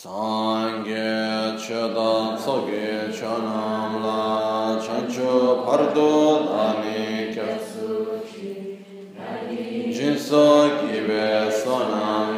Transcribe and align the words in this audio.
sāṅgye 0.00 1.60
chedam 1.62 2.28
sāgye 2.42 3.12
chanam 3.16 3.92
la 4.04 4.80
chancho 4.84 5.32
pardo 5.66 6.12
dāni 6.48 7.28
kyatsu 7.34 7.90
jinsa 9.96 10.46
kive 10.80 11.28
sanam 11.60 12.29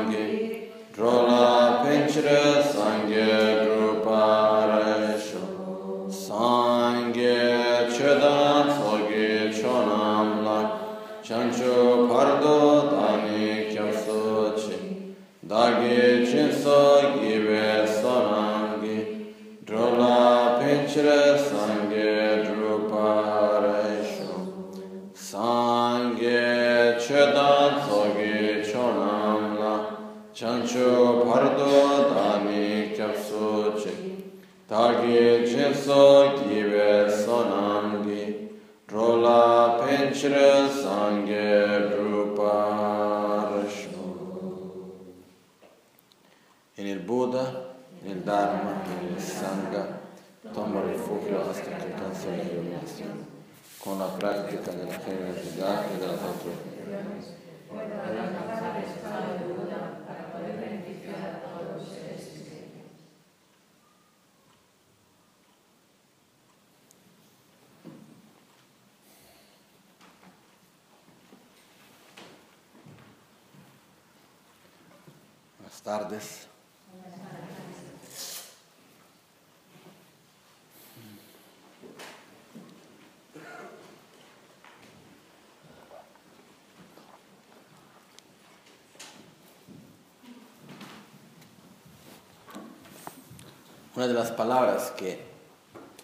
Una 94.02 94.08
de 94.08 94.14
las 94.14 94.32
palabras 94.32 94.90
que 94.96 95.20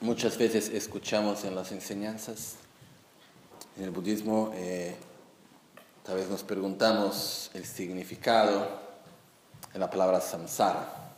muchas 0.02 0.38
veces 0.38 0.68
escuchamos 0.68 1.42
en 1.42 1.56
las 1.56 1.72
enseñanzas 1.72 2.54
en 3.76 3.82
el 3.82 3.90
budismo, 3.90 4.52
eh, 4.54 4.94
tal 6.04 6.14
vez 6.14 6.28
nos 6.28 6.44
preguntamos 6.44 7.50
el 7.54 7.64
significado 7.64 8.68
de 9.72 9.80
la 9.80 9.90
palabra 9.90 10.20
samsara. 10.20 11.10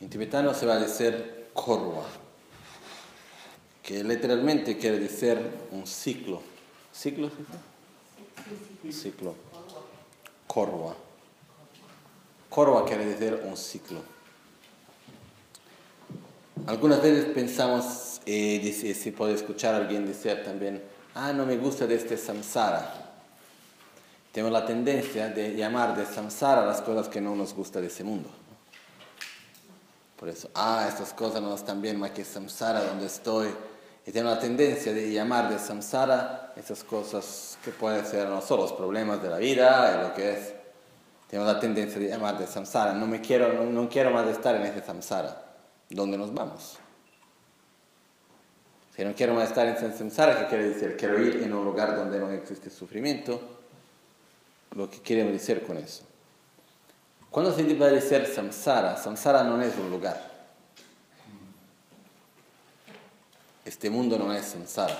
En 0.00 0.10
tibetano 0.10 0.52
se 0.52 0.66
va 0.66 0.74
a 0.74 0.80
decir 0.80 1.50
korwa, 1.52 2.02
que 3.80 4.02
literalmente 4.02 4.76
quiere 4.76 4.98
decir 4.98 5.38
un 5.70 5.86
ciclo. 5.86 6.42
¿Ciclo? 6.92 7.30
Ciclo. 8.90 9.36
Korwa. 10.48 10.96
Korwa 12.50 12.84
quiere 12.84 13.06
decir 13.06 13.40
un 13.44 13.56
ciclo. 13.56 14.13
Algunas 16.66 17.02
veces 17.02 17.26
pensamos, 17.26 18.22
eh, 18.24 18.58
dice, 18.62 18.94
se 18.94 19.12
puede 19.12 19.34
escuchar 19.34 19.74
a 19.74 19.78
alguien 19.78 20.06
decir 20.06 20.42
también, 20.42 20.82
ah, 21.14 21.30
no 21.30 21.44
me 21.44 21.58
gusta 21.58 21.86
de 21.86 21.96
este 21.96 22.16
samsara. 22.16 23.12
Tenemos 24.32 24.50
la 24.50 24.64
tendencia 24.64 25.28
de 25.28 25.54
llamar 25.54 25.94
de 25.94 26.06
samsara 26.06 26.64
las 26.64 26.80
cosas 26.80 27.08
que 27.08 27.20
no 27.20 27.36
nos 27.36 27.52
gusta 27.52 27.82
de 27.82 27.88
ese 27.88 28.02
mundo. 28.02 28.30
Por 30.18 30.30
eso, 30.30 30.48
ah, 30.54 30.86
estas 30.88 31.12
cosas 31.12 31.42
no 31.42 31.54
están 31.54 31.82
bien, 31.82 32.00
más 32.00 32.12
que 32.12 32.24
samsara 32.24 32.82
donde 32.82 33.06
estoy. 33.06 33.48
Y 34.06 34.10
tenemos 34.10 34.34
la 34.34 34.40
tendencia 34.40 34.94
de 34.94 35.12
llamar 35.12 35.50
de 35.50 35.58
samsara 35.58 36.54
esas 36.56 36.82
cosas 36.82 37.58
que 37.62 37.72
pueden 37.72 38.06
ser 38.06 38.26
no 38.28 38.40
solo 38.40 38.62
los 38.62 38.72
problemas 38.72 39.22
de 39.22 39.28
la 39.28 39.36
vida, 39.36 39.98
y 39.98 40.08
lo 40.08 40.14
que 40.14 40.32
es. 40.32 40.54
Tenemos 41.28 41.52
la 41.52 41.60
tendencia 41.60 42.00
de 42.00 42.08
llamar 42.08 42.38
de 42.38 42.46
samsara. 42.46 42.94
No, 42.94 43.06
me 43.06 43.20
quiero, 43.20 43.52
no, 43.52 43.64
no 43.64 43.86
quiero 43.86 44.10
más 44.12 44.26
estar 44.28 44.54
en 44.54 44.62
ese 44.62 44.80
samsara. 44.80 45.43
¿Dónde 45.90 46.18
nos 46.18 46.32
vamos? 46.32 46.78
Si 48.96 49.04
no 49.04 49.14
quiero 49.14 49.34
más 49.34 49.48
estar 49.48 49.66
en 49.66 49.96
samsara, 49.96 50.38
¿qué 50.38 50.46
quiere 50.46 50.68
decir? 50.68 50.96
Quiero 50.96 51.20
ir 51.20 51.42
en 51.42 51.52
un 51.52 51.64
lugar 51.64 51.96
donde 51.96 52.18
no 52.18 52.30
existe 52.30 52.70
sufrimiento. 52.70 53.40
Lo 54.76 54.88
que 54.88 55.00
queremos 55.00 55.32
decir 55.32 55.62
con 55.64 55.76
eso. 55.76 56.04
Cuando 57.30 57.52
se 57.52 57.62
a 57.62 57.88
decir 57.88 58.26
samsara, 58.26 58.96
samsara 58.96 59.42
no 59.42 59.60
es 59.60 59.76
un 59.76 59.90
lugar. 59.90 60.32
Este 63.64 63.90
mundo 63.90 64.16
no 64.18 64.32
es 64.32 64.44
samsara. 64.44 64.96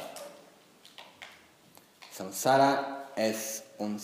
Samsara 2.11 3.11
es 3.15 3.63
un, 3.79 4.01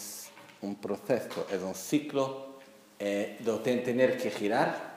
un 0.62 0.76
proceso, 0.76 1.46
es 1.50 1.60
un 1.62 1.74
ciclo 1.74 2.60
eh, 2.98 3.38
de 3.40 3.76
tener 3.78 4.18
que 4.18 4.30
girar 4.30 4.89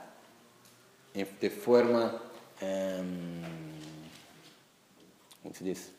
de 1.13 1.49
forma, 1.49 2.21
um, 2.61 3.41
¿cómo 5.43 5.53
se 5.53 5.63
dice? 5.63 5.91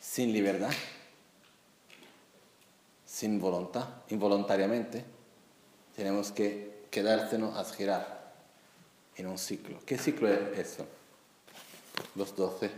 Sin 0.00 0.32
libertad, 0.32 0.70
sin 3.04 3.40
voluntad, 3.40 3.88
involuntariamente, 4.10 5.04
tenemos 5.96 6.30
que 6.30 6.86
quedársenos 6.90 7.56
a 7.56 7.64
girar 7.64 8.32
en 9.16 9.26
un 9.26 9.38
ciclo. 9.38 9.80
¿Qué 9.84 9.98
ciclo 9.98 10.32
es 10.32 10.58
eso? 10.58 10.86
Los 12.14 12.36
12 12.36 12.70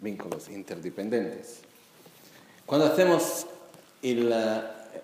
vínculos 0.00 0.48
interdependientes. 0.48 1.60
Cuando 2.66 2.86
hacemos 2.86 3.46
el 4.02 4.32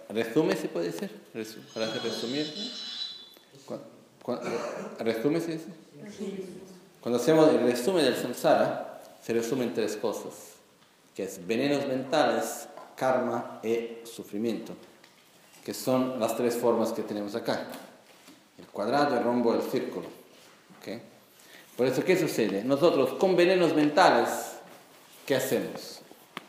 resumen, 0.08 0.56
¿se 0.56 0.68
puede 0.68 0.92
decir? 0.92 1.10
Para 1.74 1.92
resumir. 1.94 2.46
¿Resume 4.98 5.40
se 5.40 5.52
dice? 5.52 5.66
Cuando 7.00 7.18
hacemos 7.18 7.48
el 7.50 7.60
resumen 7.60 8.04
del 8.04 8.16
samsara, 8.16 9.02
se 9.22 9.32
resumen 9.32 9.74
tres 9.74 9.96
cosas, 9.96 10.32
que 11.14 11.24
es 11.24 11.44
venenos 11.46 11.86
mentales, 11.86 12.68
karma 12.96 13.60
y 13.62 14.06
sufrimiento, 14.06 14.74
que 15.64 15.74
son 15.74 16.20
las 16.20 16.36
tres 16.36 16.56
formas 16.56 16.92
que 16.92 17.02
tenemos 17.02 17.34
acá. 17.34 17.66
El 18.58 18.66
cuadrado, 18.66 19.16
el 19.16 19.24
rombo, 19.24 19.54
el 19.54 19.62
círculo. 19.62 20.06
¿okay? 20.78 21.02
Por 21.76 21.86
eso, 21.86 22.04
¿qué 22.04 22.16
sucede? 22.16 22.62
Nosotros 22.62 23.14
con 23.14 23.34
venenos 23.34 23.74
mentales, 23.74 24.28
¿qué 25.26 25.34
hacemos? 25.34 26.00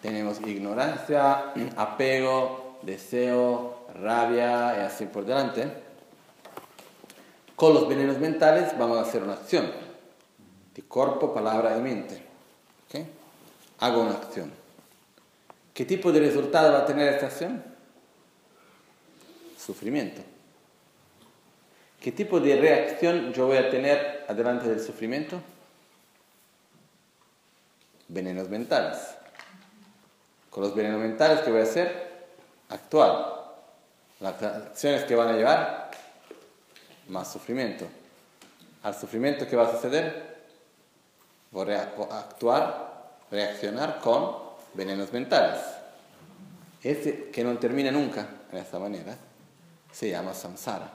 Tenemos 0.01 0.39
ignorancia, 0.41 1.53
apego, 1.77 2.62
deseo, 2.85 3.87
rabia 3.95 4.77
y 4.77 4.81
así 4.81 5.05
por 5.05 5.25
delante. 5.25 5.71
Con 7.55 7.73
los 7.73 7.87
venenos 7.87 8.17
mentales 8.17 8.77
vamos 8.77 8.97
a 8.97 9.01
hacer 9.01 9.23
una 9.23 9.33
acción 9.33 9.71
de 10.73 10.81
cuerpo, 10.83 11.33
palabra 11.33 11.77
y 11.77 11.81
mente. 11.81 12.23
Hago 13.79 14.01
una 14.01 14.13
acción. 14.13 14.51
¿Qué 15.73 15.83
tipo 15.85 16.11
de 16.11 16.19
resultado 16.19 16.71
va 16.71 16.79
a 16.79 16.85
tener 16.85 17.11
esta 17.13 17.25
acción? 17.25 17.63
Sufrimiento. 19.57 20.21
¿Qué 21.99 22.11
tipo 22.11 22.39
de 22.39 22.55
reacción 22.55 23.33
yo 23.33 23.47
voy 23.47 23.57
a 23.57 23.69
tener 23.69 24.25
adelante 24.27 24.69
del 24.69 24.79
sufrimiento? 24.79 25.41
Venenos 28.07 28.49
mentales. 28.49 28.99
Con 30.49 30.63
los 30.63 30.75
venenos 30.75 31.01
mentales, 31.01 31.41
¿qué 31.41 31.51
voy 31.51 31.61
a 31.61 31.63
hacer? 31.63 32.12
Actuar. 32.69 33.43
Las 34.19 34.41
acciones 34.41 35.03
que 35.03 35.15
van 35.15 35.29
a 35.29 35.33
llevar, 35.33 35.91
más 37.09 37.31
sufrimiento. 37.31 37.85
Al 38.83 38.95
sufrimiento, 38.95 39.47
¿qué 39.47 39.55
va 39.55 39.67
a 39.67 39.71
suceder? 39.71 40.33
Voy 41.51 41.71
a 41.71 41.81
actuar, 41.81 43.15
reaccionar 43.29 43.99
con 43.99 44.37
venenos 44.73 45.11
mentales. 45.11 45.61
Ese 46.81 47.29
que 47.31 47.43
no 47.43 47.57
termina 47.57 47.91
nunca 47.91 48.27
de 48.51 48.59
esta 48.59 48.79
manera 48.79 49.15
se 49.91 50.09
llama 50.09 50.33
samsara. 50.33 50.89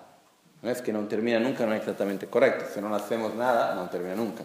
No 0.60 0.70
es 0.70 0.82
que 0.82 0.92
no 0.92 1.06
termina 1.06 1.38
nunca, 1.38 1.64
no 1.64 1.72
es 1.72 1.80
exactamente 1.80 2.26
correcto. 2.26 2.66
Si 2.72 2.80
no 2.80 2.94
hacemos 2.94 3.34
nada, 3.34 3.74
no 3.74 3.88
termina 3.88 4.16
nunca. 4.16 4.42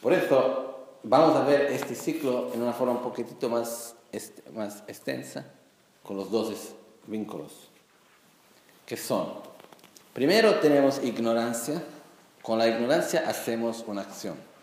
Por 0.00 0.12
eso 0.12 0.73
vamos 1.04 1.36
a 1.36 1.44
ver 1.44 1.72
este 1.72 1.94
ciclo 1.94 2.50
en 2.52 2.62
una 2.62 2.72
forma 2.72 2.94
un 2.94 3.02
poquitito 3.02 3.48
más, 3.48 3.94
más 4.54 4.82
extensa 4.88 5.46
con 6.02 6.16
los 6.16 6.30
dos 6.30 6.52
vínculos, 7.06 7.70
que 8.84 8.96
son, 8.96 9.28
primero 10.12 10.58
tenemos 10.58 11.02
ignorancia, 11.02 11.82
con 12.42 12.58
la 12.58 12.68
ignorancia 12.68 13.24
hacemos 13.26 13.84
una 13.86 14.02
acción. 14.02 14.54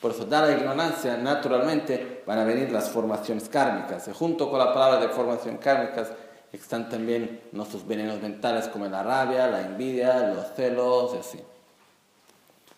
Por 0.00 0.12
eso, 0.12 0.24
da 0.24 0.46
la 0.46 0.52
ignorancia, 0.52 1.18
naturalmente 1.18 2.22
van 2.26 2.38
a 2.38 2.44
venir 2.44 2.72
las 2.72 2.88
formaciones 2.88 3.50
kármicas. 3.50 4.08
Junto 4.14 4.48
con 4.48 4.58
la 4.58 4.72
palabra 4.72 4.98
de 4.98 5.10
formación 5.10 5.58
kármicas 5.58 6.08
están 6.50 6.88
también 6.88 7.42
nuestros 7.52 7.86
venenos 7.86 8.20
mentales 8.22 8.68
como 8.68 8.86
la 8.86 9.02
rabia, 9.02 9.46
la 9.46 9.60
envidia, 9.60 10.32
los 10.34 10.54
celos 10.54 11.12
y 11.14 11.18
así. 11.18 11.40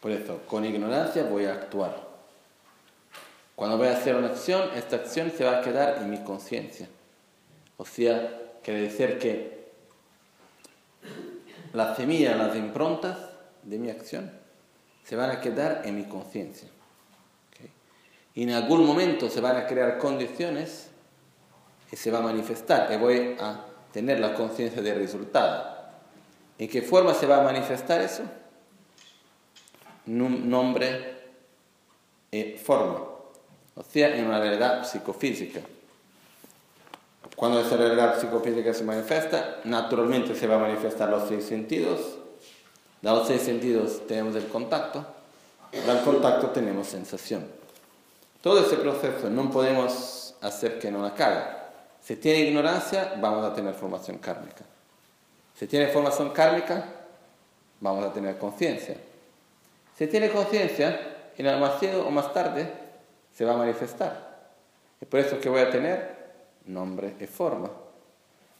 Por 0.02 0.10
eso, 0.10 0.40
con 0.48 0.64
ignorancia 0.64 1.22
voy 1.22 1.44
a 1.44 1.52
actuar. 1.52 1.96
Cuando 3.54 3.78
voy 3.78 3.86
a 3.86 3.92
hacer 3.92 4.16
una 4.16 4.26
acción, 4.26 4.70
esta 4.74 4.96
acción 4.96 5.30
se 5.30 5.44
va 5.44 5.58
a 5.58 5.60
quedar 5.60 5.98
en 5.98 6.10
mi 6.10 6.24
conciencia. 6.24 6.88
O 7.76 7.84
sea, 7.84 8.36
quiere 8.64 8.80
decir 8.80 9.20
que 9.20 9.70
las 11.72 11.96
semillas, 11.96 12.36
las 12.36 12.56
improntas 12.56 13.16
de 13.62 13.78
mi 13.78 13.90
acción 13.90 14.32
se 15.04 15.14
van 15.14 15.30
a 15.30 15.40
quedar 15.40 15.82
en 15.84 15.96
mi 15.96 16.04
conciencia. 16.04 16.68
Y 18.34 18.42
en 18.42 18.50
algún 18.50 18.84
momento 18.84 19.30
se 19.30 19.40
van 19.40 19.56
a 19.56 19.68
crear 19.68 19.98
condiciones 19.98 20.88
y 21.92 21.96
se 21.96 22.10
va 22.10 22.18
a 22.18 22.22
manifestar 22.22 22.90
y 22.92 22.96
voy 22.96 23.36
a 23.38 23.66
tener 23.92 24.18
la 24.18 24.34
conciencia 24.34 24.82
del 24.82 24.96
resultado. 24.96 25.76
¿En 26.58 26.68
qué 26.68 26.82
forma 26.82 27.14
se 27.14 27.26
va 27.26 27.40
a 27.40 27.44
manifestar 27.44 28.00
eso? 28.00 28.24
Nombre 30.06 31.14
y 32.30 32.52
forma. 32.52 33.00
O 33.74 33.82
sea, 33.82 34.16
en 34.16 34.26
una 34.26 34.40
realidad 34.40 34.84
psicofísica. 34.84 35.60
Cuando 37.36 37.60
esa 37.60 37.76
realidad 37.76 38.20
psicofísica 38.20 38.74
se 38.74 38.84
manifiesta, 38.84 39.60
naturalmente 39.64 40.34
se 40.34 40.46
va 40.46 40.56
a 40.56 40.58
manifestar 40.58 41.08
los 41.08 41.28
seis 41.28 41.44
sentidos. 41.44 42.18
De 43.00 43.10
los 43.10 43.26
seis 43.26 43.42
sentidos 43.42 44.06
tenemos 44.06 44.34
el 44.36 44.46
contacto. 44.46 45.04
Del 45.72 46.00
contacto 46.00 46.50
tenemos 46.50 46.86
sensación. 46.88 47.46
Todo 48.42 48.60
ese 48.60 48.76
proceso 48.76 49.30
no 49.30 49.50
podemos 49.50 50.34
hacer 50.40 50.78
que 50.78 50.90
no 50.90 51.04
acabe. 51.06 51.44
Si 52.02 52.16
tiene 52.16 52.40
ignorancia, 52.40 53.14
vamos 53.20 53.44
a 53.44 53.54
tener 53.54 53.74
formación 53.74 54.18
kármica. 54.18 54.64
Si 55.54 55.66
tiene 55.66 55.86
formación 55.88 56.30
kármica, 56.30 56.84
vamos 57.80 58.04
a 58.04 58.12
tener 58.12 58.36
conciencia. 58.38 58.96
Si 59.96 60.06
tiene 60.06 60.30
conciencia, 60.30 61.12
en 61.36 61.46
el 61.46 61.60
más 61.60 61.82
o 61.82 62.10
más 62.10 62.32
tarde 62.32 62.70
se 63.34 63.44
va 63.44 63.54
a 63.54 63.56
manifestar. 63.56 64.32
Es 65.00 65.08
por 65.08 65.20
eso 65.20 65.40
que 65.40 65.48
voy 65.48 65.60
a 65.60 65.70
tener 65.70 66.16
nombre 66.66 67.14
y 67.20 67.26
forma. 67.26 67.70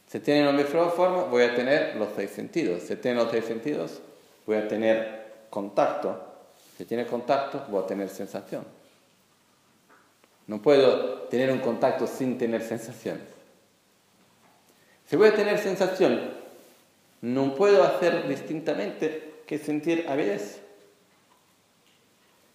Si 0.07 0.19
tiene 0.19 0.43
nombre 0.43 0.65
y 0.65 0.67
forma, 0.67 1.23
voy 1.23 1.43
a 1.43 1.55
tener 1.55 1.95
los 1.95 2.09
seis 2.15 2.31
sentidos. 2.31 2.83
Si 2.83 2.95
tiene 2.97 3.21
los 3.21 3.31
seis 3.31 3.45
sentidos, 3.45 4.01
voy 4.45 4.57
a 4.57 4.67
tener 4.67 5.45
contacto. 5.49 6.21
Si 6.77 6.85
tiene 6.85 7.05
contacto, 7.05 7.65
voy 7.69 7.83
a 7.83 7.87
tener 7.87 8.09
sensación. 8.09 8.65
No 10.47 10.61
puedo 10.61 11.21
tener 11.29 11.51
un 11.51 11.59
contacto 11.59 12.05
sin 12.05 12.37
tener 12.37 12.61
sensaciones. 12.61 13.23
Si 15.07 15.15
voy 15.15 15.29
a 15.29 15.35
tener 15.35 15.57
sensación, 15.59 16.31
no 17.21 17.55
puedo 17.55 17.83
hacer 17.83 18.27
distintamente 18.27 19.43
que 19.47 19.57
sentir 19.57 20.05
avidez. 20.09 20.62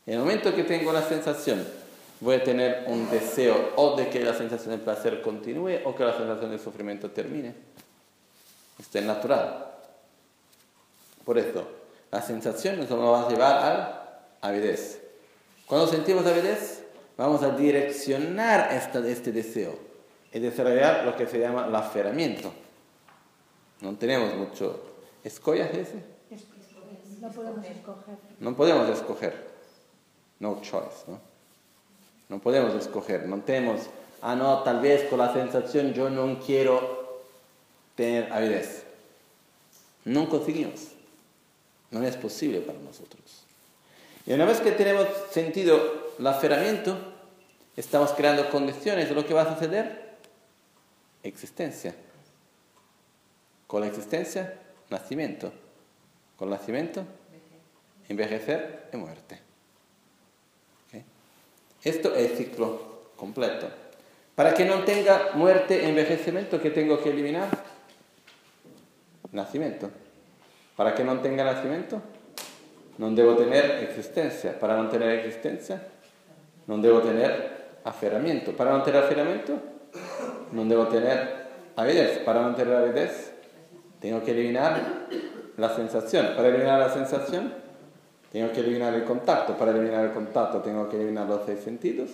En 0.08 0.14
el 0.14 0.20
momento 0.20 0.54
que 0.54 0.64
tengo 0.64 0.90
la 0.90 1.02
sensación, 1.02 1.62
voy 2.20 2.36
a 2.36 2.42
tener 2.42 2.84
un 2.86 3.10
deseo 3.10 3.74
o 3.76 3.94
de 3.94 4.08
que 4.08 4.24
la 4.24 4.32
sensación 4.32 4.70
de 4.70 4.78
placer 4.78 5.20
continúe 5.20 5.80
o 5.84 5.94
que 5.94 6.02
la 6.02 6.16
sensación 6.16 6.50
de 6.50 6.58
sufrimiento 6.58 7.10
termine. 7.10 7.54
Esto 8.78 9.00
es 9.00 9.04
natural. 9.04 9.66
Por 11.26 11.36
eso, 11.36 11.68
la 12.10 12.22
sensación 12.22 12.78
nos 12.78 12.90
va 12.90 13.26
a 13.26 13.28
llevar 13.28 13.56
a 13.58 13.70
la 13.70 14.20
avidez. 14.40 14.98
Cuando 15.66 15.86
sentimos 15.86 16.24
avidez, 16.24 16.84
vamos 17.18 17.42
a 17.42 17.50
direccionar 17.50 18.70
este 18.72 19.30
deseo 19.30 19.78
y 20.32 20.38
desarrollar 20.38 21.04
lo 21.04 21.16
que 21.16 21.26
se 21.26 21.38
llama 21.38 21.66
el 21.66 21.76
aferramiento. 21.76 22.50
No 23.82 23.94
tenemos 23.98 24.34
mucho. 24.34 24.84
¿Escollas 25.22 25.68
ese? 25.74 26.02
No 27.20 27.28
podemos 27.30 27.66
escoger. 27.66 28.16
No 28.40 28.56
podemos 28.56 28.88
escoger. 28.88 29.47
No 30.40 30.60
choice, 30.62 31.04
¿no? 31.06 31.20
No 32.28 32.38
podemos 32.38 32.74
escoger. 32.74 33.26
No 33.26 33.40
tenemos, 33.40 33.82
ah, 34.22 34.34
no, 34.34 34.62
tal 34.62 34.80
vez 34.80 35.08
con 35.08 35.18
la 35.18 35.32
sensación 35.32 35.92
yo 35.94 36.10
no 36.10 36.38
quiero 36.40 37.22
tener 37.94 38.32
avidez. 38.32 38.84
No 40.04 40.28
conseguimos. 40.28 40.88
No 41.90 42.02
es 42.02 42.16
posible 42.16 42.60
para 42.60 42.78
nosotros. 42.78 43.44
Y 44.26 44.32
una 44.32 44.44
vez 44.44 44.60
que 44.60 44.72
tenemos 44.72 45.06
sentido 45.30 46.12
el 46.18 46.26
aferramiento, 46.26 46.98
estamos 47.76 48.12
creando 48.12 48.50
condiciones 48.50 49.08
de 49.08 49.14
lo 49.14 49.26
que 49.26 49.34
va 49.34 49.42
a 49.42 49.54
suceder. 49.54 50.16
Existencia. 51.22 51.94
Con 53.66 53.80
la 53.80 53.86
existencia, 53.86 54.58
nacimiento. 54.90 55.50
Con 56.36 56.48
el 56.48 56.58
nacimiento, 56.58 57.04
envejecer 58.08 58.90
y 58.92 58.96
muerte. 58.96 59.47
Esto 61.84 62.14
es 62.14 62.36
ciclo 62.36 63.10
completo. 63.16 63.68
Para 64.34 64.54
que 64.54 64.64
no 64.64 64.84
tenga 64.84 65.30
muerte 65.34 65.84
e 65.84 65.88
envejecimiento, 65.88 66.60
¿qué 66.60 66.70
tengo 66.70 67.02
que 67.02 67.10
eliminar? 67.10 67.48
Nacimiento. 69.32 69.90
Para 70.76 70.94
que 70.94 71.02
no 71.02 71.18
tenga 71.20 71.44
nacimiento, 71.44 72.00
no 72.98 73.10
debo 73.10 73.34
tener 73.36 73.82
existencia. 73.82 74.58
Para 74.58 74.76
no 74.76 74.88
tener 74.88 75.10
existencia, 75.18 75.82
no 76.66 76.78
debo 76.78 77.00
tener 77.00 77.80
aferramiento. 77.84 78.52
Para 78.52 78.72
no 78.72 78.82
tener 78.82 79.02
aferramiento, 79.02 79.58
no 80.52 80.64
debo 80.64 80.86
tener 80.86 81.48
avidez. 81.74 82.18
Para 82.18 82.42
no 82.42 82.54
tener 82.54 82.74
avidez, 82.74 83.32
tengo 84.00 84.22
que 84.22 84.30
eliminar 84.30 85.06
la 85.56 85.74
sensación. 85.74 86.34
Para 86.36 86.48
eliminar 86.48 86.78
la 86.78 86.90
sensación, 86.90 87.52
tengo 88.32 88.52
que 88.52 88.60
eliminar 88.60 88.94
el 88.94 89.04
contacto. 89.04 89.56
Para 89.56 89.70
eliminar 89.70 90.04
el 90.04 90.12
contacto, 90.12 90.60
tengo 90.60 90.88
que 90.88 90.96
eliminar 90.96 91.26
los 91.26 91.46
seis 91.46 91.60
sentidos. 91.60 92.10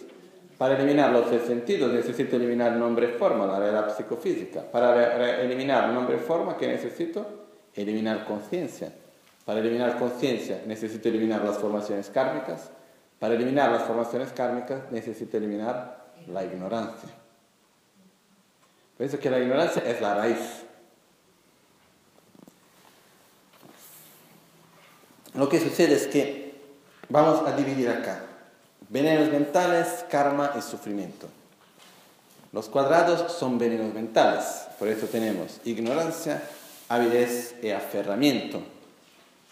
Para 0.59 0.77
eliminar 0.77 1.11
los 1.11 1.29
seis 1.29 1.43
sentidos 1.43 1.93
necesito 1.93 2.37
eliminar 2.37 2.73
nombre 2.73 3.11
y 3.11 3.19
forma, 3.19 3.47
la 3.47 3.59
realidad 3.59 3.97
psicofísica. 3.97 4.63
Para 4.63 5.41
eliminar 5.43 5.89
nombre 5.89 6.17
y 6.17 6.21
forma, 6.21 6.57
¿qué 6.57 6.69
necesito? 6.69 7.27
Eliminar 7.75 8.25
conciencia. 8.25 8.93
Para 9.45 9.61
eliminar 9.61 9.99
conciencia 9.99 10.63
necesito 10.67 11.09
eliminar 11.09 11.45
las 11.45 11.59
formaciones 11.59 12.09
kármicas. 12.11 12.71
Para 13.19 13.35
eliminar 13.35 13.73
las 13.73 13.83
formaciones 13.83 14.33
kármicas 14.33 14.91
necesito 14.93 15.37
eliminar 15.37 16.05
la 16.29 16.45
ignorancia. 16.45 17.09
Pienso 18.97 19.19
que 19.19 19.31
la 19.31 19.41
ignorancia 19.41 19.83
es 19.85 20.01
la 20.01 20.15
raíz. 20.15 20.64
Lo 25.35 25.49
que 25.49 25.61
sucede 25.61 25.95
es 25.95 26.07
que 26.07 26.55
vamos 27.09 27.47
a 27.47 27.57
dividir 27.57 27.89
acá. 27.89 28.23
Venenos 28.89 29.31
mentales, 29.31 30.05
karma 30.09 30.53
y 30.57 30.63
sufrimiento. 30.63 31.29
Los 32.53 32.69
cuadrados 32.69 33.33
son 33.33 33.59
venenos 33.59 33.93
mentales, 33.93 34.45
por 34.79 34.87
eso 34.87 35.07
tenemos 35.07 35.61
ignorancia, 35.65 36.41
avidez 36.89 37.57
y 37.61 37.71
aferramiento. 37.71 38.63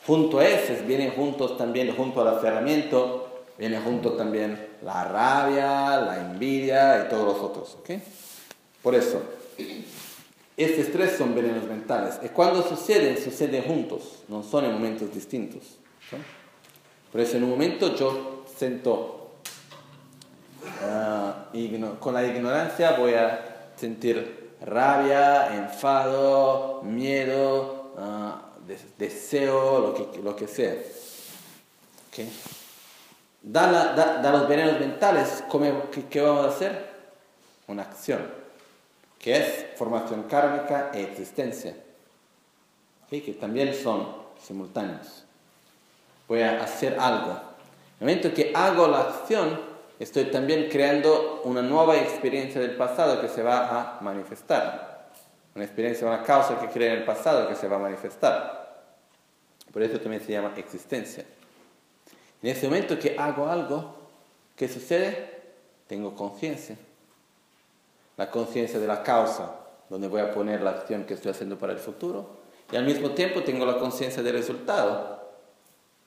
Junto 0.07 0.39
a 0.39 0.47
esos 0.47 0.87
vienen 0.87 1.11
juntos 1.11 1.59
también, 1.59 1.97
junto 1.97 2.21
al 2.21 2.37
aferramiento, 2.37 3.45
viene 3.59 3.81
junto 3.81 4.13
también 4.13 4.69
la 4.85 5.05
rabia, 5.05 6.01
la 6.01 6.21
envidia 6.21 7.05
y 7.05 7.09
todos 7.09 7.25
los 7.25 7.43
otros. 7.43 7.77
Por 8.83 8.95
eso, 8.95 9.21
estos 10.57 10.93
tres 10.93 11.17
son 11.17 11.35
venenos 11.35 11.65
mentales. 11.65 12.19
Y 12.23 12.29
cuando 12.29 12.63
suceden, 12.63 13.23
suceden 13.23 13.65
juntos, 13.65 14.23
no 14.29 14.43
son 14.43 14.67
en 14.67 14.73
momentos 14.73 15.13
distintos. 15.13 15.79
Por 17.11 17.21
eso 17.21 17.37
en 17.37 17.45
un 17.45 17.51
momento 17.51 17.95
yo 17.95 18.45
siento, 18.57 19.33
ah, 20.83 21.47
con 22.01 22.15
la 22.15 22.25
ignorancia 22.25 22.93
voy 22.93 23.15
a 23.15 23.71
sentir 23.77 24.53
rabia, 24.65 25.57
enfado, 25.57 26.83
miedo, 26.83 27.93
uh, 27.97 28.73
deseo, 28.99 29.81
lo 29.81 29.95
que, 29.95 30.23
lo 30.23 30.37
que 30.37 30.47
sea. 30.47 30.75
da, 33.43 33.95
da, 34.23 34.33
los 34.33 34.49
venenos 34.49 34.79
mentales, 34.79 35.45
¿qué, 35.91 36.05
¿qué 36.09 36.21
vamos 36.21 36.47
a 36.47 36.49
hacer? 36.49 36.93
Una 37.67 37.83
acción, 37.83 38.42
que 39.23 39.37
es 39.37 39.67
formación 39.77 40.25
kármica 40.25 40.91
e 40.93 41.03
existencia, 41.05 41.77
que 43.09 43.33
también 43.35 43.73
son 43.73 44.09
simultáneos. 44.43 45.25
Voy 46.27 46.41
a 46.41 46.63
hacer 46.63 46.99
algo. 46.99 47.31
En 48.01 48.09
el 48.09 48.17
momento 48.17 48.35
que 48.35 48.53
hago 48.55 48.89
la 48.89 49.01
acción, 49.03 49.61
estoy 50.01 50.25
también 50.25 50.69
creando 50.69 51.43
una 51.45 51.63
nueva 51.63 51.97
experiencia 51.99 52.61
del 52.61 52.75
pasado 52.75 53.21
que 53.21 53.29
se 53.29 53.43
va 53.43 53.99
a 53.99 54.01
manifestar. 54.01 55.11
Una 55.55 55.65
experiencia, 55.65 56.07
una 56.07 56.23
causa 56.23 56.59
que 56.59 56.69
crea 56.69 56.95
en 56.95 57.01
el 57.01 57.05
pasado 57.05 57.49
que 57.49 57.55
se 57.55 57.69
va 57.69 57.77
a 57.77 57.81
manifestar. 57.81 58.83
Por 59.73 59.83
eso 59.83 60.01
también 60.01 60.25
se 60.25 60.33
llama 60.33 60.55
existencia. 60.57 61.25
En 62.43 62.51
ese 62.51 62.67
momento 62.67 62.99
que 62.99 63.17
hago 63.17 63.47
algo, 63.47 63.95
¿qué 64.57 64.67
sucede? 64.67 65.43
Tengo 65.87 66.17
conciencia. 66.17 66.77
La 68.23 68.31
conciencia 68.31 68.79
de 68.79 68.87
la 68.87 69.03
causa, 69.03 69.51
donde 69.91 70.07
voy 70.07 70.21
a 70.21 70.31
poner 70.31 70.61
la 70.61 70.71
acción 70.71 71.03
que 71.03 71.15
estoy 71.15 71.33
haciendo 71.33 71.59
para 71.59 71.73
el 71.73 71.81
futuro. 71.81 72.25
Y 72.71 72.77
al 72.77 72.85
mismo 72.85 73.11
tiempo 73.11 73.43
tengo 73.43 73.67
la 73.67 73.81
conciencia 73.81 74.23
del 74.23 74.35
resultado, 74.35 75.19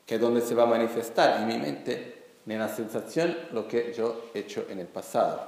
que 0.05 0.15
es 0.15 0.21
donde 0.21 0.39
se 0.39 0.55
va 0.55 0.63
a 0.63 0.65
manifestar 0.65 1.41
en 1.41 1.47
mi 1.47 1.57
mente, 1.57 2.23
en 2.47 2.57
la 2.57 2.69
sensación, 2.69 3.35
lo 3.51 3.67
que 3.67 3.93
yo 3.93 4.27
he 4.33 4.39
hecho 4.39 4.65
en 4.69 4.79
el 4.79 4.87
pasado. 4.87 5.41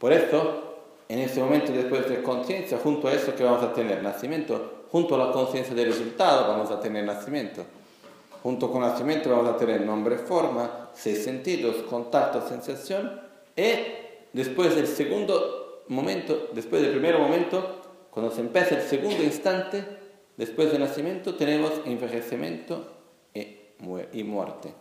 Por 0.00 0.12
eso, 0.12 0.74
en 1.08 1.20
ese 1.20 1.40
momento 1.40 1.70
después 1.70 2.08
de 2.08 2.20
conciencia, 2.20 2.76
junto 2.82 3.06
a 3.06 3.12
eso 3.12 3.36
que 3.36 3.44
vamos 3.44 3.62
a 3.62 3.72
tener 3.72 4.02
nacimiento, 4.02 4.86
junto 4.90 5.14
a 5.14 5.26
la 5.26 5.32
conciencia 5.32 5.72
del 5.72 5.92
resultado 5.92 6.48
vamos 6.48 6.72
a 6.72 6.80
tener 6.80 7.04
nacimiento. 7.04 7.62
Junto 8.42 8.72
con 8.72 8.80
nacimiento 8.80 9.30
vamos 9.30 9.54
a 9.54 9.56
tener 9.56 9.82
nombre, 9.82 10.18
forma, 10.18 10.90
seis 10.94 11.22
sentidos, 11.22 11.76
contacto, 11.88 12.44
sensación. 12.48 13.20
Y 13.54 14.00
después 14.32 14.74
del 14.74 14.86
segundo 14.86 15.59
momento, 15.90 16.48
después 16.52 16.82
del 16.82 16.92
primer 16.92 17.18
momento, 17.18 17.82
cuando 18.10 18.32
se 18.32 18.40
empieza 18.40 18.76
el 18.76 18.82
segundo 18.82 19.22
instante, 19.22 19.84
después 20.36 20.70
del 20.72 20.80
nacimiento 20.80 21.34
tenemos 21.34 21.72
envejecimiento 21.84 22.96
y 23.34 24.24
muerte. 24.24 24.72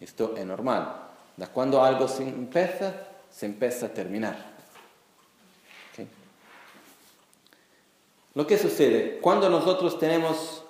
Esto 0.00 0.34
es 0.36 0.44
normal. 0.44 1.08
Da 1.36 1.46
cuando 1.46 1.82
algo 1.82 2.08
se 2.08 2.24
empieza, 2.24 2.94
se 3.30 3.46
empieza 3.46 3.86
a 3.86 3.88
terminar. 3.90 4.50
Lo 8.34 8.46
que 8.46 8.58
sucede 8.58 9.18
cuando 9.20 9.48
nosotros 9.48 9.98
tenemos 9.98 10.62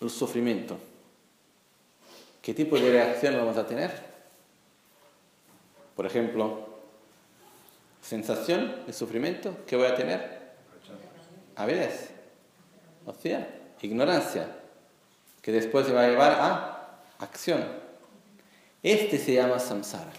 el 0.00 0.10
sufrimiento, 0.10 0.76
¿qué 2.42 2.54
tipo 2.54 2.76
de 2.76 2.90
reacción 2.90 3.36
vamos 3.36 3.56
a 3.56 3.66
tener? 3.66 3.92
Por 5.94 6.06
ejemplo, 6.06 6.73
sensación 8.04 8.84
de 8.86 8.92
sufrimiento, 8.92 9.56
¿qué 9.66 9.76
voy 9.76 9.86
a 9.86 9.94
tener? 9.94 10.44
Avidez, 11.56 12.10
o 13.06 13.14
sea, 13.14 13.48
ignorancia, 13.80 14.48
que 15.40 15.52
después 15.52 15.86
se 15.86 15.92
va 15.92 16.02
a 16.02 16.08
llevar 16.08 16.32
a 16.32 16.98
acción. 17.18 17.64
Este 18.82 19.18
se 19.18 19.34
llama 19.34 19.58
samsara. 19.58 20.12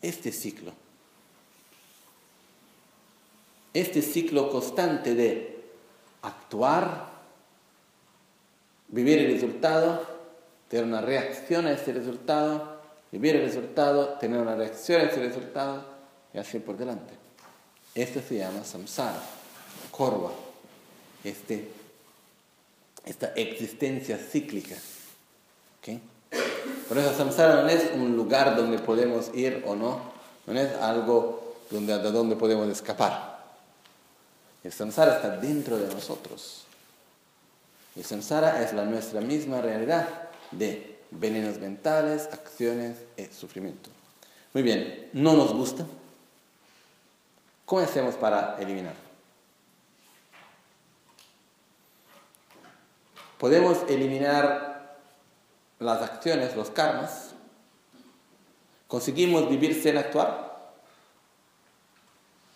Este 0.00 0.32
ciclo. 0.32 0.72
Este 3.74 4.00
ciclo 4.00 4.50
constante 4.50 5.14
de 5.14 5.62
actuar, 6.22 7.08
vivir 8.88 9.18
el 9.18 9.32
resultado, 9.32 10.06
tener 10.68 10.86
una 10.86 11.00
reacción 11.00 11.66
a 11.66 11.72
ese 11.72 11.92
resultado, 11.92 12.80
vivir 13.12 13.36
el 13.36 13.42
resultado, 13.42 14.18
tener 14.18 14.40
una 14.40 14.54
reacción 14.54 15.02
a 15.02 15.04
ese 15.04 15.20
resultado 15.20 15.97
y 16.32 16.38
así 16.38 16.58
por 16.58 16.76
delante. 16.76 17.14
Este 17.94 18.22
se 18.22 18.38
llama 18.38 18.64
samsara, 18.64 19.20
corva, 19.90 20.30
este, 21.24 21.70
esta 23.04 23.28
existencia 23.34 24.16
cíclica. 24.18 24.76
Por 26.88 26.96
eso 26.96 27.14
samsara 27.14 27.62
no 27.62 27.68
es 27.68 27.92
un 27.94 28.16
lugar 28.16 28.56
donde 28.56 28.78
podemos 28.78 29.30
ir 29.34 29.62
o 29.66 29.76
no, 29.76 30.00
no 30.46 30.58
es 30.58 30.74
algo 30.76 31.56
donde, 31.70 31.98
de 31.98 32.10
donde 32.10 32.36
podemos 32.36 32.68
escapar. 32.68 33.38
El 34.64 34.72
samsara 34.72 35.16
está 35.16 35.36
dentro 35.36 35.78
de 35.78 35.92
nosotros. 35.92 36.64
El 37.94 38.04
samsara 38.04 38.62
es 38.62 38.72
la 38.72 38.84
nuestra 38.84 39.20
misma 39.20 39.60
realidad 39.60 40.08
de 40.50 40.98
venenos 41.10 41.58
mentales, 41.58 42.28
acciones 42.32 42.96
y 43.16 43.24
sufrimiento. 43.26 43.90
Muy 44.54 44.62
bien, 44.62 45.10
no 45.12 45.34
nos 45.34 45.52
gusta. 45.52 45.86
¿Cómo 47.68 47.82
hacemos 47.82 48.14
para 48.14 48.56
eliminarlo? 48.58 48.98
Podemos 53.36 53.82
eliminar 53.90 54.96
las 55.78 56.00
acciones, 56.00 56.56
los 56.56 56.70
karmas, 56.70 57.34
¿conseguimos 58.86 59.50
vivir 59.50 59.82
sin 59.82 59.98
actuar? 59.98 60.72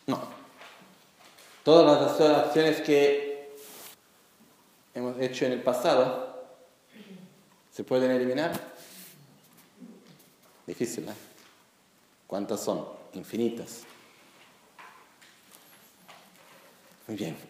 No. 0.07 0.19
Todas 1.63 2.19
las 2.19 2.47
acciones 2.47 2.81
que 2.81 3.55
hemos 4.95 5.21
hecho 5.21 5.45
en 5.45 5.53
el 5.53 5.63
pasado 5.63 6.43
se 7.71 7.85
pueden 7.85 8.13
eliminar. 8.13 8.59
Difícil, 10.67 11.07
¿eh? 11.07 11.13
¿Cuántas 12.27 12.61
son? 12.61 12.89
Infinitas. 13.13 13.92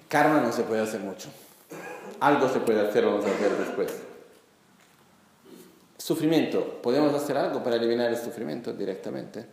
Karma 0.09 0.41
no 0.41 0.53
se 0.53 0.63
puede 0.63 0.83
hacer 0.83 1.01
mucho. 1.01 1.29
Algo 2.21 2.49
se 2.49 2.61
puede 2.61 2.89
hacer, 2.89 3.05
vamos 3.05 3.25
a 3.25 3.29
ver 3.29 3.57
después. 3.59 3.93
Sufrimiento. 5.99 6.81
¿Podemos 6.83 7.15
hacer 7.15 7.37
algo 7.37 7.63
para 7.63 7.77
eliminar 7.77 8.11
el 8.11 8.17
sufrimiento 8.17 8.73
directamente? 8.73 9.45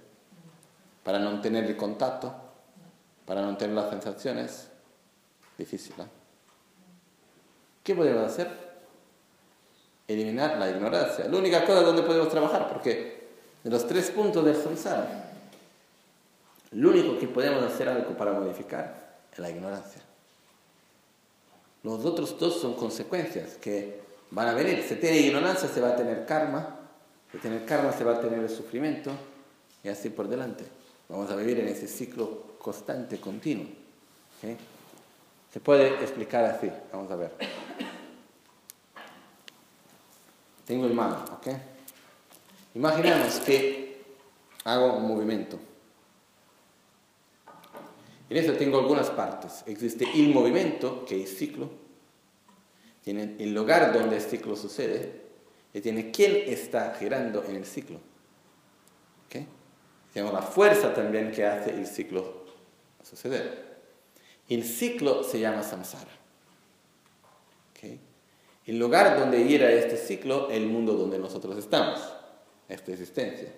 Para 1.03 1.19
no 1.19 1.41
tener 1.41 1.65
el 1.65 1.77
contacto, 1.77 2.33
para 3.25 3.41
no 3.41 3.57
tener 3.57 3.75
las 3.75 3.89
sensaciones. 3.89 4.67
Difícil. 5.57 5.93
¿eh? 5.99 6.05
¿Qué 7.83 7.95
podemos 7.95 8.31
hacer? 8.31 8.49
Eliminar 10.07 10.57
la 10.57 10.69
ignorancia. 10.69 11.27
La 11.27 11.37
única 11.37 11.65
cosa 11.65 11.81
donde 11.81 12.03
podemos 12.03 12.29
trabajar, 12.29 12.69
porque 12.69 13.27
de 13.63 13.69
los 13.69 13.87
tres 13.87 14.09
puntos 14.11 14.45
del 14.45 14.55
samsara, 14.55 15.31
lo 16.71 16.89
único 16.89 17.17
que 17.17 17.27
podemos 17.27 17.63
hacer 17.63 17.89
algo 17.89 18.15
para 18.15 18.33
modificar 18.33 19.08
la 19.39 19.49
ignorancia. 19.49 20.01
Los 21.83 22.03
otros 22.03 22.37
dos 22.39 22.59
son 22.59 22.73
consecuencias 22.73 23.55
que 23.55 24.01
van 24.31 24.47
a 24.47 24.53
venir. 24.53 24.83
Si 24.87 24.95
tiene 24.95 25.17
ignorancia 25.17 25.69
se 25.69 25.81
va 25.81 25.89
a 25.89 25.95
tener 25.95 26.25
karma, 26.25 26.77
si 27.31 27.37
tener 27.37 27.65
karma 27.65 27.91
se 27.91 28.03
va 28.03 28.15
a 28.15 28.21
tener 28.21 28.39
el 28.39 28.49
sufrimiento 28.49 29.11
y 29.83 29.89
así 29.89 30.09
por 30.09 30.27
delante. 30.27 30.65
Vamos 31.07 31.31
a 31.31 31.35
vivir 31.35 31.59
en 31.59 31.67
ese 31.67 31.87
ciclo 31.87 32.57
constante, 32.59 33.19
continuo. 33.19 33.67
Se 35.51 35.59
puede 35.59 35.95
explicar 36.01 36.45
así, 36.45 36.69
vamos 36.91 37.11
a 37.11 37.15
ver. 37.15 37.31
Tengo 40.65 40.85
el 40.85 40.93
mano, 40.93 41.25
¿ok? 41.33 41.47
Imaginemos 42.75 43.39
que 43.39 44.03
hago 44.63 44.97
un 44.97 45.07
movimiento. 45.07 45.59
En 48.29 48.37
eso 48.37 48.53
tengo 48.53 48.79
algunas 48.79 49.09
partes. 49.09 49.63
Existe 49.65 50.05
el 50.15 50.33
movimiento, 50.33 51.03
que 51.05 51.23
es 51.23 51.37
ciclo, 51.37 51.69
tiene 53.03 53.35
el 53.39 53.53
lugar 53.53 53.91
donde 53.91 54.17
el 54.17 54.21
ciclo 54.21 54.55
sucede 54.55 55.21
y 55.73 55.81
tiene 55.81 56.11
quién 56.11 56.43
está 56.47 56.93
girando 56.99 57.43
en 57.43 57.55
el 57.55 57.65
ciclo. 57.65 57.99
¿Okay? 59.25 59.47
Tenemos 60.13 60.33
la 60.33 60.41
fuerza 60.41 60.93
también 60.93 61.31
que 61.31 61.45
hace 61.45 61.71
el 61.71 61.87
ciclo 61.87 62.45
suceder. 63.01 63.79
El 64.47 64.63
ciclo 64.63 65.23
se 65.23 65.39
llama 65.39 65.63
samsara. 65.63 66.11
¿Okay? 67.71 67.99
El 68.65 68.77
lugar 68.77 69.17
donde 69.17 69.43
gira 69.45 69.71
este 69.71 69.97
ciclo 69.97 70.49
es 70.51 70.57
el 70.57 70.67
mundo 70.67 70.93
donde 70.93 71.17
nosotros 71.17 71.57
estamos, 71.57 71.99
esta 72.67 72.91
existencia. 72.91 73.49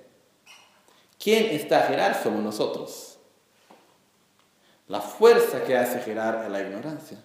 ¿Quién 1.22 1.48
está 1.56 1.84
a 1.84 1.88
girar? 1.88 2.24
Somos 2.24 2.42
nosotros. 2.42 3.11
La 4.92 5.00
fuerza 5.00 5.64
que 5.64 5.78
hace 5.78 6.02
girar 6.02 6.44
es 6.44 6.52
la 6.52 6.62
ignorancia. 6.62 7.18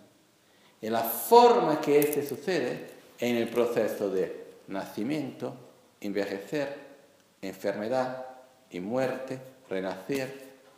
Y 0.80 0.88
la 0.88 1.02
forma 1.02 1.80
que 1.80 1.98
este 1.98 2.24
sucede 2.24 2.86
en 3.18 3.34
el 3.34 3.48
proceso 3.48 4.08
de 4.08 4.44
nacimiento, 4.68 5.52
envejecer, 6.00 6.72
enfermedad 7.42 8.24
y 8.70 8.78
muerte, 8.78 9.40
renacer, 9.68 10.32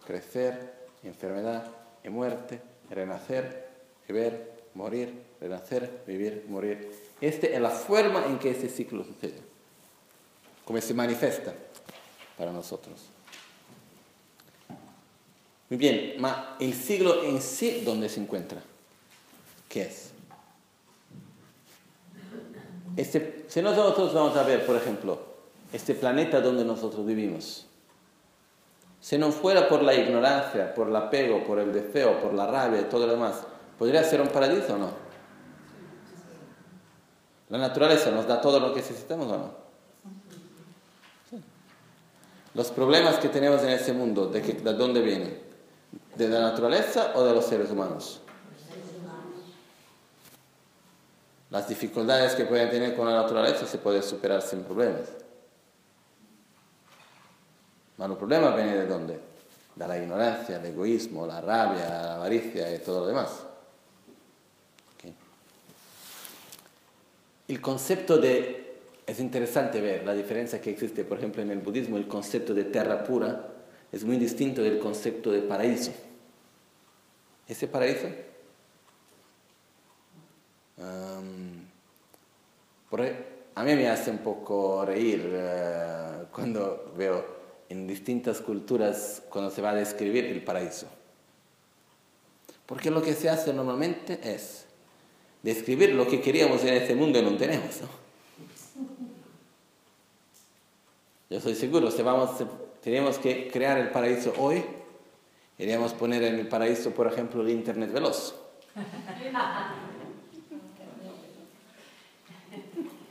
crecer, 0.07 0.73
enfermedad 1.03 1.67
y 2.03 2.09
muerte, 2.09 2.63
renacer, 2.89 3.69
vivir, 4.09 4.51
morir, 4.73 5.13
renacer, 5.43 6.05
vivir, 6.07 6.47
morir. 6.49 6.91
Esta 7.21 7.49
es 7.49 7.61
la 7.61 7.69
forma 7.69 8.25
en 8.25 8.39
que 8.39 8.53
este 8.53 8.71
ciclo 8.71 9.05
sucede. 9.05 9.43
cómo 10.65 10.81
se 10.81 10.95
manifiesta 10.95 11.53
para 12.39 12.51
nosotros. 12.51 13.18
Muy 15.71 15.77
bien, 15.79 16.15
ma 16.19 16.57
el 16.61 16.73
siglo 16.73 17.23
en 17.25 17.43
sí, 17.43 17.83
¿dónde 17.85 18.09
se 18.09 18.21
encuentra? 18.21 18.63
¿Qué 19.69 19.83
es? 19.83 20.11
Este, 22.97 23.45
si 23.49 23.63
nosotros 23.63 24.13
vamos 24.15 24.37
a 24.37 24.43
ver, 24.43 24.65
por 24.65 24.77
ejemplo, 24.77 25.21
este 25.73 25.95
planeta 25.95 26.41
donde 26.41 26.65
nosotros 26.65 27.05
vivimos, 27.05 27.67
si 29.01 29.19
no 29.19 29.31
fuera 29.31 29.69
por 29.69 29.83
la 29.83 29.95
ignorancia, 29.95 30.75
por 30.75 30.89
el 30.89 30.97
apego, 30.97 31.45
por 31.45 31.59
el 31.59 31.73
deseo, 31.73 32.21
por 32.21 32.35
la 32.35 32.47
rabia 32.47 32.81
y 32.81 32.85
todo 32.85 33.07
lo 33.07 33.13
demás, 33.13 33.43
¿podría 33.79 34.03
ser 34.03 34.21
un 34.21 34.29
paraíso 34.29 34.75
o 34.75 34.79
no? 34.79 34.91
La 37.51 37.59
naturaleza 37.59 38.11
nos 38.11 38.27
da 38.27 38.41
todo 38.41 38.59
lo 38.59 38.73
que 38.73 38.81
necesitamos 38.81 39.27
o 39.27 39.39
no? 39.39 39.69
Los 42.55 42.71
problemas 42.71 43.17
que 43.19 43.29
tenemos 43.29 43.63
en 43.63 43.69
este 43.69 43.93
mundo, 43.93 44.27
¿de, 44.27 44.43
que, 44.43 44.55
de 44.55 44.73
dónde 44.75 45.01
vienen? 45.01 45.48
¿De 46.19 46.29
la 46.29 46.41
naturaleza 46.41 47.13
o 47.15 47.23
de 47.23 47.33
los 47.33 47.45
seres 47.45 47.71
humanos? 47.71 48.21
Las 51.49 51.69
dificultades 51.69 52.35
que 52.35 52.45
pueden 52.45 52.69
tener 52.71 52.97
con 52.97 53.07
la 53.07 53.23
naturaleza 53.23 53.67
se 53.67 53.79
pueden 53.79 54.03
superar 54.03 54.43
sin 54.43 54.65
problemas. 54.65 55.03
Pero 57.97 58.13
el 58.13 58.19
problema 58.19 58.51
viene 58.57 58.75
de 58.75 58.87
dónde? 58.87 59.21
De 59.77 59.87
la 59.87 59.97
ignorancia, 59.97 60.57
el 60.57 60.67
egoísmo, 60.67 61.25
la 61.25 61.41
rabia, 61.41 61.89
la 61.89 62.15
avaricia 62.17 62.75
y 62.75 62.81
todo 62.81 63.03
lo 63.03 63.07
demás. 63.07 63.45
El 67.47 67.61
concepto 67.61 68.19
de... 68.19 68.81
Es 69.07 69.21
interesante 69.21 69.81
ver 69.81 70.05
la 70.05 70.15
diferencia 70.15 70.61
que 70.61 70.71
existe, 70.71 71.05
por 71.05 71.19
ejemplo, 71.19 71.43
en 71.43 71.53
el 71.53 71.61
budismo, 71.61 71.97
el 71.97 72.09
concepto 72.09 72.55
de 72.55 72.65
tierra 72.65 73.05
pura 73.05 73.51
es 73.93 74.05
muy 74.05 74.17
distinto 74.17 74.63
del 74.63 74.81
concepto 74.81 75.31
de 75.31 75.43
paraíso. 75.43 75.93
Ese 77.49 77.67
paraíso 77.67 78.09
a 83.59 83.65
mí 83.65 83.75
me 83.75 83.89
hace 83.89 84.13
un 84.13 84.19
poco 84.19 84.85
reír 84.85 85.33
eh, 85.33 86.27
cuando 86.33 86.93
veo 86.97 87.39
en 87.69 87.89
distintas 87.89 88.41
culturas 88.41 89.21
cuando 89.29 89.51
se 89.51 89.61
va 89.61 89.71
a 89.71 89.75
describir 89.75 90.27
el 90.27 90.45
paraíso. 90.45 90.87
Porque 92.67 92.93
lo 92.93 93.03
que 93.03 93.15
se 93.15 93.29
hace 93.29 93.53
normalmente 93.53 94.21
es 94.23 94.67
describir 95.43 95.93
lo 95.93 96.07
que 96.07 96.21
queríamos 96.21 96.63
en 96.63 96.75
este 96.75 96.95
mundo 96.95 97.19
y 97.19 97.23
no 97.23 97.37
tenemos. 97.37 97.81
Yo 101.29 101.41
soy 101.41 101.57
seguro, 101.57 101.91
vamos, 102.05 102.31
tenemos 102.81 103.19
que 103.19 103.51
crear 103.51 103.77
el 103.79 103.91
paraíso 103.91 104.35
hoy, 104.39 104.63
iríamos 105.59 105.93
poner 105.93 106.23
en 106.23 106.37
el 106.37 106.49
paraíso, 106.49 106.93
por 106.93 107.07
ejemplo, 107.07 107.43
el 107.43 107.51
Internet 107.51 107.93
veloz. 107.93 108.35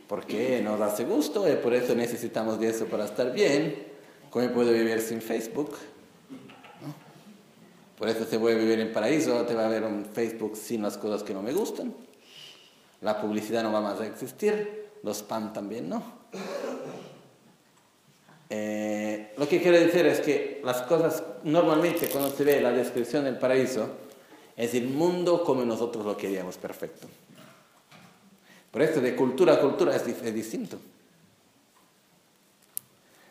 Porque 0.08 0.62
nos 0.64 0.80
hace 0.80 1.04
gusto 1.04 1.52
y 1.52 1.56
por 1.58 1.74
eso 1.74 1.94
necesitamos 1.94 2.60
de 2.60 2.70
eso 2.70 2.86
para 2.86 3.06
estar 3.06 3.34
bien. 3.34 3.88
¿Cómo 4.30 4.50
puedo 4.52 4.72
vivir 4.72 5.02
sin 5.02 5.22
Facebook? 5.22 5.78
Por 7.98 8.08
eso 8.08 8.26
se 8.26 8.38
voy 8.38 8.54
a 8.54 8.56
vivir 8.56 8.80
en 8.80 8.94
paraíso, 8.94 9.42
te 9.46 9.56
va 9.56 9.66
a 9.66 9.70
ver 9.70 9.84
un 9.84 10.06
Facebook 10.06 10.56
sin 10.56 10.84
las 10.84 10.98
cosas 10.98 11.24
que 11.24 11.34
no 11.34 11.42
me 11.42 11.52
gustan. 11.52 11.94
La 13.02 13.20
publicidad 13.20 13.64
no 13.64 13.72
va 13.72 13.82
más 13.82 14.00
a 14.00 14.06
existir, 14.06 14.92
los 15.04 15.18
spam 15.18 15.52
también 15.52 15.90
no. 15.90 16.04
Eh, 18.50 19.07
lo 19.38 19.48
que 19.48 19.62
quiero 19.62 19.80
decir 19.80 20.06
es 20.08 20.20
que 20.20 20.62
las 20.64 20.82
cosas, 20.84 21.24
normalmente 21.44 22.10
cuando 22.10 22.32
se 22.32 22.44
ve 22.44 22.60
la 22.60 22.72
descripción 22.72 23.24
del 23.24 23.38
paraíso, 23.38 23.88
es 24.56 24.74
el 24.74 24.88
mundo 24.88 25.44
como 25.44 25.64
nosotros 25.64 26.04
lo 26.04 26.18
queríamos 26.18 26.58
perfecto. 26.58 27.08
Por 28.72 28.82
eso 28.82 29.00
de 29.00 29.16
cultura 29.16 29.54
a 29.54 29.60
cultura 29.60 29.96
es, 29.96 30.34
distinto. 30.34 30.78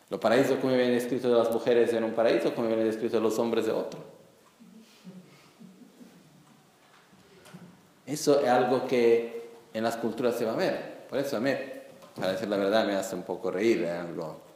Los 0.09 0.19
paraísos 0.21 0.57
como 0.59 0.73
viene 0.73 0.95
escrito 0.95 1.29
de 1.29 1.37
las 1.37 1.51
mujeres 1.51 1.91
en 1.91 2.05
un 2.05 2.13
paraíso, 2.13 2.55
como 2.55 2.69
viene 2.69 2.87
escrito 2.87 3.17
de 3.17 3.23
los 3.23 3.37
hombres 3.37 3.65
de 3.65 3.73
otro. 3.73 3.99
Eso 8.05 8.39
es 8.39 8.47
algo 8.47 8.87
que 8.87 9.49
en 9.73 9.83
las 9.83 9.97
culturas 9.97 10.37
se 10.37 10.45
va 10.45 10.53
a 10.53 10.55
ver. 10.55 11.05
Por 11.09 11.19
eso 11.19 11.35
a 11.35 11.41
mí, 11.41 11.51
para 12.15 12.31
decir 12.31 12.47
la 12.47 12.55
verdad, 12.55 12.85
me 12.85 12.95
hace 12.95 13.13
un 13.13 13.23
poco 13.23 13.51
reír, 13.51 13.83
es 13.83 13.91
algo 13.91 14.46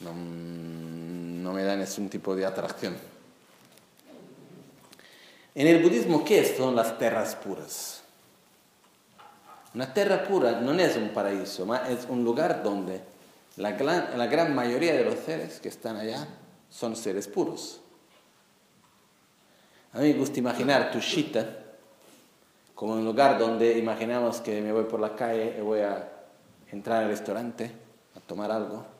no, 0.00 1.52
me 1.52 1.62
da 1.62 1.76
ningún 1.76 2.08
tipo 2.08 2.34
de 2.34 2.46
atracción. 2.46 2.96
En 5.54 5.66
el 5.66 5.82
budismo, 5.82 6.24
¿qué 6.24 6.44
son 6.44 6.74
las 6.74 6.98
tierras 6.98 7.36
puras? 7.36 8.02
Una 9.74 9.92
tierra 9.92 10.24
pura 10.24 10.60
no 10.60 10.72
es 10.72 10.96
un 10.96 11.10
paraíso, 11.10 11.72
es 11.86 12.06
un 12.08 12.24
lugar 12.24 12.62
donde 12.62 13.00
la 13.56 13.72
gran, 13.72 14.18
la 14.18 14.26
gran 14.26 14.54
mayoría 14.54 14.94
de 14.94 15.04
los 15.04 15.18
seres 15.20 15.60
que 15.60 15.68
están 15.68 15.96
allá 15.96 16.26
son 16.70 16.96
seres 16.96 17.28
puros. 17.28 17.80
A 19.92 19.98
mí 19.98 20.12
me 20.12 20.18
gusta 20.18 20.40
imaginar 20.40 20.90
Tushita 20.90 21.60
como 22.74 22.94
un 22.94 23.04
lugar 23.04 23.38
donde 23.38 23.78
imaginamos 23.78 24.40
que 24.40 24.60
me 24.60 24.72
voy 24.72 24.84
por 24.84 24.98
la 24.98 25.14
calle 25.14 25.54
y 25.56 25.60
voy 25.60 25.80
a 25.80 26.08
entrar 26.72 27.04
al 27.04 27.10
restaurante 27.10 27.70
a 28.16 28.20
tomar 28.20 28.50
algo 28.50 28.93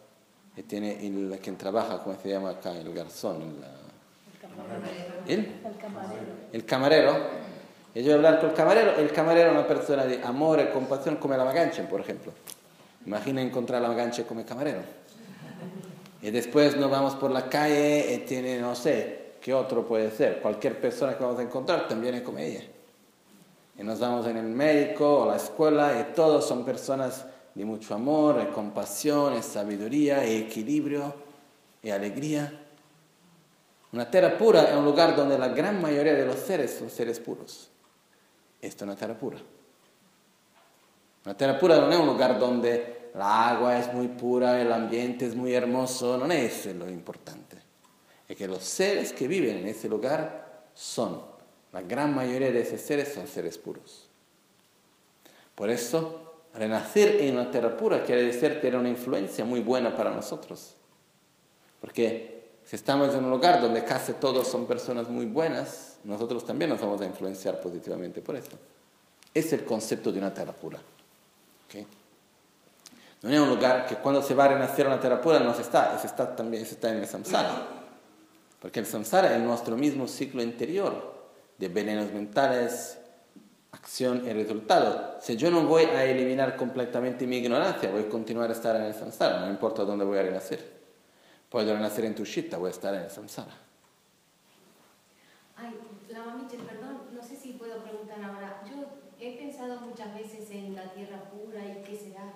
y 0.57 0.63
tiene 0.63 1.05
el 1.07 1.39
quien 1.43 1.57
trabaja, 1.57 2.03
¿cómo 2.03 2.17
se 2.23 2.29
llama 2.29 2.51
acá? 2.51 2.77
El 2.77 2.93
garzón. 2.95 3.43
El, 5.27 5.39
¿El? 5.39 5.53
camarero. 5.81 6.33
El 6.53 6.65
camarero. 6.65 7.17
Y 7.95 8.03
yo 8.03 8.13
a 8.13 8.15
hablar 8.17 8.41
con 8.41 8.51
el 8.51 8.55
camarero. 8.55 8.97
El 8.97 9.13
camarero 9.13 9.51
es 9.51 9.57
una 9.57 9.67
persona 9.67 10.05
de 10.05 10.23
amor 10.23 10.61
y 10.61 10.73
compasión 10.73 11.17
como 11.17 11.37
la 11.37 11.45
Maganche, 11.45 11.83
por 11.85 12.01
ejemplo. 12.01 12.33
Imagina 13.07 13.43
encontrar 13.43 13.83
la 13.83 13.89
Maganche 13.89 14.25
como 14.25 14.45
camarero. 14.45 14.81
Y 16.23 16.31
después 16.31 16.77
nos 16.77 16.91
vamos 16.91 17.15
por 17.17 17.31
la 17.31 17.49
calle 17.49 18.15
y 18.15 18.19
tiene, 18.27 18.59
no 18.59 18.75
sé, 18.75 19.35
¿qué 19.43 19.53
otro 19.53 19.87
puede 19.87 20.11
ser? 20.11 20.41
Cualquier 20.41 20.81
persona 20.81 21.17
que 21.17 21.23
vamos 21.23 21.39
a 21.39 21.43
encontrar 21.43 21.87
también 21.87 22.15
es 22.15 22.23
como 22.23 22.39
ella. 22.39 22.63
Y 23.79 23.83
nos 23.83 23.99
vamos 24.01 24.27
en 24.27 24.37
el 24.37 24.47
médico 24.47 25.23
o 25.23 25.29
la 25.29 25.37
escuela 25.37 26.01
y 26.01 26.15
todos 26.15 26.47
son 26.47 26.65
personas 26.65 27.27
de 27.55 27.65
mucho 27.65 27.95
amor, 27.95 28.39
de 28.39 28.49
compasión, 28.53 29.35
de 29.35 29.43
sabiduría, 29.43 30.19
de 30.19 30.39
equilibrio 30.39 31.15
y 31.83 31.91
alegría. 31.91 32.61
Una 33.93 34.11
tierra 34.11 34.37
pura 34.37 34.65
es 34.65 34.77
un 34.77 34.85
lugar 34.85 35.15
donde 35.15 35.39
la 35.39 35.49
gran 35.49 35.81
mayoría 35.81 36.15
de 36.15 36.27
los 36.27 36.37
seres 36.37 36.75
son 36.77 36.91
seres 36.91 37.21
puros. 37.21 37.71
Esto 38.61 38.85
es 38.85 38.89
una 38.89 38.97
tierra 38.97 39.15
pura. 39.17 39.39
Una 41.25 41.37
tierra 41.37 41.59
pura 41.59 41.81
no 41.81 41.91
es 41.91 41.99
un 41.99 42.07
lugar 42.07 42.39
donde 42.39 43.11
la 43.15 43.51
agua 43.51 43.79
es 43.79 43.93
muy 43.95 44.09
pura, 44.09 44.61
el 44.61 44.73
ambiente 44.73 45.27
es 45.27 45.37
muy 45.37 45.55
hermoso, 45.55 46.19
no 46.19 46.31
es 46.33 46.67
lo 46.67 46.91
importante. 46.91 47.59
Es 48.29 48.37
que 48.37 48.49
los 48.49 48.65
seres 48.65 49.13
que 49.13 49.29
viven 49.29 49.59
en 49.59 49.69
ese 49.69 49.89
lugar 49.89 50.65
son, 50.75 51.23
la 51.73 51.83
gran 51.83 52.15
mayoría 52.15 52.51
de 52.51 52.63
esos 52.63 52.81
seres 52.81 53.13
son 53.15 53.29
seres 53.29 53.59
puros. 53.59 54.09
Por 55.55 55.71
eso 55.71 56.24
Renacer 56.55 57.21
en 57.21 57.35
una 57.35 57.51
tierra 57.51 57.77
pura 57.77 58.05
quiere 58.05 58.23
decir 58.23 58.61
tener 58.61 58.79
una 58.79 58.89
influencia 58.89 59.45
muy 59.45 59.61
buena 59.61 59.97
para 59.97 60.11
nosotros. 60.11 60.75
Porque 61.81 62.53
si 62.65 62.77
estamos 62.77 63.15
en 63.15 63.25
un 63.25 63.31
lugar 63.31 63.61
donde 63.61 63.85
casi 63.85 64.15
todos 64.15 64.47
son 64.47 64.67
personas 64.67 65.09
muy 65.09 65.27
buenas, 65.27 65.99
nosotros 66.05 66.47
también 66.47 66.71
nos 66.71 66.81
vamos 66.81 67.01
a 67.01 67.07
influenciar 67.07 67.61
positivamente 67.61 68.23
por 68.23 68.37
eso. 68.37 68.53
Es 69.33 69.53
el 69.53 69.65
concepto 69.65 70.13
de 70.13 70.19
una 70.19 70.33
tierra 70.33 70.53
pura. 70.53 70.79
No 73.23 73.31
es 73.31 73.41
un 73.41 73.49
lugar 73.49 73.87
que 73.87 73.97
cuando 73.97 74.23
se 74.23 74.35
va 74.35 74.45
a 74.45 74.49
renacer 74.49 74.87
una 74.87 75.01
tierra 75.01 75.21
pura 75.21 75.41
no 75.41 75.55
se 75.55 75.63
está, 75.63 75.99
se 75.99 76.07
está 76.07 76.37
también 76.37 76.65
se 76.67 76.75
está 76.75 76.91
en 76.91 76.99
el 76.99 77.07
samsara. 77.07 77.67
Porque 78.61 78.81
el 78.81 78.87
samsara 78.87 79.35
es 79.35 79.43
nuestro 79.43 79.77
mismo 79.77 80.07
ciclo 80.07 80.43
interior 80.43 81.15
de 81.59 81.69
venenos 81.69 82.13
mentales, 82.13 82.99
acción 83.85 84.27
y 84.27 84.33
resultado. 84.33 85.19
Si 85.21 85.37
yo 85.37 85.51
no 85.51 85.67
voy 85.67 85.85
a 85.85 86.07
eliminar 86.07 86.57
completamente 86.57 87.27
mi 87.27 87.37
ignorancia, 87.37 87.91
voy 87.91 88.05
a 88.05 88.09
continuar 88.09 88.49
a 88.49 88.55
estar 88.55 88.75
en 88.77 88.85
el 88.85 88.95
samsara, 88.95 89.41
no 89.41 89.51
importa 89.51 89.85
dónde 89.85 90.07
voy 90.07 90.17
a 90.17 90.23
renacer. 90.23 90.73
Puedo 91.51 91.75
renacer 91.75 92.07
en 92.07 92.15
Tushita, 92.15 92.57
voy 92.57 92.69
a 92.69 92.71
estar 92.71 92.95
en 92.95 93.03
el 93.03 93.11
samsara. 93.11 93.53
Ay, 95.55 95.75
la 96.09 96.25
mamiche, 96.25 96.57
perdón, 96.57 97.03
no 97.13 97.23
sé 97.23 97.37
si 97.37 97.53
puedo 97.53 97.83
preguntar 97.83 98.23
ahora. 98.25 98.63
Yo 98.67 98.87
he 99.21 99.37
pensado 99.37 99.79
muchas 99.83 100.15
veces 100.15 100.51
en 100.51 100.75
la 100.75 100.91
tierra 100.95 101.23
pura 101.31 101.63
y 101.63 101.83
qué 101.85 101.95
será. 101.95 102.33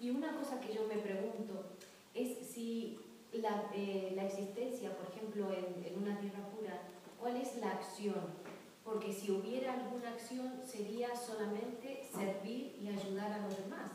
Y 0.00 0.08
una 0.08 0.32
cosa 0.32 0.58
que 0.60 0.74
yo 0.74 0.86
me 0.88 0.96
pregunto 0.96 1.66
es 2.14 2.38
si 2.48 2.98
la, 3.34 3.64
eh, 3.74 4.14
la 4.16 4.24
existencia, 4.24 4.96
por 4.96 5.12
ejemplo, 5.12 5.52
en, 5.52 5.84
en 5.84 6.02
una 6.02 6.18
tierra 6.18 6.40
pura, 6.56 6.80
¿cuál 7.20 7.36
es 7.36 7.58
la 7.58 7.72
acción? 7.72 8.45
Porque 8.86 9.12
si 9.12 9.32
hubiera 9.32 9.74
alguna 9.74 10.10
acción 10.10 10.52
sería 10.64 11.08
solamente 11.16 12.04
servir 12.14 12.76
y 12.80 12.88
ayudar 12.88 13.32
a 13.32 13.38
los 13.38 13.58
demás. 13.58 13.90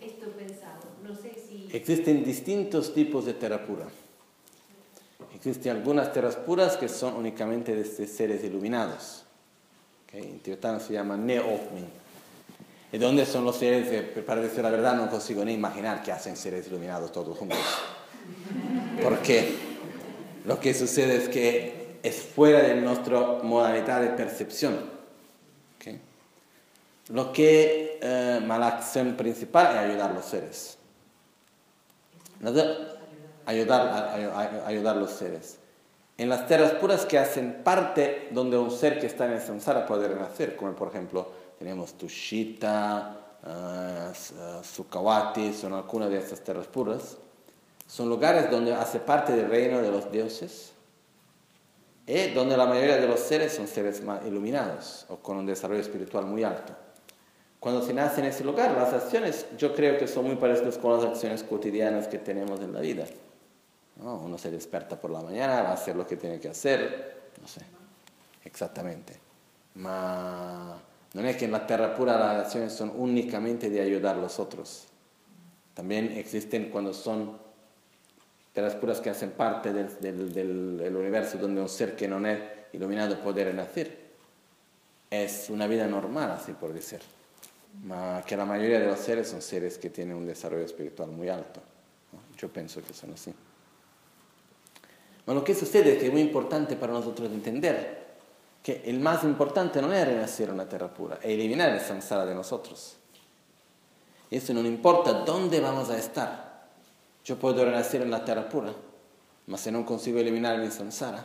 esto 0.00 0.30
pensado. 0.32 0.80
No 1.06 1.14
sé 1.14 1.34
si... 1.34 1.68
Existen 1.72 2.24
distintos 2.24 2.92
tipos 2.92 3.24
de 3.24 3.34
tierra 3.34 3.64
pura. 3.64 3.86
Existen 5.34 5.76
algunas 5.76 6.12
tierras 6.12 6.36
puras 6.36 6.76
que 6.76 6.88
son 6.88 7.14
únicamente 7.14 7.74
de 7.74 7.84
seres 7.84 8.42
iluminados. 8.42 9.24
En 10.12 10.40
tibetano 10.40 10.80
se 10.80 10.94
llama 10.94 11.16
Neokmin. 11.16 11.86
¿Y 12.92 12.98
dónde 12.98 13.24
son 13.24 13.44
los 13.44 13.56
seres? 13.56 14.22
para 14.22 14.40
decir 14.40 14.64
la 14.64 14.70
verdad, 14.70 14.96
no 14.96 15.08
consigo 15.08 15.44
ni 15.44 15.52
imaginar 15.52 16.02
que 16.02 16.10
hacen 16.10 16.36
seres 16.36 16.66
iluminados 16.66 17.12
todos 17.12 17.38
juntos. 17.38 17.58
Porque 19.00 19.54
lo 20.46 20.58
que 20.58 20.74
sucede 20.74 21.16
es 21.16 21.28
que 21.28 21.79
es 22.02 22.22
fuera 22.22 22.62
de 22.62 22.74
nuestra 22.76 23.20
modalidad 23.42 24.00
de 24.00 24.08
percepción. 24.08 25.00
Lo 27.08 27.32
que 27.32 27.98
eh, 28.00 28.40
la 28.46 28.68
acción 28.68 29.16
principal 29.16 29.74
es 29.74 29.90
ayudar 29.90 30.10
a 30.10 30.14
los 30.14 30.24
seres. 30.24 30.78
Ayudar 33.46 33.88
a, 33.88 34.66
ayudar 34.66 34.96
los 34.96 35.10
seres. 35.10 35.58
En 36.18 36.28
las 36.28 36.46
tierras 36.46 36.72
puras 36.74 37.06
que 37.06 37.18
hacen 37.18 37.62
parte 37.64 38.28
donde 38.30 38.56
un 38.56 38.70
ser 38.70 39.00
que 39.00 39.06
está 39.06 39.24
en 39.24 39.32
el 39.32 39.40
samsara 39.40 39.86
puede 39.86 40.06
renacer, 40.06 40.54
como 40.54 40.72
por 40.76 40.88
ejemplo 40.88 41.32
tenemos 41.58 41.94
Tushita, 41.94 43.16
uh, 43.42 44.62
Sukawati, 44.62 45.52
son 45.52 45.72
algunas 45.72 46.10
de 46.10 46.18
estas 46.18 46.40
tierras 46.42 46.68
puras. 46.68 47.16
Son 47.88 48.08
lugares 48.08 48.48
donde 48.52 48.72
hace 48.72 49.00
parte 49.00 49.32
del 49.32 49.50
reino 49.50 49.82
de 49.82 49.90
los 49.90 50.12
dioses 50.12 50.69
y 52.10 52.32
donde 52.32 52.56
la 52.56 52.66
mayoría 52.66 52.96
de 52.96 53.06
los 53.06 53.20
seres 53.20 53.52
son 53.52 53.68
seres 53.68 54.02
más 54.02 54.26
iluminados 54.26 55.06
o 55.08 55.16
con 55.18 55.36
un 55.36 55.46
desarrollo 55.46 55.80
espiritual 55.80 56.26
muy 56.26 56.42
alto. 56.42 56.74
Cuando 57.60 57.86
se 57.86 57.94
nace 57.94 58.20
en 58.20 58.26
ese 58.26 58.42
lugar, 58.42 58.72
las 58.72 58.92
acciones 58.92 59.46
yo 59.56 59.74
creo 59.74 59.96
que 59.96 60.08
son 60.08 60.24
muy 60.24 60.34
parecidas 60.34 60.76
con 60.76 60.96
las 60.96 61.04
acciones 61.04 61.44
cotidianas 61.44 62.08
que 62.08 62.18
tenemos 62.18 62.60
en 62.60 62.72
la 62.72 62.80
vida. 62.80 63.04
Uno 64.02 64.38
se 64.38 64.50
despierta 64.50 65.00
por 65.00 65.10
la 65.10 65.20
mañana, 65.20 65.62
va 65.62 65.70
a 65.70 65.74
hacer 65.74 65.94
lo 65.94 66.06
que 66.06 66.16
tiene 66.16 66.40
que 66.40 66.48
hacer, 66.48 67.30
no 67.40 67.46
sé, 67.46 67.60
exactamente. 68.44 69.14
Ma 69.74 70.80
no 71.12 71.22
es 71.22 71.36
que 71.36 71.44
en 71.44 71.52
la 71.52 71.66
tierra 71.66 71.94
pura 71.94 72.18
las 72.18 72.46
acciones 72.46 72.72
son 72.72 72.92
únicamente 72.96 73.68
de 73.68 73.80
ayudar 73.80 74.16
a 74.16 74.20
los 74.20 74.38
otros. 74.38 74.86
También 75.74 76.12
existen 76.16 76.70
cuando 76.70 76.92
son 76.92 77.38
tierras 78.52 78.74
puras 78.74 79.00
que 79.00 79.10
hacen 79.10 79.30
parte 79.30 79.72
del, 79.72 80.00
del, 80.00 80.78
del 80.78 80.96
universo 80.96 81.38
donde 81.38 81.60
un 81.60 81.68
ser 81.68 81.96
que 81.96 82.08
no 82.08 82.24
es 82.26 82.40
iluminado 82.72 83.18
puede 83.20 83.44
renacer. 83.44 84.10
Es 85.10 85.50
una 85.50 85.66
vida 85.66 85.86
normal, 85.86 86.30
así 86.32 86.52
por 86.52 86.72
decir 86.72 87.00
ma 87.84 88.22
que 88.26 88.36
la 88.36 88.44
mayoría 88.44 88.80
de 88.80 88.86
los 88.86 88.98
seres 88.98 89.28
son 89.28 89.40
seres 89.40 89.78
que 89.78 89.90
tienen 89.90 90.16
un 90.16 90.26
desarrollo 90.26 90.64
espiritual 90.64 91.10
muy 91.10 91.28
alto. 91.28 91.60
Yo 92.36 92.48
pienso 92.48 92.82
que 92.82 92.92
son 92.92 93.12
así. 93.12 93.32
Pero 95.24 95.38
lo 95.38 95.44
que 95.44 95.54
sucede 95.54 95.92
es 95.92 95.98
que 95.98 96.06
es 96.06 96.12
muy 96.12 96.22
importante 96.22 96.76
para 96.76 96.92
nosotros 96.92 97.30
entender 97.30 98.00
que 98.62 98.82
el 98.86 99.00
más 99.00 99.24
importante 99.24 99.80
no 99.80 99.92
es 99.92 100.06
renacer 100.06 100.48
en 100.48 100.54
una 100.54 100.68
tierra 100.68 100.92
pura, 100.92 101.16
es 101.22 101.30
eliminar 101.30 101.70
el 101.70 101.80
samsara 101.80 102.26
de 102.26 102.34
nosotros. 102.34 102.96
Y 104.30 104.36
eso 104.36 104.52
no 104.54 104.60
importa 104.60 105.12
dónde 105.24 105.60
vamos 105.60 105.90
a 105.90 105.98
estar. 105.98 106.49
Yo 107.24 107.38
puedo 107.38 107.64
renacer 107.64 108.02
en 108.02 108.10
la 108.10 108.24
tierra 108.24 108.48
pura, 108.48 108.72
pero 109.46 109.58
si 109.58 109.70
no 109.70 109.84
consigo 109.84 110.18
eliminar 110.18 110.58
mi 110.58 110.70
samsara, 110.70 111.24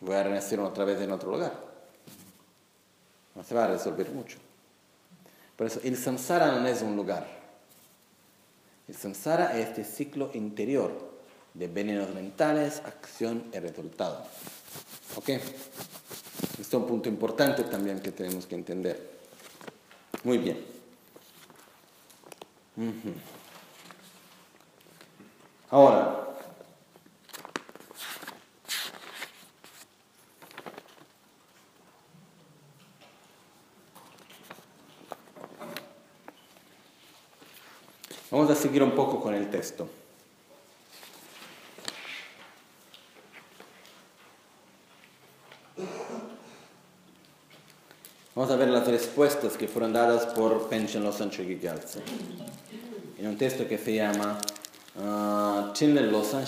voy 0.00 0.14
a 0.14 0.22
renacer 0.22 0.60
otra 0.60 0.84
vez 0.84 1.00
en 1.00 1.12
otro 1.12 1.30
lugar. 1.30 1.52
No 3.34 3.44
se 3.44 3.54
va 3.54 3.64
a 3.64 3.68
resolver 3.68 4.10
mucho. 4.10 4.38
Por 5.56 5.66
eso 5.66 5.80
el 5.84 5.96
samsara 5.96 6.58
no 6.58 6.66
es 6.66 6.82
un 6.82 6.96
lugar. 6.96 7.26
El 8.88 8.96
samsara 8.96 9.58
es 9.58 9.68
este 9.68 9.84
ciclo 9.84 10.30
interior 10.34 11.10
de 11.54 11.68
venenos 11.68 12.14
mentales, 12.14 12.82
acción 12.84 13.44
y 13.52 13.58
resultado. 13.58 14.24
¿Ok? 15.16 15.28
Este 15.28 16.62
es 16.62 16.74
un 16.74 16.86
punto 16.86 17.08
importante 17.08 17.64
también 17.64 18.00
que 18.00 18.12
tenemos 18.12 18.46
que 18.46 18.54
entender. 18.54 19.10
Muy 20.24 20.38
bien. 20.38 20.64
Ahora, 25.70 26.16
Vamos 38.30 38.48
a 38.48 38.54
seguir 38.54 38.80
un 38.82 38.92
poco 38.92 39.20
con 39.20 39.34
el 39.34 39.50
texto. 39.50 39.88
Vamos 48.36 48.52
a 48.52 48.56
ver 48.56 48.68
las 48.68 48.86
respuestas 48.86 49.56
que 49.56 49.66
fueron 49.66 49.92
dadas 49.92 50.26
por 50.26 50.68
Pension 50.68 51.02
Losan 51.02 51.30
Gyaltsen. 51.30 52.02
En 53.18 53.26
un 53.26 53.36
texto 53.36 53.66
que 53.66 53.76
se 53.76 53.96
llama 53.96 54.38
uh, 55.86 56.10
Losan 56.10 56.44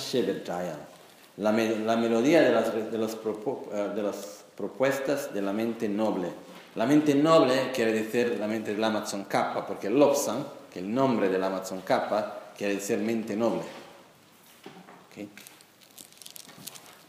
la, 1.37 1.53
la 1.53 1.97
melodía 1.97 2.42
de 2.42 2.53
las, 2.53 2.92
de, 2.92 2.99
las 2.99 3.14
uh, 3.14 3.95
de 3.95 4.03
las 4.03 4.45
propuestas 4.57 5.33
de 5.33 5.42
la 5.42 5.53
mente 5.53 5.88
noble. 5.88 6.29
La 6.75 6.87
mente 6.87 7.14
noble 7.14 7.71
quiere 7.75 7.92
decir 7.92 8.37
la 8.38 8.47
mente 8.47 8.73
del 8.73 8.83
Amazon 8.83 9.25
Kappa, 9.25 9.66
porque 9.66 9.90
Lobsan 9.90 10.47
que 10.73 10.79
el 10.79 10.95
nombre 10.95 11.29
del 11.29 11.42
Amazon 11.45 11.83
Kappa 11.83 12.53
quiere 12.57 12.75
decir 12.75 12.99
mente 12.99 13.37
noble. 13.37 13.62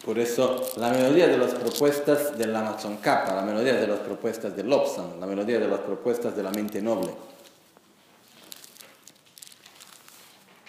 Por 0.06 0.20
eso 0.20 0.62
la 0.76 0.90
melodía 0.90 1.28
de 1.28 1.38
las 1.38 1.54
propuestas 1.54 2.38
del 2.38 2.54
Amazon 2.54 2.98
Kappa, 2.98 3.34
la 3.34 3.42
melodía 3.42 3.76
de 3.76 3.88
las 3.88 4.00
propuestas 4.00 4.54
del 4.54 4.70
Lobsan, 4.70 5.18
la 5.18 5.26
melodía 5.26 5.60
de 5.60 5.68
las 5.68 5.80
propuestas 5.80 6.36
de 6.36 6.44
la 6.44 6.52
mente 6.52 6.82
noble. 6.82 7.12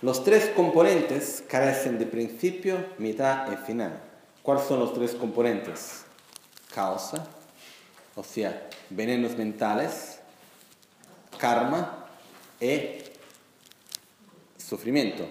Los 0.00 0.22
tres 0.22 0.50
componentes 0.54 1.42
carecen 1.48 1.98
de 1.98 2.06
principio, 2.06 2.86
mitad 2.98 3.50
y 3.52 3.56
final. 3.56 4.00
¿Cuáles 4.42 4.64
son 4.64 4.78
los 4.78 4.94
tres 4.94 5.12
componentes? 5.12 6.02
Causa, 6.72 7.26
o 8.14 8.22
sea, 8.22 8.68
venenos 8.90 9.36
mentales, 9.36 10.20
karma 11.36 12.06
y 12.60 13.02
sufrimiento. 14.56 15.26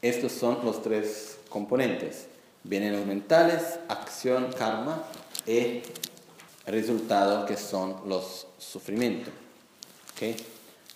Estos 0.00 0.32
son 0.32 0.64
los 0.64 0.82
tres 0.82 1.38
componentes. 1.50 2.26
Venenos 2.64 3.04
mentales, 3.04 3.78
acción, 3.88 4.50
karma 4.56 5.04
y 5.46 5.82
resultado 6.66 7.44
que 7.44 7.56
son 7.58 7.96
los 8.06 8.46
sufrimientos. 8.58 9.32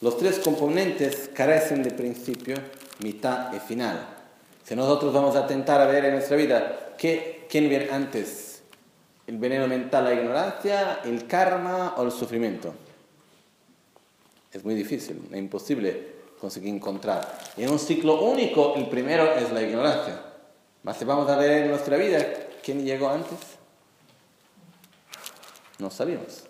Los 0.00 0.18
tres 0.18 0.38
componentes 0.38 1.30
carecen 1.34 1.82
de 1.82 1.90
principio, 1.90 2.56
mitad 3.00 3.52
y 3.52 3.60
final. 3.60 4.06
Si 4.64 4.74
nosotros 4.74 5.12
vamos 5.12 5.36
a 5.36 5.40
intentar 5.40 5.80
a 5.80 5.86
ver 5.86 6.06
en 6.06 6.12
nuestra 6.14 6.36
vida 6.36 6.94
¿qué, 6.96 7.46
quién 7.48 7.68
viene 7.68 7.90
antes, 7.90 8.62
el 9.26 9.38
veneno 9.38 9.66
mental, 9.66 10.04
la 10.04 10.14
ignorancia, 10.14 11.00
el 11.04 11.26
karma 11.26 11.94
o 11.96 12.02
el 12.02 12.12
sufrimiento. 12.12 12.74
Es 14.52 14.64
muy 14.64 14.74
difícil, 14.74 15.28
es 15.30 15.38
imposible 15.38 16.14
conseguir 16.40 16.74
encontrar. 16.74 17.38
Y 17.56 17.64
en 17.64 17.70
un 17.70 17.78
ciclo 17.78 18.22
único, 18.22 18.74
el 18.76 18.88
primero 18.88 19.32
es 19.34 19.50
la 19.50 19.62
ignorancia. 19.62 20.20
Mas 20.82 20.98
si 20.98 21.04
vamos 21.04 21.28
a 21.28 21.36
ver 21.36 21.62
en 21.62 21.70
nuestra 21.70 21.96
vida, 21.96 22.18
¿quién 22.62 22.84
llegó 22.84 23.08
antes? 23.08 23.38
No 25.78 25.90
sabemos. 25.90 26.44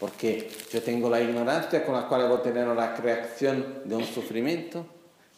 Porque 0.00 0.50
yo 0.72 0.82
tengo 0.82 1.08
la 1.08 1.20
ignorancia 1.20 1.84
con 1.84 1.94
la 1.94 2.08
cual 2.08 2.28
voy 2.28 2.38
a 2.38 2.42
tener 2.42 2.66
la 2.68 2.94
creación 2.94 3.82
de 3.84 3.96
un 3.96 4.04
sufrimiento, 4.04 4.86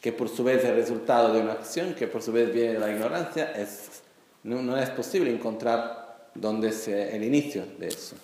que 0.00 0.12
por 0.12 0.28
su 0.28 0.44
vez 0.44 0.64
es 0.64 0.74
resultado 0.74 1.32
de 1.32 1.40
una 1.40 1.52
acción, 1.52 1.94
que 1.94 2.06
por 2.06 2.22
su 2.22 2.32
vez 2.32 2.52
viene 2.52 2.74
de 2.74 2.78
la 2.78 2.90
ignorancia. 2.90 3.52
Es, 3.52 4.02
no, 4.44 4.62
no 4.62 4.76
es 4.76 4.90
posible 4.90 5.30
encontrar 5.32 6.30
donde 6.34 6.68
es 6.68 6.88
el 6.88 7.24
inicio 7.24 7.64
de 7.78 7.88
eso. 7.88 8.16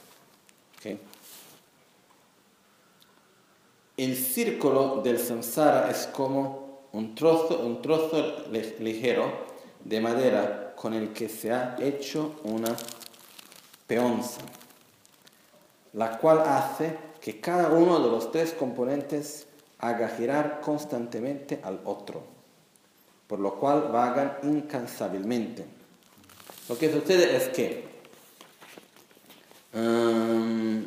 el 3.96 4.16
círculo 4.16 5.00
del 5.02 5.18
samsara 5.18 5.90
es 5.90 6.06
como 6.08 6.88
un 6.92 7.14
trozo, 7.14 7.60
un 7.60 7.80
trozo 7.80 8.44
ligero 8.80 9.46
de 9.84 10.00
madera 10.00 10.74
con 10.76 10.94
el 10.94 11.12
que 11.12 11.28
se 11.28 11.52
ha 11.52 11.76
hecho 11.80 12.40
una 12.44 12.76
peonza, 13.86 14.40
la 15.92 16.18
cual 16.18 16.40
hace 16.40 16.96
que 17.20 17.40
cada 17.40 17.68
uno 17.68 18.00
de 18.00 18.10
los 18.10 18.30
tres 18.30 18.52
componentes 18.52 19.46
haga 19.78 20.08
girar 20.08 20.60
constantemente 20.60 21.60
al 21.62 21.80
otro, 21.84 22.22
por 23.26 23.40
lo 23.40 23.54
cual 23.54 23.88
vagan 23.92 24.38
incansablemente. 24.42 25.64
Lo 26.68 26.78
que 26.78 26.92
sucede 26.92 27.36
es 27.36 27.48
que 27.48 27.88
um, 29.74 30.84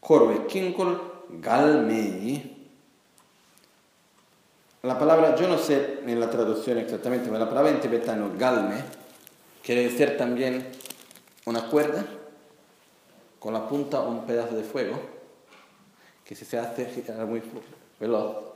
Corve 0.00 0.46
Galmei. 1.40 2.58
La 4.82 4.98
palabra, 4.98 5.36
yo 5.36 5.46
no 5.46 5.58
sé 5.58 6.00
en 6.04 6.18
la 6.18 6.28
traducción 6.28 6.78
exactamente, 6.78 7.26
pero 7.26 7.38
la 7.38 7.48
palabra 7.48 7.70
en 7.70 7.80
tibetano 7.80 8.32
Galme 8.36 8.82
quiere 9.62 9.84
decir 9.84 10.16
también 10.18 10.72
una 11.46 11.68
cuerda 11.68 12.04
con 13.38 13.52
la 13.52 13.68
punta 13.68 14.00
un 14.00 14.24
pedazo 14.24 14.54
de 14.54 14.62
fuego 14.62 14.98
que 16.24 16.34
si 16.34 16.44
se 16.44 16.58
hace 16.58 16.88
muy 17.26 17.42
veloz 17.98 18.52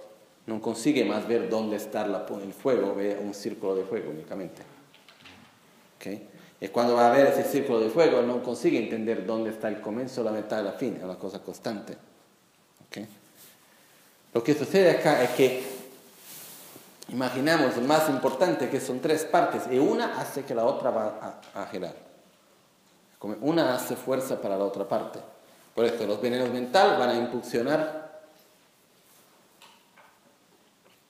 no 0.46 0.60
consigue 0.60 1.04
más 1.04 1.26
ver 1.26 1.50
dónde 1.50 1.76
está 1.76 2.04
el 2.04 2.52
fuego, 2.52 2.94
ve 2.94 3.18
un 3.20 3.34
círculo 3.34 3.74
de 3.74 3.84
fuego 3.84 4.10
únicamente. 4.10 4.62
¿Okay? 5.96 6.28
Y 6.60 6.68
cuando 6.68 6.94
va 6.94 7.08
a 7.08 7.12
ver 7.12 7.26
ese 7.26 7.42
círculo 7.42 7.80
de 7.80 7.90
fuego 7.90 8.22
no 8.22 8.42
consigue 8.42 8.78
entender 8.78 9.26
dónde 9.26 9.50
está 9.50 9.68
el 9.68 9.80
comienzo, 9.80 10.22
la 10.22 10.30
mitad 10.30 10.60
y 10.60 10.64
la 10.64 10.72
fin, 10.72 10.94
es 10.96 11.02
una 11.02 11.16
cosa 11.16 11.40
constante. 11.40 11.96
Lo 14.32 14.44
que 14.44 14.54
sucede 14.54 14.90
acá 14.90 15.22
es 15.22 15.30
que 15.30 15.62
imaginamos 17.08 17.76
el 17.76 17.84
más 17.84 18.08
importante 18.10 18.68
que 18.68 18.80
son 18.80 19.00
tres 19.00 19.24
partes 19.24 19.62
y 19.70 19.78
una 19.78 20.20
hace 20.20 20.44
que 20.44 20.54
la 20.54 20.64
otra 20.64 20.90
va 20.90 21.40
a, 21.54 21.62
a 21.62 21.66
girar. 21.68 22.05
Una 23.20 23.74
hace 23.74 23.96
fuerza 23.96 24.40
para 24.40 24.56
la 24.56 24.64
otra 24.64 24.88
parte. 24.88 25.18
Por 25.74 25.84
esto 25.84 26.06
los 26.06 26.20
venenos 26.20 26.50
mentales 26.50 26.98
van 26.98 27.10
a 27.10 27.14
impulsionar 27.14 28.20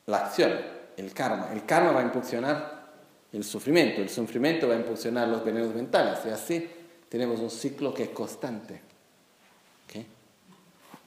la 0.07 0.19
acción, 0.19 0.53
el 0.97 1.13
karma. 1.13 1.53
El 1.53 1.67
karma 1.67 1.93
va 1.93 2.01
a 2.01 2.05
impulsionar 2.05 2.87
el 3.33 3.45
sufrimiento, 3.45 4.01
el 4.01 4.09
sufrimiento 4.09 4.69
va 4.69 4.75
a 4.75 4.79
impulsionar 4.79 5.29
los 5.29 5.45
venenos 5.45 5.75
mentales 5.75 6.21
y 6.27 6.31
así 6.31 6.71
tenemos 7.09 7.41
un 7.41 7.51
ciclo 7.51 7.93
que 7.93 8.05
es 8.05 8.11
constante. 8.11 8.87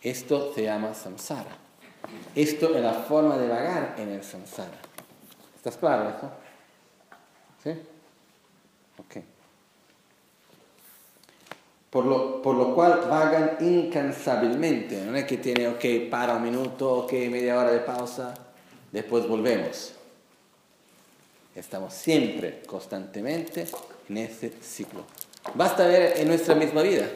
Esto 0.02 0.54
se 0.54 0.64
llama 0.64 0.94
samsara. 0.94 1.52
Esto 2.34 2.74
es 2.74 2.82
la 2.82 2.94
forma 2.94 3.38
de 3.38 3.48
vagar 3.48 3.96
en 3.98 4.10
el 4.10 4.24
samsara. 4.24 4.78
¿Estás 5.56 5.76
claro 5.76 6.10
eso? 6.10 6.32
¿Sí? 7.64 7.82
Ok. 8.98 9.24
Por 11.89 12.06
lo, 12.06 12.41
por 12.41 12.56
lo, 12.56 12.75
cual 12.75 13.08
vagan 13.10 13.58
incansablemente. 13.62 15.04
No 15.06 15.15
es 15.15 15.25
que 15.25 15.38
tiene, 15.38 15.67
ok, 15.67 16.10
para 16.10 16.36
un 16.36 16.43
minuto, 16.43 16.99
ok, 16.99 17.12
media 17.30 17.60
hora 17.60 17.71
de 17.71 17.80
pausa 17.80 18.34
después 18.91 19.28
volvemos. 19.28 19.93
Estamos 21.56 21.93
siempre, 21.93 22.62
constantemente 22.65 23.67
en 24.08 24.17
ese 24.17 24.54
ciclo. 24.62 25.04
Basta 25.56 25.88
ver 25.88 26.17
en 26.17 26.28
nuestra 26.28 26.56
misma 26.56 26.82
vida. 26.82 27.08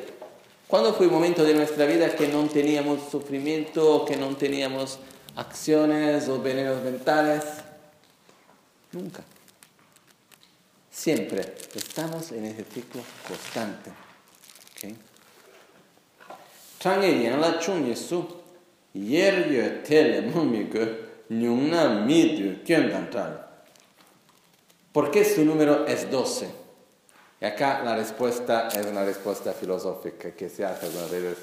¿Cuándo 0.68 0.94
fue 0.94 1.08
un 1.08 1.14
momento 1.14 1.44
de 1.44 1.54
nuestra 1.54 1.86
vida 1.86 2.16
que 2.16 2.28
no 2.28 2.44
teníamos 2.48 3.10
sufrimiento, 3.12 4.06
que 4.06 4.18
no 4.18 4.36
teníamos 4.36 4.98
acciones 5.36 6.28
o 6.30 6.42
venenos 6.42 6.82
mentales? 6.84 7.44
Nunca. 8.92 9.24
Siempre 10.90 11.56
estamos 11.76 12.32
en 12.32 12.46
ese 12.46 12.64
ciclo 12.66 13.02
constante. 13.28 13.92
¿Okay? 16.86 17.30
la 17.30 17.60
yer 18.94 19.84
tele 19.84 20.22
¿Por 24.92 25.10
qué 25.10 25.24
su 25.24 25.46
número 25.46 25.88
es 25.88 26.12
12? 26.12 26.50
Y 27.40 27.46
acá 27.46 27.82
la 27.84 27.96
respuesta 27.96 28.68
es 28.68 28.86
una 28.86 29.06
respuesta 29.06 29.54
filosófica 29.54 30.32
que 30.32 30.50
se 30.50 30.66
hace 30.66 30.88
algunas 30.88 31.10
veces, 31.10 31.38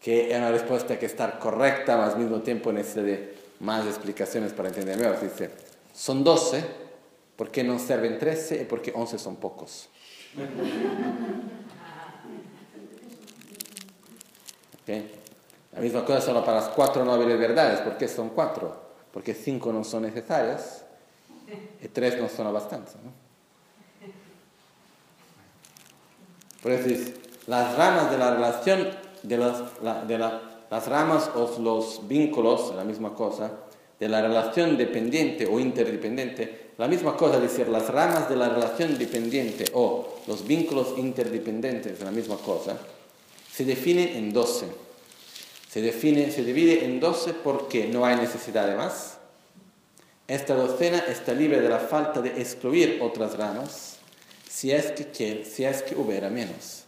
que 0.00 0.30
es 0.30 0.38
una 0.38 0.50
respuesta 0.50 0.98
que 0.98 1.06
está 1.06 1.38
correcta, 1.38 1.98
mas 1.98 2.14
al 2.14 2.20
mismo 2.20 2.40
tiempo 2.40 2.72
necesita 2.72 3.30
más 3.60 3.86
explicaciones 3.86 4.54
para 4.54 4.70
entender 4.70 4.98
mejor. 4.98 5.20
Dice, 5.20 5.50
son 5.94 6.24
12, 6.24 6.64
¿por 7.36 7.50
qué 7.50 7.62
no 7.62 7.78
sirven 7.78 8.18
13 8.18 8.62
y 8.62 8.64
por 8.64 8.80
qué 8.80 8.92
11 8.94 9.18
son 9.18 9.36
pocos? 9.36 9.90
La 14.86 15.80
misma 15.80 16.04
cosa 16.04 16.20
solo 16.20 16.44
para 16.44 16.60
las 16.60 16.68
cuatro 16.68 17.04
nobles 17.04 17.38
verdades, 17.38 17.80
¿por 17.80 17.96
qué 17.96 18.08
son 18.08 18.30
cuatro? 18.30 18.86
porque 19.16 19.32
cinco 19.32 19.72
no 19.72 19.82
son 19.82 20.02
necesarias 20.02 20.84
y 21.82 21.88
tres 21.88 22.20
no 22.20 22.28
son 22.28 22.52
bastantes. 22.52 22.96
¿no? 22.96 23.10
Por 26.62 26.72
eso 26.72 27.12
las 27.46 27.78
ramas 27.78 28.10
de 28.10 28.18
la 28.18 28.34
relación, 28.34 28.90
de, 29.22 29.38
de 30.06 30.18
las 30.18 30.86
ramas 30.86 31.30
o 31.34 31.50
los 31.62 32.06
vínculos, 32.06 32.74
la 32.76 32.84
misma 32.84 33.14
cosa, 33.14 33.52
de 33.98 34.06
la 34.06 34.20
relación 34.20 34.76
dependiente 34.76 35.46
o 35.46 35.60
interdependiente, 35.60 36.72
la 36.76 36.86
misma 36.86 37.16
cosa, 37.16 37.36
es 37.36 37.42
decir, 37.44 37.68
las 37.68 37.88
ramas 37.88 38.28
de 38.28 38.36
la 38.36 38.50
relación 38.50 38.98
dependiente 38.98 39.64
o 39.72 40.18
los 40.26 40.46
vínculos 40.46 40.88
interdependientes, 40.98 42.02
la 42.02 42.10
misma 42.10 42.36
cosa, 42.36 42.76
se 43.56 43.64
definen 43.64 44.08
en 44.08 44.34
12. 44.34 44.66
Se, 45.70 45.80
define, 45.80 46.30
se 46.30 46.44
divide 46.44 46.84
en 46.84 47.00
12 47.00 47.32
porque 47.32 47.86
no 47.86 48.04
hay 48.04 48.16
necesidad 48.16 48.68
de 48.68 48.74
más. 48.74 49.16
Esta 50.28 50.54
docena 50.54 50.98
está 51.08 51.32
libre 51.32 51.62
de 51.62 51.70
la 51.70 51.78
falta 51.78 52.20
de 52.20 52.38
excluir 52.38 52.98
otras 53.00 53.38
ramas 53.38 53.96
si 54.46 54.72
es 54.72 54.92
que, 54.92 55.46
si 55.50 55.64
es 55.64 55.82
que 55.82 55.94
hubiera 55.94 56.28
menos. 56.28 56.84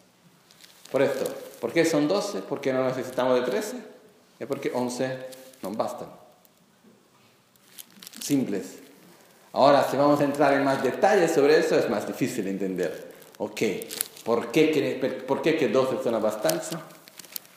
Por 0.92 1.00
esto, 1.00 1.24
¿por 1.58 1.72
qué 1.72 1.86
son 1.86 2.06
12? 2.06 2.42
Porque 2.42 2.70
no 2.70 2.86
necesitamos 2.86 3.40
de 3.40 3.50
13? 3.50 3.76
Es 4.38 4.46
porque 4.46 4.70
11 4.74 5.18
no 5.62 5.70
bastan. 5.70 6.10
Simples. 8.20 8.80
Ahora, 9.52 9.88
si 9.90 9.96
vamos 9.96 10.20
a 10.20 10.24
entrar 10.24 10.52
en 10.52 10.64
más 10.64 10.82
detalles 10.82 11.32
sobre 11.32 11.58
eso, 11.58 11.78
es 11.78 11.88
más 11.88 12.06
difícil 12.06 12.46
entender. 12.46 13.10
Ok, 13.38 13.62
¿por 14.28 14.52
qué, 14.52 15.24
por 15.26 15.40
qué 15.40 15.56
que 15.56 15.68
12 15.68 16.02
son 16.04 16.22
bastantes? 16.22 16.68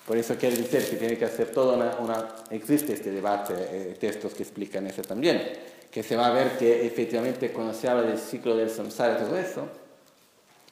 Por 0.08 0.16
eso 0.16 0.38
quiere 0.38 0.56
decir 0.56 0.90
que 0.90 0.96
tiene 0.96 1.18
que 1.18 1.26
hacer 1.26 1.52
toda 1.52 1.98
una, 2.00 2.30
existe 2.50 2.94
este 2.94 3.12
debate, 3.12 3.54
eh, 3.58 3.98
textos 4.00 4.34
que 4.34 4.44
explican 4.44 4.88
eso 4.88 5.02
también, 5.02 5.52
que 5.92 6.02
se 6.02 6.16
va 6.16 6.28
a 6.28 6.32
ver 6.32 6.58
que 6.58 6.88
efectivamente 6.88 7.52
cuando 7.52 7.74
se 7.74 7.90
habla 7.90 8.04
del 8.04 8.18
ciclo 8.18 8.56
del 8.56 8.70
samsara 8.70 9.16
y 9.16 9.26
todo 9.26 9.38
eso, 9.38 9.68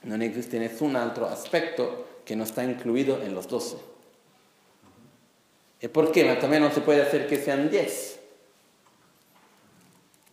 no 0.04 0.16
existe 0.24 0.58
ningún 0.58 0.96
otro 0.96 1.28
aspecto 1.28 2.22
que 2.24 2.34
no 2.34 2.46
está 2.46 2.64
incluido 2.64 3.22
en 3.22 3.36
los 3.36 3.50
12. 3.50 3.76
¿Y 5.82 5.90
por 5.90 6.14
qué? 6.14 6.34
También 6.36 6.64
no 6.64 6.72
se 6.72 6.80
puede 6.80 7.02
hacer 7.02 7.28
que 7.28 7.44
sean 7.44 7.70
10. 7.70 8.20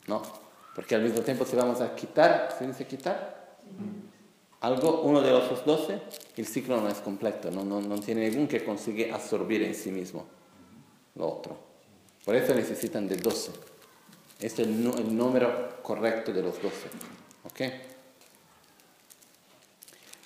No, 0.06 0.22
porque 0.76 0.94
al 0.94 1.02
mismo 1.02 1.22
tiempo 1.22 1.44
si 1.44 1.56
vamos 1.56 1.80
a 1.80 1.92
quitar, 1.96 2.54
¿se 2.56 2.68
dice 2.68 2.86
quitar? 2.86 3.56
Algo, 4.60 5.02
uno 5.02 5.20
de 5.20 5.30
los 5.30 5.64
12, 5.64 6.00
el 6.36 6.46
ciclo 6.46 6.80
no 6.80 6.88
es 6.88 6.98
completo, 6.98 7.50
no, 7.50 7.64
no, 7.64 7.80
no 7.80 8.00
tiene 8.00 8.28
ningún 8.28 8.48
que 8.48 8.64
consigue 8.64 9.12
absorber 9.12 9.62
en 9.62 9.74
sí 9.74 9.90
mismo 9.90 10.26
lo 11.14 11.28
otro. 11.28 11.56
Por 12.24 12.34
eso 12.34 12.54
necesitan 12.54 13.06
de 13.08 13.16
12. 13.16 13.52
Este 14.40 14.62
es 14.62 14.68
el, 14.68 14.86
el 14.98 15.16
número 15.16 15.80
correcto 15.82 16.32
de 16.32 16.42
los 16.42 16.60
12. 16.60 16.70
¿Ok? 17.44 17.60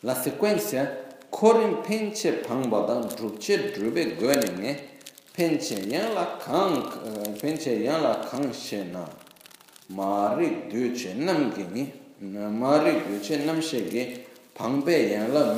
La 0.02 0.14
secuencia 0.14 1.08
korin 1.30 1.82
penche 1.82 2.32
pangbadan 2.32 3.08
drupche 3.08 3.72
drube 3.72 4.16
gönenge 4.16 4.98
penche 5.32 5.74
yang 5.86 6.14
la 6.14 6.38
kang 6.38 6.82
penche 7.40 7.72
yang 7.84 8.02
la 8.02 8.14
kang 8.24 8.52
she 8.52 8.84
na 8.84 9.06
mari 9.88 10.66
duche 10.68 11.14
namgini 12.20 12.50
mari 12.50 13.00
duche 13.08 13.44
namshege 13.44 14.26
pangpe 14.54 15.10
yang 15.10 15.32
la 15.32 15.54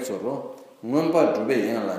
tsoro 0.00 0.56
ngonpa 0.82 1.34
dhubbe 1.34 1.56
yang 1.60 1.84
la 1.86 1.98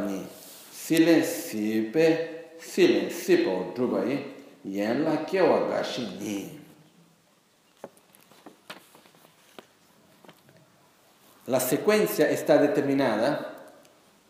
la 11.48 11.60
secuencia 11.60 12.30
está 12.30 12.58
determinada 12.58 13.54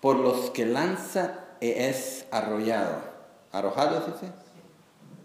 por 0.02 0.18
los 0.18 0.50
que 0.52 0.66
lanza 0.66 1.46
y 1.62 1.70
es 1.70 2.26
arrollado. 2.30 3.02
¿Arrojado 3.52 4.02
se? 4.20 4.28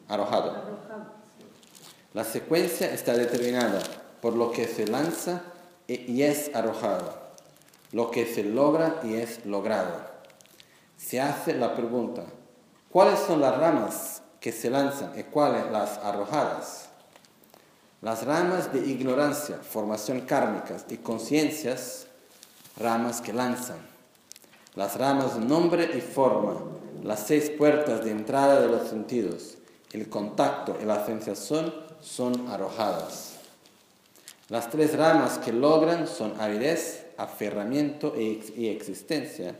Arrojado. 0.08 1.19
La 2.12 2.24
secuencia 2.24 2.92
está 2.92 3.12
determinada 3.12 3.80
por 4.20 4.34
lo 4.34 4.50
que 4.50 4.66
se 4.66 4.84
lanza 4.88 5.42
y 5.86 6.22
es 6.22 6.50
arrojado, 6.56 7.14
lo 7.92 8.10
que 8.10 8.26
se 8.26 8.42
logra 8.42 9.00
y 9.04 9.14
es 9.14 9.46
logrado. 9.46 10.10
Se 10.96 11.20
hace 11.20 11.54
la 11.54 11.76
pregunta, 11.76 12.24
¿cuáles 12.90 13.20
son 13.20 13.40
las 13.40 13.56
ramas 13.56 14.22
que 14.40 14.50
se 14.50 14.70
lanzan 14.70 15.16
y 15.16 15.22
cuáles 15.22 15.70
las 15.70 15.98
arrojadas? 15.98 16.88
Las 18.02 18.24
ramas 18.26 18.72
de 18.72 18.80
ignorancia, 18.80 19.58
formación 19.58 20.22
kármicas 20.22 20.86
y 20.90 20.96
conciencias, 20.96 22.08
ramas 22.76 23.20
que 23.20 23.32
lanzan. 23.32 23.78
Las 24.74 24.96
ramas 24.96 25.36
nombre 25.36 25.88
y 25.96 26.00
forma, 26.00 26.56
las 27.04 27.26
seis 27.26 27.50
puertas 27.50 28.04
de 28.04 28.10
entrada 28.10 28.60
de 28.60 28.66
los 28.66 28.88
sentidos, 28.88 29.58
el 29.92 30.08
contacto 30.08 30.76
y 30.82 30.84
la 30.84 31.06
sensación 31.06 31.89
son 32.00 32.48
arrojadas. 32.48 33.36
Las 34.48 34.70
tres 34.70 34.96
ramas 34.96 35.38
que 35.38 35.52
logran 35.52 36.08
son 36.08 36.40
avidez, 36.40 37.06
aferramiento 37.16 38.14
y 38.18 38.68
existencia. 38.68 39.54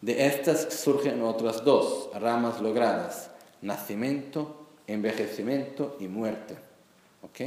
De 0.00 0.26
estas 0.26 0.72
surgen 0.72 1.22
otras 1.22 1.64
dos 1.64 2.08
ramas 2.14 2.60
logradas, 2.60 3.30
nacimiento, 3.60 4.66
envejecimiento 4.86 5.96
y 6.00 6.08
muerte. 6.08 6.56
¿Ok? 7.22 7.40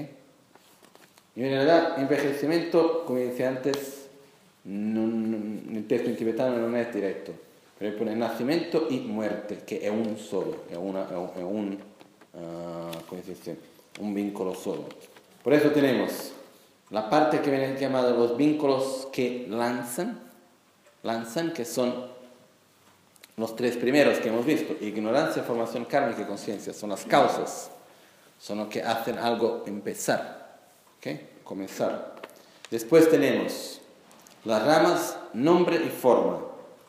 Y 1.36 1.44
en 1.44 1.50
realidad, 1.50 1.98
envejecimiento, 1.98 3.06
como 3.06 3.20
decía 3.20 3.50
antes, 3.50 4.08
el 4.66 5.86
texto 5.88 6.10
en 6.10 6.18
tibetano 6.18 6.68
no 6.68 6.78
es 6.78 6.94
directo, 6.94 7.32
pero 7.80 7.98
pone 7.98 8.16
nacimiento 8.16 8.88
y 8.90 9.00
muerte, 9.00 9.60
que 9.66 9.86
es 9.86 9.92
un 9.92 10.18
solo, 10.18 10.58
es, 10.70 10.78
una, 10.78 11.06
es 11.06 11.44
un, 11.44 11.80
uh, 12.34 13.16
un 14.00 14.14
vínculo 14.14 14.56
solo. 14.56 14.86
Por 15.44 15.54
eso 15.54 15.70
tenemos 15.72 16.32
la 16.90 17.10
parte 17.10 17.42
que 17.42 17.50
viene 17.50 17.80
llamada 17.80 18.12
los 18.12 18.38
vínculos 18.38 19.08
que 19.12 19.48
lanzan, 19.50 20.20
lanzan, 21.04 21.54
que 21.54 21.66
son 21.66 22.12
los 23.38 23.56
tres 23.56 23.78
primeros 23.78 24.20
que 24.20 24.30
hemos 24.30 24.46
visto, 24.46 24.76
ignorancia, 24.84 25.44
formación 25.44 25.86
kármica 25.86 26.22
y 26.22 26.26
conciencia, 26.26 26.74
son 26.74 26.90
las 26.90 27.06
causas, 27.06 27.72
son 28.40 28.60
los 28.60 28.68
que 28.68 28.84
hacen 28.84 29.18
algo 29.18 29.64
empezar, 29.66 30.60
¿okay? 30.98 31.30
comenzar. 31.44 32.16
Después 32.70 33.10
tenemos 33.10 33.82
las 34.46 34.66
ramas, 34.66 35.18
nombre 35.34 35.78
y 35.78 35.90
forma, 35.90 36.40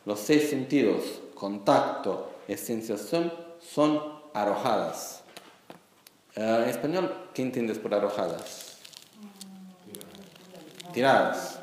los 0.04 0.20
seis 0.20 0.50
sentidos, 0.50 1.20
contacto 1.34 2.30
y 2.48 2.56
son 2.56 4.02
arrojadas. 4.34 5.21
Eh, 6.36 6.60
en 6.64 6.68
español, 6.68 7.28
¿qué 7.34 7.42
entiendes 7.42 7.78
por 7.78 7.94
arrojadas? 7.94 8.72
tiradas. 10.92 11.58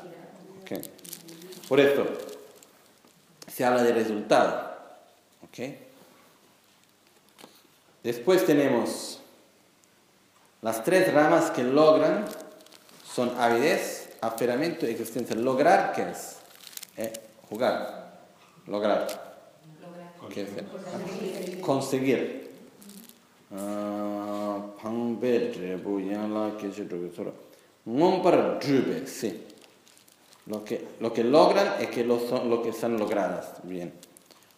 Por 1.68 1.80
esto, 1.80 2.04
se 3.46 3.64
habla 3.64 3.82
de 3.82 3.92
resultado. 3.92 4.70
Después 8.02 8.46
tenemos 8.46 9.20
las 10.62 10.82
tres 10.82 11.12
ramas 11.12 11.50
que 11.50 11.62
logran 11.62 12.24
son 13.04 13.38
avidez, 13.38 14.16
aferramiento 14.20 14.86
y 14.86 14.90
existencia. 14.90 15.36
Lograr, 15.36 15.92
¿qué 15.92 16.10
es? 16.10 16.36
Eh, 16.96 17.12
jugar. 17.48 18.20
Lograr. 18.66 19.06
¿Qué 20.32 20.42
es? 20.42 21.60
Conseguir. 21.60 22.49
Ah, 23.52 24.60
para 28.22 28.58
drube, 28.58 29.06
sí. 29.06 29.46
Lo 30.46 30.64
que, 30.64 30.86
lo 31.00 31.12
que 31.12 31.24
logran 31.24 31.74
es 31.80 31.88
que 31.88 32.04
lo, 32.04 32.18
son, 32.18 32.48
lo 32.48 32.62
que 32.62 32.70
están 32.70 32.98
logradas. 32.98 33.54
Bien. 33.62 33.92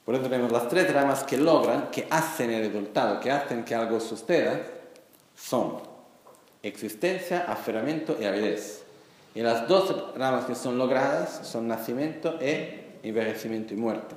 Por 0.05 0.15
eso 0.15 0.25
tenemos 0.25 0.51
las 0.51 0.69
tres 0.69 0.93
ramas 0.93 1.23
que 1.23 1.37
logran, 1.37 1.91
que 1.91 2.07
hacen 2.11 2.51
el 2.51 2.67
resultado, 2.67 3.21
que 3.21 3.31
hacen 3.31 3.65
que 3.65 3.75
algo 3.75 4.01
suceda, 4.01 4.61
son 5.37 5.79
existencia, 6.63 7.45
aferramiento 7.49 8.17
y 8.21 8.25
avidez. 8.25 8.83
Y 9.35 9.41
las 9.41 9.67
dos 9.69 10.15
ramas 10.17 10.45
que 10.45 10.55
son 10.55 10.77
logradas 10.77 11.47
son 11.47 11.69
nacimiento 11.69 12.37
e 12.41 12.99
envejecimiento 13.03 13.75
y 13.75 13.77
muerte. 13.77 14.15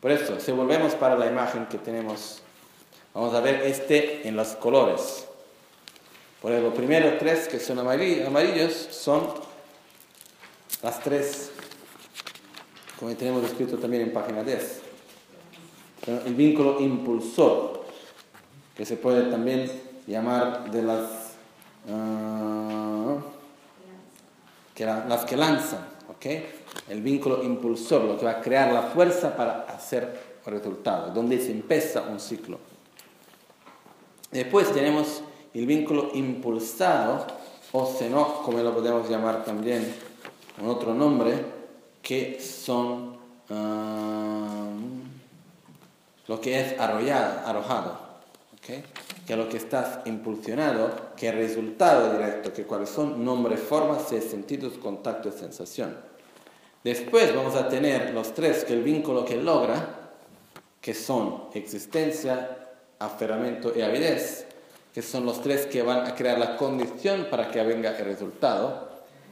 Por 0.00 0.10
eso, 0.10 0.40
si 0.40 0.52
volvemos 0.52 0.94
para 0.94 1.16
la 1.16 1.26
imagen 1.26 1.66
que 1.66 1.78
tenemos, 1.78 2.42
vamos 3.18 3.34
a 3.34 3.40
ver 3.40 3.62
este 3.62 4.28
en 4.28 4.36
los 4.36 4.50
colores. 4.50 5.26
Por 6.40 6.52
ejemplo, 6.52 6.70
los 6.70 6.78
primeros 6.78 7.18
tres 7.18 7.48
que 7.48 7.58
son 7.58 7.80
amarillos 7.80 8.72
son 8.92 9.26
las 10.82 11.00
tres, 11.00 11.50
como 12.96 13.12
tenemos 13.16 13.42
escrito 13.42 13.76
también 13.76 14.04
en 14.04 14.12
página 14.12 14.44
10. 14.44 14.82
El 16.26 16.34
vínculo 16.34 16.80
impulsor, 16.80 17.84
que 18.76 18.86
se 18.86 18.96
puede 18.96 19.28
también 19.28 19.68
llamar 20.06 20.70
de 20.70 20.82
las, 20.82 21.32
ah, 21.90 23.16
que 24.76 24.86
las 24.86 25.24
que 25.24 25.36
lanzan, 25.36 25.88
¿ok? 26.08 26.26
El 26.88 27.02
vínculo 27.02 27.42
impulsor, 27.42 28.04
lo 28.04 28.16
que 28.16 28.24
va 28.24 28.30
a 28.30 28.40
crear 28.40 28.72
la 28.72 28.82
fuerza 28.82 29.36
para 29.36 29.62
hacer 29.62 30.38
el 30.46 30.52
resultado, 30.52 31.10
donde 31.12 31.40
se 31.40 31.50
empieza 31.50 32.02
un 32.02 32.20
ciclo. 32.20 32.77
Después 34.30 34.72
tenemos 34.72 35.22
el 35.54 35.66
vínculo 35.66 36.10
impulsado, 36.14 37.26
o 37.72 37.86
seno, 37.86 38.42
como 38.42 38.58
lo 38.58 38.74
podemos 38.74 39.08
llamar 39.08 39.44
también 39.44 39.94
con 40.56 40.68
otro 40.68 40.94
nombre, 40.94 41.34
que 42.02 42.40
son 42.40 43.18
um, 43.50 45.02
lo 46.26 46.40
que 46.40 46.60
es 46.60 46.80
arrollado, 46.80 47.46
arrojado, 47.46 47.98
que 48.62 48.84
es 49.26 49.36
lo 49.36 49.48
que 49.48 49.58
estás 49.58 50.00
impulsionado, 50.06 51.14
que 51.16 51.28
es 51.28 51.34
resultado 51.34 52.12
directo, 52.12 52.52
que 52.52 52.64
cuáles 52.64 52.88
son 52.88 53.24
nombre, 53.24 53.56
forma, 53.56 53.98
seis 53.98 54.24
sentidos, 54.24 54.74
contacto 54.74 55.28
y 55.28 55.32
sensación. 55.32 55.96
Después 56.84 57.34
vamos 57.34 57.54
a 57.54 57.68
tener 57.68 58.14
los 58.14 58.34
tres 58.34 58.64
que 58.64 58.72
el 58.72 58.82
vínculo 58.82 59.24
que 59.24 59.36
logra, 59.36 60.12
que 60.80 60.94
son 60.94 61.44
existencia, 61.54 62.57
aferramiento 62.98 63.72
y 63.76 63.82
avidez 63.82 64.48
que 64.98 65.02
son 65.02 65.26
los 65.26 65.40
tres 65.42 65.66
que 65.66 65.82
van 65.82 66.06
a 66.06 66.14
crear 66.16 66.38
la 66.38 66.56
condición 66.56 67.28
para 67.30 67.50
que 67.50 67.62
venga 67.62 67.96
el 67.96 68.04
resultado. 68.04 68.88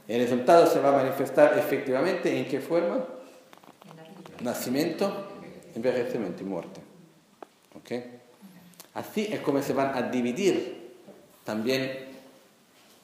El 0.07 0.21
resultado 0.21 0.65
se 0.65 0.79
va 0.79 0.89
a 0.89 1.03
manifestar 1.03 1.57
efectivamente 1.59 2.37
en 2.37 2.47
qué 2.47 2.61
forma? 2.61 3.03
Nacimiento, 4.41 5.11
envejecimiento 5.75 6.43
y 6.43 6.45
muerte. 6.45 6.79
¿Ok? 7.75 7.91
Así 8.93 9.27
es 9.29 9.41
como 9.41 9.61
se 9.61 9.73
van 9.73 9.93
a 9.95 10.03
dividir 10.03 10.93
también 11.43 12.07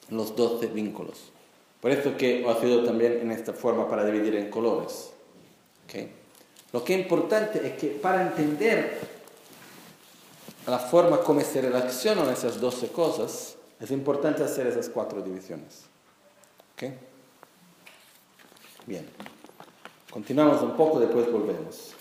los 0.08 0.34
12 0.34 0.68
vínculos. 0.68 1.32
Por 1.80 1.90
eso 1.90 2.16
que 2.16 2.46
ha 2.48 2.60
sido 2.60 2.82
también 2.82 3.18
en 3.20 3.30
esta 3.30 3.52
forma 3.52 3.86
para 3.88 4.06
dividir 4.06 4.36
en 4.36 4.48
colores. 4.48 5.10
¿Ok? 5.84 6.08
Lo 6.72 6.82
que 6.82 6.94
es 6.94 7.00
importante 7.00 7.66
es 7.66 7.74
que 7.74 7.88
para 7.88 8.22
entender 8.22 9.13
la 10.66 10.78
forma 10.78 11.20
como 11.20 11.40
se 11.40 11.60
relacionan 11.60 12.28
esas 12.30 12.60
12 12.60 12.88
cosas, 12.88 13.56
es 13.80 13.90
importante 13.90 14.42
hacer 14.42 14.66
esas 14.66 14.88
cuatro 14.88 15.20
divisiones. 15.20 15.84
¿Ok? 16.74 16.84
Bien. 18.86 19.08
Continuamos 20.10 20.62
un 20.62 20.76
poco, 20.76 21.00
después 21.00 21.30
volvemos. 21.30 21.94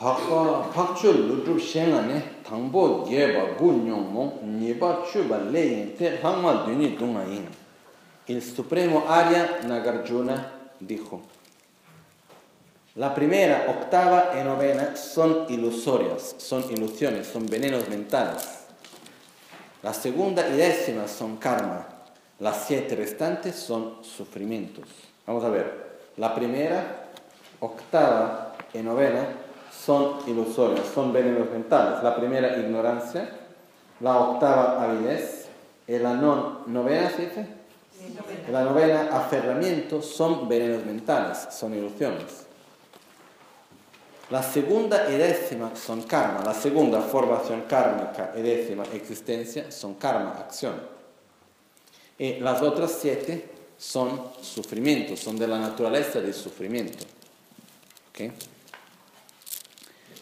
박 0.00 0.96
chul 2.50 2.70
ludrub 2.72 3.06
shenga 3.06 3.06
ne 3.06 3.06
tangbo 3.06 3.06
yeba 3.08 3.58
gu 3.58 3.72
nyong 3.72 4.12
mong 4.12 4.32
nipa 4.42 5.04
chuba 5.10 5.38
leyin 5.38 5.96
te 5.96 6.18
hangma 6.22 6.64
duni 6.66 6.96
dunga 6.96 7.24
yin. 7.24 7.46
Il 8.26 8.42
Supremo 8.42 9.06
Arya 9.08 9.60
Nagarjuna 9.66 10.52
dijo, 10.78 11.20
la 12.94 13.14
primera, 13.14 13.66
octava 13.68 14.32
y 14.38 14.44
novena 14.44 14.96
son 14.96 15.46
ilusorias, 15.48 16.34
son 16.38 16.64
ilusiones, 16.70 17.26
son 17.26 17.46
venenos 17.46 17.88
mentales. 17.88 18.66
La 19.82 19.94
segunda 19.94 20.48
y 20.48 20.56
décima 20.56 21.08
son 21.08 21.36
karma. 21.36 21.86
Las 22.40 22.66
siete 22.66 22.96
restantes 22.96 23.56
son 23.56 24.02
sufrimientos. 24.02 24.86
Vamos 25.26 25.44
a 25.44 25.50
ver. 25.50 26.00
La 26.16 26.34
primera, 26.34 27.06
octava 27.60 28.56
y 28.74 28.78
novena 28.78 29.26
son 29.84 30.18
ilusorios, 30.26 30.86
son 30.94 31.12
venenos 31.12 31.50
mentales. 31.50 32.02
La 32.02 32.14
primera, 32.16 32.58
ignorancia. 32.58 33.28
La 34.00 34.18
octava, 34.18 34.82
avidez. 34.82 35.48
Y 35.86 35.98
la 35.98 36.14
novena, 36.14 37.10
¿se 37.10 37.22
dice? 37.22 37.46
La 38.50 38.64
novena, 38.64 39.08
aferramiento, 39.12 40.02
son 40.02 40.48
venenos 40.48 40.84
mentales, 40.84 41.48
son 41.50 41.74
ilusiones. 41.74 42.46
La 44.30 44.42
segunda 44.42 45.10
y 45.10 45.16
décima 45.16 45.74
son 45.74 46.02
karma. 46.02 46.42
La 46.44 46.54
segunda 46.54 47.00
formación 47.00 47.62
kármica 47.62 48.32
y 48.36 48.42
décima 48.42 48.84
existencia 48.94 49.70
son 49.72 49.94
karma, 49.94 50.36
acción. 50.38 50.74
Y 52.16 52.34
las 52.34 52.62
otras 52.62 52.92
siete 53.00 53.50
son 53.76 54.22
sufrimiento, 54.40 55.16
son 55.16 55.36
de 55.36 55.48
la 55.48 55.58
naturaleza 55.58 56.20
del 56.20 56.34
sufrimiento. 56.34 57.04
¿Okay? 58.10 58.30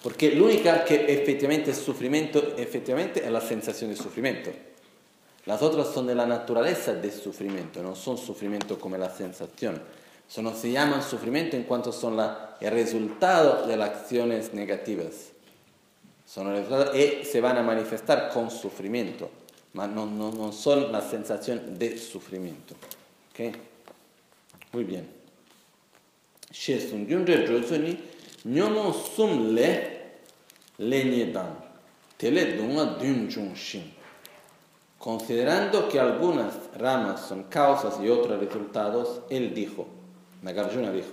Porque 0.03 0.31
l'unica 0.31 0.85
que 0.85 1.13
efectivamente 1.13 1.73
es 1.73 1.79
sufrimiento, 1.79 2.55
efectivamente 2.57 3.25
es 3.25 3.31
la 3.31 3.41
sensación 3.41 3.91
de 3.91 3.97
sufrimiento. 3.97 4.51
Las 5.47 5.63
otras 5.63 5.89
son 5.89 6.07
de 6.07 6.15
la 6.15 6.27
naturaleza 6.27 6.95
del 6.95 7.11
sufrimiento, 7.11 7.83
no 7.83 7.97
son 7.97 8.19
sufrimiento 8.19 8.79
como 8.79 8.97
la 8.97 9.11
sensación. 9.11 9.81
Solo 10.29 10.55
se 10.55 10.71
llaman 10.71 11.03
sufrimiento 11.03 11.57
en 11.57 11.63
cuanto 11.63 11.91
son 11.91 12.17
la, 12.17 12.57
el 12.61 12.71
resultado 12.71 13.67
de 13.67 13.77
las 13.77 13.89
acciones 13.91 14.53
negativas. 14.53 15.31
Son 16.27 16.55
y 16.95 17.25
se 17.25 17.41
van 17.41 17.57
a 17.57 17.63
manifestar 17.63 18.29
con 18.29 18.51
sufrimiento, 18.51 19.31
pero 19.73 19.87
no, 19.87 20.05
no, 20.05 20.31
no 20.31 20.53
son 20.53 20.93
la 20.93 21.01
sensación 21.01 21.79
de 21.79 21.97
sufrimiento. 21.97 22.75
Muy 24.73 24.85
bien. 24.85 25.09
Nyomo 28.45 28.93
sum 28.93 29.55
le 29.55 29.99
le 30.79 31.33
dan 31.33 31.57
tele 32.17 32.57
dunga 32.57 32.85
dun 32.99 33.29
chung 33.29 33.55
shin 33.55 33.93
considerando 34.99 35.89
que 35.89 35.99
algunas 35.99 36.55
ramas 36.77 37.27
son 37.29 37.45
causas 37.45 37.99
y 38.03 38.09
otros 38.09 38.39
resultados 38.41 39.21
él 39.31 39.55
dijo 39.55 39.87
Nagarjuna 40.43 40.91
dijo 40.93 41.11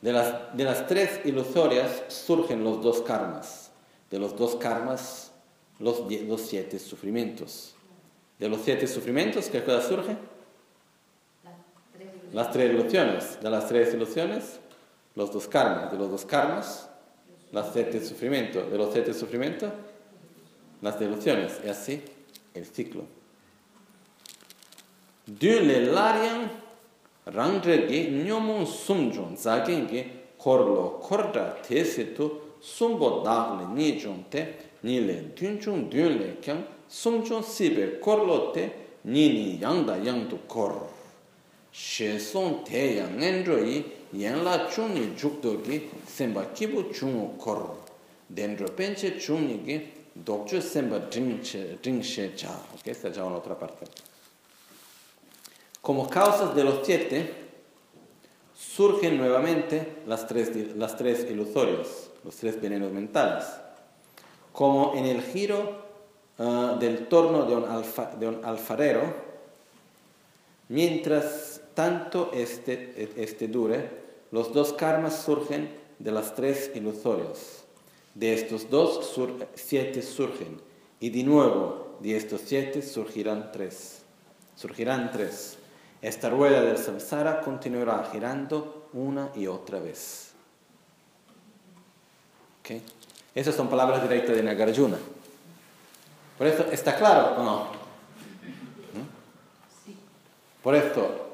de 0.00 0.12
las, 0.12 0.56
de 0.56 0.64
las 0.64 0.86
tres 0.86 1.20
ilusorias 1.24 2.04
surgen 2.08 2.64
los 2.64 2.82
dos 2.82 3.02
karmas 3.02 3.70
de 4.10 4.18
los 4.18 4.36
dos 4.36 4.56
karmas 4.56 5.32
los, 5.78 6.02
los 6.26 6.40
siete 6.40 6.78
sufrimientos 6.78 7.74
de 8.38 8.48
los 8.48 8.62
siete 8.62 8.86
sufrimientos 8.86 9.48
¿qué 9.48 9.62
cosa 9.62 9.86
surge? 9.86 10.16
las 12.32 12.50
tres 12.50 12.72
ilusiones 12.72 13.38
de 13.40 13.50
las 13.50 13.68
tres 13.68 13.92
ilusiones 13.92 14.60
los 15.16 15.32
dos 15.32 15.48
karmas, 15.48 15.90
de 15.90 15.98
los 15.98 16.10
dos 16.10 16.24
karmas, 16.24 16.88
las 17.52 17.72
siete 17.72 18.04
sufrimientos, 18.04 18.70
de 18.70 18.78
los 18.78 18.92
siete 18.92 19.12
sufrimientos, 19.12 19.72
las 20.82 20.98
delusiones, 20.98 21.60
y 21.64 21.68
así 21.68 22.02
el 22.54 22.66
ciclo. 22.66 23.04
Dün 25.26 25.66
le 25.68 25.92
larian 25.92 26.50
rangre 27.26 27.86
ge 27.86 28.10
nyomun 28.10 28.66
sumjon 28.66 29.36
zagen 29.36 29.86
ge 29.86 30.06
korlo 30.38 30.98
korda 31.00 31.56
tesitu 31.62 32.30
sumbo 32.60 33.22
dagle 33.22 33.66
ni 33.74 34.00
jonte 34.00 34.56
ni 34.82 35.00
le 35.00 35.32
dünchun 35.36 35.88
dün 35.90 36.18
le 36.18 36.40
kyang 36.40 36.64
sumjon 36.88 37.42
sibe 37.42 38.00
korlo 38.00 38.50
te 38.52 38.72
ni 39.04 39.28
ni 39.28 39.58
yangda 39.60 39.96
yangdu 39.96 40.38
kor 40.48 40.88
she 41.70 42.18
son 42.18 42.64
te 42.64 42.96
yang 42.96 43.22
enro 43.22 43.58
yi 43.58 43.84
yen 44.12 44.42
la 44.44 44.68
chung 44.68 44.94
ni 44.94 45.14
juk 45.16 45.40
do 45.40 45.60
ki 45.60 45.90
semba 46.06 46.44
kibu 46.54 46.92
chung 46.92 47.36
kor. 47.38 47.76
Dendro 48.26 48.68
penche 48.68 49.18
chung 49.18 49.46
ni 49.46 49.62
ki 49.64 49.92
dokchu 50.12 50.60
semba 50.60 50.98
dring 51.10 51.42
she 51.42 52.32
cha. 52.36 52.50
Ok, 52.74 52.86
esta 52.86 53.08
es 53.08 53.16
ya 53.16 53.24
una 53.24 53.36
otra 53.36 53.58
parte. 53.58 53.86
Como 55.80 56.08
causas 56.08 56.54
de 56.54 56.64
los 56.64 56.84
siete 56.84 57.34
surgen 58.54 59.16
nuevamente 59.16 60.02
las 60.06 60.26
tres, 60.26 60.76
las 60.76 60.96
tres 60.96 61.26
ilusorios 61.30 62.10
los 62.24 62.36
tres 62.36 62.60
venenos 62.60 62.92
mentales. 62.92 63.44
Como 64.52 64.94
en 64.94 65.06
el 65.06 65.22
giro 65.22 65.86
uh, 66.38 66.78
del 66.78 67.06
torno 67.06 67.44
de 67.44 67.56
un, 67.56 67.64
alfa, 67.64 68.06
de 68.18 68.28
un 68.28 68.44
alfarero 68.44 69.02
mientras 70.68 71.62
tanto 71.74 72.30
este, 72.34 73.10
este 73.16 73.48
dure 73.48 73.99
los 74.30 74.52
dos 74.52 74.72
karmas 74.72 75.22
surgen 75.22 75.70
de 75.98 76.12
las 76.12 76.34
tres 76.34 76.70
ilusorios. 76.74 77.64
De 78.14 78.34
estos 78.34 78.70
dos, 78.70 79.14
siete 79.54 80.02
surgen. 80.02 80.60
Y 80.98 81.10
de 81.10 81.22
nuevo, 81.22 81.96
de 82.00 82.16
estos 82.16 82.42
siete 82.44 82.82
surgirán 82.82 83.50
tres. 83.52 84.02
Surgirán 84.56 85.10
tres. 85.10 85.56
Esta 86.02 86.30
rueda 86.30 86.62
del 86.62 86.78
samsara 86.78 87.40
continuará 87.40 88.08
girando 88.10 88.88
una 88.92 89.30
y 89.34 89.46
otra 89.46 89.78
vez. 89.80 90.32
¿Okay? 92.60 92.82
Esas 93.34 93.54
son 93.54 93.68
palabras 93.68 94.02
directas 94.02 94.36
de 94.36 94.42
Nagarjuna. 94.42 94.98
Por 96.38 96.46
eso, 96.46 96.64
¿está 96.72 96.96
claro 96.96 97.40
o 97.40 97.44
no? 97.44 97.64
¿Mm? 98.94 100.62
Por 100.62 100.74
esto, 100.74 101.29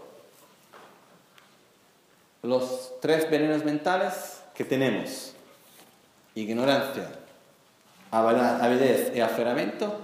los 2.47 2.93
tres 3.01 3.29
venenos 3.31 3.65
mentales 3.65 4.41
que 4.55 4.65
tenemos, 4.65 5.35
ignorancia, 6.35 7.11
avidez 8.11 9.13
y 9.15 9.21
aferramiento, 9.21 9.95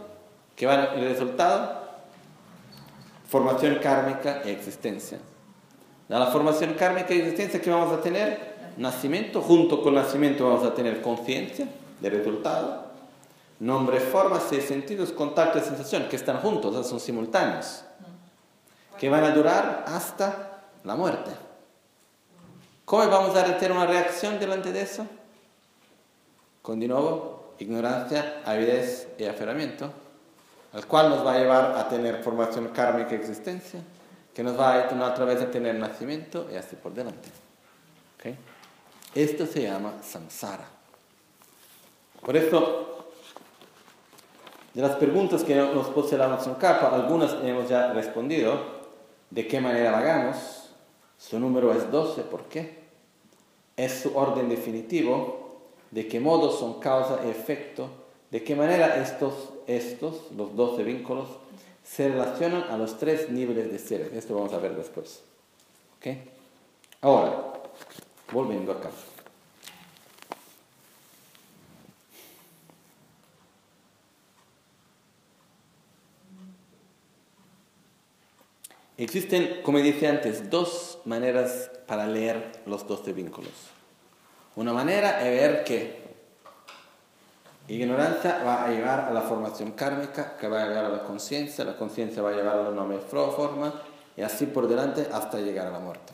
que 0.56 0.66
van 0.66 0.88
el 0.94 1.08
resultado, 1.08 1.82
formación 3.28 3.76
kármica 3.76 4.42
y 4.44 4.50
existencia. 4.50 5.18
La 6.08 6.26
formación 6.26 6.74
kármica 6.74 7.14
y 7.14 7.20
existencia 7.20 7.60
que 7.60 7.70
vamos 7.70 7.92
a 7.92 8.02
tener, 8.02 8.52
nacimiento, 8.76 9.40
junto 9.40 9.82
con 9.82 9.94
nacimiento 9.94 10.48
vamos 10.48 10.64
a 10.64 10.74
tener 10.74 11.00
conciencia 11.00 11.66
de 12.00 12.10
resultado, 12.10 12.86
nombre, 13.60 14.00
forma, 14.00 14.40
seis 14.40 14.64
sentidos, 14.64 15.12
contacto 15.12 15.58
y 15.58 15.62
sensación, 15.62 16.08
que 16.08 16.16
están 16.16 16.38
juntos, 16.38 16.86
son 16.86 16.98
simultáneos, 16.98 17.84
que 18.98 19.08
van 19.08 19.24
a 19.24 19.30
durar 19.30 19.84
hasta 19.86 20.64
la 20.84 20.96
muerte. 20.96 21.30
¿Cómo 22.84 23.08
vamos 23.08 23.36
a 23.36 23.44
tener 23.58 23.72
una 23.72 23.86
reacción 23.86 24.38
delante 24.38 24.72
de 24.72 24.82
eso? 24.82 25.06
Con 26.62 26.80
de 26.80 26.88
nuevo, 26.88 27.54
ignorancia, 27.58 28.42
avidez 28.44 29.08
y 29.18 29.24
aferramiento, 29.24 29.90
al 30.72 30.86
cual 30.86 31.10
nos 31.10 31.24
va 31.24 31.34
a 31.34 31.38
llevar 31.38 31.76
a 31.76 31.88
tener 31.88 32.22
formación 32.22 32.68
kármica 32.68 33.12
y 33.12 33.16
existencia, 33.16 33.80
que 34.34 34.42
nos 34.42 34.58
va 34.58 34.74
a 34.74 35.10
otra 35.12 35.24
vez 35.24 35.40
a 35.40 35.50
tener 35.50 35.74
nacimiento 35.76 36.48
y 36.52 36.56
así 36.56 36.76
por 36.76 36.92
delante. 36.92 37.28
¿Okay? 38.16 38.36
Esto 39.14 39.46
se 39.46 39.62
llama 39.62 39.94
samsara. 40.02 40.64
Por 42.24 42.36
eso, 42.36 43.08
de 44.74 44.80
las 44.80 44.96
preguntas 44.96 45.42
que 45.42 45.54
nos 45.56 45.88
puse 45.88 46.16
la 46.16 46.26
Amazon 46.26 46.54
Capa, 46.54 46.94
algunas 46.94 47.32
hemos 47.42 47.68
ya 47.68 47.92
respondido. 47.92 48.82
¿De 49.30 49.46
qué 49.48 49.60
manera 49.60 49.98
hagamos? 49.98 50.61
Su 51.22 51.38
número 51.38 51.72
es 51.72 51.90
12, 51.90 52.22
¿por 52.22 52.44
qué? 52.44 52.82
es 53.76 54.00
su 54.00 54.16
orden 54.16 54.48
definitivo, 54.48 55.60
de 55.90 56.06
qué 56.08 56.20
modo 56.20 56.50
son 56.50 56.80
causa 56.80 57.20
y 57.24 57.30
efecto, 57.30 57.88
de 58.30 58.42
qué 58.42 58.54
manera 58.54 59.02
estos, 59.02 59.34
estos, 59.66 60.30
los 60.36 60.54
12 60.56 60.84
vínculos, 60.84 61.28
se 61.84 62.08
relacionan 62.08 62.62
a 62.70 62.76
los 62.78 62.98
tres 62.98 63.30
niveles 63.30 63.70
de 63.70 63.78
seres. 63.78 64.12
Esto 64.12 64.34
vamos 64.34 64.52
a 64.52 64.58
ver 64.58 64.74
después. 64.76 65.22
¿Ok? 65.98 66.16
Ahora, 67.00 67.52
volviendo 68.32 68.72
acá. 68.72 68.90
Existen, 78.96 79.62
como 79.64 79.78
dije 79.78 80.06
antes, 80.06 80.48
dos 80.48 80.91
maneras 81.04 81.70
para 81.86 82.06
leer 82.06 82.62
los 82.66 82.86
12 82.86 83.12
vínculos. 83.12 83.52
Una 84.56 84.72
manera 84.72 85.26
es 85.26 85.40
ver 85.40 85.64
que 85.64 86.02
ignorancia 87.68 88.42
va 88.44 88.64
a 88.64 88.68
llevar 88.68 89.00
a 89.00 89.10
la 89.12 89.22
formación 89.22 89.72
kármica, 89.72 90.36
que 90.36 90.48
va 90.48 90.62
a 90.62 90.68
llevar 90.68 90.84
a 90.84 90.88
la 90.88 91.02
conciencia, 91.04 91.64
la 91.64 91.76
conciencia 91.76 92.22
va 92.22 92.30
a 92.30 92.34
llevar 92.34 92.58
a 92.58 92.70
la 92.70 92.98
forma, 93.30 93.72
y 94.16 94.22
así 94.22 94.46
por 94.46 94.68
delante 94.68 95.08
hasta 95.12 95.38
llegar 95.38 95.68
a 95.68 95.70
la 95.70 95.78
muerte. 95.78 96.12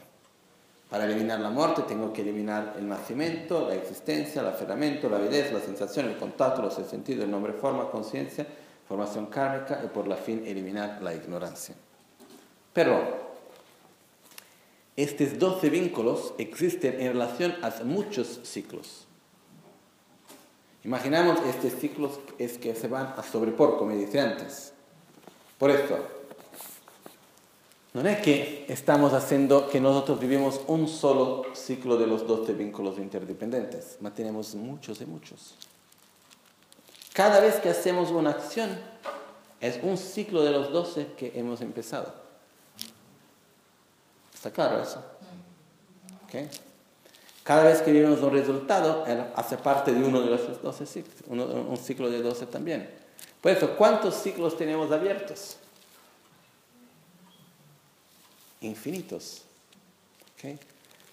Para 0.89 1.05
eliminar 1.05 1.41
la 1.41 1.51
muerte 1.51 1.83
tengo 1.83 2.13
que 2.13 2.23
eliminar 2.23 2.75
el 2.79 2.89
nacimiento, 2.89 3.69
la 3.69 3.75
existencia, 3.75 4.41
el 4.41 4.49
aferramiento, 4.49 5.11
la 5.11 5.19
avidez, 5.19 5.53
la 5.53 5.61
sensación, 5.61 6.07
el 6.07 6.17
contacto, 6.17 6.63
los 6.63 6.75
sentidos, 6.75 7.25
el 7.25 7.31
nombre, 7.31 7.53
forma, 7.53 7.91
conciencia, 7.91 8.47
formación 8.87 9.27
kármica 9.27 9.83
y 9.85 9.89
por 9.89 10.09
la 10.09 10.17
fin 10.17 10.47
eliminar 10.47 11.03
la 11.03 11.13
ignorancia. 11.13 11.75
Pero 12.73 13.28
estos 14.99 15.39
12 15.39 15.71
vínculos 15.71 16.35
existen 16.39 17.01
en 17.01 17.13
relación 17.13 17.55
a 17.63 17.71
muchos 17.85 18.41
ciclos. 18.43 19.07
Imaginamos 20.83 21.39
estos 21.47 21.81
ciclos 21.81 22.19
es 22.37 22.59
que 22.59 22.75
se 22.75 22.89
van 22.89 23.15
a 23.17 23.23
sobrepor, 23.23 23.79
como 23.79 23.93
dije 23.93 24.19
antes. 24.19 24.73
Por 25.57 25.71
esto, 25.71 25.99
no 27.95 28.01
es 28.09 28.19
que 28.23 28.65
estamos 28.69 29.13
haciendo 29.13 29.69
que 29.69 29.81
nosotros 29.81 30.19
vivimos 30.19 30.63
un 30.67 30.89
solo 30.89 31.45
ciclo 31.55 31.97
de 31.97 32.09
los 32.09 32.27
12 32.27 32.55
vínculos 32.55 32.99
interdependientes, 32.99 33.99
tenemos 34.17 34.57
muchos 34.57 35.01
y 35.01 35.07
muchos. 35.07 35.55
Cada 37.13 37.39
vez 37.39 37.55
que 37.61 37.69
hacemos 37.69 38.11
una 38.11 38.31
acción, 38.31 38.71
es 39.61 39.79
un 39.81 39.97
ciclo 39.97 40.43
de 40.43 40.51
los 40.51 40.73
12 40.73 41.13
que 41.17 41.33
hemos 41.37 41.61
empezado. 41.61 42.28
¿Está 44.39 44.53
claro 44.53 44.81
eso? 44.81 45.05
¿Okay? 46.25 46.49
Cada 47.43 47.65
vez 47.65 47.83
que 47.83 47.91
vivimos 47.91 48.21
un 48.21 48.31
resultado, 48.31 49.05
hace 49.35 49.57
parte 49.57 49.93
de 49.93 50.01
uno 50.01 50.21
de 50.21 50.31
los 50.31 50.63
12 50.63 50.87
ciclos, 50.87 51.15
un 51.29 51.77
ciclo 51.77 52.09
de 52.09 52.23
12 52.23 52.47
también. 52.47 52.89
Por 53.41 53.51
eso, 53.51 53.77
¿cuántos 53.77 54.15
ciclos 54.15 54.57
tenemos 54.57 54.93
abiertos? 54.93 55.57
Infinitos. 58.61 59.43
¿Okay? 60.37 60.57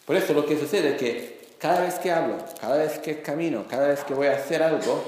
Por 0.05 0.17
eso 0.17 0.35
lo 0.35 0.45
que 0.45 0.59
sucede 0.59 0.89
es 0.89 0.99
que 0.99 1.55
cada 1.57 1.81
vez 1.81 1.95
que 1.95 2.11
hablo, 2.11 2.37
cada 2.61 2.77
vez 2.77 2.99
que 2.99 3.23
camino, 3.23 3.65
cada 3.67 3.87
vez 3.87 4.03
que 4.03 4.13
voy 4.13 4.27
a 4.27 4.35
hacer 4.35 4.61
algo, 4.61 5.03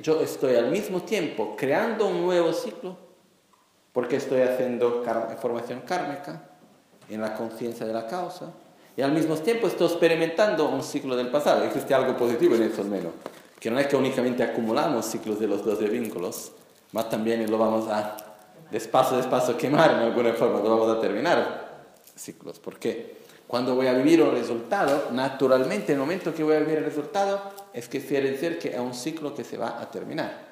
yo 0.00 0.20
estoy 0.20 0.54
al 0.54 0.70
mismo 0.70 1.02
tiempo 1.02 1.56
creando 1.56 2.06
un 2.06 2.22
nuevo 2.22 2.52
ciclo, 2.52 2.96
porque 3.92 4.16
estoy 4.16 4.42
haciendo 4.42 5.02
formación 5.40 5.80
kármica, 5.80 6.50
en 7.08 7.20
la 7.20 7.34
conciencia 7.34 7.86
de 7.86 7.92
la 7.92 8.06
causa 8.06 8.52
y 8.96 9.02
al 9.02 9.12
mismo 9.12 9.36
tiempo 9.36 9.66
estoy 9.66 9.88
experimentando 9.88 10.68
un 10.68 10.82
ciclo 10.82 11.16
del 11.16 11.28
pasado. 11.28 11.64
Existe 11.64 11.92
algo 11.92 12.16
positivo 12.16 12.54
en 12.54 12.62
eso 12.62 12.80
al 12.80 12.88
menos, 12.88 13.12
que 13.60 13.70
no 13.70 13.78
es 13.78 13.86
que 13.86 13.96
únicamente 13.96 14.42
acumulamos 14.42 15.04
ciclos 15.04 15.38
de 15.38 15.46
los 15.46 15.64
dos 15.64 15.78
de 15.78 15.88
vínculos, 15.88 16.52
más 16.92 17.10
también 17.10 17.48
lo 17.50 17.58
vamos 17.58 17.88
a 17.88 18.16
despacio, 18.70 19.18
despacio 19.18 19.56
quemar 19.56 19.90
en 19.92 19.98
alguna 19.98 20.32
forma, 20.32 20.60
lo 20.60 20.70
vamos 20.70 20.96
a 20.96 21.00
terminar 21.00 21.84
ciclos. 22.14 22.58
¿Por 22.58 22.78
qué? 22.78 23.16
Cuando 23.46 23.74
voy 23.74 23.86
a 23.86 23.92
vivir 23.92 24.22
un 24.22 24.32
resultado, 24.32 25.08
naturalmente 25.12 25.92
el 25.92 25.98
momento 25.98 26.34
que 26.34 26.42
voy 26.42 26.56
a 26.56 26.60
vivir 26.60 26.78
el 26.78 26.84
resultado 26.84 27.40
es 27.72 27.88
que 27.88 28.04
quiere 28.04 28.30
decir 28.30 28.58
que 28.58 28.70
es 28.70 28.80
un 28.80 28.94
ciclo 28.94 29.34
que 29.34 29.44
se 29.44 29.58
va 29.58 29.80
a 29.80 29.90
terminar. 29.90 30.46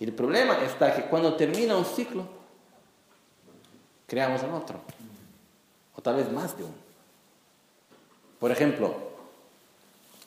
Y 0.00 0.04
el 0.04 0.12
problema 0.12 0.58
está 0.64 0.94
que 0.94 1.02
cuando 1.04 1.34
termina 1.34 1.76
un 1.76 1.84
ciclo, 1.84 2.26
creamos 4.06 4.42
un 4.42 4.52
otro 4.52 4.80
o 5.96 6.02
tal 6.02 6.16
vez 6.16 6.30
más 6.32 6.56
de 6.56 6.64
uno. 6.64 6.74
Por 8.38 8.50
ejemplo, 8.50 8.94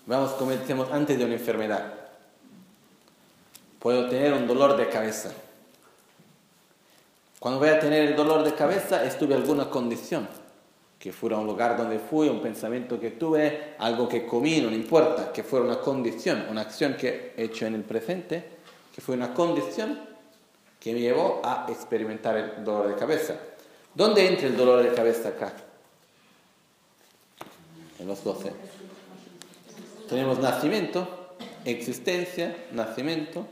vamos 0.06 0.32
como 0.32 0.52
decíamos 0.52 0.92
antes 0.92 1.18
de 1.18 1.26
una 1.26 1.36
enfermedad. 1.36 1.94
Puedo 3.80 4.10
tener 4.10 4.34
un 4.34 4.48
dolor 4.48 4.76
de 4.76 4.90
cabeza. 4.90 5.32
Cuando 7.40 7.60
voy 7.60 7.70
a 7.70 7.80
tener 7.80 8.10
el 8.10 8.16
dolor 8.16 8.44
de 8.44 8.54
cabeza, 8.56 9.04
estuve 9.04 9.36
alguna 9.36 9.70
condición. 9.70 10.28
Que 10.98 11.14
fuera 11.14 11.38
un 11.38 11.46
lugar 11.46 11.78
donde 11.78 12.00
fui, 12.00 12.28
un 12.28 12.42
pensamiento 12.42 13.00
que 13.00 13.12
tuve, 13.12 13.76
algo 13.78 14.10
que 14.10 14.26
comí, 14.26 14.60
no 14.62 14.72
importa, 14.72 15.32
que 15.32 15.44
fuera 15.44 15.66
una 15.66 15.80
condición, 15.80 16.48
una 16.50 16.62
acción 16.62 16.96
que 16.96 17.34
he 17.38 17.44
hecho 17.44 17.68
en 17.68 17.76
el 17.76 17.84
presente, 17.84 18.44
que 18.96 19.00
fue 19.00 19.14
una 19.14 19.32
condición 19.32 20.00
que 20.80 20.94
me 20.94 21.00
llevó 21.00 21.40
a 21.44 21.68
experimentar 21.70 22.36
el 22.36 22.64
dolor 22.64 22.88
de 22.88 22.96
cabeza. 22.96 23.36
¿Dónde 23.98 24.28
entra 24.28 24.46
el 24.46 24.56
dolor 24.56 24.84
de 24.84 24.94
cabeza 24.94 25.30
acá? 25.30 25.52
En 27.98 28.08
los 28.08 28.24
12. 28.24 28.52
Tenemos 30.08 30.38
nacimiento, 30.38 31.34
existencia, 31.66 32.56
nacimiento. 32.74 33.48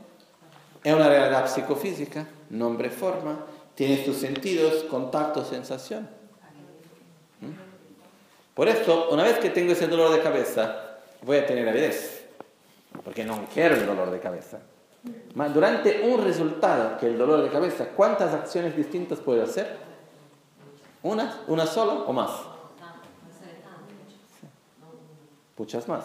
Es 0.84 0.94
una 0.94 1.08
realidad 1.08 1.52
psicofísica, 1.52 2.28
nombre, 2.50 2.90
forma. 2.90 3.44
Tiene 3.74 4.04
sus 4.04 4.18
sentidos, 4.18 4.84
contacto, 4.84 5.44
sensación. 5.44 6.08
¿Mm? 7.40 8.54
Por 8.54 8.68
eso, 8.68 9.08
una 9.10 9.24
vez 9.24 9.38
que 9.38 9.50
tengo 9.50 9.72
ese 9.72 9.88
dolor 9.88 10.12
de 10.12 10.20
cabeza, 10.20 11.00
voy 11.22 11.38
a 11.38 11.46
tener 11.46 11.68
avidez. 11.68 12.24
Porque 13.02 13.24
no 13.24 13.46
quiero 13.52 13.74
el 13.74 13.84
dolor 13.84 14.12
de 14.12 14.20
cabeza. 14.20 14.60
durante 15.52 16.02
un 16.02 16.22
resultado, 16.22 16.98
que 16.98 17.06
el 17.06 17.18
dolor 17.18 17.42
de 17.42 17.50
cabeza, 17.50 17.88
¿cuántas 17.96 18.32
acciones 18.32 18.76
distintas 18.76 19.18
puedo 19.18 19.42
hacer? 19.42 19.85
¿Una? 21.06 21.40
¿Una 21.46 21.66
sola 21.66 21.92
o 21.92 22.12
más? 22.12 22.30
Muchas 25.56 25.86
más. 25.86 26.04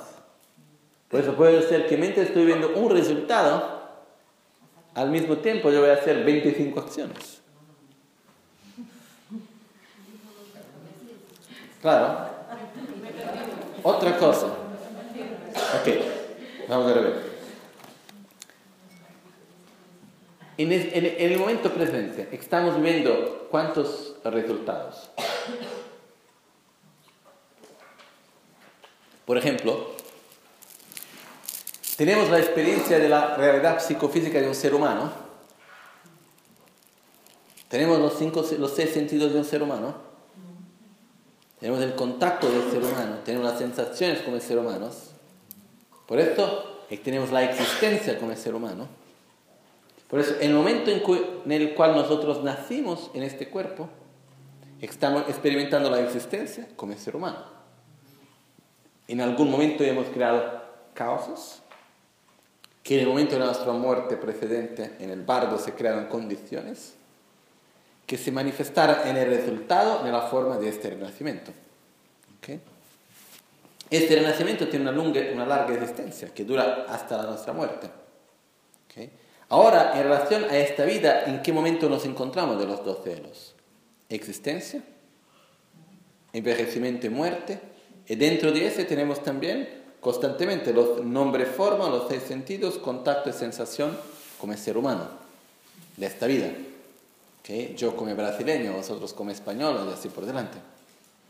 Por 1.10 1.20
eso 1.20 1.34
puede 1.34 1.64
ser 1.64 1.88
que 1.88 1.98
mientras 1.98 2.28
estoy 2.28 2.46
viendo 2.46 2.70
un 2.76 2.92
resultado, 2.92 3.82
al 4.94 5.10
mismo 5.10 5.38
tiempo 5.38 5.72
yo 5.72 5.82
voy 5.82 5.90
a 5.90 5.94
hacer 5.94 6.24
25 6.24 6.80
acciones. 6.80 7.42
Claro. 11.82 12.30
Otra 13.82 14.20
cosa. 14.20 14.46
Ok, 14.46 15.90
vamos 16.70 16.92
a 16.92 16.94
ver. 16.94 17.32
En, 20.60 20.72
el 20.72 21.40
momento 21.40 21.74
presente 21.74 22.30
estamos 22.32 22.80
viendo 22.80 23.48
cuántos 23.50 24.11
resultados. 24.24 25.10
Por 29.26 29.38
ejemplo, 29.38 29.92
tenemos 31.98 32.30
la 32.30 32.40
experiencia 32.40 33.00
de 33.00 33.10
la 33.10 33.36
realidad 33.36 33.80
psicofísica 33.80 34.42
de 34.42 34.48
un 34.48 34.56
ser 34.56 34.74
humano. 34.74 35.12
Tenemos 37.68 38.00
los, 38.00 38.18
cinco, 38.18 38.46
los 38.60 38.72
seis 38.72 38.92
sentidos 38.92 39.32
de 39.32 39.40
un 39.40 39.46
ser 39.46 39.64
humano. 39.64 39.96
Tenemos 41.60 41.82
el 41.82 41.96
contacto 41.96 42.50
del 42.50 42.70
ser 42.72 42.84
humano. 42.84 43.20
Tenemos 43.24 43.50
las 43.50 43.60
sensaciones 43.60 44.22
como 44.22 44.40
ser 44.40 44.58
humanos. 44.58 45.12
Por 46.08 46.20
esto 46.20 46.86
tenemos 46.98 47.32
la 47.32 47.44
existencia 47.44 48.18
como 48.20 48.36
ser 48.36 48.56
humano. 48.56 48.88
Por 50.10 50.20
eso, 50.20 50.36
en 50.42 50.52
el 50.52 50.58
momento 50.58 50.92
en, 50.92 51.52
el 51.52 51.74
cual 51.74 51.96
nosotros 51.96 52.44
nacimos 52.44 53.10
en 53.14 53.24
este 53.24 53.48
cuerpo, 53.48 53.88
estamos 54.82 55.30
experimentando 55.30 55.90
la 55.90 56.02
existencia 56.02 56.68
como 56.76 56.94
ser 56.98 57.16
humano. 57.16 57.44
En 59.08 59.22
algún 59.22 59.52
momento 59.52 59.84
hemos 59.84 60.08
creado 60.08 60.62
causas, 60.94 61.62
que 62.84 62.96
en 62.96 63.02
el 63.02 63.08
momento 63.08 63.38
de 63.38 63.46
nuestra 63.46 63.72
muerte 63.74 64.18
precedente 64.18 64.96
en 65.00 65.12
el 65.12 65.22
bardo 65.24 65.60
se 65.60 65.74
crearon 65.74 66.08
condiciones 66.08 66.96
que 68.08 68.18
se 68.18 68.32
manifestaron 68.32 69.08
en 69.08 69.16
el 69.18 69.30
resultado 69.30 70.04
de 70.04 70.12
la 70.12 70.24
forma 70.24 70.58
de 70.58 70.68
este 70.68 70.90
renacimiento. 70.90 71.52
Este 73.90 74.16
renacimiento 74.16 74.68
tiene 74.68 74.90
una, 74.90 75.02
una 75.34 75.46
larga 75.46 75.76
existencia 75.76 76.34
que 76.34 76.44
dura 76.44 76.86
hasta 76.90 77.22
nuestra 77.24 77.54
muerte. 77.54 77.90
Ahora, 79.50 79.98
en 79.98 80.04
relación 80.04 80.46
a 80.46 80.58
esta 80.58 80.86
vida, 80.86 81.26
¿en 81.26 81.42
qué 81.42 81.52
momento 81.52 81.90
nos 81.90 82.06
encontramos 82.06 82.58
de 82.58 82.66
los 82.66 82.86
dos 82.86 83.04
celos? 83.04 83.51
Existencia, 84.12 84.84
envejecimiento 86.34 87.08
y 87.08 87.10
muerte. 87.10 87.60
Y 88.08 88.16
dentro 88.16 88.52
de 88.52 88.68
ese 88.68 88.86
tenemos 88.86 89.24
también 89.24 89.68
constantemente 90.00 90.74
los 90.74 91.04
nombres, 91.04 91.48
forma, 91.48 91.90
los 91.90 92.10
seis 92.10 92.24
sentidos, 92.24 92.78
contacto 92.78 93.30
y 93.30 93.34
sensación 93.34 93.98
como 94.40 94.56
ser 94.58 94.78
humano 94.78 95.08
de 95.98 96.06
esta 96.06 96.28
vida. 96.28 96.52
Yo 97.76 97.98
como 97.98 98.16
brasileño, 98.16 98.74
vosotros 98.74 99.12
como 99.14 99.32
español 99.32 99.86
y 99.90 99.94
así 99.94 100.08
por 100.08 100.26
delante. 100.26 100.58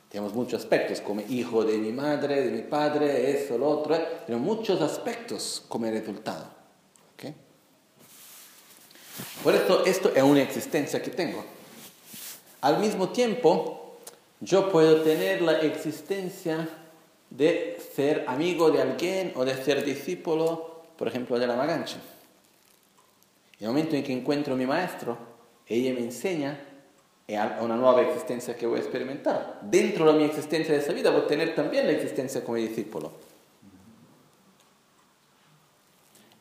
Tenemos 0.10 0.34
muchos 0.34 0.62
aspectos, 0.62 1.02
como 1.02 1.22
hijo 1.22 1.64
de 1.64 1.78
mi 1.78 1.92
madre, 1.92 2.42
de 2.44 2.52
mi 2.52 2.62
padre, 2.64 3.32
eso, 3.32 3.58
lo 3.58 3.68
otro. 3.68 3.98
Tenemos 4.26 4.46
muchos 4.46 4.82
aspectos 4.82 5.64
como 5.68 5.90
resultado. 5.90 6.62
Por 9.44 9.56
eso 9.56 9.86
esto 9.86 10.12
es 10.16 10.24
una 10.24 10.42
existencia 10.42 11.02
que 11.02 11.12
tengo. 11.12 11.44
Al 12.62 12.80
mismo 12.80 13.10
tiempo, 13.10 13.98
yo 14.40 14.72
puedo 14.72 15.02
tener 15.02 15.42
la 15.42 15.60
existencia 15.60 16.68
de 17.30 17.82
ser 17.96 18.26
amigo 18.28 18.70
de 18.70 18.82
alguien 18.82 19.34
o 19.36 19.46
de 19.46 19.56
ser 19.56 19.84
discípulo, 19.84 20.84
por 20.98 21.08
ejemplo, 21.08 21.40
de 21.40 21.48
la 21.48 21.56
Magancha. 21.56 21.98
En 23.60 23.66
el 23.66 23.68
momento 23.68 23.96
en 23.96 24.04
que 24.04 24.14
encuentro 24.14 24.54
a 24.54 24.58
mi 24.58 24.66
maestro, 24.66 25.18
ella 25.68 25.94
me 25.94 26.02
enseña 26.02 26.60
una 27.62 27.76
nueva 27.78 28.02
existencia 28.02 28.56
que 28.56 28.68
voy 28.68 28.78
a 28.78 28.82
experimentar. 28.82 29.60
Dentro 29.62 30.12
de 30.12 30.20
mi 30.20 30.26
existencia 30.26 30.74
de 30.74 30.82
esa 30.82 30.94
vida 30.94 31.12
voy 31.12 31.22
a 31.22 31.28
tener 31.28 31.56
también 31.56 31.88
la 31.88 31.94
existencia 31.94 32.44
como 32.44 32.58
discípulo. 32.58 33.12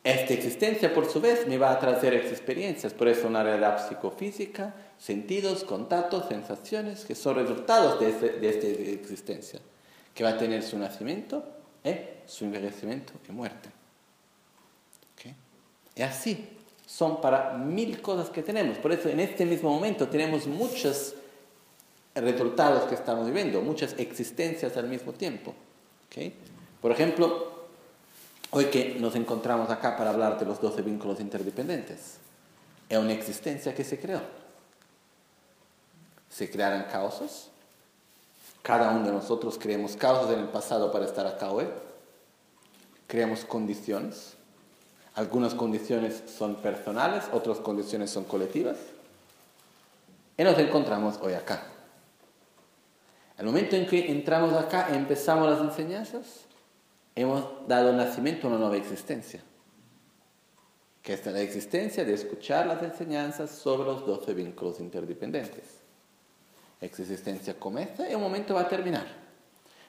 esta 0.03 0.33
existencia, 0.33 0.95
por 0.95 1.07
su 1.07 1.21
vez, 1.21 1.47
me 1.47 1.59
va 1.59 1.73
a 1.73 1.79
traer 1.79 2.15
experiencias, 2.15 2.95
por 2.95 3.09
eso 3.09 3.29
una 3.29 3.43
realidad 3.43 3.87
psicofísica, 3.87 4.75
sentidos, 5.01 5.65
contactos, 5.65 6.29
sensaciones, 6.29 7.05
que 7.05 7.15
son 7.15 7.37
resultados 7.37 7.99
de, 7.99 8.11
este, 8.11 8.49
esta 8.49 8.67
existencia, 8.69 9.61
que 10.15 10.23
va 10.23 10.31
a 10.31 10.39
tener 10.39 10.63
su 10.63 10.79
nacimiento, 10.79 11.43
¿eh? 11.83 12.19
su 12.27 12.45
envejecimiento 12.45 13.15
y 13.29 13.33
muerte. 13.33 13.71
Y 15.97 16.03
así 16.03 16.49
son 16.87 17.21
para 17.21 17.55
mil 17.55 18.01
cosas 18.01 18.31
que 18.31 18.43
tenemos. 18.43 18.79
Por 18.79 18.93
eso 18.93 19.09
en 19.09 19.21
este 19.21 19.45
mismo 19.45 19.71
momento 19.71 20.09
tenemos 20.09 20.47
muchos 20.47 21.15
resultados 22.15 22.85
que 22.85 22.95
estamos 22.95 23.27
viviendo, 23.27 23.61
muchas 23.61 23.95
existencias 23.99 24.77
al 24.77 24.89
mismo 24.89 25.13
tiempo. 25.13 25.55
Por 26.81 26.93
ejemplo, 26.93 27.67
hoy 28.51 28.67
que 28.67 28.97
nos 28.99 29.15
encontramos 29.15 29.69
acá 29.71 29.97
para 29.97 30.11
hablar 30.11 30.39
de 30.39 30.47
los 30.47 30.61
12 30.61 30.83
vínculos 30.83 31.21
interdependentes, 31.21 32.19
es 32.89 32.99
una 32.99 33.13
existencia 33.13 33.75
que 33.75 33.85
se 33.85 33.99
creó. 33.99 34.40
Se 36.31 36.51
crearon 36.51 36.85
causas. 36.85 37.49
Cada 38.63 38.91
uno 38.91 39.05
de 39.05 39.13
nosotros 39.13 39.59
creamos 39.59 39.97
causas 39.97 40.33
en 40.33 40.41
el 40.41 40.49
pasado 40.49 40.91
para 40.91 41.05
estar 41.05 41.27
acá 41.27 41.51
hoy. 41.51 41.67
Creamos 43.07 43.45
condiciones. 43.45 44.35
Algunas 45.15 45.55
condiciones 45.55 46.23
son 46.39 46.55
personales, 46.57 47.25
otras 47.33 47.59
condiciones 47.59 48.11
son 48.11 48.25
colectivas. 48.25 48.77
Y 50.39 50.45
nos 50.45 50.57
encontramos 50.59 51.19
hoy 51.21 51.35
acá. 51.35 51.65
El 53.37 53.47
momento 53.47 53.75
en 53.75 53.87
que 53.87 54.11
entramos 54.11 54.53
acá 54.53 54.89
y 54.93 54.97
empezamos 54.97 55.51
las 55.51 55.61
enseñanzas, 55.61 56.45
hemos 57.15 57.67
dado 57.67 57.93
nacimiento 57.93 58.47
a 58.47 58.51
una 58.51 58.59
nueva 58.59 58.77
existencia, 58.77 59.43
que 61.03 61.15
es 61.15 61.27
la 61.27 61.41
existencia 61.41 62.05
de 62.05 62.15
escuchar 62.15 62.67
las 62.67 62.83
enseñanzas 62.83 63.51
sobre 63.51 63.85
los 63.85 64.07
12 64.07 64.35
vínculos 64.35 64.79
interdependentes. 64.79 65.80
Existencia 66.81 67.59
comienza 67.59 68.11
y 68.11 68.15
un 68.15 68.23
momento 68.23 68.55
va 68.55 68.63
a 68.63 68.69
terminar. 68.69 69.07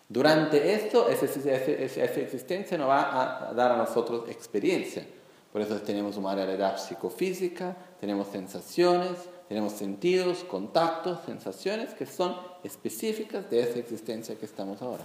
Durante 0.09 0.73
esto, 0.73 1.07
esa, 1.07 1.25
existencia 1.25 2.77
nos 2.77 2.89
va 2.89 3.49
a 3.49 3.53
dar 3.53 3.71
a 3.71 3.77
nosotros 3.77 4.29
experiencia. 4.29 5.05
Por 5.53 5.61
eso 5.61 5.79
tenemos 5.81 6.17
una 6.17 6.35
realidad 6.35 6.77
psicofísica, 6.77 7.75
tenemos 7.99 8.27
sensaciones, 8.27 9.17
tenemos 9.47 9.73
sentidos, 9.73 10.43
contactos, 10.43 11.19
sensaciones 11.25 11.93
que 11.93 12.05
son 12.05 12.35
específicas 12.63 13.49
de 13.49 13.61
esa 13.61 13.79
existencia 13.79 14.35
que 14.35 14.45
estamos 14.45 14.81
ahora 14.81 15.03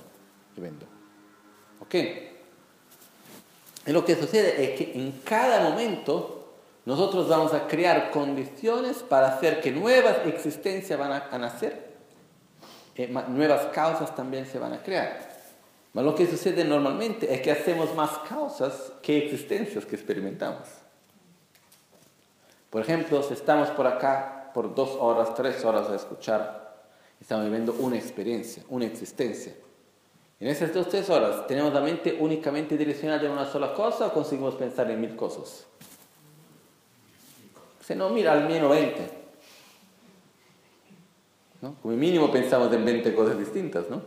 viviendo. 0.56 0.86
¿Ok? 1.80 1.94
Y 3.86 3.92
lo 3.92 4.04
que 4.04 4.16
sucede 4.16 4.64
es 4.64 4.78
que 4.78 4.98
en 4.98 5.12
cada 5.24 5.68
momento 5.68 6.35
nosotros 6.86 7.28
vamos 7.28 7.52
a 7.52 7.66
crear 7.66 8.10
condiciones 8.12 9.02
para 9.02 9.28
hacer 9.28 9.60
que 9.60 9.72
nuevas 9.72 10.18
existencias 10.26 10.96
van 10.98 11.12
a, 11.12 11.36
nacer, 11.36 11.94
eh, 12.94 13.08
nuevas 13.28 13.66
causas 13.66 14.14
también 14.14 14.46
se 14.46 14.58
van 14.58 14.72
a 14.72 14.82
crear. 14.82 15.18
Pero 15.92 16.06
lo 16.06 16.14
que 16.14 16.26
sucede 16.26 16.64
normalmente 16.64 17.34
es 17.34 17.40
que 17.40 17.50
hacemos 17.50 17.94
más 17.94 18.10
causas 18.28 18.92
que 19.02 19.18
existencias 19.18 19.84
que 19.84 19.96
experimentamos. 19.96 20.68
Por 22.70 22.82
ejemplo, 22.82 23.22
si 23.22 23.34
estamos 23.34 23.68
por 23.70 23.86
acá 23.86 24.50
por 24.54 24.74
dos 24.74 24.90
horas, 25.00 25.34
tres 25.34 25.64
horas 25.64 25.90
a 25.90 25.96
escuchar. 25.96 26.76
Estamos 27.20 27.44
viviendo 27.46 27.74
una 27.80 27.96
experiencia, 27.96 28.62
una 28.68 28.86
existencia. 28.86 29.54
En 30.38 30.48
esas 30.48 30.72
dos, 30.72 30.88
tres 30.88 31.10
horas, 31.10 31.46
¿tenemos 31.46 31.74
la 31.74 31.80
mente 31.80 32.16
únicamente 32.20 32.76
direccionada 32.76 33.24
en 33.24 33.32
una 33.32 33.46
sola 33.46 33.74
cosa 33.74 34.06
o 34.06 34.12
conseguimos 34.12 34.54
pensar 34.54 34.90
en 34.90 35.00
mil 35.00 35.16
cosas? 35.16 35.66
Si 37.86 37.94
no, 37.94 38.08
mira, 38.08 38.32
al 38.32 38.48
menos 38.48 38.68
20. 38.68 39.10
¿no? 41.62 41.76
Como 41.80 41.94
mínimo 41.94 42.32
pensamos 42.32 42.72
en 42.72 42.84
20 42.84 43.14
cosas 43.14 43.38
distintas, 43.38 43.88
¿no? 43.88 44.02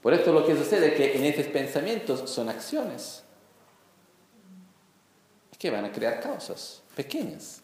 Por 0.00 0.14
esto 0.14 0.32
lo 0.32 0.46
que 0.46 0.56
sucede 0.56 0.88
es 0.88 0.94
que 0.94 1.16
en 1.16 1.24
esos 1.24 1.46
pensamientos 1.46 2.30
son 2.30 2.48
acciones 2.48 3.24
que 5.58 5.70
van 5.70 5.84
a 5.84 5.92
crear 5.92 6.20
causas 6.20 6.82
pequeñas. 6.94 7.60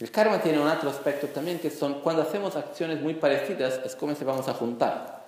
El 0.00 0.10
karma 0.10 0.40
tiene 0.40 0.58
un 0.58 0.66
otro 0.66 0.88
aspecto 0.88 1.28
también 1.28 1.58
que 1.58 1.70
son 1.70 2.00
cuando 2.00 2.22
hacemos 2.22 2.56
acciones 2.56 3.00
muy 3.02 3.14
parecidas 3.14 3.80
es 3.84 3.94
como 3.94 4.14
se 4.14 4.24
vamos 4.24 4.48
a 4.48 4.54
juntar. 4.54 5.26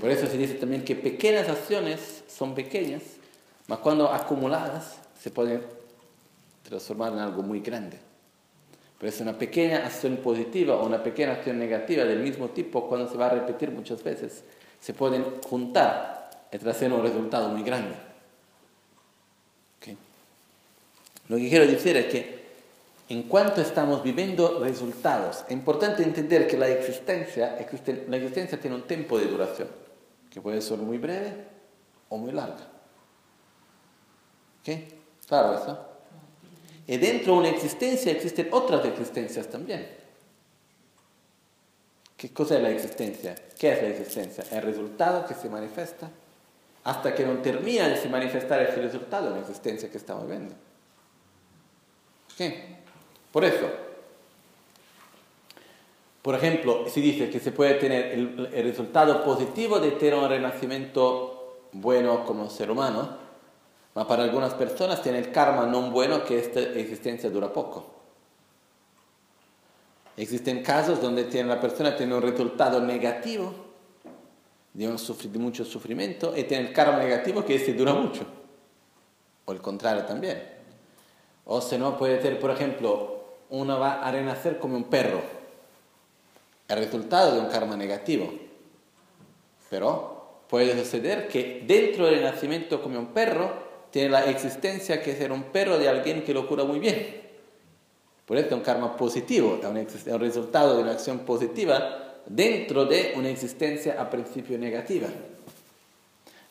Por 0.00 0.10
eso 0.10 0.26
se 0.26 0.38
dice 0.38 0.54
también 0.54 0.84
que 0.84 0.96
pequeñas 0.96 1.48
acciones 1.50 2.24
son 2.28 2.54
pequeñas, 2.54 3.02
pero 3.66 3.80
cuando 3.80 4.10
acumuladas 4.10 4.96
se 5.20 5.30
pueden 5.30 5.79
transformar 6.70 7.12
en 7.12 7.18
algo 7.18 7.42
muy 7.42 7.60
grande. 7.60 7.98
Por 8.98 9.08
eso 9.08 9.22
una 9.22 9.38
pequeña 9.38 9.84
acción 9.84 10.16
positiva 10.18 10.76
o 10.76 10.86
una 10.86 11.02
pequeña 11.02 11.32
acción 11.32 11.58
negativa 11.58 12.04
del 12.04 12.20
mismo 12.20 12.48
tipo, 12.48 12.88
cuando 12.88 13.08
se 13.08 13.16
va 13.16 13.26
a 13.26 13.30
repetir 13.30 13.70
muchas 13.70 14.02
veces, 14.02 14.44
se 14.80 14.94
pueden 14.94 15.40
juntar 15.42 16.30
y 16.52 16.58
traer 16.58 16.92
un 16.92 17.02
resultado 17.02 17.48
muy 17.48 17.62
grande. 17.62 17.94
Lo 21.28 21.36
que 21.36 21.48
quiero 21.48 21.64
decir 21.64 21.96
es 21.96 22.06
que 22.06 22.40
en 23.10 23.24
cuanto 23.24 23.60
estamos 23.60 24.02
viviendo 24.02 24.60
resultados. 24.60 25.44
Es 25.46 25.52
importante 25.52 26.02
entender 26.02 26.46
que 26.46 26.56
la 26.56 26.68
existencia, 26.68 27.58
tiene 28.60 28.76
un 28.76 28.82
tiempo 28.82 29.18
de 29.18 29.26
duración, 29.26 29.68
que 30.30 30.40
puede 30.40 30.60
ser 30.60 30.78
muy 30.78 30.98
breve 30.98 31.34
o 32.08 32.16
muy 32.16 32.30
larga. 32.32 32.68
¿Ok? 34.60 34.68
Claro 35.26 35.54
eso. 35.54 35.89
Y 36.90 36.96
dentro 36.96 37.34
de 37.34 37.38
una 37.38 37.48
existencia 37.50 38.10
existen 38.10 38.48
otras 38.50 38.84
existencias 38.84 39.46
también. 39.46 39.86
¿Qué 42.16 42.32
cosa 42.32 42.56
es 42.56 42.62
la 42.64 42.70
existencia? 42.70 43.36
¿Qué 43.56 43.70
es 43.70 43.80
la 43.80 43.88
existencia? 43.90 44.44
El 44.50 44.62
resultado 44.62 45.24
que 45.24 45.34
se 45.34 45.48
manifiesta 45.48 46.10
hasta 46.82 47.14
que 47.14 47.24
no 47.24 47.34
termina 47.34 47.86
de 47.86 47.96
se 47.96 48.08
manifestar 48.08 48.60
ese 48.62 48.82
resultado 48.82 49.30
la 49.30 49.38
existencia 49.38 49.88
que 49.88 49.98
estamos 49.98 50.26
viendo. 50.26 50.52
Por 53.30 53.44
eso, 53.44 53.70
por 56.22 56.34
ejemplo, 56.34 56.88
se 56.88 57.00
dice 57.00 57.30
que 57.30 57.38
se 57.38 57.52
puede 57.52 57.74
tener 57.74 58.06
el, 58.06 58.64
resultado 58.64 59.22
positivo 59.22 59.78
de 59.78 59.92
tener 59.92 60.16
un 60.16 60.28
renacimiento 60.28 61.68
bueno 61.70 62.24
como 62.24 62.50
ser 62.50 62.68
humano, 62.68 63.19
pero 63.92 64.06
para 64.06 64.22
algunas 64.22 64.54
personas 64.54 65.02
tiene 65.02 65.18
el 65.18 65.32
karma 65.32 65.66
no 65.66 65.90
bueno 65.90 66.24
que 66.24 66.38
esta 66.38 66.60
existencia 66.60 67.28
dura 67.30 67.52
poco. 67.52 67.86
Existen 70.16 70.62
casos 70.62 71.00
donde 71.00 71.24
tiene, 71.24 71.48
la 71.48 71.60
persona 71.60 71.96
tiene 71.96 72.14
un 72.14 72.22
resultado 72.22 72.80
negativo 72.80 73.52
de, 74.74 74.86
mucho 75.38 75.64
sufrimiento 75.64 76.36
y 76.36 76.44
tiene 76.44 76.68
el 76.68 76.72
karma 76.72 76.98
negativo 76.98 77.44
que 77.44 77.56
este 77.56 77.72
dura 77.72 77.94
mucho. 77.94 78.24
O 79.46 79.52
el 79.52 79.60
contrario 79.60 80.04
también. 80.04 80.42
O 81.44 81.60
se 81.60 81.78
no 81.78 81.96
puede 81.96 82.18
tener, 82.18 82.38
por 82.38 82.50
ejemplo, 82.50 83.24
uno 83.48 83.80
va 83.80 84.02
a 84.06 84.10
renacer 84.12 84.58
como 84.58 84.76
un 84.76 84.84
perro. 84.84 85.20
El 86.68 86.78
resultado 86.78 87.34
de 87.34 87.40
un 87.40 87.46
karma 87.46 87.76
negativo. 87.76 88.30
Pero 89.68 90.42
puede 90.48 90.78
suceder 90.78 91.28
que 91.28 91.64
dentro 91.66 92.06
del 92.06 92.22
nacimiento 92.22 92.82
como 92.82 92.98
un 92.98 93.08
perro 93.08 93.69
tiene 93.90 94.10
la 94.10 94.24
existencia 94.26 95.02
que 95.02 95.16
ser 95.16 95.32
un 95.32 95.44
perro 95.44 95.78
de 95.78 95.88
alguien 95.88 96.22
que 96.22 96.34
lo 96.34 96.46
cura 96.46 96.64
muy 96.64 96.78
bien. 96.78 97.20
Por 98.26 98.36
eso 98.36 98.46
es 98.46 98.52
un 98.52 98.60
karma 98.60 98.96
positivo, 98.96 99.58
es 99.60 100.06
un 100.06 100.20
resultado 100.20 100.76
de 100.76 100.82
una 100.82 100.92
acción 100.92 101.20
positiva 101.20 102.20
dentro 102.26 102.84
de 102.84 103.14
una 103.16 103.28
existencia 103.28 104.00
a 104.00 104.08
principio 104.08 104.56
negativa. 104.56 105.08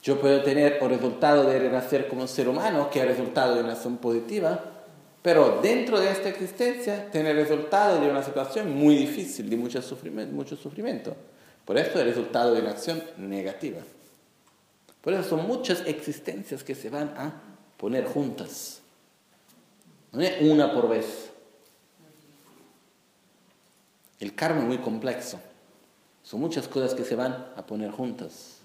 Yo 0.04 0.20
puedo 0.20 0.42
tener 0.44 0.80
el 0.82 0.90
resultado 0.90 1.46
de 1.46 1.60
renacer 1.60 2.08
como 2.08 2.24
un 2.24 2.28
ser 2.28 2.50
humano, 2.50 2.90
que 2.90 3.00
es 3.00 3.08
resultado 3.08 3.56
de 3.56 3.62
una 3.62 3.74
acción 3.74 3.98
positiva, 3.98 4.60
pero 5.22 5.60
dentro 5.62 6.00
de 6.00 6.12
esta 6.12 6.30
existencia 6.30 7.10
tiene 7.12 7.32
el 7.32 7.38
resultado 7.38 8.00
de 8.00 8.10
una 8.10 8.24
situación 8.24 8.74
muy 8.74 8.96
difícil, 8.96 9.50
de 9.50 9.58
mucho 9.58 9.82
sufrimiento. 9.82 10.34
Mucho 10.34 10.56
sufrimiento. 10.56 11.16
Por 11.66 11.78
eso 11.78 12.00
es 12.00 12.06
resultado 12.06 12.54
de 12.54 12.62
una 12.62 12.72
acción 12.72 13.02
negativa. 13.18 13.80
Por 15.02 15.14
eso 15.14 15.24
son 15.24 15.48
muchas 15.48 15.86
existencias 15.86 16.64
que 16.64 16.76
se 16.76 16.90
van 16.90 17.10
a 17.18 17.42
poner 17.78 18.06
juntas. 18.06 18.82
No 20.12 20.22
es 20.22 20.42
una 20.42 20.74
por 20.74 20.90
vez. 20.90 21.32
El 24.20 24.36
karma 24.36 24.62
es 24.62 24.68
muy 24.68 24.80
complejo. 24.80 25.40
Son 26.24 26.40
muchas 26.40 26.68
cosas 26.68 26.94
que 26.94 27.04
se 27.04 27.16
van 27.16 27.54
a 27.56 27.66
poner 27.66 27.92
juntas. 27.92 28.60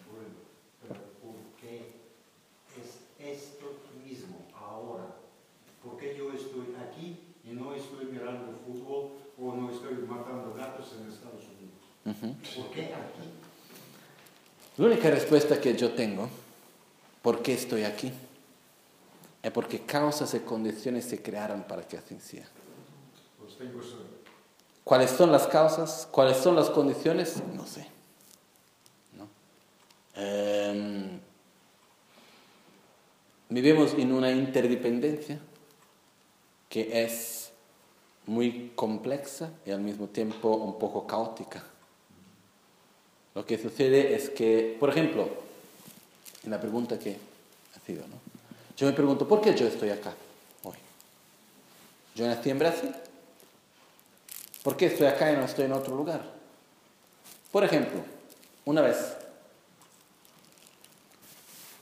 o 9.39 9.55
no 9.55 9.71
estoy 9.71 9.95
matando 10.07 10.55
gatos 10.55 10.97
en 10.99 11.11
Estados 11.11 11.43
Unidos. 11.45 12.35
¿Por 12.57 12.71
qué 12.71 12.95
aquí? 12.95 13.34
La 14.77 14.87
única 14.87 15.11
respuesta 15.11 15.61
que 15.61 15.77
yo 15.77 15.93
tengo, 15.93 16.29
¿por 17.23 17.43
qué 17.43 17.55
estoy 17.55 17.85
aquí? 17.85 18.13
es 19.45 19.51
porque 19.53 19.81
causas 19.81 20.33
y 20.33 20.39
condiciones 20.41 21.05
se 21.05 21.21
crearon 21.21 21.65
para 21.65 21.83
que 21.87 21.99
así 21.99 22.19
sea. 22.19 22.49
¿Cuáles 24.83 25.11
son 25.11 25.31
las 25.31 25.47
causas? 25.47 26.09
¿Cuáles 26.11 26.39
son 26.39 26.57
las 26.57 26.71
condiciones? 26.71 27.43
No 27.55 27.67
sé. 27.67 27.87
Em, 30.17 31.21
vivimos 33.51 33.93
en 33.95 34.13
una 34.13 34.31
interdependencia 34.31 35.39
que 36.71 37.03
es 37.03 37.53
muy 38.25 38.73
compleja 38.75 39.51
y 39.67 39.73
al 39.73 39.81
mismo 39.81 40.07
tiempo 40.07 40.57
un 40.57 40.79
poco 40.79 41.07
caótica. 41.07 41.65
Lo 43.35 43.45
que 43.45 43.59
sucede 43.59 44.15
es 44.15 44.31
que, 44.31 44.77
por 44.79 44.91
ejemplo, 44.91 45.29
en 46.45 46.51
la 46.51 46.61
pregunta 46.61 46.99
que 46.99 47.17
ha 47.77 47.87
sido, 47.87 48.03
¿no? 48.07 48.15
Yo 48.77 48.87
me 48.87 48.93
pregunto, 48.93 49.27
¿por 49.27 49.41
qué 49.41 49.55
yo 49.55 49.67
estoy 49.67 49.91
acá 49.91 50.13
hoy? 50.63 50.77
Yo 52.15 52.27
nací 52.27 52.51
en 52.51 52.59
Brasil. 52.59 52.95
¿Por 54.63 54.77
qué 54.77 54.87
estoy 54.87 55.07
acá 55.07 55.33
y 55.33 55.37
no 55.37 55.45
estoy 55.45 55.67
en 55.67 55.73
otro 55.73 55.95
lugar? 55.95 56.23
Por 57.53 57.65
ejemplo, 57.65 58.01
una 58.65 58.81
vez, 58.81 58.97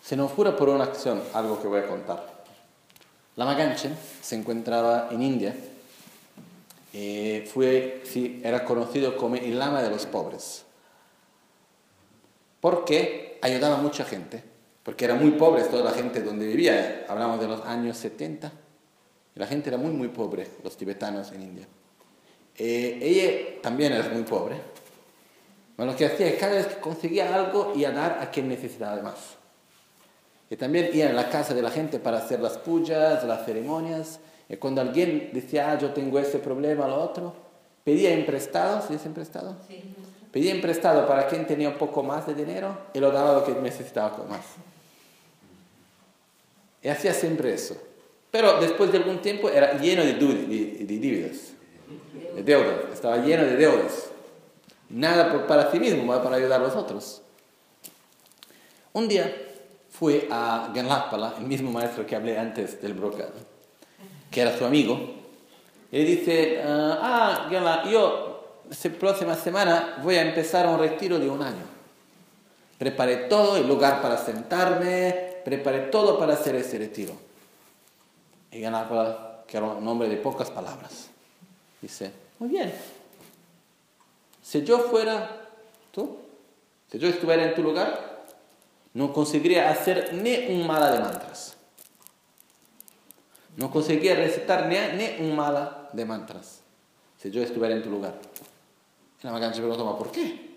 se 0.03 0.17
nos 0.17 0.33
fuera 0.33 0.57
por 0.57 0.69
una 0.69 0.85
acción, 0.85 1.23
algo 1.33 1.61
que 1.63 1.69
voy 1.69 1.81
a 1.81 1.87
contar. 1.87 2.45
La 3.37 3.45
Maganchen 3.45 3.97
se 4.21 4.37
encontraba 4.37 5.09
en 5.11 5.23
India. 5.23 5.57
Eh, 6.93 7.49
fue, 7.53 8.03
sí, 8.05 8.41
era 8.45 8.65
conocido 8.65 9.17
como 9.17 9.37
el 9.37 9.59
lama 9.59 9.83
de 9.83 9.91
los 9.91 10.05
pobres. 10.05 10.65
Porque 12.63 13.39
ayudaba 13.43 13.79
a 13.79 13.83
mucha 13.83 14.05
gente 14.05 14.53
porque 14.83 15.05
era 15.05 15.15
muy 15.15 15.33
pobre 15.33 15.63
toda 15.65 15.85
la 15.85 15.93
gente 15.93 16.23
donde 16.23 16.47
vivía, 16.47 17.07
hablamos 17.09 17.41
de 17.41 17.47
los 17.47 17.61
años 17.65 17.97
70, 17.99 18.53
y 19.35 19.39
la 19.39 19.47
gente 19.47 19.69
era 19.69 19.79
muy, 19.79 19.91
muy 19.91 20.09
pobre, 20.09 20.47
los 20.65 20.77
tibetanos 20.77 21.31
en 21.33 21.43
India. 21.43 21.69
Eh, 22.57 22.99
ella 23.01 23.63
también 23.63 23.93
era 23.93 24.09
muy 24.09 24.25
pobre, 24.25 24.57
pero 25.77 25.91
lo 25.91 25.97
que 25.97 26.07
hacía 26.07 26.27
es 26.27 26.35
cada 26.39 26.55
vez 26.55 26.67
que 26.67 26.81
conseguía 26.81 27.35
algo 27.35 27.73
iba 27.77 27.91
a 27.91 27.93
dar 27.93 28.19
a 28.21 28.31
quien 28.31 28.49
necesitaba 28.49 29.01
más. 29.03 29.37
Y 30.51 30.57
también 30.57 30.91
iba 30.93 31.09
a 31.09 31.13
la 31.13 31.31
casa 31.31 31.55
de 31.55 31.63
la 31.63 31.71
gente 31.71 31.99
para 31.99 32.19
hacer 32.19 32.41
las 32.41 32.59
pujas, 32.59 33.25
las 33.25 33.47
ceremonias, 33.47 34.19
y 34.49 34.57
cuando 34.57 34.81
alguien 34.81 35.31
decía, 35.33 35.71
ah, 35.71 35.79
yo 35.79 35.93
tengo 35.93 36.19
ese 36.19 36.39
problema, 36.39 36.89
lo 36.89 36.97
otro, 36.97 37.35
pedía 37.85 38.13
emprestado, 38.13 38.87
¿sí 38.87 38.95
es 38.95 39.07
emprestado? 39.07 39.57
Sí. 39.67 39.95
Pedía 40.33 40.53
emprestado 40.53 41.07
para 41.07 41.27
quien 41.29 41.47
tenía 41.47 41.69
un 41.69 41.77
poco 41.77 42.03
más 42.03 42.27
de 42.27 42.35
dinero 42.35 42.77
y 42.95 42.99
lo 43.01 43.13
daba 43.13 43.35
lo 43.35 43.45
que 43.45 43.53
necesitaba 43.53 44.17
más. 44.29 44.41
Y 46.83 46.89
hacía 46.89 47.13
siempre 47.13 47.53
eso. 47.53 47.77
Pero 48.31 48.59
después 48.59 48.91
de 48.91 48.99
algún 48.99 49.21
tiempo 49.21 49.51
era 49.51 49.79
lleno 49.79 50.03
de, 50.03 50.15
dívidas, 50.15 51.53
de 52.35 52.43
deudas, 52.43 52.77
estaba 52.91 53.19
lleno 53.19 53.45
de 53.45 53.57
deudas. 53.57 54.09
Nada 54.89 55.47
para 55.47 55.71
sí 55.71 55.79
mismo, 55.79 56.07
para 56.23 56.37
ayudar 56.37 56.63
a 56.63 56.65
los 56.65 56.75
otros. 56.75 57.21
Un 58.95 59.09
día 59.09 59.31
fui 59.91 60.27
a 60.31 60.71
Ganlapala, 60.75 61.35
el 61.39 61.45
mismo 61.45 61.71
maestro 61.71 62.07
que 62.07 62.17
hablé 62.17 62.39
antes 62.39 62.81
del 62.81 62.95
Broca, 62.95 63.29
que 64.31 64.41
era 64.41 64.57
su 64.57 64.65
amigo, 64.65 64.99
y 65.91 65.99
le 65.99 66.05
dice, 66.05 66.63
ah, 66.65 67.49
Ganla, 67.51 67.85
yo 67.91 68.32
próxima 68.99 69.35
semana 69.35 69.99
voy 70.03 70.17
a 70.17 70.23
empezar 70.23 70.67
un 70.67 70.79
retiro 70.79 71.19
de 71.19 71.29
un 71.29 71.43
año. 71.43 71.65
Preparé 72.79 73.29
todo, 73.29 73.57
el 73.57 73.69
lugar 73.69 74.03
para 74.03 74.17
sentarme, 74.17 75.41
preparé 75.45 75.81
todo 75.91 76.19
para 76.19 76.35
hacer 76.35 76.55
ese 76.57 76.79
retiro. 76.79 77.13
Y 78.51 78.61
ganaba, 78.61 79.45
que 79.47 79.57
era 79.57 79.67
un 79.67 79.85
nombre 79.85 80.09
de 80.09 80.17
pocas 80.17 80.51
palabras. 80.51 81.09
Dice, 81.81 82.13
muy 82.39 82.49
bien, 82.49 82.73
si 84.43 84.65
yo 84.65 84.79
fuera 84.81 85.49
tú, 85.91 86.19
si 86.91 86.99
yo 86.99 87.09
estuviera 87.09 87.45
en 87.45 87.55
tu 87.55 87.63
lugar, 87.63 88.25
no 88.95 89.13
conseguiría 89.13 89.71
hacer 89.71 90.13
ni 90.15 90.47
un 90.49 90.67
mala 90.67 90.91
de 90.91 91.01
mantras. 91.01 91.57
No 93.57 93.71
conseguiría 93.71 94.17
recitar 94.17 94.67
ni, 94.67 94.77
ni 94.97 95.29
un 95.29 95.37
mala 95.37 95.89
de 95.93 96.05
mantras 96.05 96.63
si 97.23 97.31
yo 97.31 97.41
estuviera 97.41 97.77
en 97.77 97.83
tu 97.83 97.91
lugar. 97.91 98.15
Y 99.23 99.27
la 99.27 99.33
Magancha 99.33 99.59
preguntó, 99.59 99.97
¿por 99.97 100.11
qué? 100.11 100.51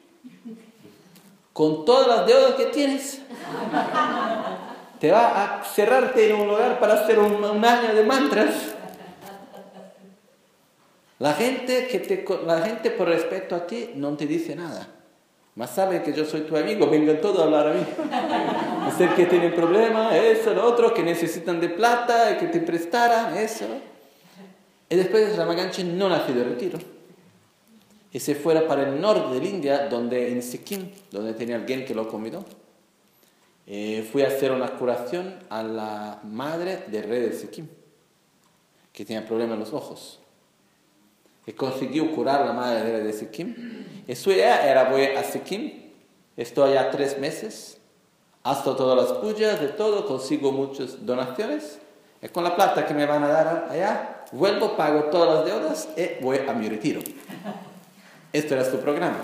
Con 1.54 1.86
todas 1.86 2.08
las 2.08 2.28
deudas 2.28 2.56
que 2.56 2.66
tienes, 2.66 3.22
te 5.00 5.12
va 5.12 5.60
a 5.60 5.64
cerrarte 5.64 6.30
en 6.30 6.36
un 6.42 6.48
lugar 6.48 6.80
para 6.80 6.96
hacer 6.96 7.20
un, 7.20 7.64
año 7.64 7.94
de 7.94 8.04
mantras. 8.04 8.56
La 11.20 11.34
gente, 11.34 11.88
que 11.88 12.00
te, 12.00 12.26
la 12.46 12.62
gente 12.62 12.92
por 12.92 13.08
respeto 13.08 13.56
a 13.56 13.68
ti 13.68 13.92
no 13.96 14.18
te 14.18 14.26
dice 14.26 14.56
nada. 14.56 14.88
Más 15.56 15.70
sabe 15.70 16.04
que 16.04 16.12
yo 16.12 16.26
soy 16.26 16.42
tu 16.42 16.58
amigo, 16.58 16.90
vengan 16.90 17.22
todos 17.22 17.40
a 17.40 17.44
hablar 17.44 17.68
a 17.68 17.74
mí. 17.74 17.86
Es 18.90 19.00
el 19.00 19.14
que 19.16 19.28
tiene 19.28 19.52
problemas, 19.52 20.14
eso, 20.16 20.54
lo 20.54 20.66
otro, 20.66 20.94
que 20.94 21.04
necesitan 21.04 21.62
de 21.62 21.70
plata, 21.70 22.38
que 22.38 22.48
te 22.48 22.60
prestaran, 22.60 23.38
eso. 23.38 23.66
Y 24.90 24.96
después 24.96 25.38
Ramaganchi 25.38 25.84
no 25.84 26.10
nació 26.10 26.36
de 26.36 26.44
retiro. 26.44 26.95
Y 28.16 28.22
se 28.22 28.34
fuera 28.34 28.66
para 28.66 28.84
el 28.84 29.02
norte 29.02 29.42
de 29.42 29.46
India, 29.46 29.90
donde 29.90 30.32
en 30.32 30.42
Sikkim, 30.42 30.90
donde 31.12 31.34
tenía 31.34 31.58
alguien 31.58 31.84
que 31.84 31.94
lo 31.94 32.08
convidó. 32.08 32.46
Eh, 33.68 34.08
fui 34.10 34.22
a 34.22 34.28
hacer 34.28 34.54
una 34.54 34.70
curación 34.70 35.36
a 35.50 35.62
la 35.62 36.22
madre 36.24 36.86
del 36.88 37.10
rey 37.10 37.20
de 37.20 37.34
Sikkim, 37.34 37.68
que 38.94 39.04
tenía 39.04 39.26
problemas 39.26 39.56
en 39.56 39.60
los 39.60 39.74
ojos. 39.74 40.22
Y 41.46 41.52
consiguió 41.52 42.10
curar 42.16 42.44
a 42.44 42.46
la 42.46 42.54
madre 42.54 42.84
del 42.84 42.94
rey 42.94 43.04
de 43.04 43.12
Sikkim. 43.12 43.54
Y 44.08 44.16
su 44.16 44.32
idea 44.32 44.66
era 44.66 44.90
voy 44.90 45.08
a 45.08 45.22
Sikkim, 45.22 45.74
estoy 46.38 46.72
allá 46.72 46.92
tres 46.92 47.20
meses, 47.20 47.80
hasta 48.44 48.78
todas 48.78 48.96
las 48.96 49.18
pujas, 49.18 49.60
de 49.60 49.68
todo, 49.76 50.06
consigo 50.06 50.54
muchas 50.54 51.06
donaciones. 51.06 51.80
Y 52.22 52.30
con 52.30 52.46
la 52.46 52.56
plata 52.56 52.86
que 52.86 52.94
me 52.94 53.06
van 53.06 53.24
a 53.24 53.28
dar 53.28 53.68
allá, 53.70 54.24
vuelvo, 54.32 54.78
pago 54.78 55.10
todas 55.10 55.36
las 55.36 55.46
deudas 55.46 55.90
y 55.98 56.24
voy 56.24 56.38
a 56.48 56.54
mi 56.54 56.70
retiro. 56.70 57.02
Esto 58.36 58.54
era 58.54 58.70
su 58.70 58.80
programa. 58.80 59.16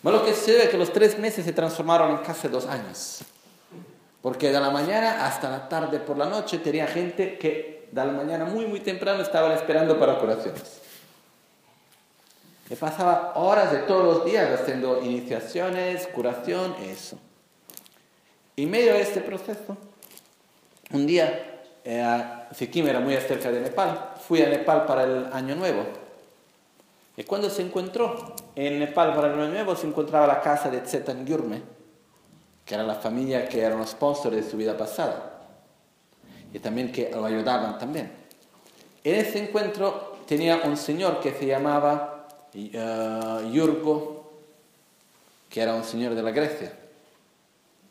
Pero 0.00 0.18
lo 0.18 0.24
que 0.24 0.32
sucede 0.32 0.64
es 0.64 0.68
que 0.68 0.78
los 0.78 0.92
tres 0.92 1.18
meses 1.18 1.44
se 1.44 1.52
transformaron 1.52 2.12
en 2.12 2.18
casi 2.18 2.46
dos 2.46 2.66
años. 2.66 3.22
Porque 4.22 4.52
de 4.52 4.60
la 4.60 4.70
mañana 4.70 5.26
hasta 5.26 5.50
la 5.50 5.68
tarde 5.68 5.98
por 5.98 6.16
la 6.16 6.26
noche 6.26 6.58
tenía 6.58 6.86
gente 6.86 7.36
que 7.36 7.88
de 7.90 8.04
la 8.04 8.12
mañana 8.12 8.44
muy, 8.44 8.66
muy 8.66 8.78
temprano 8.78 9.22
estaban 9.22 9.50
esperando 9.50 9.98
para 9.98 10.20
curaciones. 10.20 10.80
Y 12.70 12.76
pasaba 12.76 13.32
horas 13.34 13.72
de 13.72 13.78
todos 13.78 14.04
los 14.04 14.24
días 14.24 14.60
haciendo 14.60 15.02
iniciaciones, 15.02 16.06
curación, 16.06 16.76
eso. 16.84 17.18
Y 18.54 18.62
en 18.62 18.70
medio 18.70 18.92
de 18.92 19.02
este 19.02 19.20
proceso, 19.20 19.76
un 20.92 21.08
día, 21.08 21.62
eh, 21.84 22.44
Sikkim 22.52 22.86
era 22.86 23.00
muy 23.00 23.16
cerca 23.16 23.50
de 23.50 23.60
Nepal, 23.60 24.12
fui 24.28 24.42
a 24.42 24.48
Nepal 24.48 24.86
para 24.86 25.02
el 25.02 25.26
Año 25.32 25.56
Nuevo. 25.56 26.05
Y 27.16 27.24
cuando 27.24 27.48
se 27.48 27.62
encontró 27.62 28.34
en 28.54 28.78
Nepal 28.78 29.14
para 29.14 29.32
el 29.32 29.50
Nuevo, 29.50 29.74
se 29.74 29.86
encontraba 29.86 30.26
la 30.26 30.40
casa 30.40 30.68
de 30.68 30.80
Tsetan 30.80 31.24
Gyurme, 31.24 31.62
que 32.64 32.74
era 32.74 32.82
la 32.82 32.96
familia 32.96 33.48
que 33.48 33.62
eran 33.62 33.78
los 33.78 33.90
sponsors 33.90 34.36
de 34.36 34.42
su 34.42 34.56
vida 34.56 34.76
pasada, 34.76 35.40
y 36.52 36.58
también 36.58 36.92
que 36.92 37.10
lo 37.10 37.24
ayudaban 37.24 37.78
también. 37.78 38.12
En 39.02 39.14
ese 39.14 39.38
encuentro 39.38 40.18
tenía 40.26 40.60
un 40.64 40.76
señor 40.76 41.20
que 41.20 41.32
se 41.32 41.46
llamaba 41.46 42.28
uh, 42.54 43.50
Yurgo, 43.50 44.32
que 45.48 45.62
era 45.62 45.74
un 45.74 45.84
señor 45.84 46.14
de 46.14 46.22
la 46.22 46.32
Grecia. 46.32 46.72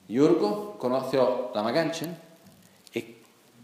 Yurgo 0.07 0.77
conoció 0.77 1.51
la 1.55 1.63
Maganchen 1.63 2.15
y 2.93 3.15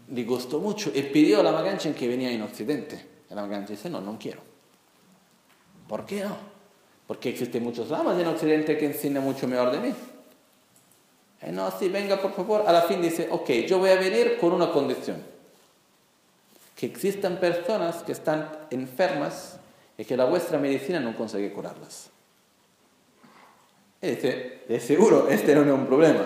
le 0.08 0.24
gustó 0.24 0.58
mucho 0.58 0.90
y 0.92 1.02
pidió 1.02 1.38
a 1.38 1.42
la 1.44 1.52
Maganchen 1.52 1.94
que 1.94 2.08
venía 2.08 2.32
en 2.32 2.42
Occidente. 2.42 3.06
La 3.30 3.42
Maganchen 3.42 3.76
dice, 3.76 3.88
no, 3.88 4.00
no 4.00 4.18
quiero. 4.18 4.51
¿Por 5.92 6.06
qué 6.06 6.24
no? 6.24 6.34
Porque 7.06 7.28
existen 7.28 7.62
muchos 7.62 7.90
lamas 7.90 8.18
en 8.18 8.26
Occidente 8.26 8.78
que 8.78 8.86
enseñan 8.86 9.22
mucho 9.22 9.46
mejor 9.46 9.70
de 9.72 9.78
mí. 9.78 9.94
Eh, 11.42 11.52
no, 11.52 11.70
sí, 11.70 11.90
venga 11.90 12.16
por 12.16 12.32
favor. 12.32 12.64
A 12.66 12.72
la 12.72 12.80
fin 12.80 13.02
dice, 13.02 13.28
ok, 13.30 13.50
yo 13.68 13.78
voy 13.78 13.90
a 13.90 13.96
venir 13.96 14.38
con 14.40 14.54
una 14.54 14.72
condición. 14.72 15.22
Que 16.74 16.86
existan 16.86 17.38
personas 17.38 17.96
que 18.04 18.12
están 18.12 18.48
enfermas 18.70 19.58
y 19.98 20.06
que 20.06 20.16
la 20.16 20.24
vuestra 20.24 20.56
medicina 20.56 20.98
no 20.98 21.14
consigue 21.14 21.52
curarlas. 21.52 22.08
Y 24.00 24.06
dice, 24.06 24.62
de 24.66 24.80
seguro, 24.80 25.28
este 25.28 25.54
no 25.54 25.60
es 25.60 25.70
un 25.72 25.84
problema. 25.84 26.24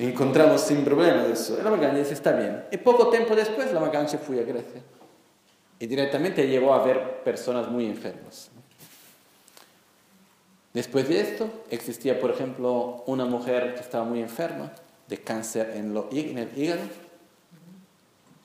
Encontramos 0.00 0.62
sin 0.62 0.84
problema 0.84 1.26
eso. 1.26 1.56
Y 1.60 1.62
la 1.62 1.70
Magancia 1.70 2.00
dice, 2.00 2.14
está 2.14 2.32
bien. 2.32 2.64
Y 2.72 2.78
poco 2.78 3.08
tiempo 3.08 3.36
después 3.36 3.72
la 3.72 3.78
Magancia 3.78 4.18
fue 4.18 4.40
a 4.40 4.42
Grecia 4.42 4.82
y 5.80 5.86
directamente 5.86 6.46
llevó 6.46 6.74
a 6.74 6.84
ver 6.84 7.22
personas 7.22 7.68
muy 7.68 7.86
enfermas. 7.86 8.50
Después 10.74 11.08
de 11.08 11.20
esto, 11.20 11.50
existía, 11.70 12.20
por 12.20 12.30
ejemplo, 12.30 13.02
una 13.06 13.24
mujer 13.24 13.74
que 13.74 13.80
estaba 13.80 14.04
muy 14.04 14.20
enferma 14.20 14.72
de 15.08 15.18
cáncer 15.18 15.72
en, 15.74 15.96
el 16.38 16.50
hígado 16.56 16.82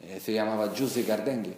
eh, 0.02 0.20
se 0.20 0.34
llamaba 0.34 0.74
Giuseppe 0.74 1.08
Gardenghi, 1.08 1.54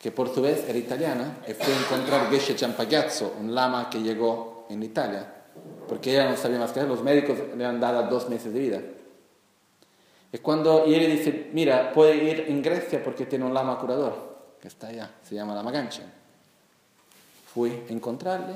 que 0.00 0.10
por 0.10 0.32
su 0.34 0.42
vez 0.42 0.64
era 0.68 0.78
italiana 0.78 1.38
y 1.48 1.52
fue 1.52 1.72
a 1.72 1.78
encontrar 1.78 2.30
Geshe 2.30 2.56
un 3.38 3.54
lama 3.54 3.90
que 3.90 4.02
llegó 4.02 4.66
en 4.70 4.82
Italia, 4.82 5.26
porque 5.88 6.12
ella 6.12 6.30
no 6.30 6.36
sabía 6.36 6.58
más 6.58 6.72
que 6.72 6.82
los 6.82 7.02
médicos 7.02 7.38
le 7.56 7.64
han 7.64 7.80
dado 7.80 8.08
dos 8.08 8.28
meses 8.28 8.52
de 8.52 8.60
vida. 8.60 8.80
Y 10.32 10.38
cuando 10.38 10.86
y 10.86 10.94
él 10.94 11.10
dice, 11.10 11.50
mira, 11.52 11.92
puede 11.92 12.16
ir 12.16 12.44
en 12.48 12.62
Grecia 12.62 13.02
porque 13.02 13.26
tiene 13.26 13.44
un 13.44 13.52
lama 13.52 13.78
curador, 13.78 14.29
que 14.60 14.68
está 14.68 14.88
allá, 14.88 15.10
se 15.22 15.34
llama 15.34 15.54
Lama 15.54 15.70
Ganchen. 15.70 16.10
Fui 17.52 17.70
a 17.88 17.92
encontrarle, 17.92 18.54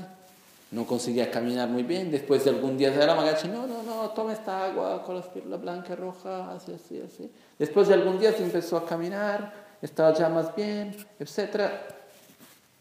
no 0.71 0.87
conseguía 0.87 1.31
caminar 1.31 1.69
muy 1.69 1.83
bien, 1.83 2.11
después 2.11 2.45
de 2.45 2.51
algún 2.51 2.77
día 2.77 2.91
de 2.91 3.07
Lama 3.07 3.25
Ganchen, 3.25 3.53
no, 3.53 3.67
no, 3.67 3.83
no, 3.83 4.11
toma 4.11 4.33
esta 4.33 4.65
agua 4.67 5.03
con 5.03 5.17
la 5.17 5.23
espirula 5.23 5.57
blanca, 5.57 5.97
roja, 5.97 6.53
así, 6.53 6.73
así, 6.73 7.01
así. 7.01 7.31
Después 7.59 7.89
de 7.89 7.95
algún 7.95 8.19
día 8.19 8.33
se 8.33 8.43
empezó 8.43 8.77
a 8.77 8.87
caminar, 8.87 9.53
estaba 9.81 10.13
ya 10.15 10.29
más 10.29 10.55
bien, 10.55 10.97
etc. 11.19 11.71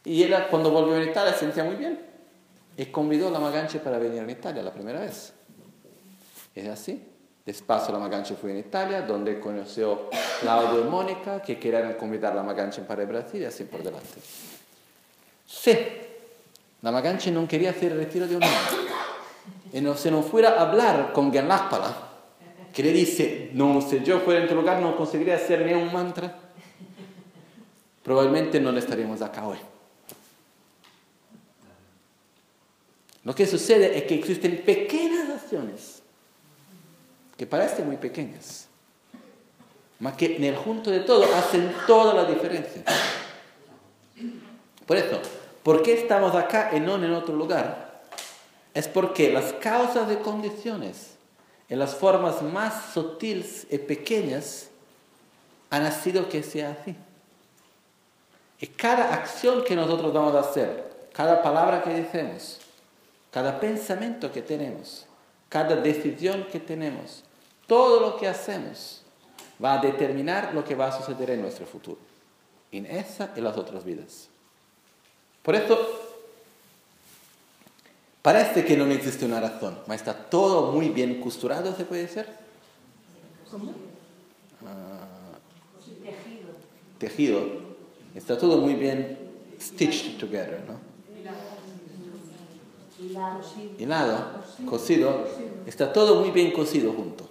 Y 0.06 0.24
él 0.24 0.36
cuando 0.50 0.72
volvió 0.72 0.96
a 0.96 1.04
Italia 1.04 1.34
se 1.34 1.40
sentía 1.40 1.64
muy 1.64 1.76
bien 1.76 2.00
y 2.76 2.86
convidó 2.88 3.28
a 3.28 3.32
la 3.32 3.40
Maganche 3.40 3.80
para 3.80 3.98
venir 3.98 4.22
a 4.22 4.32
Italia 4.32 4.64
la 4.64 4.74
primera 4.74 5.00
vez. 5.00 5.34
Es 6.56 6.68
así. 6.68 7.13
Despacio 7.46 7.92
la 7.92 8.00
Maganche 8.00 8.36
fue 8.36 8.52
en 8.52 8.60
Italia, 8.60 9.02
donde 9.02 9.38
conoció 9.38 10.10
Claudio 10.40 10.86
y 10.86 10.90
Mónica, 10.90 11.42
que 11.42 11.60
querían 11.60 11.94
convidar 11.96 12.32
a 12.32 12.36
la 12.36 12.44
Maganche 12.44 12.82
para 12.84 13.04
Brasil 13.04 13.42
y 13.42 13.46
así 13.46 13.66
por 13.66 13.84
delante. 13.84 14.22
Sí, 15.46 15.78
la 16.82 16.92
Maganche 16.92 17.32
no 17.32 17.46
quería 17.46 17.72
hacer 17.72 17.92
el 17.92 17.98
retiro 17.98 18.28
de 18.28 18.38
un 18.38 18.44
año. 18.44 18.54
Y 19.74 19.82
no, 19.82 19.98
se 19.98 20.10
no 20.10 20.24
fuera 20.24 20.52
a 20.52 20.62
hablar 20.62 21.12
con 21.12 21.32
Ganlápala, 21.32 21.94
que 22.74 22.82
le 22.82 22.94
dice, 22.94 23.50
no, 23.54 23.82
si 23.82 24.02
yo 24.04 24.20
fuera 24.22 24.42
en 24.42 24.48
tu 24.48 24.56
lugar 24.56 24.80
no 24.80 24.96
conseguiría 24.96 25.36
hacer 25.36 25.66
ni 25.66 25.74
un 25.74 25.92
mantra, 25.92 26.40
probablemente 28.04 28.62
no 28.62 28.72
estaríamos 28.78 29.22
acá 29.22 29.46
hoy. 29.46 29.58
Lo 33.26 33.36
que 33.36 33.46
sucede 33.46 33.98
es 33.98 34.04
que 34.04 34.16
existen 34.16 34.62
pequeñas 34.66 35.30
acciones 35.30 36.03
que 37.38 37.46
parecen 37.46 37.88
muy 37.88 37.98
pequeñas, 37.98 38.68
mas 40.00 40.16
que 40.16 40.36
en 40.36 40.44
el 40.44 40.56
junto 40.56 40.92
de 40.92 41.00
todo 41.00 41.24
hacen 41.36 41.74
toda 41.88 42.14
la 42.14 42.26
diferencia. 42.26 42.84
Por 44.86 44.98
eso, 44.98 45.20
¿por 45.64 45.82
qué 45.82 45.94
estamos 45.94 46.36
acá 46.36 46.72
y 46.74 46.80
no 46.80 46.96
en 46.96 47.14
otro 47.14 47.36
lugar? 47.36 48.02
Es 48.74 48.88
porque 48.88 49.32
las 49.32 49.54
causas 49.54 50.08
de 50.08 50.20
condiciones 50.20 51.14
en 51.70 51.80
las 51.80 51.96
formas 51.96 52.42
más 52.42 52.94
sutiles 52.94 53.66
y 53.70 53.78
pequeñas 53.78 54.68
han 55.70 55.84
nacido 55.84 56.30
que 56.30 56.44
sea 56.44 56.78
así. 56.80 56.96
Y 58.60 58.68
cada 58.68 59.14
acción 59.14 59.64
que 59.64 59.76
nosotros 59.76 60.14
vamos 60.14 60.36
a 60.36 60.42
hacer, 60.42 61.08
cada 61.14 61.42
palabra 61.42 61.82
que 61.82 61.90
decimos, 61.90 62.60
cada 63.32 63.60
pensamiento 63.60 64.32
que 64.32 64.42
tenemos, 64.42 65.06
cada 65.54 65.76
decisión 65.76 66.48
que 66.52 66.60
tenemos, 66.60 67.24
todo 67.68 68.00
lo 68.00 68.18
que 68.18 68.28
hacemos 68.28 69.04
va 69.64 69.74
a 69.80 69.82
determinar 69.84 70.52
lo 70.52 70.66
que 70.66 70.74
va 70.74 70.88
a 70.88 70.92
suceder 70.92 71.30
en 71.30 71.44
nuestro 71.44 71.68
futuro, 71.68 72.00
en 72.72 72.88
esa 72.88 73.32
y 73.36 73.42
las 73.42 73.56
otras 73.56 73.86
vidas. 73.86 74.30
Por 75.44 75.54
eso, 75.54 75.78
parece 78.24 78.66
que 78.66 78.76
no 78.76 78.88
existe 78.88 79.26
una 79.26 79.40
razón, 79.40 79.78
pero 79.86 79.94
está 79.94 80.16
todo 80.28 80.72
muy 80.72 80.90
bien 80.90 81.22
costurado, 81.22 81.76
¿se 81.76 81.86
puede 81.86 82.02
decir? 82.08 82.26
¿Cómo? 83.52 83.74
Ah, 84.66 85.38
Tejido. 85.94 86.50
tejido. 86.98 87.40
Está 88.16 88.40
todo 88.40 88.58
muy 88.58 88.74
bien 88.74 89.20
stitched 89.62 90.18
together, 90.18 90.64
¿no? 90.68 90.93
Hilado, 93.78 94.18
cosido, 94.66 95.28
está 95.66 95.92
todo 95.92 96.22
muy 96.22 96.32
bien 96.32 96.52
cosido 96.52 96.94
junto. 96.94 97.30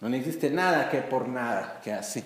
No 0.00 0.14
existe 0.14 0.50
nada 0.50 0.88
que 0.90 0.98
por 0.98 1.28
nada, 1.28 1.80
que 1.82 1.92
así. 1.92 2.24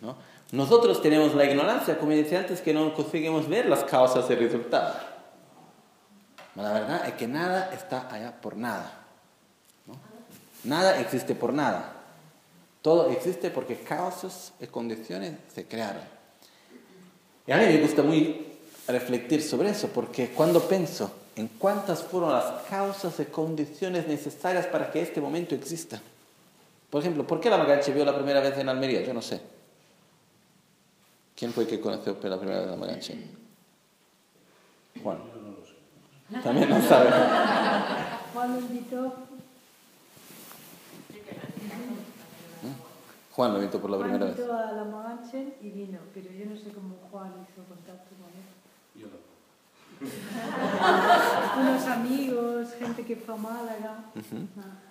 ¿no? 0.00 0.16
Nosotros 0.52 1.00
tenemos 1.00 1.34
la 1.34 1.46
ignorancia, 1.46 1.98
como 1.98 2.12
decía 2.12 2.40
antes, 2.40 2.60
que 2.60 2.74
no 2.74 2.94
conseguimos 2.94 3.48
ver 3.48 3.66
las 3.66 3.84
causas 3.84 4.28
y 4.30 4.34
resultados. 4.34 4.96
La 6.54 6.72
verdad 6.72 7.08
es 7.08 7.14
que 7.14 7.26
nada 7.26 7.70
está 7.72 8.08
allá 8.12 8.40
por 8.40 8.56
nada. 8.56 8.92
¿no? 9.86 9.94
Nada 10.64 11.00
existe 11.00 11.34
por 11.34 11.52
nada. 11.52 11.92
Todo 12.82 13.10
existe 13.10 13.50
porque 13.50 13.76
causas 13.78 14.52
y 14.60 14.66
condiciones 14.66 15.32
se 15.52 15.66
crearon. 15.66 16.02
Y 17.46 17.52
a 17.52 17.56
mí 17.56 17.64
me 17.64 17.78
gusta 17.78 18.02
muy 18.02 18.53
reflexionar 18.86 19.46
sobre 19.46 19.70
eso, 19.70 19.88
porque 19.88 20.30
cuando 20.30 20.60
pienso 20.68 21.10
en 21.36 21.48
cuántas 21.48 22.02
fueron 22.02 22.32
las 22.32 22.62
causas 22.68 23.18
y 23.18 23.24
condiciones 23.24 24.06
necesarias 24.06 24.66
para 24.66 24.90
que 24.90 25.02
este 25.02 25.20
momento 25.20 25.54
exista. 25.54 26.00
Por 26.90 27.00
ejemplo, 27.00 27.26
¿por 27.26 27.40
qué 27.40 27.50
la 27.50 27.58
Maganche 27.58 27.92
vio 27.92 28.04
la 28.04 28.14
primera 28.14 28.40
vez 28.40 28.56
en 28.58 28.68
Almería? 28.68 29.02
Yo 29.02 29.12
no 29.12 29.20
sé. 29.20 29.40
¿Quién 31.34 31.52
fue 31.52 31.66
que 31.66 31.80
conoció 31.80 32.16
la 32.22 32.38
primera 32.38 32.60
vez 32.60 32.68
a 32.68 32.70
la 32.70 32.76
Maganche? 32.76 33.18
Juan. 35.02 35.18
También 36.42 36.70
no 36.70 36.80
sabe. 36.82 37.10
Juan 38.32 38.52
lo 38.52 38.60
invitó. 38.60 39.14
Juan 43.32 43.52
lo 43.52 43.58
invitó 43.58 43.80
por 43.80 43.90
la 43.90 43.96
Juan 43.96 44.10
primera 44.10 44.30
vez. 44.30 44.38
invitó 44.38 44.56
a 44.56 44.72
la 44.72 44.84
Maganchen 44.84 45.54
y 45.60 45.70
vino, 45.70 45.98
pero 46.14 46.30
yo 46.30 46.46
no 46.46 46.56
sé 46.56 46.70
cómo 46.70 46.94
Juan 47.10 47.32
hizo 47.42 47.64
contacto 47.68 48.10
con 48.14 48.30
él. 48.30 49.02
Yo 49.02 49.08
no. 49.08 49.18
Unos 51.60 51.84
amigos, 51.86 52.68
gente 52.78 53.04
que 53.04 53.16
fue 53.16 53.34
a 53.34 53.36
Málaga. 53.38 54.04
Ah. 54.58 54.84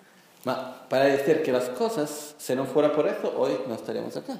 Ma 0.44 0.86
para 0.88 1.04
decir 1.04 1.42
que 1.42 1.52
las 1.52 1.68
cosas, 1.70 2.34
si 2.38 2.54
no 2.54 2.66
fuera 2.66 2.92
por 2.92 3.08
eso, 3.08 3.32
hoy 3.36 3.58
no 3.66 3.74
estaríamos 3.74 4.16
acá. 4.16 4.38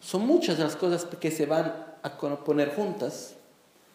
Son 0.00 0.26
muchas 0.26 0.58
las 0.58 0.74
cosas 0.76 1.04
que 1.04 1.30
se 1.30 1.46
van 1.46 1.72
a 2.02 2.10
poner 2.44 2.74
juntas 2.74 3.34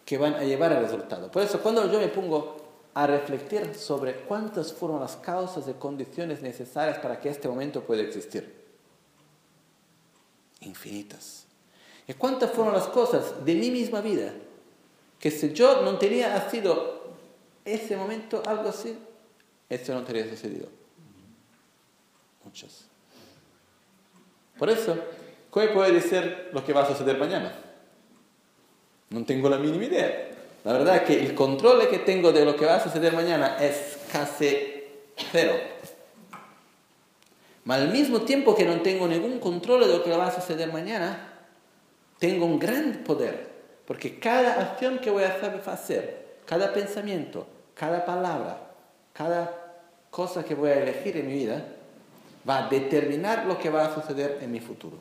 que 0.05 0.17
van 0.17 0.35
a 0.35 0.43
llevar 0.43 0.71
al 0.71 0.83
resultado. 0.83 1.29
Por 1.29 1.43
eso, 1.43 1.59
cuando 1.59 1.91
yo 1.91 1.99
me 1.99 2.07
pongo 2.07 2.55
a 2.93 3.05
reflexionar 3.05 3.75
sobre 3.75 4.21
cuántas 4.21 4.71
fueron 4.71 5.01
las 5.01 5.17
causas 5.17 5.67
y 5.67 5.73
condiciones 5.73 6.41
necesarias 6.41 6.97
para 6.99 7.19
que 7.19 7.29
este 7.29 7.49
momento 7.49 7.83
pueda 7.83 8.01
existir, 8.01 8.55
infinitas. 10.61 11.45
¿Y 12.07 12.13
cuántas 12.13 12.51
fueron 12.51 12.73
las 12.73 12.87
cosas 12.87 13.43
de 13.43 13.53
mi 13.53 13.69
misma 13.69 13.99
vida 13.99 14.31
que 15.19 15.31
si 15.31 15.53
yo 15.53 15.81
no 15.81 15.97
tenía 15.97 16.49
sido 16.49 17.15
ese 17.65 17.97
momento 17.97 18.41
algo 18.45 18.69
así, 18.69 18.97
esto 19.69 19.93
no 19.93 20.03
tendría 20.03 20.29
sucedido? 20.29 20.67
Muchas. 22.43 22.85
Por 24.57 24.69
eso, 24.69 24.97
¿cómo 25.49 25.73
puede 25.73 25.91
decir 25.91 26.49
lo 26.53 26.63
que 26.63 26.73
va 26.73 26.83
a 26.83 26.87
suceder 26.87 27.17
mañana? 27.17 27.53
No 29.09 29.25
tengo 29.25 29.49
la 29.49 29.57
mínima 29.57 29.85
idea. 29.85 30.29
La 30.63 30.73
verdad 30.73 30.97
es 30.97 31.01
que 31.03 31.25
el 31.25 31.33
control 31.33 31.87
que 31.89 31.99
tengo 31.99 32.31
de 32.31 32.43
lo 32.43 32.55
que 32.55 32.65
va 32.65 32.75
a 32.75 32.83
suceder 32.83 33.13
mañana 33.13 33.57
es 33.57 33.97
casi 34.11 34.83
cero. 35.31 35.53
Pero 37.65 37.73
al 37.73 37.91
mismo 37.91 38.21
tiempo 38.21 38.55
que 38.55 38.65
no 38.65 38.81
tengo 38.81 39.07
ningún 39.07 39.39
control 39.39 39.81
de 39.81 39.97
lo 39.97 40.03
que 40.03 40.11
va 40.11 40.27
a 40.27 40.35
suceder 40.35 40.71
mañana, 40.71 41.33
tengo 42.17 42.45
un 42.45 42.59
gran 42.59 43.03
poder. 43.03 43.56
Porque 43.87 44.19
cada 44.19 44.61
acción 44.61 44.99
que 44.99 45.09
voy 45.09 45.23
a 45.23 45.39
hacer, 45.65 46.39
cada 46.45 46.73
pensamiento, 46.73 47.47
cada 47.73 48.05
palabra, 48.05 48.59
cada 49.13 49.75
cosa 50.11 50.43
que 50.43 50.55
voy 50.55 50.71
a 50.71 50.83
elegir 50.83 51.15
en 51.15 51.27
mi 51.27 51.33
vida, 51.33 51.65
va 52.47 52.65
a 52.65 52.69
determinar 52.69 53.45
lo 53.45 53.57
que 53.57 53.69
va 53.69 53.85
a 53.85 53.95
suceder 53.95 54.39
en 54.41 54.51
mi 54.51 54.59
futuro. 54.59 54.97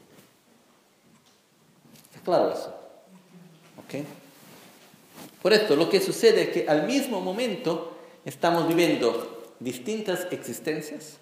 ¿Está 2.11 2.25
claro 2.25 2.53
eso? 2.53 2.75
¿Ok? 3.79 4.05
Por 5.43 5.53
esto, 5.53 5.75
lo 5.75 5.91
que 5.91 6.01
sucede 6.01 6.43
es 6.43 6.49
que 6.51 6.69
al 6.69 6.87
mismo 6.87 7.21
momento 7.21 7.97
estamos 8.25 8.69
viviendo 8.69 9.53
distintas 9.59 10.29
existencias, 10.31 11.17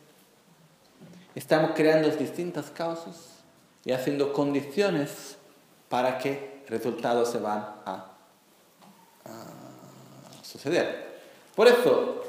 estamos 1.34 1.72
creando 1.74 2.10
distintas 2.10 2.70
causas 2.70 3.42
y 3.86 3.92
haciendo 3.92 4.34
condiciones 4.34 5.36
para 5.88 6.18
que 6.18 6.53
resultados 6.68 7.30
se 7.30 7.38
van 7.38 7.58
a, 7.84 8.12
a 9.24 10.42
suceder. 10.42 11.20
Por 11.54 11.68
eso, 11.68 12.22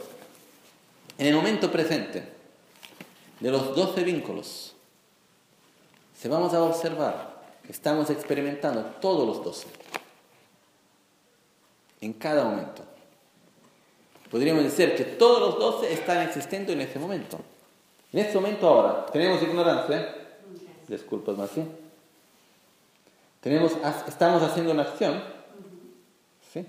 en 1.17 1.27
el 1.27 1.35
momento 1.35 1.71
presente 1.71 2.33
de 3.39 3.51
los 3.51 3.75
12 3.75 4.03
vínculos, 4.03 4.75
si 6.13 6.27
vamos 6.27 6.53
a 6.53 6.63
observar, 6.63 7.41
estamos 7.67 8.09
experimentando 8.09 8.81
todos 9.01 9.27
los 9.27 9.43
12 9.43 9.67
en 12.01 12.13
cada 12.13 12.43
momento. 12.43 12.83
Podríamos 14.29 14.63
decir 14.63 14.95
que 14.95 15.03
todos 15.03 15.39
los 15.39 15.59
12 15.59 15.93
están 15.93 16.21
existiendo 16.27 16.73
en 16.73 16.81
ese 16.81 16.99
momento. 16.99 17.39
En 18.11 18.19
este 18.19 18.35
momento 18.35 18.67
ahora, 18.67 19.05
¿tenemos 19.07 19.41
ignorancia? 19.41 20.15
Disculpas, 20.87 21.37
más 21.37 21.49
Tenemos, 23.45 23.73
estamos 24.07 24.41
haciendo 24.41 24.71
una 24.71 24.81
acción. 24.81 25.21
¿Sí? 26.51 26.65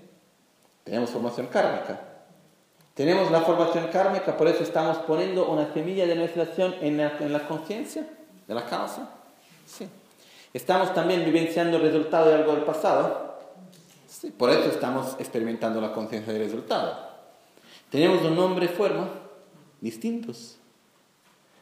Tenemos 0.83 1.09
formación 1.09 1.47
kármica. 1.47 1.99
Tenemos 2.93 3.31
la 3.31 3.41
formación 3.41 3.87
kármica, 3.87 4.37
por 4.37 4.47
eso 4.47 4.61
estamos 4.61 4.99
poniendo 4.99 5.49
una 5.49 5.73
semilla 5.73 6.05
de 6.05 6.13
nuestra 6.13 6.43
acción 6.43 6.75
en 6.81 6.97
la, 6.97 7.17
en 7.17 7.33
la 7.33 7.47
conciencia 7.47 8.07
de 8.47 8.53
la 8.53 8.63
causa. 8.67 9.09
Sí. 9.65 9.89
Estamos 10.53 10.93
también 10.93 11.25
vivenciando 11.25 11.77
el 11.77 11.81
resultado 11.81 12.29
de 12.29 12.35
algo 12.35 12.53
del 12.53 12.63
pasado. 12.63 13.39
Sí. 14.07 14.29
Por 14.29 14.51
eso 14.51 14.69
estamos 14.69 15.15
experimentando 15.17 15.81
la 15.81 15.91
conciencia 15.93 16.31
del 16.31 16.43
resultado. 16.43 16.95
Tenemos 17.89 18.21
un 18.21 18.35
nombre 18.35 18.65
y 18.65 18.69
forma 18.69 19.09
distintos. 19.81 20.57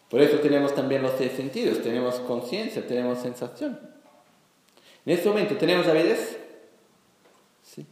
Por 0.09 0.19
eso 0.19 0.39
tenemos 0.39 0.75
también 0.75 1.03
los 1.03 1.13
seis 1.17 1.31
sentidos, 1.37 1.81
tenemos 1.81 2.15
conciencia, 2.15 2.85
tenemos 2.85 3.19
sensación. 3.19 3.94
En 5.05 5.13
este 5.13 5.29
momento 5.29 5.55
tenemos 5.57 5.87
avidez, 5.87 6.37
¿sí? 7.63 7.85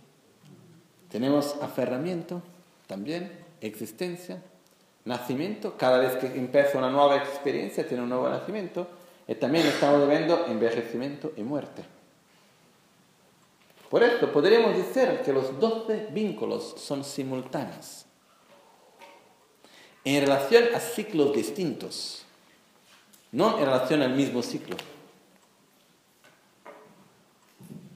tenemos 1.09 1.55
aferramiento 1.61 2.41
también, 2.87 3.31
existencia, 3.61 4.41
nacimiento, 5.05 5.77
cada 5.77 5.99
vez 5.99 6.15
que 6.17 6.27
empieza 6.27 6.77
una 6.77 6.89
nueva 6.89 7.17
experiencia 7.17 7.87
tiene 7.87 8.03
un 8.03 8.09
nuevo 8.09 8.29
nacimiento, 8.29 8.87
y 9.27 9.35
también 9.35 9.65
estamos 9.67 10.01
viviendo 10.01 10.45
envejecimiento 10.47 11.33
y 11.37 11.43
muerte. 11.43 11.83
Por 13.89 14.03
esto 14.03 14.31
podríamos 14.31 14.75
decir 14.75 15.21
que 15.23 15.31
los 15.31 15.59
doce 15.59 16.07
vínculos 16.11 16.75
son 16.77 17.03
simultáneos 17.03 18.05
en 20.03 20.21
relación 20.21 20.63
a 20.75 20.79
ciclos 20.79 21.33
distintos, 21.33 22.25
no 23.31 23.57
en 23.57 23.65
relación 23.65 24.01
al 24.01 24.13
mismo 24.13 24.41
ciclo. 24.41 24.75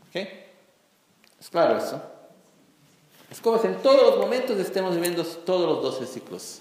¿Ok? 0.07 0.27
¿Es 1.47 1.51
claro 1.51 1.77
eso? 1.77 2.01
Es 3.31 3.39
como 3.39 3.57
si 3.57 3.67
en 3.67 3.81
todos 3.81 4.01
los 4.01 4.17
momentos 4.17 4.59
estemos 4.59 4.93
viviendo 4.93 5.23
todos 5.23 5.65
los 5.65 5.81
12 5.81 6.05
ciclos, 6.05 6.59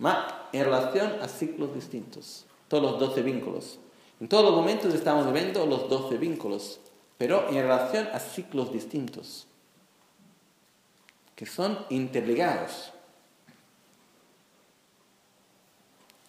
ma 0.00 0.48
en 0.52 0.64
relación 0.64 1.22
a 1.22 1.28
ciclos 1.28 1.72
distintos, 1.72 2.44
todos 2.66 2.82
los 2.82 2.98
12 2.98 3.22
vínculos. 3.22 3.78
En 4.18 4.26
todos 4.26 4.44
los 4.44 4.56
momentos 4.56 4.92
estamos 4.92 5.24
viviendo 5.26 5.64
los 5.66 5.88
12 5.88 6.18
vínculos, 6.18 6.80
pero 7.16 7.48
en 7.48 7.54
relación 7.54 8.08
a 8.12 8.18
ciclos 8.18 8.72
distintos, 8.72 9.46
que 11.36 11.46
son 11.46 11.78
interligados. 11.88 12.92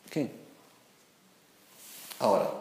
¿Ok? 0.06 0.30
Ahora, 2.20 2.52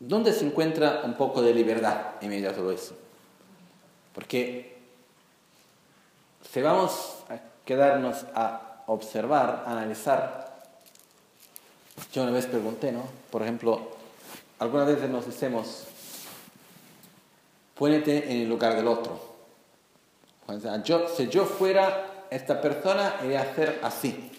¿dónde 0.00 0.32
se 0.32 0.46
encuentra 0.46 1.02
un 1.04 1.14
poco 1.14 1.42
de 1.42 1.54
libertad 1.54 2.14
en 2.20 2.30
medio 2.30 2.48
de 2.48 2.54
todo 2.54 2.72
eso? 2.72 2.96
Porque 4.14 4.76
si 6.50 6.62
vamos 6.62 7.18
a 7.28 7.38
quedarnos 7.64 8.24
a 8.34 8.82
observar, 8.86 9.64
a 9.66 9.72
analizar, 9.72 10.58
yo 12.12 12.22
una 12.22 12.32
vez 12.32 12.46
pregunté, 12.46 12.92
¿no? 12.92 13.02
Por 13.30 13.42
ejemplo, 13.42 13.90
algunas 14.58 14.86
veces 14.86 15.10
nos 15.10 15.26
decimos, 15.26 15.84
ponete 17.74 18.32
en 18.32 18.42
el 18.42 18.48
lugar 18.48 18.74
del 18.76 18.88
otro. 18.88 19.28
Yo, 20.84 21.08
si 21.08 21.28
yo 21.28 21.44
fuera 21.44 22.26
esta 22.30 22.60
persona, 22.60 23.16
iría 23.24 23.40
a 23.40 23.42
hacer 23.42 23.80
así. 23.82 24.30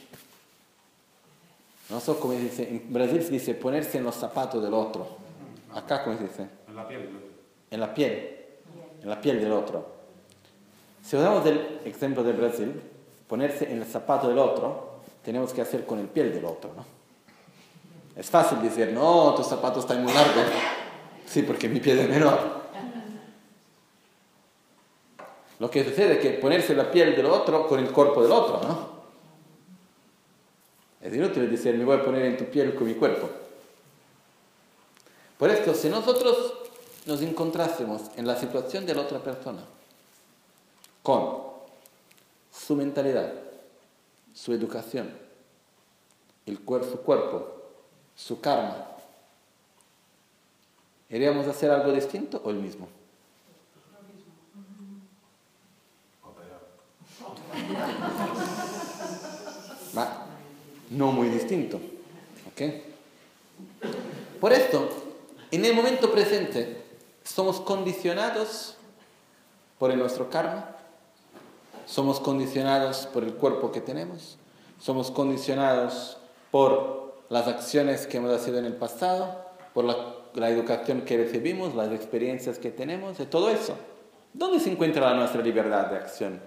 No 1.90 2.00
sé 2.00 2.16
cómo 2.20 2.34
se 2.34 2.40
dice, 2.40 2.70
en 2.70 2.94
Brasil 2.94 3.24
se 3.24 3.30
dice 3.30 3.54
ponerse 3.54 3.98
en 3.98 4.04
los 4.04 4.16
zapatos 4.16 4.64
del 4.64 4.74
otro. 4.74 5.29
Acá, 5.74 6.04
¿cómo 6.04 6.18
se 6.18 6.24
dice? 6.24 6.48
En 6.68 6.76
la 6.76 6.88
piel. 6.88 7.10
En 7.70 7.80
la 7.80 7.94
piel. 7.94 8.38
En 9.02 9.10
la 9.10 9.22
piel 9.22 9.40
del 9.40 9.52
otro. 9.52 10.00
Si 11.02 11.16
usamos 11.16 11.46
el 11.46 11.80
ejemplo 11.86 12.24
de 12.24 12.34
Brasil, 12.34 12.82
ponerse 13.28 13.72
en 13.72 13.82
el 13.82 13.86
zapato 13.86 14.28
del 14.28 14.40
otro, 14.40 15.00
tenemos 15.24 15.54
que 15.54 15.62
hacer 15.62 15.86
con 15.86 16.00
el 16.00 16.08
piel 16.08 16.34
del 16.34 16.46
otro, 16.46 16.72
¿no? 16.76 16.86
Es 18.16 18.30
fácil 18.30 18.62
decir, 18.62 18.92
no, 18.92 19.34
tu 19.36 19.44
zapato 19.44 19.80
está 19.80 19.96
muy 19.96 20.12
largo. 20.12 20.42
Sí, 21.26 21.44
porque 21.44 21.70
mi 21.70 21.80
piel 21.80 22.00
es 22.00 22.10
menor. 22.10 22.60
Lo 25.60 25.70
que 25.70 25.84
sucede 25.84 26.14
es 26.14 26.20
que 26.20 26.30
ponerse 26.32 26.74
la 26.76 26.90
piel 26.90 27.16
del 27.16 27.28
otro 27.28 27.68
con 27.68 27.80
el 27.80 27.92
cuerpo 27.92 28.22
del 28.24 28.32
otro, 28.32 28.62
¿no? 28.68 28.90
Es 31.02 31.14
inútil 31.14 31.50
decir, 31.50 31.76
me 31.76 31.86
voy 31.86 31.98
a 31.98 32.04
poner 32.04 32.26
en 32.26 32.38
tu 32.38 32.46
piel 32.46 32.76
con 32.76 32.88
mi 32.88 32.96
cuerpo. 32.96 33.30
Por 35.40 35.50
esto, 35.50 35.74
si 35.74 35.88
nosotros 35.88 36.54
nos 37.06 37.22
encontrásemos 37.22 38.02
en 38.18 38.28
la 38.28 38.36
situación 38.36 38.86
de 38.86 38.94
la 38.94 39.04
otra 39.04 39.20
persona, 39.20 39.64
con 41.02 41.44
su 42.52 42.76
mentalidad, 42.76 43.34
su 44.34 44.52
educación, 44.54 45.10
el 46.46 46.58
su 46.58 47.00
cuerpo, 47.04 47.56
su 48.18 48.42
karma, 48.42 48.86
¿iríamos 51.10 51.48
a 51.48 51.52
hacer 51.52 51.72
algo 51.72 51.94
distinto 51.94 52.42
o 52.44 52.50
el 52.50 52.58
mismo? 52.58 52.90
No 60.90 61.12
muy 61.12 61.30
distinto. 61.30 61.78
¿ok? 61.78 62.62
Por 64.42 64.52
esto, 64.52 64.90
en 65.52 65.66
el 65.66 65.74
momento 65.74 66.12
presente, 66.12 66.82
somos 67.24 67.60
condicionados 67.60 68.76
por 69.78 69.96
nuestro 69.96 70.30
karma, 70.30 70.76
somos 71.86 72.20
condicionados 72.20 73.08
por 73.08 73.24
el 73.24 73.34
cuerpo 73.34 73.72
que 73.72 73.82
tenemos, 73.82 74.38
somos 74.80 75.12
condicionados 75.12 76.18
por 76.52 77.24
las 77.30 77.48
acciones 77.48 78.08
que 78.08 78.18
hemos 78.18 78.42
hecho 78.42 78.58
en 78.58 78.66
el 78.66 78.76
pasado, 78.76 79.46
por 79.74 79.86
la, 79.86 80.16
la 80.34 80.50
educación 80.50 81.02
que 81.02 81.18
recibimos, 81.18 81.76
las 81.76 81.92
experiencias 81.92 82.60
que 82.60 82.72
tenemos, 82.72 83.18
de 83.18 83.26
todo 83.26 83.50
eso. 83.50 83.76
¿Dónde 84.34 84.60
se 84.60 84.72
encuentra 84.72 85.14
nuestra 85.14 85.42
libertad 85.42 85.88
de 85.88 85.98
acción? 85.98 86.40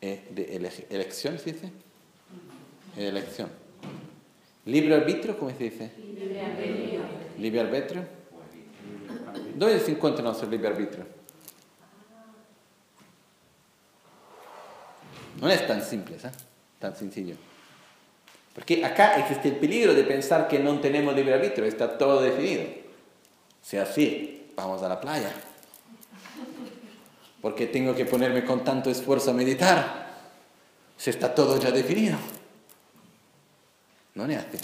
Eh, 0.00 0.28
de 0.30 0.56
elección, 0.90 1.38
¿se 1.38 1.52
dice? 1.52 1.72
Elección. 2.96 3.48
¿Libre 4.64 4.94
arbitrio, 4.94 5.38
cómo 5.38 5.50
se 5.50 5.64
dice? 5.64 5.90
Libre 5.98 6.40
arbitrio. 6.40 6.87
¿Libre 7.38 7.60
arbitrio? 7.60 8.04
¿Dónde 9.54 9.80
se 9.80 9.92
encuentra 9.92 10.22
nuestro 10.22 10.48
libre 10.48 10.68
arbitrio? 10.68 11.06
No 15.40 15.48
es 15.48 15.66
tan 15.66 15.82
simple, 15.82 16.16
¿eh? 16.16 16.30
tan 16.78 16.96
sencillo. 16.96 17.36
Porque 18.54 18.84
acá 18.84 19.18
existe 19.18 19.48
el 19.48 19.56
peligro 19.56 19.94
de 19.94 20.02
pensar 20.02 20.48
que 20.48 20.58
no 20.58 20.80
tenemos 20.80 21.14
libre 21.14 21.34
arbitrio, 21.34 21.64
está 21.64 21.96
todo 21.96 22.20
definido. 22.20 22.64
Si 23.62 23.76
así, 23.76 24.52
vamos 24.56 24.82
a 24.82 24.88
la 24.88 25.00
playa 25.00 25.30
porque 27.40 27.66
tengo 27.66 27.94
que 27.94 28.04
ponerme 28.04 28.44
con 28.44 28.64
tanto 28.64 28.90
esfuerzo 28.90 29.30
a 29.30 29.34
meditar, 29.34 30.08
si 30.96 31.10
está 31.10 31.34
todo 31.34 31.58
ya 31.58 31.70
definido. 31.70 32.18
No 34.14 34.26
es 34.26 34.38
así. 34.38 34.58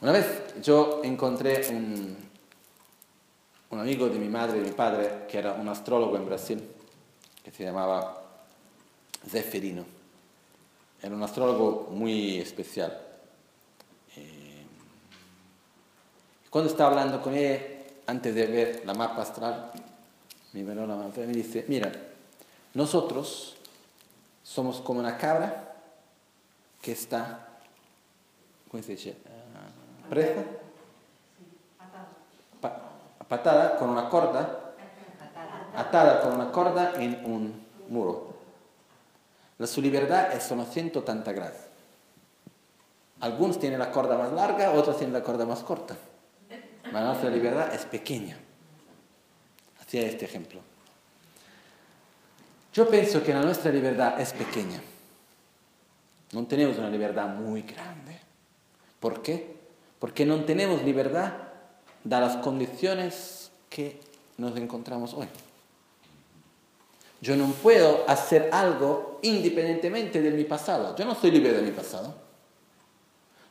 Una 0.00 0.12
vez 0.12 0.54
yo 0.62 1.02
encontré 1.04 1.68
un, 1.68 2.16
un 3.68 3.78
amigo 3.78 4.08
de 4.08 4.18
mi 4.18 4.28
madre 4.28 4.58
y 4.58 4.62
mi 4.62 4.70
padre, 4.70 5.26
que 5.28 5.38
era 5.38 5.52
un 5.52 5.68
astrólogo 5.68 6.16
en 6.16 6.24
Brasil, 6.24 6.70
que 7.44 7.50
se 7.50 7.64
llamaba 7.64 8.22
Zeferino. 9.28 9.84
Era 11.02 11.14
un 11.14 11.22
astrólogo 11.22 11.88
muy 11.90 12.38
especial. 12.38 12.98
Eh, 14.16 14.64
cuando 16.48 16.70
estaba 16.70 16.90
hablando 16.90 17.20
con 17.20 17.34
él, 17.34 17.84
antes 18.06 18.34
de 18.34 18.46
ver 18.46 18.82
la 18.86 18.94
mapa 18.94 19.20
astral, 19.20 19.70
mi 20.54 20.62
miró 20.62 20.86
la 20.86 20.94
y 20.94 21.26
me 21.26 21.32
dice, 21.34 21.66
mira, 21.68 21.92
nosotros 22.72 23.56
somos 24.42 24.80
como 24.80 24.98
una 24.98 25.18
cabra 25.18 25.74
que 26.80 26.92
está, 26.92 27.60
¿cómo 28.70 28.82
se 28.82 28.92
dice? 28.92 29.16
Presa, 30.10 30.44
patada 33.28 33.76
con 33.78 33.90
una 33.90 34.08
corda, 34.10 34.74
atada 35.74 36.20
con 36.20 36.34
una 36.34 36.52
corda 36.52 36.92
en 36.96 37.24
un 37.24 37.66
muro. 37.88 38.34
La 39.56 39.66
su 39.66 39.80
libertad 39.80 40.32
es 40.32 40.42
solo 40.42 40.64
180 40.64 41.32
grados. 41.32 41.56
Algunos 43.20 43.58
tienen 43.58 43.78
la 43.78 43.90
corda 43.90 44.18
más 44.18 44.32
larga, 44.32 44.72
otros 44.72 44.98
tienen 44.98 45.14
la 45.14 45.22
corda 45.22 45.46
más 45.46 45.60
corta. 45.60 45.96
Pero 46.82 47.00
nuestra 47.00 47.30
libertad 47.30 47.72
es 47.72 47.86
pequeña 47.86 48.36
este 49.98 50.24
ejemplo. 50.24 50.60
Yo 52.72 52.88
pienso 52.88 53.22
que 53.22 53.34
la 53.34 53.42
nuestra 53.42 53.72
libertad 53.72 54.20
es 54.20 54.32
pequeña. 54.32 54.80
No 56.32 56.46
tenemos 56.46 56.78
una 56.78 56.88
libertad 56.88 57.26
muy 57.28 57.62
grande. 57.62 58.20
¿Por 59.00 59.22
qué? 59.22 59.59
Porque 60.00 60.26
no 60.26 60.44
tenemos 60.44 60.82
libertad 60.82 61.34
dadas 62.02 62.34
las 62.34 62.44
condiciones 62.44 63.52
que 63.68 64.00
nos 64.38 64.56
encontramos 64.56 65.14
hoy. 65.14 65.28
Yo 67.20 67.36
no 67.36 67.46
puedo 67.62 68.04
hacer 68.08 68.48
algo 68.50 69.20
independientemente 69.22 70.22
de 70.22 70.30
mi 70.30 70.44
pasado. 70.44 70.96
Yo 70.96 71.04
no 71.04 71.14
soy 71.14 71.30
libre 71.30 71.52
de 71.52 71.62
mi 71.62 71.70
pasado. 71.70 72.14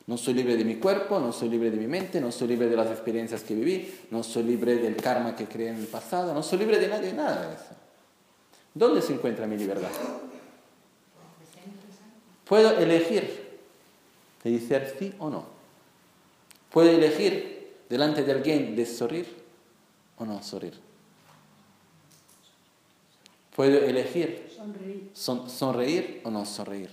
No 0.06 0.16
soy 0.16 0.34
libre 0.34 0.56
de 0.56 0.64
mi 0.64 0.74
cuerpo, 0.74 1.20
no 1.20 1.32
soy 1.32 1.48
libre 1.48 1.70
de 1.70 1.76
mi 1.76 1.86
mente, 1.86 2.20
no 2.20 2.32
soy 2.32 2.48
libre 2.48 2.68
de 2.68 2.74
las 2.74 2.88
experiencias 2.88 3.44
que 3.44 3.54
viví, 3.54 3.94
no 4.10 4.24
soy 4.24 4.42
libre 4.42 4.74
del 4.74 4.96
karma 4.96 5.36
que 5.36 5.46
creé 5.46 5.68
en 5.68 5.76
el 5.76 5.86
pasado, 5.86 6.34
no 6.34 6.42
soy 6.42 6.58
libre 6.58 6.80
de 6.80 6.88
nadie, 6.88 7.12
nada 7.12 7.46
de 7.46 7.54
eso. 7.54 7.76
¿Dónde 8.74 9.02
se 9.02 9.12
encuentra 9.12 9.46
mi 9.46 9.56
libertad? 9.56 9.88
Puedo 12.44 12.76
elegir 12.76 13.60
de 14.42 14.50
decir 14.50 14.94
sí 14.98 15.14
o 15.20 15.30
no. 15.30 15.44
Puedo 16.70 16.90
elegir 16.90 17.74
delante 17.88 18.22
de 18.22 18.32
alguien 18.32 18.76
de 18.76 18.86
sonreír 18.86 19.26
o 20.16 20.24
no 20.24 20.42
sonreír. 20.42 20.78
Puedo 23.54 23.78
elegir 23.78 24.48
sonreír, 25.12 26.20
o 26.24 26.30
no 26.30 26.46
sonreír. 26.46 26.90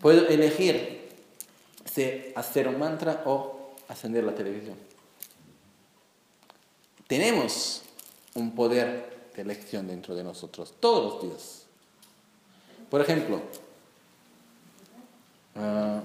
Puedo 0.00 0.28
elegir 0.28 1.08
si 1.84 2.32
hacer 2.36 2.68
un 2.68 2.78
mantra 2.78 3.22
o 3.26 3.74
ascender 3.88 4.22
la 4.22 4.34
televisión. 4.34 4.76
Tenemos 7.08 7.82
un 8.34 8.54
poder 8.54 9.30
de 9.34 9.42
elección 9.42 9.88
dentro 9.88 10.14
de 10.14 10.22
nosotros 10.22 10.74
todos 10.78 11.14
los 11.14 11.22
días. 11.22 11.66
Por 12.88 13.00
ejemplo, 13.00 13.40
ah, 15.56 16.00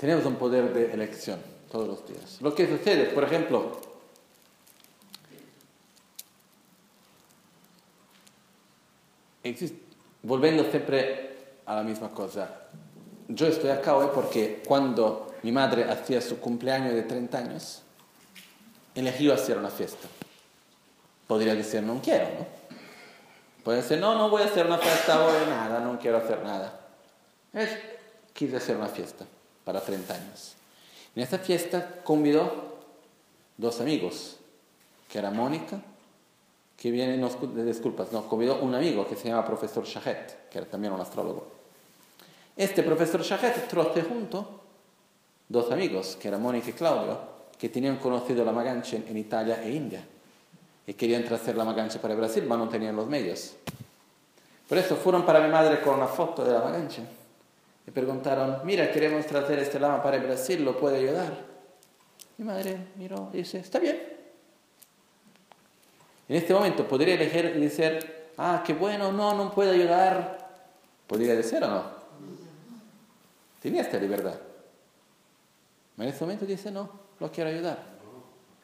tenemos 0.00 0.24
un 0.24 0.36
poder 0.36 0.72
de 0.72 0.94
elección 0.94 1.38
todos 1.70 1.86
los 1.86 2.08
días. 2.08 2.38
Lo 2.40 2.54
que 2.54 2.66
sucede, 2.66 3.10
por 3.10 3.22
ejemplo, 3.22 3.78
volviendo 10.22 10.64
siempre 10.70 11.36
a 11.66 11.76
la 11.76 11.82
misma 11.82 12.08
cosa, 12.08 12.62
yo 13.28 13.46
estoy 13.46 13.68
acá 13.68 13.94
hoy 13.94 14.08
porque 14.14 14.62
cuando 14.66 15.34
mi 15.42 15.52
madre 15.52 15.84
hacía 15.84 16.22
su 16.22 16.40
cumpleaños 16.40 16.94
de 16.94 17.02
30 17.02 17.38
años, 17.38 17.82
eligió 18.94 19.34
hacer 19.34 19.58
una 19.58 19.68
fiesta. 19.68 20.08
Podría 21.26 21.54
decir, 21.54 21.82
no 21.82 22.00
quiero, 22.02 22.24
¿no? 22.38 22.46
Puede 23.62 23.82
decir, 23.82 23.98
no, 23.98 24.14
no 24.14 24.30
voy 24.30 24.42
a 24.42 24.46
hacer 24.46 24.64
una 24.64 24.78
fiesta 24.78 25.26
hoy, 25.26 25.46
nada, 25.46 25.80
no 25.80 25.98
quiero 25.98 26.16
hacer 26.16 26.42
nada. 26.42 26.80
Es, 27.52 27.68
quise 28.32 28.56
hacer 28.56 28.78
una 28.78 28.88
fiesta 28.88 29.26
para 29.64 29.80
30 29.80 30.14
años. 30.14 30.54
En 31.14 31.22
esta 31.22 31.38
fiesta 31.38 32.00
convidó 32.04 32.78
dos 33.56 33.80
amigos, 33.80 34.36
que 35.08 35.18
era 35.18 35.30
Mónica 35.30 35.80
que 36.80 36.90
viene, 36.90 37.18
no, 37.18 37.28
disculpas, 37.62 38.10
no, 38.10 38.26
convidó 38.26 38.60
un 38.62 38.74
amigo 38.74 39.06
que 39.06 39.14
se 39.14 39.28
llama 39.28 39.44
profesor 39.44 39.84
Shahet, 39.84 40.48
que 40.48 40.56
era 40.56 40.66
también 40.66 40.94
un 40.94 41.00
astrólogo. 41.00 41.46
Este 42.56 42.82
profesor 42.82 43.20
Shahet 43.20 43.68
trote 43.68 44.00
junto 44.00 44.60
dos 45.46 45.70
amigos, 45.70 46.16
que 46.18 46.28
eran 46.28 46.40
Mónica 46.40 46.70
y 46.70 46.72
Claudio, 46.72 47.18
que 47.58 47.68
tenían 47.68 47.98
conocido 47.98 48.46
la 48.46 48.52
Maganche 48.52 49.04
en 49.06 49.14
Italia 49.18 49.62
e 49.62 49.70
India 49.72 50.02
y 50.86 50.94
querían 50.94 51.22
traer 51.22 51.54
la 51.54 51.64
Maganche 51.64 51.98
para 51.98 52.14
Brasil, 52.14 52.44
pero 52.44 52.56
no 52.56 52.68
tenían 52.70 52.96
los 52.96 53.06
medios. 53.06 53.56
Por 54.66 54.78
eso 54.78 54.96
fueron 54.96 55.26
para 55.26 55.40
mi 55.40 55.52
madre 55.52 55.82
con 55.82 55.96
una 55.96 56.06
foto 56.06 56.42
de 56.42 56.52
la 56.54 56.60
Maganche 56.60 57.02
y 57.90 57.92
preguntaron, 57.92 58.58
mira, 58.62 58.92
queremos 58.92 59.26
traer 59.26 59.58
este 59.58 59.80
lama 59.80 60.00
para 60.00 60.18
Brasil, 60.18 60.64
¿lo 60.64 60.78
puede 60.78 60.98
ayudar? 60.98 61.44
Mi 62.38 62.44
madre 62.44 62.78
miró 62.94 63.30
y 63.32 63.38
dice, 63.38 63.58
está 63.58 63.80
bien, 63.80 64.00
en 66.28 66.36
este 66.36 66.54
momento 66.54 66.86
podría 66.86 67.14
elegir 67.14 67.52
y 67.56 67.60
decir, 67.62 68.28
ah, 68.36 68.62
qué 68.64 68.74
bueno, 68.74 69.10
no, 69.10 69.34
no 69.34 69.52
puedo 69.52 69.72
ayudar. 69.72 70.38
¿Podría 71.08 71.34
decir 71.34 71.60
o 71.64 71.68
no? 71.68 71.84
Tenía 73.60 73.82
esta 73.82 73.98
libertad. 73.98 74.38
En 75.98 76.04
este 76.04 76.24
momento 76.24 76.46
dice, 76.46 76.70
no, 76.70 76.88
lo 77.18 77.32
quiero 77.32 77.50
ayudar. 77.50 77.84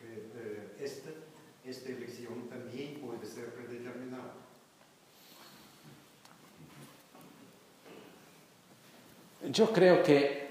Eh, 0.00 0.76
esta, 0.78 1.10
esta 1.64 1.88
elección 1.88 2.48
también 2.48 3.00
puede 3.00 3.26
ser 3.26 3.52
predeterminada. 3.54 4.36
Yo 9.50 9.72
creo 9.72 10.02
que 10.02 10.48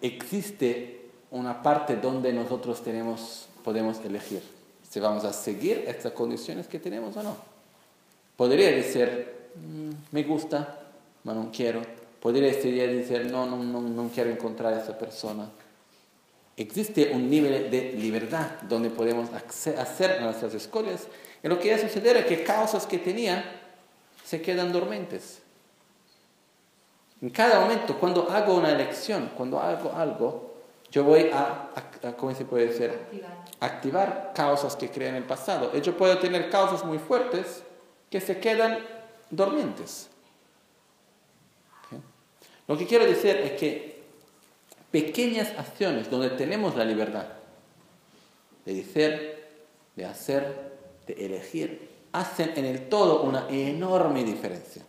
existe 0.00 1.10
una 1.30 1.62
parte 1.62 1.96
donde 1.96 2.32
nosotros 2.32 2.82
tenemos, 2.82 3.48
podemos 3.64 3.98
elegir 4.04 4.42
si 4.90 4.98
vamos 4.98 5.24
a 5.24 5.32
seguir 5.32 5.84
estas 5.86 6.12
condiciones 6.12 6.66
que 6.66 6.80
tenemos 6.80 7.16
o 7.16 7.22
no. 7.22 7.36
Podría 8.36 8.72
decir, 8.72 9.50
mm, 9.54 9.90
me 10.10 10.24
gusta, 10.24 10.80
pero 11.22 11.36
no 11.36 11.50
quiero. 11.52 11.82
Podría 12.20 12.48
decir, 12.48 13.26
no, 13.30 13.46
no, 13.46 13.62
no, 13.62 13.80
no 13.80 14.10
quiero 14.12 14.30
encontrar 14.30 14.74
a 14.74 14.82
esa 14.82 14.98
persona. 14.98 15.48
Existe 16.56 17.12
un 17.14 17.30
nivel 17.30 17.70
de 17.70 17.92
libertad 17.92 18.46
donde 18.68 18.90
podemos 18.90 19.30
hacer 19.32 20.20
nuestras 20.20 20.54
escollas. 20.54 21.06
Y 21.42 21.48
lo 21.48 21.58
que 21.58 21.78
suceder 21.78 22.16
es 22.18 22.26
que 22.26 22.42
causas 22.42 22.86
que 22.86 22.98
tenía 22.98 23.44
se 24.24 24.42
quedan 24.42 24.72
dormentes. 24.72 25.40
En 27.22 27.30
cada 27.30 27.60
momento, 27.60 27.98
cuando 27.98 28.30
hago 28.30 28.54
una 28.54 28.70
elección, 28.70 29.30
cuando 29.36 29.60
hago 29.60 29.92
algo, 29.92 30.54
yo 30.90 31.04
voy 31.04 31.30
a, 31.32 31.70
¿cómo 32.16 32.34
se 32.34 32.44
puede 32.44 32.66
decir? 32.66 32.92
Activar. 33.60 34.32
causas 34.34 34.74
que 34.74 34.90
crean 34.90 35.14
el 35.14 35.24
pasado. 35.24 35.70
Y 35.74 35.80
yo 35.82 35.96
puedo 35.96 36.18
tener 36.18 36.50
causas 36.50 36.84
muy 36.84 36.98
fuertes 36.98 37.62
que 38.10 38.20
se 38.20 38.40
quedan 38.40 38.78
dormientes. 39.30 40.08
Lo 42.66 42.76
que 42.78 42.86
quiero 42.86 43.04
decir 43.04 43.36
es 43.36 43.52
que 43.52 44.02
pequeñas 44.90 45.52
acciones 45.58 46.10
donde 46.10 46.30
tenemos 46.30 46.76
la 46.76 46.84
libertad 46.84 47.26
de 48.64 48.74
decir, 48.74 49.44
de 49.96 50.04
hacer, 50.04 50.72
de 51.06 51.26
elegir, 51.26 51.90
hacen 52.12 52.52
en 52.56 52.64
el 52.64 52.88
todo 52.88 53.22
una 53.22 53.48
enorme 53.48 54.24
diferencia. 54.24 54.82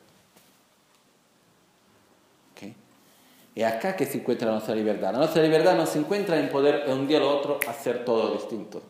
Y 3.53 3.63
acá 3.63 3.95
que 3.95 4.05
se 4.05 4.19
encuentra 4.19 4.49
nuestra 4.49 4.75
libertad. 4.75 5.11
La 5.11 5.19
nuestra 5.19 5.41
libertad 5.43 5.75
no 5.75 5.85
se 5.85 5.99
encuentra 5.99 6.39
en 6.39 6.49
poder 6.49 6.85
de 6.85 6.93
un 6.93 7.07
día 7.07 7.17
al 7.17 7.23
otro 7.23 7.59
hacer 7.67 8.05
todo 8.05 8.33
distinto. 8.33 8.81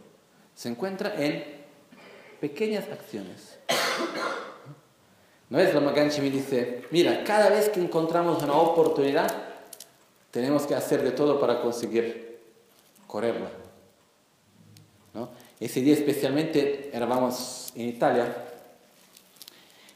Se 0.53 0.69
encuentra 0.69 1.15
en 1.17 1.43
pequeñas 2.39 2.85
acciones. 2.91 3.57
¿No 5.49 5.59
es? 5.59 5.73
La 5.73 5.81
Maganchi 5.81 6.21
me 6.21 6.29
dice, 6.29 6.83
mira, 6.91 7.23
cada 7.23 7.49
vez 7.49 7.69
que 7.69 7.81
encontramos 7.81 8.41
una 8.43 8.53
oportunidad, 8.53 9.29
tenemos 10.29 10.65
que 10.65 10.75
hacer 10.75 11.03
de 11.03 11.11
todo 11.11 11.39
para 11.39 11.61
conseguir 11.61 12.39
correrla. 13.07 13.49
¿No? 15.13 15.29
Ese 15.59 15.81
día 15.81 15.93
especialmente 15.93 16.89
éramos 16.93 17.73
en 17.75 17.89
Italia. 17.89 18.33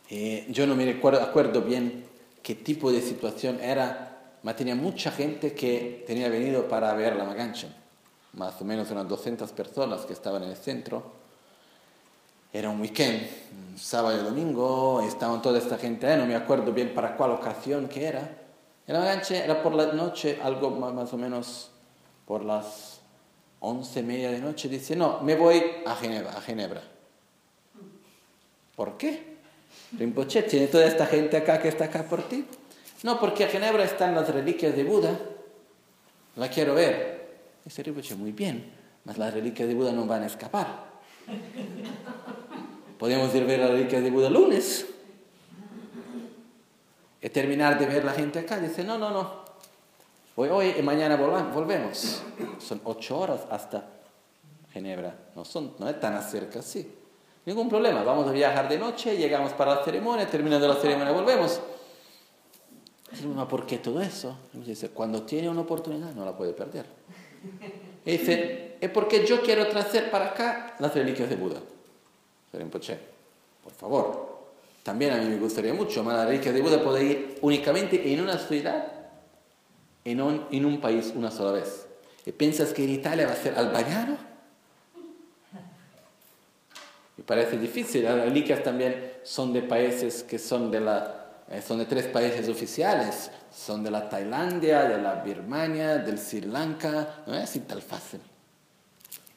Eh, 0.10 0.46
yo 0.50 0.68
no 0.68 0.76
me 0.76 0.86
recuerdo, 0.86 1.22
acuerdo 1.22 1.62
bien 1.62 2.06
qué 2.44 2.54
tipo 2.54 2.92
de 2.92 3.02
situación 3.02 3.60
era 3.62 4.15
tenía 4.54 4.76
mucha 4.76 5.12
gente 5.12 5.54
que 5.54 6.04
tenía 6.06 6.28
venido 6.28 6.68
para 6.68 6.94
ver 6.94 7.16
la 7.16 7.24
Magancha, 7.24 7.70
más 8.34 8.62
o 8.62 8.66
menos 8.66 8.92
unas 8.92 9.08
200 9.08 9.50
personas 9.54 10.06
que 10.06 10.12
estaban 10.12 10.44
en 10.44 10.50
el 10.50 10.58
centro. 10.58 11.14
Era 12.52 12.70
un 12.70 12.82
weekend, 12.82 13.28
sábado 13.78 14.20
y 14.20 14.24
domingo, 14.24 15.02
estaban 15.02 15.42
toda 15.42 15.58
esta 15.58 15.78
gente 15.78 16.06
ahí, 16.06 16.18
no 16.18 16.26
me 16.26 16.36
acuerdo 16.36 16.74
bien 16.74 16.94
para 16.94 17.16
cuál 17.16 17.32
ocasión 17.32 17.88
que 17.88 18.06
era. 18.06 18.38
la 18.88 19.00
Magancha 19.00 19.44
era 19.44 19.64
por 19.64 19.74
la 19.74 19.94
noche, 19.94 20.40
algo 20.44 20.70
más 20.72 21.14
o 21.14 21.18
menos 21.18 21.72
por 22.28 22.44
las 22.44 23.00
once 23.60 24.02
y 24.02 24.04
media 24.04 24.32
de 24.32 24.40
noche, 24.40 24.70
dice, 24.70 24.96
no, 24.96 25.22
me 25.22 25.36
voy 25.36 25.64
a 25.86 25.96
Ginebra. 25.96 26.34
A 26.34 26.42
Ginebra. 26.42 26.84
¿Por 28.76 28.98
qué? 28.98 29.38
Rinpoche, 29.98 30.44
tiene 30.44 30.68
toda 30.68 30.86
esta 30.86 31.06
gente 31.06 31.38
acá 31.38 31.60
que 31.62 31.70
está 31.70 31.86
acá 31.86 32.04
por 32.04 32.22
ti. 32.28 32.46
No, 33.06 33.19
porque 33.19 33.44
en 33.44 33.49
Ginebra 33.52 33.84
están 33.84 34.15
las 34.15 34.27
reliquias 34.34 34.76
de 34.76 34.84
Buda. 34.84 35.15
La 36.38 36.49
quiero 36.49 36.73
ver. 36.73 37.36
Ese 37.64 37.84
Rinpoche, 37.84 38.15
muy 38.15 38.32
bien, 38.32 38.73
mas 39.03 39.19
las 39.19 39.32
reliquias 39.32 39.68
de 39.68 39.76
Buda 39.76 39.91
no 39.91 40.07
van 40.07 40.23
a 40.23 40.26
escapar. 40.26 40.86
Podemos 42.98 43.34
ir 43.36 43.44
a 43.44 43.45
ver 43.45 43.60
las 43.60 43.69
reliquias 43.69 44.02
de 44.02 44.10
Buda 44.10 44.32
lunes. 44.32 44.88
Y 47.22 47.30
terminar 47.30 47.77
de 47.77 47.86
ver 47.86 48.03
la 48.03 48.14
gente 48.14 48.40
acá. 48.40 48.57
Dice, 48.57 48.84
no, 48.84 48.98
no, 48.98 49.11
no. 49.11 49.45
Hoy, 50.36 50.49
hoy 50.49 50.73
y 50.76 50.82
mañana 50.82 51.15
volvemos. 51.15 52.23
Son 52.57 52.82
ocho 52.86 53.19
horas 53.19 53.41
hasta 53.52 53.88
Ginebra. 54.73 55.15
No, 55.36 55.45
son, 55.45 55.76
no 55.77 55.88
es 55.88 55.99
tan 55.99 56.19
cerca, 56.23 56.64
sí. 56.64 56.91
Ningún 57.45 57.69
problema, 57.69 58.02
vamos 58.02 58.27
a 58.27 58.32
viajar 58.32 58.68
de 58.68 58.80
noche, 58.80 59.15
llegamos 59.15 59.53
para 59.53 59.76
la 59.76 59.84
ceremonia, 59.84 60.26
terminando 60.26 60.68
la 60.68 60.73
ceremonia 60.73 61.14
volvemos. 61.14 61.61
Decimos, 63.11 63.48
¿por 63.48 63.65
qué 63.65 63.77
todo 63.77 64.02
eso? 64.02 64.38
dice, 64.53 64.90
cuando 64.90 65.23
tiene 65.23 65.49
una 65.49 65.61
oportunidad 65.61 66.14
no 66.14 66.26
la 66.26 66.36
puede 66.36 66.53
perder. 66.53 66.86
Y 68.06 68.11
dice, 68.11 68.77
es 68.82 68.90
porque 68.90 69.26
yo 69.26 69.41
quiero 69.41 69.68
traer 69.68 70.10
para 70.11 70.27
acá 70.27 70.76
las 70.80 70.94
reliquias 70.94 71.30
de 71.30 71.36
Buda. 71.36 71.60
por 73.64 73.73
favor. 73.73 74.36
También 74.84 75.14
a 75.14 75.18
mí 75.18 75.27
me 75.27 75.38
gustaría 75.38 75.73
mucho, 75.73 76.03
pero 76.03 76.18
las 76.18 76.27
reliquias 76.27 76.53
de 76.53 76.61
Buda 76.61 76.84
puede 76.84 77.03
ir 77.03 77.40
únicamente 77.41 78.14
en 78.14 78.22
una 78.22 78.38
ciudad, 78.38 78.86
en 80.03 80.22
un, 80.22 80.45
en 80.52 80.65
un 80.65 80.80
país 80.80 81.11
una 81.15 81.32
sola 81.32 81.52
vez. 81.52 81.88
¿Y 82.26 82.32
piensas 82.32 82.73
que 82.73 82.84
en 82.84 82.91
Italia 82.91 83.27
va 83.27 83.34
a 83.34 83.36
ser 83.36 83.56
albaniano? 83.56 84.18
Me 87.18 87.23
parece 87.23 87.57
difícil. 87.57 88.03
Las 88.03 88.15
reliquias 88.15 88.61
también 88.61 89.14
son 89.23 89.53
de 89.53 89.61
países 89.61 90.23
que 90.23 90.38
son 90.38 90.69
de 90.69 90.82
la 90.82 91.24
eh, 91.48 91.62
son 91.62 91.78
de 91.78 91.86
tres 91.86 92.08
países 92.08 92.50
oficiales, 92.50 93.30
son 93.54 93.84
de 93.84 93.92
la 93.92 94.10
Tailandia, 94.10 94.84
de 94.86 94.98
la 94.98 95.16
Birmania, 95.16 95.98
del 95.98 96.18
Sri 96.18 96.42
Lanka, 96.42 97.24
no 97.28 97.36
es 97.36 97.44
así 97.44 97.60
tan 97.60 97.82
fácil. 97.82 98.20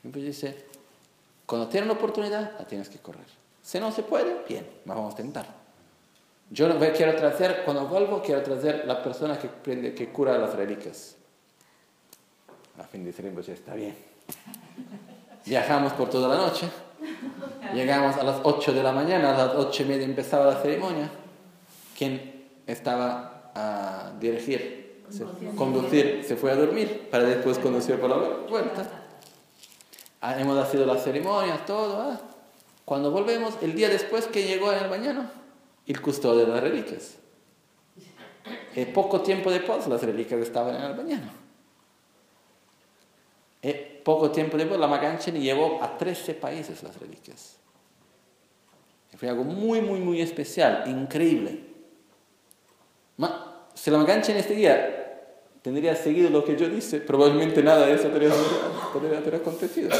Entonces 0.03 0.37
dice, 0.37 0.67
cuando 1.45 1.69
tienes 1.69 1.91
una 1.91 1.99
oportunidad, 1.99 2.59
la 2.59 2.67
tienes 2.67 2.89
que 2.89 2.99
correr. 2.99 3.27
Si 3.61 3.79
no 3.79 3.93
se 3.93 4.03
puede, 4.03 4.43
bien, 4.49 4.67
vamos 4.87 5.09
a 5.09 5.11
intentar. 5.11 5.47
Yo 6.51 6.67
quiero 6.95 7.15
traer, 7.15 7.63
cuando 7.67 7.87
vuelvo, 7.87 8.23
quiero 8.23 8.43
traer 8.43 8.87
la 8.87 9.03
persona 9.03 9.39
que, 9.39 9.49
prende, 9.49 9.95
que 9.95 10.09
cura 10.09 10.39
las 10.39 10.55
reliquias. 10.55 11.17
A 12.79 12.85
fin 12.85 13.05
de 13.05 13.13
decir, 13.13 13.31
pues 13.35 13.51
está 13.51 13.75
bien. 13.75 13.95
Viajamos 15.45 15.93
por 15.93 16.09
toda 16.09 16.29
la 16.29 16.37
noche, 16.37 16.69
llegamos 17.75 18.17
a 18.17 18.23
las 18.23 18.41
8 18.43 18.73
de 18.73 18.83
la 18.83 18.93
mañana, 18.93 19.35
a 19.35 19.47
las 19.47 19.55
8 19.57 19.83
y 19.83 19.87
media 19.87 20.05
empezaba 20.07 20.47
la 20.47 20.63
ceremonia 20.63 21.11
quien 21.99 22.49
estaba 22.65 23.51
a 23.57 24.12
dirigir, 24.20 25.03
conducir, 25.57 26.23
se 26.25 26.37
fue 26.37 26.53
a 26.53 26.55
dormir 26.55 27.09
para 27.11 27.25
después 27.25 27.59
conducir 27.59 27.99
por 27.99 28.09
la 28.09 28.16
vuelta. 28.49 28.89
Ah, 30.20 30.41
hemos 30.41 30.69
sido 30.69 30.87
las 30.87 31.03
ceremonias, 31.03 31.66
todo. 31.66 32.01
Ah. 32.01 32.20
Cuando 32.85 33.11
volvemos, 33.11 33.55
el 33.62 33.75
día 33.75 33.89
después 33.89 34.27
que 34.27 34.45
llegó 34.45 34.73
en 34.73 34.85
el 34.85 34.91
mañana, 34.91 35.33
el 35.87 36.01
custodio 36.01 36.47
de 36.47 36.53
las 36.53 36.62
reliquias. 36.62 37.16
Y 38.77 38.85
poco 38.87 39.20
tiempo 39.23 39.51
después, 39.51 39.89
las 39.89 40.01
reliquias 40.03 40.41
estaban 40.41 40.77
en 40.77 40.83
el 40.83 40.95
mañana. 40.95 41.33
Y 43.61 43.73
poco 44.05 44.31
tiempo 44.31 44.57
después, 44.57 44.79
la 44.79 44.87
Maganchen 44.87 45.41
llevó 45.41 45.83
a 45.83 45.99
13 45.99 46.35
países 46.35 46.83
las 46.85 46.97
reliquias. 46.99 47.57
fue 49.16 49.29
algo 49.29 49.43
muy, 49.43 49.81
muy, 49.81 49.99
muy 49.99 50.20
especial, 50.20 50.85
increíble. 50.87 51.68
Ma 53.19 53.66
se 53.74 53.90
la 53.90 54.03
en 54.03 54.36
este 54.36 54.55
día 54.55 54.99
tendría 55.62 55.95
seguido 55.95 56.31
lo 56.31 56.45
que 56.45 56.57
yo 56.57 56.69
dije, 56.69 57.01
probablemente 57.01 57.62
nada 57.62 57.86
de 57.86 57.95
eso 57.95 58.09
podría 58.93 59.19
haber 59.19 59.35
acontecido. 59.36 59.90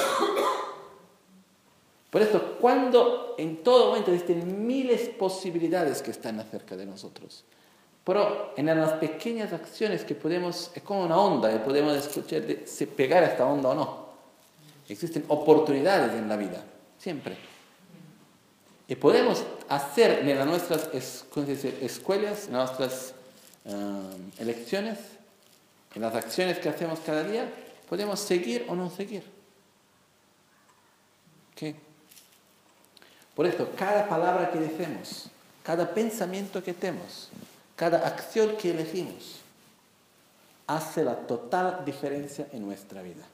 Por 2.11 2.23
eso, 2.23 2.57
cuando 2.59 3.35
en 3.37 3.63
todo 3.63 3.89
momento 3.89 4.11
existen 4.11 4.67
miles 4.67 5.07
de 5.07 5.13
posibilidades 5.13 6.01
que 6.01 6.11
están 6.11 6.41
acerca 6.41 6.77
de 6.77 6.87
nosotros, 6.87 7.45
pero 8.03 8.55
en 8.57 8.67
las 8.67 8.95
pequeñas 8.95 9.53
acciones 9.53 10.05
que 10.05 10.15
podemos, 10.15 10.71
es 10.75 10.83
como 10.83 11.05
una 11.05 11.19
onda, 11.19 11.55
y 11.55 11.59
podemos 11.59 11.95
escuchar 11.95 12.43
de, 12.43 12.67
si 12.67 12.87
pegar 12.87 13.23
a 13.23 13.27
esta 13.27 13.45
onda 13.45 13.69
o 13.69 13.75
no. 13.75 14.09
Existen 14.89 15.25
oportunidades 15.29 16.15
en 16.15 16.29
la 16.29 16.37
vida, 16.37 16.65
siempre. 16.97 17.37
Y 18.89 18.97
podemos 18.97 19.45
hacer 19.69 20.27
en 20.27 20.47
nuestras 20.47 20.89
escuelas, 20.95 22.47
en 22.47 22.55
nuestras 22.55 23.13
um, 23.67 24.31
elecciones, 24.39 24.99
en 25.95 26.03
las 26.03 26.15
acciones 26.15 26.59
que 26.59 26.71
hacemos 26.71 26.99
cada 27.01 27.23
día, 27.23 27.53
podemos 27.87 28.19
seguir 28.19 28.65
o 28.67 28.75
no 28.75 28.89
seguir. 28.89 29.23
¿Qué? 31.55 31.75
Por 33.35 33.47
eso, 33.47 33.69
cada 33.77 34.09
palabra 34.09 34.51
que 34.51 34.59
decimos, 34.59 35.27
cada 35.63 35.93
pensamiento 35.93 36.63
que 36.63 36.73
tenemos, 36.73 37.29
cada 37.77 38.07
acción 38.07 38.57
que 38.57 38.71
elegimos, 38.71 39.41
hace 40.67 41.05
la 41.05 41.15
total 41.15 41.85
diferencia 41.85 42.47
en 42.53 42.65
nuestra 42.65 43.03
vida. 43.03 43.25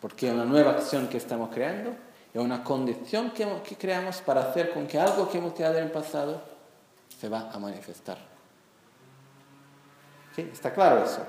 Porque 0.00 0.30
una 0.30 0.44
nueva 0.44 0.72
acción 0.72 1.08
que 1.08 1.18
estamos 1.18 1.50
creando 1.52 2.05
es 2.40 2.44
una 2.44 2.62
condición 2.62 3.30
que, 3.30 3.46
creamos 3.78 4.20
para 4.20 4.42
hacer 4.42 4.74
con 4.74 4.86
que 4.86 4.98
algo 4.98 5.30
que 5.30 5.38
hemos 5.38 5.54
creado 5.54 5.78
en 5.78 5.84
el 5.84 5.90
pasado 5.90 6.42
se 7.18 7.28
va 7.28 7.50
a 7.50 7.58
manifestar. 7.58 8.18
¿Sí? 10.34 10.42
¿Está 10.52 10.72
claro 10.72 11.02
eso? 11.02 11.24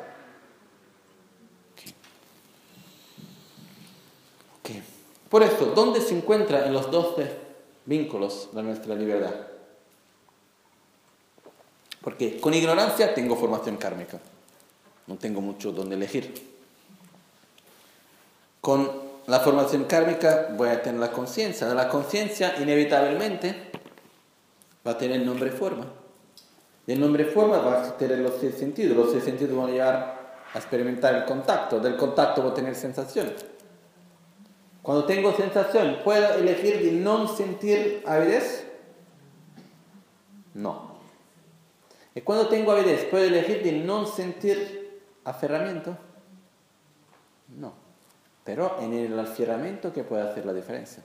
Por 5.29 5.43
eso, 5.43 5.67
¿dónde 5.75 6.01
se 6.01 6.15
encuentra 6.15 6.65
en 6.65 6.73
los 6.73 6.89
12 6.89 7.38
vínculos 7.85 8.49
de 8.53 8.63
nuestra 8.63 8.95
libertad? 8.95 9.34
Porque 12.01 12.39
con 12.39 12.53
ignorancia 12.53 13.13
tengo 13.13 13.35
formación 13.35 13.75
kármica. 13.75 14.19
No 15.05 15.15
tengo 15.15 15.41
mucho 15.41 15.71
donde 15.71 15.95
elegir. 15.95 16.34
Con 18.61 19.06
la 19.27 19.41
formación 19.41 19.83
kármica 19.83 20.47
voy 20.55 20.69
a 20.69 20.81
tener 20.81 21.01
la 21.01 21.11
conciencia. 21.11 21.67
La 21.73 21.89
conciencia, 21.89 22.55
inevitablemente, 22.59 23.71
va 24.85 24.91
a 24.91 24.97
tener 24.97 25.21
nombre 25.21 25.51
forma. 25.51 25.85
Y 26.87 26.93
el 26.93 26.99
nombre 27.01 27.25
forma 27.25 27.57
va 27.57 27.83
a 27.83 27.97
tener 27.97 28.19
los 28.19 28.35
seis 28.39 28.55
sentidos. 28.55 28.95
Los 28.95 29.11
seis 29.11 29.25
sentidos 29.25 29.55
van 29.57 29.67
a 29.69 29.73
llevar 29.73 30.37
a 30.53 30.57
experimentar 30.57 31.13
el 31.13 31.25
contacto. 31.25 31.81
Del 31.81 31.97
contacto 31.97 32.41
voy 32.41 32.51
a 32.51 32.53
tener 32.53 32.73
sensación. 32.73 33.33
Cuando 34.81 35.03
tengo 35.03 35.35
sensación, 35.35 35.97
¿puedo 36.05 36.35
elegir 36.35 36.81
de 36.81 36.93
no 36.93 37.27
sentir 37.27 38.03
avidez? 38.07 38.65
No. 40.53 40.95
Y 42.15 42.21
cuando 42.21 42.47
tengo 42.47 42.71
avidez, 42.71 43.03
¿puedo 43.03 43.25
elegir 43.25 43.61
de 43.61 43.73
no 43.73 44.05
sentir 44.05 45.01
aferramiento? 45.25 45.97
Pero 48.48 48.80
en 48.80 48.94
el 48.94 49.19
aferramiento 49.19 49.91
que 49.91 50.06
puede 50.06 50.22
hacer 50.22 50.45
la 50.45 50.53
diferencia. 50.53 51.03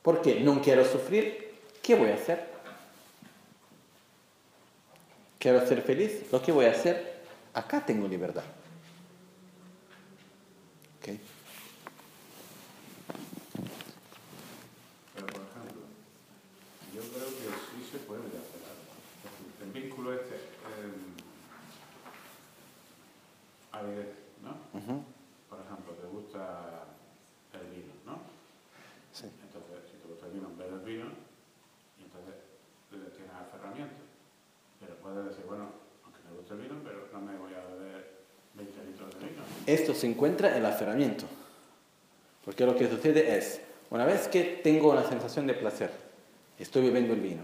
Porque 0.00 0.38
no 0.38 0.62
quiero 0.62 0.84
sufrir, 0.84 1.56
¿qué 1.82 1.96
voy 1.96 2.10
a 2.10 2.14
hacer? 2.14 2.48
Quiero 5.40 5.66
ser 5.66 5.82
feliz, 5.82 6.30
lo 6.30 6.40
que 6.40 6.52
voy 6.52 6.66
a 6.66 6.70
hacer, 6.70 7.20
acá 7.52 7.84
tengo 7.84 8.06
libertad. 8.06 8.44
Okay. 11.00 11.20
Pero 15.16 15.26
por 15.26 15.42
ejemplo, 15.42 15.82
yo 16.94 17.00
creo 17.00 17.26
que 17.26 17.42
sí 17.42 17.90
se 17.90 17.98
puede 17.98 18.20
hacer 18.20 18.62
algo. 18.70 19.64
El 19.64 19.82
vínculo 19.82 20.12
este, 20.14 20.36
eh, 20.36 21.12
¿no? 24.42 24.54
Por 25.48 25.60
ejemplo, 25.60 25.92
te 25.94 26.06
gusta 26.06 26.84
el 27.54 27.66
vino, 27.70 27.94
¿no? 28.04 28.18
Sí. 29.12 29.26
Entonces, 29.42 29.90
si 29.90 29.96
te 29.98 30.08
gusta 30.08 30.26
el 30.26 30.32
vino, 30.32 30.50
bebes 30.56 30.80
el 30.80 30.86
vino 30.86 31.06
y 31.98 32.02
entonces 32.04 32.34
tienes 32.90 33.34
aferramiento. 33.34 34.02
Pero 34.80 34.96
puedes 34.96 35.26
decir, 35.26 35.44
bueno, 35.46 35.70
aunque 36.04 36.20
me 36.28 36.36
gusta 36.36 36.54
el 36.54 36.60
vino, 36.60 36.74
pero 36.82 37.08
no 37.12 37.20
me 37.20 37.36
voy 37.36 37.54
a 37.54 37.64
beber 37.64 38.26
20 38.54 38.84
litros 38.84 39.14
de 39.14 39.26
vino. 39.28 39.42
Esto 39.66 39.94
se 39.94 40.06
encuentra 40.06 40.50
en 40.50 40.56
el 40.56 40.66
aferramiento. 40.66 41.24
Porque 42.44 42.66
lo 42.66 42.76
que 42.76 42.88
sucede 42.88 43.36
es, 43.36 43.60
una 43.90 44.04
vez 44.04 44.28
que 44.28 44.42
tengo 44.62 44.90
una 44.90 45.08
sensación 45.08 45.46
de 45.46 45.54
placer, 45.54 45.90
estoy 46.58 46.82
bebiendo 46.82 47.14
el 47.14 47.20
vino, 47.20 47.42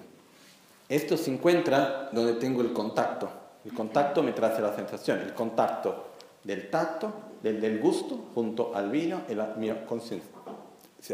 esto 0.89 1.17
se 1.17 1.31
encuentra 1.31 2.09
donde 2.13 2.35
tengo 2.35 2.63
el 2.63 2.73
contacto. 2.73 3.29
El 3.65 3.75
contacto 3.75 4.23
me 4.23 4.33
trae 4.33 4.61
la 4.61 4.75
sensación. 4.75 5.21
El 5.21 5.35
contacto 5.35 6.09
del 6.45 6.71
tacto, 6.71 7.13
del, 7.43 7.79
gusto, 7.79 8.31
junto 8.35 8.75
al 8.75 8.91
vino 8.91 9.23
y 9.29 9.35
la 9.35 9.55
mia 9.57 9.85
conciencia 9.85 10.31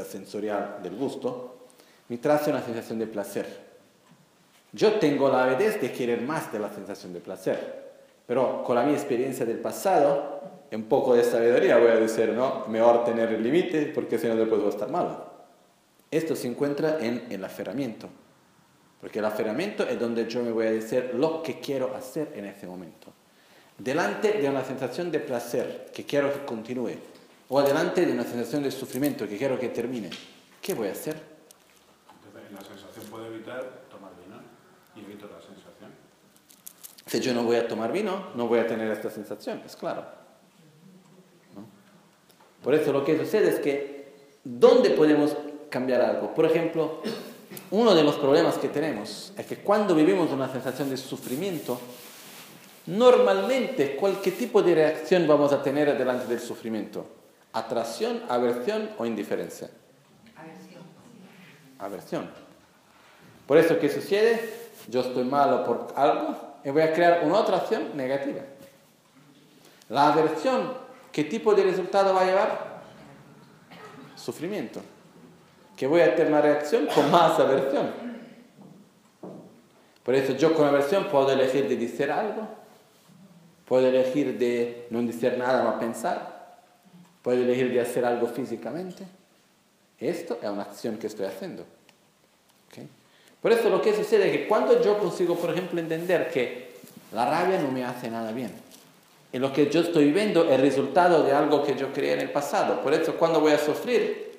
sensorial 0.05 0.79
del 0.83 0.95
gusto, 0.95 1.57
me 2.09 2.19
trae 2.19 2.51
una 2.51 2.63
sensación 2.63 3.01
de 3.01 3.09
placer. 3.09 3.65
Yo 4.73 4.95
tengo 4.95 5.29
la 5.29 5.45
avidez 5.45 5.81
de 5.81 5.91
querer 5.93 6.21
más 6.21 6.53
de 6.53 6.59
la 6.61 6.73
sensación 6.73 7.13
de 7.13 7.21
placer, 7.21 7.93
pero 8.27 8.63
con 8.63 8.77
la 8.77 8.85
mi 8.85 8.93
experiencia 8.93 9.45
del 9.45 9.59
pasado, 9.59 10.41
un 10.73 10.85
poco 10.85 11.15
de 11.15 11.25
sabiduría 11.25 11.79
voy 11.79 11.91
a 11.91 11.97
decir, 11.97 12.31
no, 12.31 12.67
mejor 12.69 13.05
tener 13.05 13.31
el 13.31 13.43
límite 13.43 13.93
porque 13.95 14.19
si 14.19 14.27
no 14.27 14.37
después 14.37 14.61
voy 14.61 14.71
a 14.71 14.75
estar 14.75 14.91
malo. 14.91 15.33
Esto 16.11 16.37
se 16.37 16.49
encuentra 16.49 16.99
en 17.01 17.27
el 17.31 17.45
aferramiento, 17.45 18.09
porque 19.01 19.19
el 19.19 19.25
aferramiento 19.25 19.85
es 19.85 19.99
donde 19.99 20.29
yo 20.29 20.43
me 20.43 20.53
voy 20.53 20.67
a 20.67 20.73
decir 20.73 21.13
lo 21.15 21.43
que 21.43 21.61
quiero 21.61 21.95
hacer 21.95 22.33
en 22.35 22.45
ese 22.47 22.67
momento 22.67 23.13
delante 23.79 24.33
de 24.33 24.49
una 24.49 24.65
sensación 24.65 25.11
de 25.11 25.21
placer 25.21 25.91
que 25.93 26.05
quiero 26.05 26.33
que 26.33 26.45
continúe 26.45 26.97
o 27.49 27.63
delante 27.63 28.07
de 28.07 28.13
una 28.13 28.25
sensación 28.25 28.63
de 28.63 28.71
sufrimiento 28.71 29.29
que 29.29 29.37
quiero 29.37 29.59
que 29.59 29.69
termine, 29.69 30.11
¿qué 30.63 30.75
voy 30.75 30.89
a 30.89 30.93
hacer? 30.93 31.21
Entonces, 32.25 32.53
la 32.53 32.63
sensación 32.63 33.07
puede 33.11 33.27
evitar 33.27 33.83
tomar 33.91 34.13
vino 34.25 34.41
y 34.97 35.01
evito 35.01 35.27
la 35.27 35.41
sensación. 35.41 35.91
Si 37.07 37.21
yo 37.21 37.35
no 37.35 37.45
voy 37.45 37.57
a 37.57 37.69
tomar 37.69 37.93
vino, 37.93 38.31
no 38.35 38.49
voy 38.49 38.61
a 38.61 38.67
tener 38.67 38.91
esta 38.91 39.11
sensación, 39.11 39.63
es 39.67 39.77
claro. 39.77 40.24
Por 42.65 42.75
eso 42.75 42.93
lo 42.93 43.05
que 43.05 43.19
sucede 43.19 43.51
es 43.51 43.61
que, 43.61 44.07
¿dónde 44.43 44.91
podemos 44.91 45.37
cambiar 45.69 46.01
algo? 46.01 46.35
Por 46.35 46.47
ejemplo, 46.47 47.03
uno 47.71 47.95
de 47.95 48.03
los 48.03 48.17
problemas 48.17 48.57
que 48.57 48.69
tenemos 48.69 49.35
es 49.37 49.45
que 49.45 49.59
cuando 49.59 49.95
vivimos 49.95 50.31
una 50.31 50.51
sensación 50.51 50.89
de 50.89 50.97
sufrimiento, 50.97 51.79
normalmente 52.87 53.97
cualquier 53.97 54.37
tipo 54.37 54.63
de 54.63 54.75
reacción 54.75 55.27
vamos 55.29 55.53
a 55.53 55.63
tener 55.63 55.97
delante 55.97 56.27
del 56.27 56.41
sufrimiento. 56.41 57.07
Atracción, 57.53 58.23
aversión 58.29 58.91
o 58.97 59.05
indiferencia. 59.05 59.69
Aversión. 60.35 60.83
Aversión. 61.79 62.31
Por 63.47 63.59
eso, 63.59 63.79
¿qué 63.79 63.91
sucede? 63.91 64.41
Yo 64.89 65.01
estoy 65.01 65.25
malo 65.25 65.65
por 65.65 65.93
algo 65.97 66.35
y 66.65 66.71
voy 66.71 66.83
a 66.83 66.95
crear 66.95 67.23
una 67.25 67.41
otra 67.41 67.59
acción 67.59 67.95
negativa. 67.95 68.41
La 69.91 70.13
aversión, 70.13 70.84
¿qué 71.15 71.25
tipo 71.25 71.55
de 71.55 71.63
resultado 71.63 72.13
va 72.13 72.23
a 72.23 72.27
llevar? 72.27 72.83
Sufrimiento 74.17 74.83
que 75.77 75.87
voy 75.87 76.01
a 76.01 76.15
tener 76.15 76.33
una 76.33 76.41
reacción 76.41 76.87
con 76.87 77.11
más 77.11 77.39
aversión. 77.39 77.93
Por 80.03 80.15
eso 80.15 80.35
yo 80.35 80.55
con 80.55 80.67
aversión 80.67 81.05
puedo 81.05 81.31
elegir 81.31 81.69
de 81.69 81.77
decir 81.77 82.11
algo, 82.11 82.47
puedo 83.65 83.87
elegir 83.87 84.39
de 84.39 84.87
no 84.91 85.03
decir 85.03 85.37
nada 85.39 85.65
más 85.65 85.77
pensar, 85.77 86.61
puedo 87.23 87.43
elegir 87.43 87.73
de 87.73 87.81
hacer 87.81 88.05
algo 88.05 88.27
físicamente. 88.27 89.05
Esto 89.99 90.39
es 90.43 90.49
una 90.49 90.63
acción 90.63 90.99
que 90.99 91.07
estoy 91.07 91.27
haciendo. 91.27 91.65
Por 93.41 93.53
eso 93.53 93.69
lo 93.69 93.83
que 93.83 93.95
sucede 93.95 94.31
es 94.31 94.37
que 94.39 94.49
cuando 94.49 94.83
yo 94.83 94.99
consigo, 94.99 95.37
por 95.37 95.51
ejemplo, 95.51 95.79
entender 95.79 96.31
que 96.31 96.75
la 97.13 97.29
rabia 97.29 97.61
no 97.61 97.71
me 97.71 97.85
hace 97.85 98.11
nada 98.11 98.33
bien, 98.33 98.51
y 99.35 99.39
lo 99.41 99.53
que 99.53 99.69
yo 99.69 99.81
estoy 99.81 100.13
viendo 100.13 100.45
es 100.45 100.53
el 100.53 100.61
resultado 100.61 101.25
de 101.25 101.33
algo 101.33 101.65
que 101.65 101.75
yo 101.75 101.93
creé 101.93 102.13
en 102.13 102.21
el 102.21 102.31
pasado, 102.31 102.81
por 102.81 102.95
eso 102.95 103.17
cuando 103.17 103.41
voy 103.41 103.51
a 103.51 103.59
sufrir, 103.59 104.33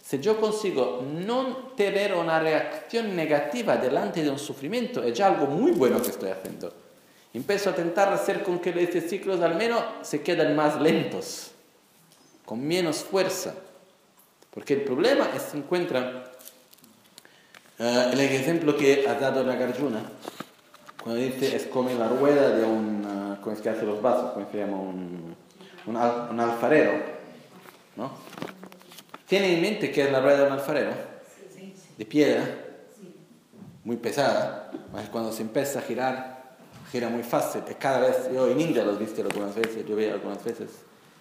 si 0.00 0.20
yo 0.20 0.40
consigo 0.40 1.04
no 1.04 1.72
tener 1.76 2.14
una 2.14 2.38
reacción 2.38 3.16
negativa 3.16 3.76
delante 3.76 4.22
de 4.22 4.30
un 4.30 4.38
sufrimiento, 4.38 5.02
es 5.02 5.18
ya 5.18 5.26
algo 5.26 5.48
muy 5.48 5.72
bueno 5.72 6.00
que 6.00 6.10
estoy 6.10 6.30
haciendo. 6.30 6.72
Empiezo 7.34 7.70
a 7.70 7.72
intentar 7.72 8.12
hacer 8.12 8.44
con 8.44 8.60
que 8.60 8.70
estos 8.70 9.10
ciclos 9.10 9.40
al 9.40 9.56
menos 9.56 9.82
se 10.02 10.22
queden 10.22 10.54
más 10.54 10.80
lentos, 10.80 11.50
con 12.44 12.64
menos 12.64 12.98
fuerza. 12.98 13.52
Porque 14.54 14.74
el 14.74 14.82
problema 14.82 15.28
se 15.40 15.56
encuentra 15.56 16.30
uh, 17.80 18.12
el 18.12 18.20
ejemplo 18.20 18.76
que 18.76 19.08
ha 19.08 19.14
dado 19.14 19.42
Nagarjuna, 19.42 20.04
cuando 21.06 21.22
dice 21.22 21.54
es 21.54 21.66
como 21.68 21.88
la 21.90 22.08
rueda 22.08 22.50
de 22.50 22.64
un, 22.64 23.06
uh, 23.06 23.40
¿cómo 23.40 23.54
es 23.54 23.62
que 23.62 23.70
hace 23.70 23.86
los 23.86 24.02
vasos? 24.02 24.32
¿Cómo 24.32 24.50
se 24.50 24.58
llama? 24.58 24.76
Un, 24.76 25.36
un, 25.86 25.96
un 25.96 26.40
alfarero, 26.40 26.94
¿no? 27.94 28.10
¿Tiene 29.28 29.54
en 29.54 29.60
mente 29.60 29.92
que 29.92 30.02
es 30.02 30.10
la 30.10 30.20
rueda 30.20 30.38
de 30.38 30.46
un 30.48 30.52
alfarero? 30.54 30.90
De 31.96 32.04
piedra, 32.06 32.44
muy 33.84 33.98
pesada. 33.98 34.72
Cuando 35.12 35.30
se 35.30 35.42
empieza 35.42 35.78
a 35.78 35.82
girar, 35.82 36.56
gira 36.90 37.08
muy 37.08 37.22
fácil. 37.22 37.62
Cada 37.78 38.00
vez, 38.00 38.28
yo 38.34 38.50
en 38.50 38.60
India 38.60 38.82
lo 38.82 38.94
he 38.94 38.98
visto 38.98 39.22
algunas 39.22 39.54
veces, 39.54 39.86
yo 39.86 39.94
veo 39.94 40.12
algunas 40.12 40.42
veces 40.42 40.70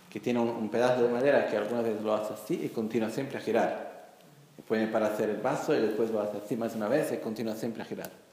que 0.10 0.20
tiene 0.20 0.40
un, 0.40 0.68
pedazo 0.70 1.04
de 1.04 1.10
madera 1.10 1.46
que 1.46 1.58
algunas 1.58 1.84
veces 1.84 2.02
lo 2.02 2.16
hace 2.16 2.34
así 2.34 2.60
y 2.64 2.70
continúa 2.70 3.12
siempre 3.12 3.38
a 3.38 3.42
girar. 3.42 4.16
Pone 4.68 4.88
para 4.88 5.06
hacer 5.06 5.30
el 5.30 5.42
vaso 5.42 5.76
y 5.76 5.80
después 5.80 6.10
lo 6.10 6.22
hace 6.22 6.38
así 6.44 6.58
más 6.58 6.74
una 6.74 6.88
vez 6.88 7.12
y 7.12 7.18
continúa 7.18 7.54
siempre 7.54 7.84
a 7.84 7.86
girar. 7.86 8.26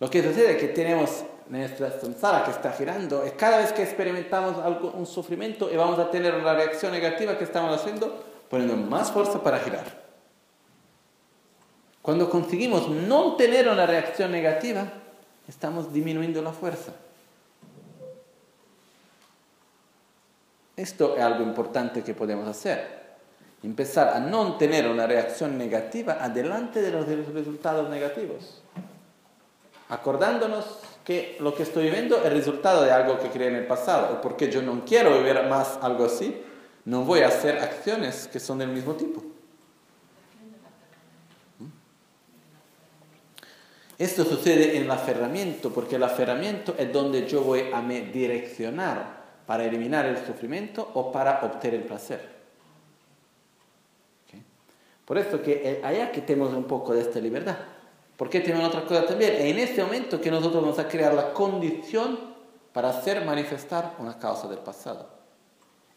Lo 0.00 0.08
que 0.10 0.22
sucede 0.22 0.52
es 0.52 0.56
que 0.56 0.68
tenemos 0.68 1.24
nuestra 1.48 1.90
samsara 2.00 2.44
que 2.44 2.52
está 2.52 2.72
girando 2.72 3.26
y 3.26 3.30
cada 3.32 3.58
vez 3.58 3.72
que 3.72 3.82
experimentamos 3.82 4.56
algo, 4.58 4.92
un 4.92 5.06
sufrimiento 5.06 5.70
y 5.70 5.76
vamos 5.76 5.98
a 5.98 6.10
tener 6.10 6.34
una 6.34 6.54
reacción 6.54 6.92
negativa 6.92 7.36
que 7.36 7.44
estamos 7.44 7.78
haciendo, 7.78 8.24
poniendo 8.48 8.76
más 8.76 9.12
fuerza 9.12 9.42
para 9.42 9.58
girar. 9.58 10.00
Cuando 12.00 12.30
conseguimos 12.30 12.88
no 12.88 13.36
tener 13.36 13.68
una 13.68 13.84
reacción 13.84 14.32
negativa, 14.32 14.90
estamos 15.46 15.92
disminuyendo 15.92 16.40
la 16.40 16.52
fuerza. 16.52 16.92
Esto 20.76 21.14
es 21.14 21.22
algo 21.22 21.42
importante 21.42 22.02
que 22.02 22.14
podemos 22.14 22.48
hacer. 22.48 23.00
Empezar 23.62 24.16
a 24.16 24.20
no 24.20 24.56
tener 24.56 24.88
una 24.88 25.06
reacción 25.06 25.58
negativa 25.58 26.16
adelante 26.24 26.80
de 26.80 26.90
los 26.90 27.06
resultados 27.06 27.90
negativos. 27.90 28.62
Acordándonos 29.90 30.64
que 31.04 31.36
lo 31.40 31.54
que 31.54 31.64
estoy 31.64 31.84
viviendo 31.84 32.22
es 32.22 32.32
resultado 32.32 32.82
de 32.84 32.92
algo 32.92 33.18
que 33.18 33.28
creé 33.28 33.48
en 33.48 33.56
el 33.56 33.66
pasado. 33.66 34.14
O 34.14 34.20
porque 34.20 34.50
yo 34.50 34.62
no 34.62 34.84
quiero 34.84 35.18
vivir 35.18 35.42
más 35.48 35.78
algo 35.82 36.04
así, 36.04 36.40
no 36.84 37.02
voy 37.02 37.20
a 37.20 37.28
hacer 37.28 37.58
acciones 37.58 38.28
que 38.28 38.38
son 38.38 38.58
del 38.58 38.68
mismo 38.68 38.94
tipo. 38.94 39.20
¿Mm? 41.58 41.66
Esto 43.98 44.24
sucede 44.24 44.76
en 44.76 44.84
el 44.84 44.90
aferramiento, 44.90 45.70
porque 45.70 45.96
el 45.96 46.04
aferramiento 46.04 46.74
es 46.78 46.92
donde 46.92 47.26
yo 47.26 47.42
voy 47.42 47.64
a 47.72 47.82
me 47.82 48.02
direccionar 48.02 49.20
para 49.44 49.64
eliminar 49.64 50.06
el 50.06 50.24
sufrimiento 50.24 50.88
o 50.94 51.10
para 51.10 51.40
obtener 51.42 51.80
el 51.80 51.86
placer. 51.86 52.40
Por 55.04 55.18
eso 55.18 55.42
que 55.42 55.80
allá 55.82 56.12
que 56.12 56.20
tenemos 56.20 56.54
un 56.54 56.62
poco 56.68 56.94
de 56.94 57.00
esta 57.00 57.18
libertad. 57.18 57.56
Porque 58.20 58.40
tenemos 58.40 58.68
otra 58.68 58.84
cosa 58.84 59.06
también. 59.06 59.32
Es 59.32 59.44
en 59.44 59.58
este 59.58 59.82
momento 59.82 60.20
que 60.20 60.30
nosotros 60.30 60.62
vamos 60.62 60.78
a 60.78 60.86
crear 60.86 61.14
la 61.14 61.32
condición 61.32 62.20
para 62.70 62.90
hacer 62.90 63.24
manifestar 63.24 63.94
una 63.98 64.18
causa 64.18 64.46
del 64.46 64.58
pasado. 64.58 65.08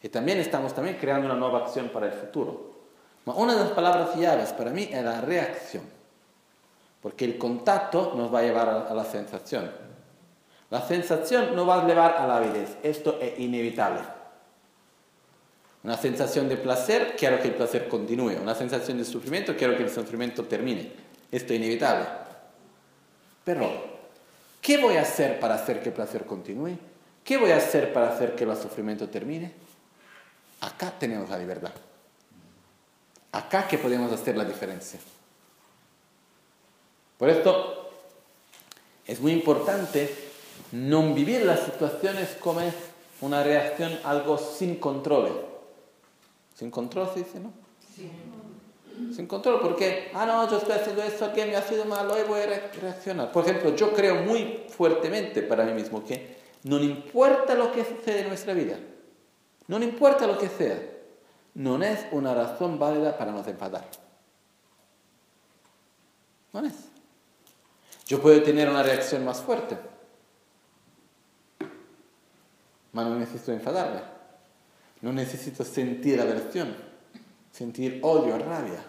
Y 0.02 0.08
también 0.08 0.38
estamos 0.40 0.74
también 0.74 0.95
creando 0.95 1.26
una 1.26 1.36
nueva 1.36 1.66
acción 1.66 1.90
para 1.90 2.06
el 2.06 2.14
futuro. 2.14 2.76
Una 3.26 3.56
de 3.56 3.66
las 3.66 3.72
palabras 3.72 4.16
llaves 4.16 4.54
para 4.54 4.72
mí 4.72 4.88
es 4.90 5.04
la 5.04 5.20
reacción, 5.20 5.84
porque 7.02 7.26
el 7.26 7.38
contacto 7.38 8.14
nos 8.16 8.34
va 8.34 8.40
a 8.40 8.44
llevar 8.44 8.70
a 8.90 8.94
la 8.94 9.04
sensación. 9.04 9.70
La 10.70 10.82
sensación 10.82 11.54
nos 11.54 11.68
va 11.68 11.84
a 11.84 11.86
llevar 11.86 12.16
a 12.16 12.26
la 12.26 12.38
avidez, 12.38 12.78
esto 12.84 13.18
es 13.20 13.38
inevitable. 13.38 14.00
Una 15.84 15.98
sensación 15.98 16.48
de 16.48 16.56
placer, 16.56 17.16
quiero 17.18 17.41
que 17.41 17.50
el 17.50 17.56
placer 17.56 17.90
continúe. 17.90 18.38
Una 18.41 18.56
sensación 18.56 18.98
de 18.98 19.04
sufrimiento, 19.04 19.58
quiero 19.58 19.76
que 19.76 19.84
el 19.84 19.90
sufrimiento 19.90 20.45
termine. 20.45 21.03
Esto 21.34 21.51
es 21.51 21.60
inevitable. 21.60 22.05
Pero, 23.43 23.68
¿qué 24.61 24.77
voy 24.77 24.97
a 24.97 25.01
hacer 25.01 25.39
para 25.39 25.55
hacer 25.55 25.81
que 25.81 25.89
el 25.89 25.95
placer 25.95 26.26
continúe? 26.27 26.77
¿Qué 27.23 27.38
voy 27.38 27.49
a 27.49 27.57
hacer 27.57 27.91
para 27.91 28.14
hacer 28.14 28.35
que 28.35 28.43
el 28.43 28.55
sufrimiento 28.55 29.10
termine? 29.10 29.51
Acá 30.61 30.93
tenemos 30.99 31.27
la 31.31 31.39
libertad. 31.39 31.72
Acá 33.31 33.68
que 33.68 33.80
podemos 33.80 34.11
hacer 34.11 34.38
la 34.38 34.45
diferencia. 34.45 34.99
Por 37.18 37.30
esto 37.30 37.89
es 39.07 39.19
muy 39.19 39.31
importante 39.31 40.14
no 40.72 41.15
vivir 41.15 41.47
las 41.47 41.61
situaciones 41.61 42.30
como 42.39 42.61
una 43.22 43.41
reacción 43.41 43.99
algo 44.03 44.38
sin 44.38 44.76
control. 44.76 45.47
Sin 46.55 46.69
control 46.69 47.10
se 47.11 47.23
dice, 47.23 47.39
¿no? 47.39 47.51
Sí. 47.95 48.11
Sin 49.15 49.28
control, 49.28 49.60
porque, 49.60 50.11
ah, 50.14 50.26
no, 50.26 50.49
yo 50.49 50.57
estoy 50.57 50.74
haciendo 50.74 51.02
esto, 51.02 51.26
alguien 51.26 51.49
me 51.49 51.56
ha 51.56 51.61
sido 51.64 51.86
malo 51.86 52.15
y 52.20 52.24
voy 52.28 52.41
a 52.41 52.70
reaccionar. 52.80 53.32
Por 53.32 53.44
ejemplo, 53.44 53.76
yo 53.76 53.91
creo 53.94 54.24
muy 54.24 54.65
fuertemente 54.70 55.41
para 55.41 55.64
mí 55.65 55.74
mismo 55.74 56.03
que 56.03 56.38
no 56.64 56.80
importa 56.80 57.56
lo 57.56 57.72
que 57.72 57.84
sucede 57.84 58.22
en 58.22 58.28
nuestra 58.28 58.53
vida, 58.53 58.78
no 59.68 59.82
importa 59.82 60.28
lo 60.28 60.38
que 60.38 60.48
sea, 60.48 60.80
no 61.56 61.82
es 61.84 62.06
una 62.11 62.34
razón 62.34 62.78
válida 62.80 63.18
para 63.18 63.32
nos 63.32 63.48
enfadar. 63.48 63.90
No 66.52 66.65
es. 66.65 66.74
Yo 68.06 68.22
puedo 68.22 68.41
tener 68.44 68.70
una 68.70 68.84
reacción 68.84 69.26
más 69.26 69.41
fuerte, 69.41 69.78
pero 72.94 73.10
no 73.10 73.15
necesito 73.18 73.52
enfadarme. 73.52 74.02
No 75.02 75.11
necesito 75.11 75.65
sentir 75.65 76.22
aversión, 76.22 76.76
sentir 77.54 78.00
odio, 78.02 78.38
rabia. 78.40 78.84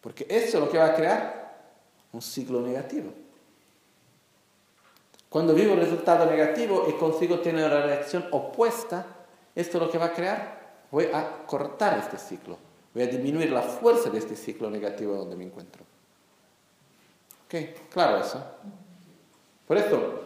Porque 0.00 0.26
eso 0.28 0.58
es 0.58 0.64
lo 0.64 0.68
que 0.68 0.78
va 0.78 0.86
a 0.86 0.94
crear 0.94 1.62
un 2.12 2.20
ciclo 2.20 2.60
negativo. 2.60 3.12
Cuando 5.28 5.54
vivo 5.54 5.72
un 5.72 5.78
resultado 5.78 6.26
negativo 6.26 6.86
y 6.88 6.92
consigo 6.94 7.38
tener 7.38 7.64
una 7.64 7.80
reacción 7.80 8.26
opuesta, 8.32 9.06
esto 9.54 9.78
es 9.78 9.84
lo 9.84 9.90
que 9.90 9.98
va 9.98 10.06
a 10.06 10.12
crear, 10.12 10.74
voy 10.90 11.06
a 11.12 11.46
cortar 11.46 11.98
este 11.98 12.18
ciclo, 12.18 12.58
voy 12.92 13.04
a 13.04 13.06
disminuir 13.06 13.50
la 13.50 13.62
fuerza 13.62 14.10
de 14.10 14.18
este 14.18 14.36
ciclo 14.36 14.68
negativo 14.68 15.14
donde 15.14 15.36
me 15.36 15.44
encuentro. 15.44 15.84
¿Ok? 17.46 17.88
Claro 17.90 18.18
eso. 18.18 18.44
Por 19.66 19.78
esto, 19.78 20.22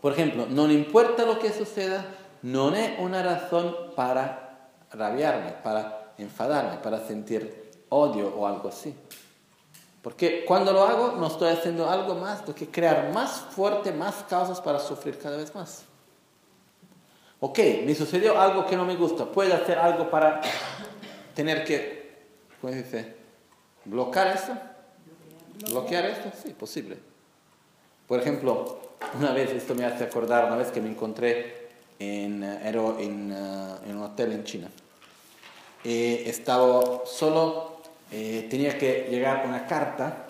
por 0.00 0.12
ejemplo, 0.12 0.46
no 0.46 0.70
importa 0.70 1.24
lo 1.24 1.38
que 1.38 1.52
suceda, 1.52 2.04
non 2.42 2.74
è 2.74 2.96
una 3.00 3.22
razón 3.22 3.92
para 3.94 4.49
rabiarme, 4.92 5.52
para 5.62 6.12
enfadarme, 6.18 6.78
para 6.78 7.06
sentir 7.06 7.70
odio 7.88 8.34
o 8.36 8.46
algo 8.46 8.68
así. 8.68 8.94
Porque 10.02 10.44
cuando 10.46 10.72
lo 10.72 10.84
hago 10.84 11.12
no 11.12 11.26
estoy 11.26 11.50
haciendo 11.52 11.88
algo 11.90 12.14
más 12.14 12.46
do 12.46 12.54
que 12.54 12.68
crear 12.68 13.12
más 13.12 13.40
fuerte, 13.50 13.92
más 13.92 14.24
causas 14.28 14.60
para 14.60 14.78
sufrir 14.78 15.18
cada 15.18 15.36
vez 15.36 15.54
más. 15.54 15.84
Ok, 17.40 17.58
me 17.84 17.94
sucedió 17.94 18.40
algo 18.40 18.66
que 18.66 18.76
no 18.76 18.84
me 18.84 18.96
gusta. 18.96 19.26
¿Puedo 19.26 19.54
hacer 19.54 19.78
algo 19.78 20.10
para 20.10 20.40
tener 21.34 21.64
que, 21.64 22.18
¿cómo 22.60 22.72
se? 22.72 23.16
¿Bloquear 23.84 24.28
esto? 24.28 24.52
¿Bloquear 25.70 26.06
esto? 26.06 26.30
Sí, 26.42 26.50
posible. 26.52 26.98
Por 28.06 28.20
ejemplo, 28.20 28.80
una 29.18 29.32
vez, 29.32 29.50
esto 29.50 29.74
me 29.74 29.84
hace 29.84 30.04
acordar, 30.04 30.46
una 30.46 30.56
vez 30.56 30.70
que 30.70 30.80
me 30.80 30.90
encontré 30.90 31.59
en, 32.00 32.42
en, 32.42 33.32
en 33.86 33.96
un 33.96 34.02
hotel 34.02 34.32
en 34.32 34.44
China. 34.44 34.68
Y 35.84 36.28
estaba 36.28 37.02
solo 37.06 37.70
eh, 38.12 38.48
tenía 38.50 38.76
que 38.76 39.06
llegar 39.08 39.46
una 39.46 39.66
carta 39.66 40.26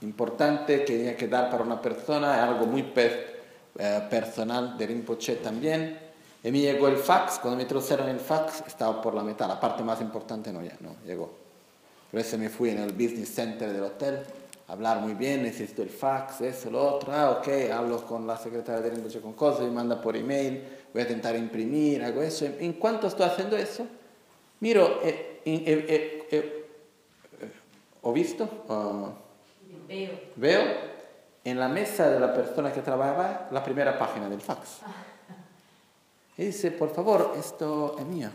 importante 0.00 0.84
que 0.84 0.96
tenía 0.96 1.16
que 1.16 1.28
dar 1.28 1.48
para 1.48 1.62
una 1.62 1.80
persona, 1.80 2.42
algo 2.42 2.66
muy 2.66 2.92
eh, 2.96 4.06
personal 4.10 4.76
de 4.76 4.86
Rinpoche 4.86 5.36
también. 5.36 5.98
Y 6.42 6.50
me 6.50 6.58
llegó 6.58 6.88
el 6.88 6.96
fax, 6.96 7.38
cuando 7.38 7.58
me 7.58 7.66
trajeron 7.66 8.08
el 8.08 8.18
fax 8.18 8.64
estaba 8.66 9.00
por 9.00 9.14
la 9.14 9.22
mitad, 9.22 9.46
la 9.46 9.60
parte 9.60 9.84
más 9.84 10.00
importante 10.00 10.52
no, 10.52 10.62
ya, 10.62 10.76
no 10.80 10.96
llegó. 11.06 11.30
Por 12.10 12.18
eso 12.18 12.36
me 12.38 12.48
fui 12.48 12.70
en 12.70 12.78
el 12.78 12.92
business 12.92 13.34
center 13.34 13.72
del 13.72 13.84
hotel 13.84 14.20
hablar 14.70 15.00
muy 15.00 15.14
bien, 15.14 15.42
necesito 15.42 15.82
el 15.82 15.90
fax, 15.90 16.40
eso, 16.42 16.70
lo 16.70 16.94
otro, 16.94 17.12
ah, 17.12 17.30
ok, 17.30 17.48
hablo 17.72 18.06
con 18.06 18.26
la 18.26 18.36
secretaria 18.36 18.80
de 18.80 18.90
Rinpoche 18.90 19.20
con 19.20 19.32
cosas, 19.32 19.62
me 19.62 19.70
manda 19.72 20.00
por 20.00 20.16
email, 20.16 20.62
voy 20.92 21.02
a 21.02 21.04
intentar 21.04 21.34
imprimir, 21.34 22.04
hago 22.04 22.22
eso. 22.22 22.46
En 22.46 22.74
cuanto 22.74 23.08
estoy 23.08 23.26
haciendo 23.26 23.56
eso, 23.56 23.86
miro, 24.60 25.00
eh, 25.02 25.40
eh 25.44 26.66
¿O 28.02 28.12
visto? 28.12 28.48
veo. 29.88 30.10
Veo 30.36 30.62
en 31.44 31.58
la 31.58 31.68
mesa 31.68 32.08
de 32.08 32.20
la 32.20 32.32
persona 32.32 32.72
que 32.72 32.80
trabajaba 32.80 33.48
la 33.50 33.62
primera 33.64 33.98
página 33.98 34.28
del 34.28 34.40
fax. 34.40 34.78
Y 36.38 36.46
dice, 36.46 36.70
por 36.70 36.94
favor, 36.94 37.34
esto 37.38 37.96
es 37.98 38.06
mío. 38.06 38.30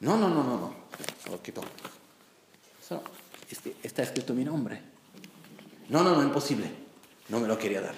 No, 0.00 0.16
no, 0.16 0.28
no, 0.28 0.42
no, 0.42 0.56
no. 0.58 0.74
Se 1.22 1.30
lo 1.30 1.42
quitó. 1.42 1.62
está 3.82 4.02
escrito 4.02 4.32
mi 4.32 4.44
nombre. 4.44 4.93
No, 5.88 6.02
no, 6.02 6.14
no, 6.14 6.22
imposible. 6.22 6.70
No 7.28 7.40
me 7.40 7.48
lo 7.48 7.58
quería 7.58 7.80
dar. 7.80 7.94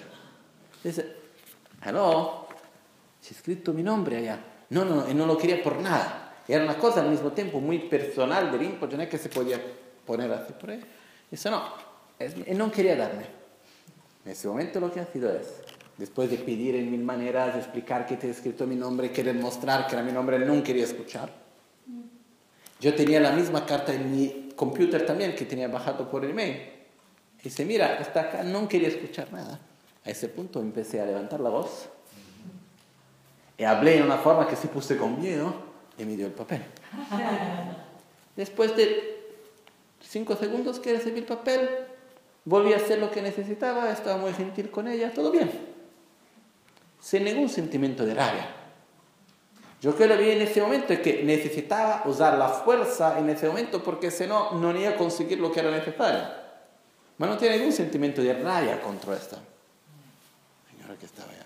Dice, 0.83 1.15
hello, 1.83 2.47
si 3.19 3.33
ha 3.33 3.37
escrito 3.37 3.73
mi 3.73 3.83
nombre 3.83 4.17
allá. 4.17 4.39
No, 4.69 4.85
no, 4.85 5.05
no, 5.05 5.13
no 5.13 5.25
lo 5.25 5.37
quería 5.37 5.61
por 5.63 5.77
nada. 5.77 6.35
Era 6.47 6.63
una 6.63 6.77
cosa 6.77 7.01
al 7.01 7.09
mismo 7.09 7.31
tiempo 7.31 7.59
muy 7.59 7.79
personal 7.79 8.51
de 8.51 8.57
Rinpoche, 8.57 8.95
no 8.95 9.03
es 9.03 9.09
que 9.09 9.17
se 9.17 9.29
podía 9.29 9.59
poner 10.05 10.31
así 10.31 10.53
por 10.53 10.69
ahí. 10.69 10.81
Dice, 11.29 11.49
no, 11.49 11.63
él 12.19 12.57
no 12.57 12.71
quería 12.71 12.95
darme. 12.95 13.25
En 14.25 14.31
ese 14.31 14.47
momento 14.47 14.79
lo 14.79 14.91
que 14.91 15.01
ha 15.01 15.05
sido 15.05 15.29
es, 15.33 15.61
después 15.97 16.29
de 16.29 16.37
pedir 16.37 16.75
en 16.75 16.89
mil 16.89 17.03
maneras, 17.03 17.53
de 17.53 17.59
explicar 17.59 18.05
que 18.05 18.15
te 18.15 18.27
he 18.27 18.29
escrito 18.29 18.65
mi 18.65 18.75
nombre, 18.75 19.11
querer 19.11 19.35
mostrar 19.35 19.87
que 19.87 19.95
era 19.95 20.03
mi 20.03 20.11
nombre, 20.11 20.39
no 20.39 20.63
quería 20.63 20.85
escuchar. 20.85 21.29
Yo 22.79 22.93
tenía 22.93 23.19
la 23.19 23.31
misma 23.31 23.65
carta 23.65 23.93
en 23.93 24.11
mi 24.11 24.49
computer 24.55 25.05
también 25.05 25.35
que 25.35 25.45
tenía 25.45 25.67
bajado 25.67 26.09
por 26.09 26.23
email. 26.23 26.76
Dice, 27.43 27.65
mira, 27.65 27.97
está 27.99 28.21
acá, 28.21 28.43
no 28.43 28.67
quería 28.67 28.87
escuchar 28.87 29.31
nada. 29.31 29.59
A 30.05 30.09
ese 30.09 30.29
punto 30.29 30.59
empecé 30.59 31.01
a 31.01 31.05
levantar 31.05 31.39
la 31.39 31.49
voz 31.49 31.89
y 33.57 33.63
hablé 33.63 33.97
en 33.97 34.03
una 34.03 34.17
forma 34.17 34.47
que 34.47 34.55
se 34.55 34.67
puse 34.67 34.97
con 34.97 35.19
miedo 35.19 35.53
y 35.97 36.05
me 36.05 36.15
dio 36.15 36.27
el 36.27 36.33
papel. 36.33 36.63
Después 38.35 38.75
de 38.75 39.17
cinco 39.99 40.35
segundos 40.35 40.79
que 40.79 40.93
recibí 40.93 41.19
el 41.19 41.25
papel, 41.25 41.67
volví 42.45 42.73
a 42.73 42.77
hacer 42.77 42.99
lo 42.99 43.11
que 43.11 43.21
necesitaba, 43.21 43.91
estaba 43.91 44.17
muy 44.17 44.33
gentil 44.33 44.69
con 44.69 44.87
ella, 44.87 45.11
todo 45.13 45.31
bien. 45.31 45.49
Sin 47.01 47.23
ningún 47.23 47.49
sentimiento 47.49 48.05
de 48.05 48.13
rabia. 48.13 48.47
Yo 49.81 49.95
que 49.95 50.07
lo 50.07 50.17
vi 50.17 50.31
en 50.31 50.41
ese 50.41 50.61
momento 50.61 50.93
es 50.93 50.99
que 50.99 51.23
necesitaba 51.23 52.03
usar 52.05 52.37
la 52.37 52.49
fuerza 52.49 53.19
en 53.19 53.29
ese 53.29 53.47
momento 53.47 53.83
porque 53.83 54.09
si 54.11 54.25
no, 54.25 54.51
no 54.53 54.75
iba 54.77 54.91
a 54.91 54.95
conseguir 54.95 55.39
lo 55.39 55.51
que 55.51 55.59
era 55.59 55.71
necesario. 55.71 56.46
Pero 57.17 57.31
no 57.31 57.37
tiene 57.37 57.57
ningún 57.57 57.73
sentimiento 57.73 58.21
de 58.21 58.33
rabia 58.33 58.81
contra 58.81 59.15
esta 59.15 59.37
señora 60.71 60.97
que 60.99 61.05
estaba 61.05 61.31
allá. 61.31 61.45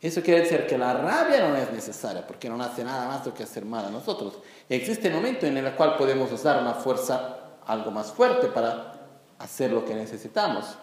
Eso 0.00 0.22
quiere 0.22 0.42
decir 0.42 0.66
que 0.66 0.78
la 0.78 0.92
rabia 0.92 1.48
no 1.48 1.56
es 1.56 1.72
necesaria 1.72 2.26
porque 2.26 2.48
no 2.48 2.62
hace 2.62 2.84
nada 2.84 3.08
más 3.08 3.26
que 3.34 3.42
hacer 3.42 3.64
mal 3.64 3.86
a 3.86 3.90
nosotros. 3.90 4.38
existe 4.68 5.08
el 5.08 5.14
momento 5.14 5.46
en 5.46 5.56
el 5.56 5.74
cual 5.74 5.96
podemos 5.96 6.30
usar 6.30 6.60
una 6.60 6.74
fuerza 6.74 7.38
algo 7.66 7.90
más 7.90 8.12
fuerte 8.12 8.46
para 8.48 8.94
hacer 9.38 9.72
lo 9.72 9.84
que 9.84 9.94
necesitamos. 9.94 10.76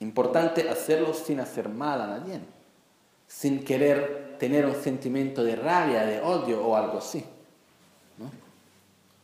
Importante 0.00 0.68
hacerlo 0.68 1.14
sin 1.14 1.40
hacer 1.40 1.68
mal 1.68 2.00
a 2.00 2.06
nadie, 2.06 2.40
sin 3.26 3.64
querer 3.64 4.36
tener 4.38 4.66
un 4.66 4.74
sentimiento 4.74 5.44
de 5.44 5.56
rabia, 5.56 6.04
de 6.04 6.20
odio 6.20 6.66
o 6.66 6.76
algo 6.76 6.98
así. 6.98 7.24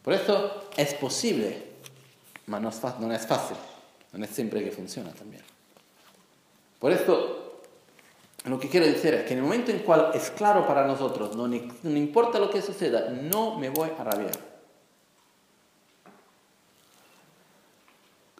Por 0.03 0.15
eso 0.15 0.69
es 0.77 0.95
posible, 0.95 1.73
pero 2.47 2.61
no 2.61 2.69
es, 2.69 2.81
no 3.01 3.13
es 3.13 3.27
fácil, 3.27 3.57
no 4.13 4.25
es 4.25 4.31
siempre 4.31 4.65
que 4.65 4.71
funciona 4.71 5.11
también. 5.11 5.43
Por 6.79 6.93
eso 6.93 7.61
lo 8.45 8.61
que 8.61 8.69
quiero 8.69 8.87
decir 8.87 9.13
es 9.15 9.25
que 9.25 9.33
en 9.33 9.39
el 9.39 9.45
momento 9.45 9.73
en 9.73 9.81
cual 9.81 10.13
es 10.15 10.31
claro 10.31 10.67
para 10.67 10.87
nosotros, 10.87 11.35
no, 11.35 11.49
no 11.49 11.97
importa 11.97 12.39
lo 12.39 12.49
que 12.49 12.63
suceda, 12.63 13.11
no 13.11 13.59
me 13.59 13.71
voy 13.71 13.91
a 13.99 14.05
rabiar. 14.05 14.57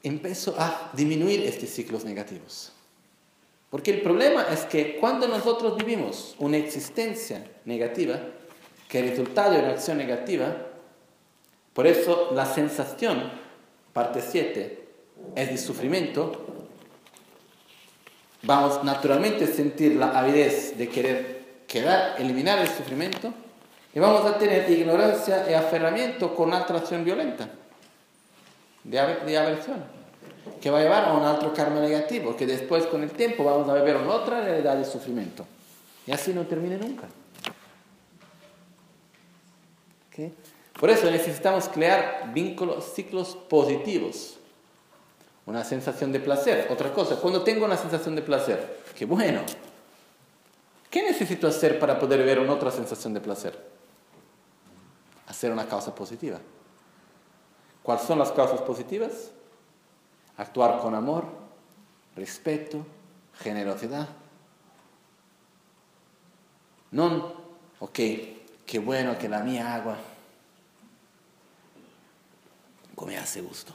Empiezo 0.03 0.55
a 0.57 0.91
disminuir 0.93 1.41
estos 1.43 1.69
ciclos 1.71 2.05
negativos. 2.05 2.73
Porque 3.69 3.91
el 3.91 4.03
problema 4.03 4.47
es 4.53 4.61
que 4.61 4.97
cuando 4.99 5.27
nosotros 5.27 5.77
vivimos 5.77 6.37
una 6.39 6.57
existencia 6.57 7.45
negativa, 7.65 8.21
que 8.89 9.01
es 9.01 9.11
resultado 9.11 9.55
de 9.55 9.59
una 9.59 9.71
acción 9.71 9.99
negativa, 9.99 10.57
por 11.75 11.89
eso 11.89 12.31
la 12.33 12.47
sensación, 12.47 13.31
parte 13.97 14.21
7, 14.21 14.89
es 15.35 15.49
de 15.49 15.57
sufrimiento, 15.57 16.45
vamos 18.43 18.85
naturalmente 18.85 19.45
a 19.45 19.47
sentir 19.47 19.97
la 19.97 20.19
avidez 20.19 20.77
de 20.77 20.87
querer 20.91 21.63
quedar, 21.67 22.21
eliminar 22.21 22.59
el 22.59 22.69
sufrimiento 22.69 23.33
y 23.95 23.99
vamos 23.99 24.27
a 24.27 24.37
tener 24.37 24.71
ignorancia 24.71 25.51
y 25.51 25.55
aferramiento 25.55 26.35
con 26.35 26.53
atracción 26.53 27.07
violenta, 27.07 27.49
de, 28.85 28.99
aversión, 28.99 29.83
que 30.61 30.69
va 30.69 30.81
a 30.81 30.83
llevar 30.83 31.05
a 31.07 31.15
un 31.15 31.25
otro 31.25 31.55
karma 31.55 31.81
negativo, 31.81 32.37
que 32.37 32.45
después 32.45 32.85
con 32.85 33.03
el 33.03 33.13
tiempo 33.13 33.45
vamos 33.45 33.67
a 33.71 33.75
vivir 33.77 33.97
una 33.97 34.11
otra 34.11 34.43
realidad 34.43 34.77
de 34.77 34.85
sufrimiento. 34.85 35.47
Y 36.07 36.13
así 36.13 36.35
no 36.35 36.43
termine 36.43 36.77
nunca. 36.77 37.09
Por 40.79 40.91
eso 40.91 41.11
necesitamos 41.11 41.69
crear 41.69 42.31
vínculos, 42.35 42.93
ciclos 42.95 43.37
positivos 43.49 44.37
una 45.47 45.63
sensación 45.63 46.13
de 46.13 46.21
placer. 46.21 46.67
Otra 46.71 46.93
cosa, 46.93 47.17
cuando 47.17 47.43
tengo 47.43 47.65
una 47.65 47.77
sensación 47.77 48.17
de 48.17 48.23
placer, 48.23 48.83
qué 48.97 49.07
bueno. 49.07 49.43
¿Qué 50.91 51.03
necesito 51.03 51.47
hacer 51.47 51.79
para 51.79 51.99
poder 51.99 52.25
ver 52.25 52.41
una 52.41 52.53
otra 52.53 52.71
sensación 52.71 53.15
de 53.15 53.21
placer? 53.21 53.57
Hacer 55.29 55.53
una 55.53 55.67
causa 55.67 55.95
positiva. 55.95 56.39
¿Cuáles 57.83 58.05
son 58.05 58.19
las 58.19 58.33
causas 58.33 58.61
positivas? 58.63 59.31
Actuar 60.37 60.81
con 60.81 60.95
amor, 60.95 61.25
respeto, 62.17 62.85
generosidad. 63.39 64.09
No, 66.91 67.35
ok, 67.79 68.01
qué 68.67 68.79
bueno 68.81 69.17
que 69.17 69.29
la 69.29 69.41
mía 69.41 69.75
agua 69.75 69.97
come 72.97 73.17
hace 73.17 73.41
gusto 73.43 73.73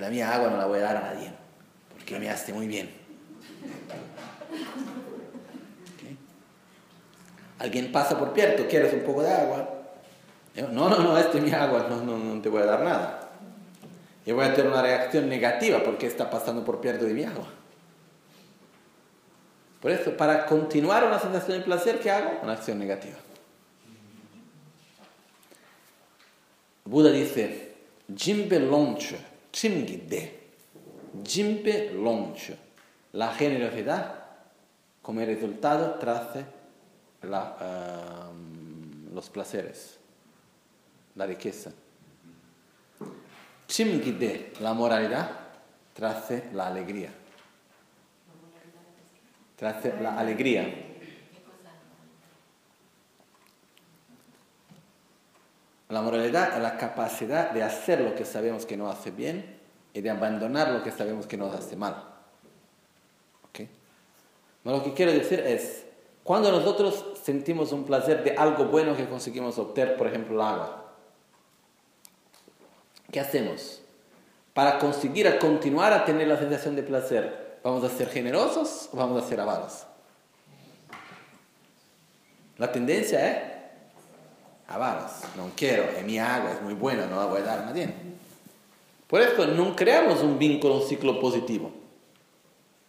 la 0.00 0.08
mía 0.08 0.32
agua 0.32 0.50
no 0.50 0.56
la 0.56 0.66
voy 0.66 0.78
a 0.78 0.82
dar 0.82 0.96
a 0.96 1.00
nadie, 1.00 1.32
porque 1.90 2.18
me 2.18 2.30
hace 2.30 2.52
muy 2.52 2.66
bien. 2.66 2.90
Alguien 7.58 7.92
pasa 7.92 8.18
por 8.18 8.32
Pierto, 8.32 8.66
¿quieres 8.68 8.92
un 8.92 9.02
poco 9.02 9.22
de 9.22 9.32
agua? 9.32 9.68
no, 10.54 10.88
no, 10.88 10.98
no, 10.98 11.16
este 11.16 11.38
es 11.38 11.44
mi 11.44 11.52
agua, 11.52 11.86
no, 11.88 12.02
no, 12.02 12.18
no 12.18 12.42
te 12.42 12.48
voy 12.48 12.62
a 12.62 12.66
dar 12.66 12.82
nada. 12.82 13.30
Yo 14.26 14.36
voy 14.36 14.44
a 14.44 14.54
tener 14.54 14.70
una 14.70 14.82
reacción 14.82 15.28
negativa 15.28 15.82
porque 15.82 16.06
está 16.06 16.30
pasando 16.30 16.64
por 16.64 16.80
Pierto 16.80 17.04
de 17.04 17.14
mi 17.14 17.24
agua. 17.24 17.46
Por 19.80 19.90
eso, 19.90 20.16
para 20.16 20.46
continuar 20.46 21.04
una 21.04 21.18
sensación 21.18 21.58
de 21.58 21.64
placer, 21.64 21.98
¿qué 21.98 22.10
hago? 22.10 22.40
Una 22.42 22.52
acción 22.52 22.78
negativa. 22.78 23.16
Buda 26.84 27.10
dice, 27.10 27.74
Jimbe 28.14 28.58
Lonche, 28.58 29.16
Chimgide, 29.52 30.40
Jimpe 31.24 31.92
Loncho, 31.92 32.54
la 33.12 33.32
generosidad 33.34 34.22
como 35.00 35.20
resultado 35.20 35.94
trae 35.98 36.44
ehm, 37.22 39.14
los 39.14 39.30
placeres, 39.30 39.98
la 41.14 41.26
riqueza. 41.26 41.72
Chimgide, 43.68 44.52
la 44.60 44.74
moralidad, 44.74 45.30
trae 45.94 46.50
la 46.52 46.66
alegría. 46.66 47.10
Trae 49.56 50.00
la 50.00 50.18
alegría. 50.18 50.91
La 55.92 56.00
moralidad 56.00 56.56
es 56.56 56.62
la 56.62 56.78
capacidad 56.78 57.50
de 57.50 57.62
hacer 57.62 58.00
lo 58.00 58.14
que 58.14 58.24
sabemos 58.24 58.64
que 58.64 58.78
no 58.78 58.88
hace 58.88 59.10
bien 59.10 59.58
y 59.92 60.00
de 60.00 60.08
abandonar 60.08 60.70
lo 60.70 60.82
que 60.82 60.90
sabemos 60.90 61.26
que 61.26 61.36
nos 61.36 61.54
hace 61.54 61.76
mal. 61.76 62.08
¿Okay? 63.50 63.68
lo 64.64 64.82
que 64.82 64.94
quiero 64.94 65.12
decir 65.12 65.40
es, 65.40 65.84
cuando 66.24 66.50
nosotros 66.50 67.04
sentimos 67.22 67.72
un 67.72 67.84
placer 67.84 68.24
de 68.24 68.30
algo 68.38 68.64
bueno 68.64 68.96
que 68.96 69.06
conseguimos 69.06 69.58
obtener, 69.58 69.98
por 69.98 70.06
ejemplo, 70.06 70.34
el 70.34 70.40
agua, 70.40 70.94
¿qué 73.10 73.20
hacemos? 73.20 73.82
Para 74.54 74.78
conseguir 74.78 75.28
a 75.28 75.38
continuar 75.38 75.92
a 75.92 76.06
tener 76.06 76.26
la 76.26 76.38
sensación 76.38 76.74
de 76.74 76.84
placer, 76.84 77.58
¿vamos 77.62 77.84
a 77.84 77.90
ser 77.90 78.08
generosos 78.08 78.88
o 78.94 78.96
vamos 78.96 79.22
a 79.22 79.28
ser 79.28 79.38
avaros? 79.40 79.84
La 82.56 82.72
tendencia 82.72 83.28
es 83.28 83.51
No 85.36 85.50
quiero, 85.56 85.84
es 85.84 86.04
mi 86.04 86.18
agua, 86.18 86.52
es 86.52 86.62
muy 86.62 86.74
buena, 86.74 87.06
no 87.06 87.16
la 87.16 87.26
voy 87.26 87.40
a 87.40 87.44
dar 87.44 87.58
a 87.60 87.66
nadie. 87.66 87.92
Por 89.06 89.20
eso 89.20 89.46
no 89.46 89.76
creamos 89.76 90.22
un 90.22 90.38
vínculo, 90.38 90.76
un 90.76 90.88
ciclo 90.88 91.20
positivo. 91.20 91.70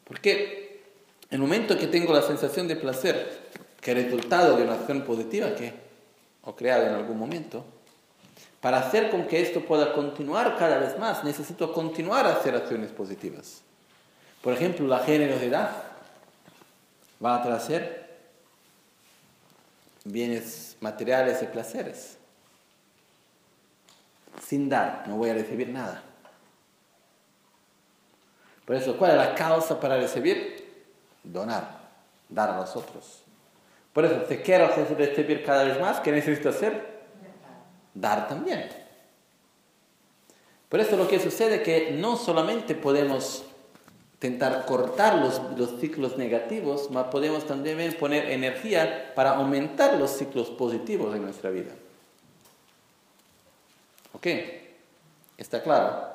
Porque 0.06 0.82
el 1.30 1.40
momento 1.40 1.78
que 1.78 1.88
tengo 1.88 2.14
la 2.14 2.22
sensación 2.22 2.68
de 2.68 2.76
placer, 2.76 3.50
que 3.82 3.92
es 3.92 4.04
resultado 4.06 4.56
de 4.56 4.64
una 4.64 4.76
acción 4.76 5.02
positiva 5.02 5.54
que 5.56 5.68
he 6.46 6.54
creado 6.54 6.88
en 6.88 6.94
algún 6.94 7.18
momento, 7.18 7.66
para 8.62 8.80
hacer 8.80 9.10
con 9.10 9.28
que 9.28 9.42
esto 9.42 9.62
pueda 9.66 9.94
continuar 9.94 10.56
cada 10.58 10.78
vez 10.78 10.98
más, 10.98 11.24
necesito 11.26 11.74
continuar 11.74 12.26
a 12.26 12.34
hacer 12.34 12.56
acciones 12.56 12.92
positivas. 12.92 13.62
Por 14.42 14.54
ejemplo, 14.54 14.88
la 14.88 15.00
generosidad 15.00 15.84
va 17.24 17.36
a 17.36 17.44
traer 17.44 18.03
bienes 20.04 20.78
materiales 20.80 21.42
y 21.42 21.46
placeres. 21.46 22.18
Sin 24.46 24.70
dar, 24.70 25.06
no 25.08 25.18
voy 25.18 25.30
a 25.30 25.34
recibir 25.34 25.70
nada. 25.70 26.04
Por 28.66 28.76
eso, 28.76 28.98
¿cuál 28.98 29.12
es 29.12 29.18
la 29.18 29.36
causa 29.36 29.80
para 29.80 29.98
recibir? 29.98 30.88
Donar, 31.24 31.80
dar 32.30 32.50
a 32.50 32.58
los 32.58 32.76
otros. 32.76 33.24
Por 33.94 34.06
eso, 34.06 34.24
si 34.28 34.38
quiero 34.38 34.68
recibir 34.68 35.44
cada 35.46 35.64
vez 35.64 35.80
más, 35.80 36.00
¿qué 36.00 36.12
necesito 36.12 36.50
hacer? 36.50 37.04
Dar 37.94 38.28
también. 38.28 38.70
Por 40.70 40.80
eso 40.80 40.98
lo 40.98 41.08
que 41.08 41.20
sucede 41.20 41.58
es 41.58 41.62
que 41.62 41.92
no 41.92 42.18
solamente 42.18 42.74
podemos 42.74 43.46
intentar 44.24 44.66
cortar 44.66 45.18
los, 45.18 45.42
los 45.58 45.82
ciclos 45.82 46.18
negativos, 46.18 46.90
mas 46.92 47.08
podemos 47.08 47.46
también 47.46 47.94
poner 48.00 48.32
energía 48.32 49.12
para 49.16 49.32
aumentar 49.32 50.00
los 50.00 50.12
ciclos 50.12 50.50
positivos 50.50 51.14
en 51.14 51.24
nuestra 51.24 51.50
vida. 51.50 51.72
¿Ok? 54.14 54.28
¿Está 55.38 55.62
claro? 55.62 56.08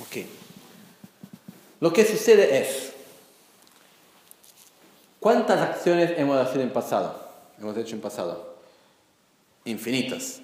Ok. 0.00 0.26
Lo 1.80 1.94
que 1.94 2.04
sucede 2.04 2.60
es, 2.60 2.92
¿cuántas 5.18 5.60
acciones 5.62 6.12
hemos 6.18 6.46
hecho 6.46 6.60
en 6.60 6.70
pasado? 6.70 7.26
Hemos 7.58 7.74
hecho 7.78 7.94
en 7.94 8.02
pasado. 8.02 8.56
Infinitas. 9.64 10.42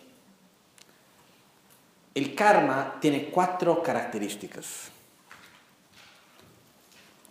El 2.16 2.34
karma 2.34 2.96
tiene 2.98 3.26
cuatro 3.26 3.82
características. 3.82 4.88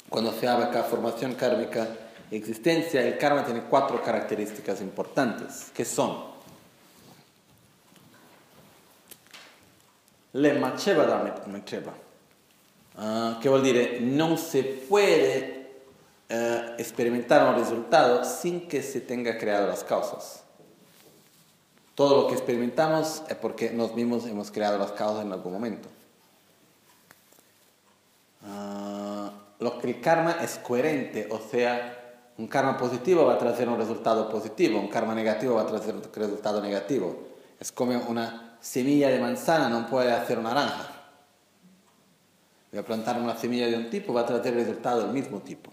Cuando 0.08 0.32
se 0.32 0.48
habla 0.48 0.68
de 0.68 0.84
formación 0.84 1.34
kármica, 1.34 1.88
existencia, 2.30 3.02
el 3.02 3.18
karma 3.18 3.44
tiene 3.44 3.62
cuatro 3.64 4.00
características 4.04 4.82
importantes, 4.82 5.72
que 5.74 5.84
son 5.84 6.36
le 10.34 10.54
maceva 10.54 11.06
da 11.06 11.34
maceva, 11.46 11.98
uh, 12.98 13.40
che 13.40 13.50
vuol 13.50 13.62
dire 13.62 14.00
non 14.02 14.38
si 14.38 14.62
puede 14.62 15.82
uh, 16.30 16.76
experimentar 16.78 17.48
un 17.50 17.56
resultado 17.56 18.24
sin 18.24 18.68
que 18.68 18.84
se 18.84 19.02
tenga 19.02 19.40
creado 19.40 19.66
las 19.66 19.84
causas. 19.84 20.45
Todo 21.96 22.24
lo 22.24 22.28
que 22.28 22.34
experimentamos 22.34 23.24
es 23.30 23.36
porque 23.36 23.72
nos 23.72 23.96
mismos 23.96 24.26
hemos 24.26 24.52
creado 24.52 24.78
las 24.78 24.92
causas 24.92 25.26
en 25.26 25.32
algún 25.32 25.54
momento. 25.54 25.88
Uh, 28.44 29.30
lo 29.64 29.80
que 29.80 29.90
el 29.90 30.02
karma 30.02 30.38
es 30.42 30.58
coherente, 30.58 31.28
o 31.32 31.40
sea, 31.40 32.22
un 32.38 32.48
karma 32.48 32.78
positivo 32.78 33.26
va 33.26 33.36
a 33.36 33.38
traer 33.38 33.70
un 33.70 33.78
resultado 33.78 34.30
positivo, 34.30 34.78
un 34.78 34.90
karma 34.90 35.16
negativo 35.16 35.56
va 35.56 35.62
a 35.62 35.68
traer 35.68 35.96
un 35.96 36.04
resultado 36.14 36.62
negativo. 36.62 37.16
Es 37.60 37.72
como 37.72 37.98
una 38.10 38.58
semilla 38.60 39.08
de 39.08 39.20
manzana, 39.20 39.70
no 39.70 39.88
puede 39.88 40.12
hacer 40.12 40.38
una 40.38 40.54
naranja. 40.54 40.92
Voy 42.72 42.82
a 42.82 42.86
plantar 42.86 43.22
una 43.22 43.38
semilla 43.38 43.68
de 43.68 43.78
un 43.78 43.90
tipo, 43.90 44.14
va 44.14 44.22
a 44.22 44.26
traer 44.26 44.54
resultado 44.54 45.04
del 45.04 45.12
mismo 45.12 45.40
tipo. 45.40 45.72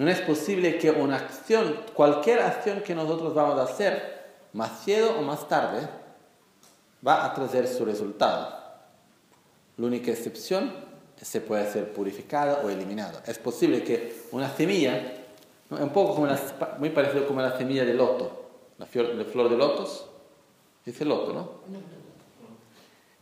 No 0.00 0.10
es 0.10 0.22
posible 0.22 0.78
que 0.78 0.90
una 0.90 1.16
acción, 1.16 1.78
cualquier 1.92 2.40
acción 2.40 2.80
que 2.80 2.94
nosotros 2.94 3.34
vamos 3.34 3.58
a 3.58 3.64
hacer, 3.64 4.22
más 4.54 4.82
ciego 4.82 5.10
o 5.18 5.20
más 5.20 5.46
tarde, 5.46 5.86
va 7.06 7.26
a 7.26 7.34
traer 7.34 7.68
su 7.68 7.84
resultado. 7.84 8.50
La 9.76 9.86
única 9.86 10.10
excepción 10.10 10.72
es 11.16 11.18
que 11.18 11.24
se 11.26 11.42
puede 11.42 11.70
ser 11.70 11.92
purificado 11.92 12.66
o 12.66 12.70
eliminado. 12.70 13.20
Es 13.26 13.36
posible 13.38 13.84
que 13.84 14.22
una 14.32 14.48
semilla, 14.48 15.16
un 15.68 15.90
poco 15.90 16.14
como 16.14 16.28
muy 16.78 16.88
parecido 16.88 17.26
como 17.26 17.42
la 17.42 17.58
semilla 17.58 17.84
de 17.84 17.92
loto, 17.92 18.48
la 18.78 18.86
flor, 18.86 19.50
de 19.50 19.56
lotos, 19.58 20.06
dice 20.82 21.04
loto, 21.04 21.34
¿no? 21.34 21.50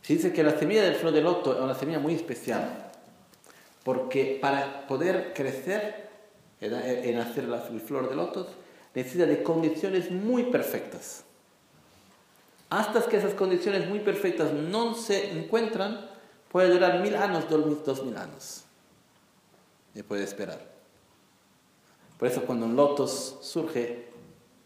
Se 0.01 0.13
dice 0.13 0.31
que 0.31 0.43
la 0.43 0.57
semilla 0.57 0.83
del 0.83 0.95
flor 0.95 1.11
de 1.11 1.19
loto 1.19 1.51
es 1.55 1.59
una 1.59 1.75
semilla 1.75 1.99
muy 1.99 2.15
especial, 2.15 2.89
porque 3.83 4.39
para 4.41 4.87
poder 4.87 5.33
crecer 5.33 6.07
en 6.61 7.19
hacer 7.19 7.45
la 7.45 7.59
flor 7.59 8.09
de 8.09 8.15
lotos, 8.15 8.47
necesita 8.93 9.25
de 9.25 9.43
condiciones 9.43 10.11
muy 10.11 10.43
perfectas. 10.43 11.23
Hasta 12.69 13.01
que 13.07 13.17
esas 13.17 13.33
condiciones 13.33 13.87
muy 13.89 13.99
perfectas 13.99 14.53
no 14.53 14.93
se 14.93 15.31
encuentran, 15.31 16.07
puede 16.51 16.69
durar 16.69 17.01
mil 17.01 17.15
años, 17.15 17.45
dos 17.49 18.05
mil 18.05 18.17
años. 18.17 18.63
Y 19.95 20.03
puede 20.03 20.23
esperar. 20.23 20.63
Por 22.19 22.27
eso 22.27 22.43
cuando 22.43 22.65
un 22.65 22.75
lotus 22.75 23.37
surge, 23.41 24.09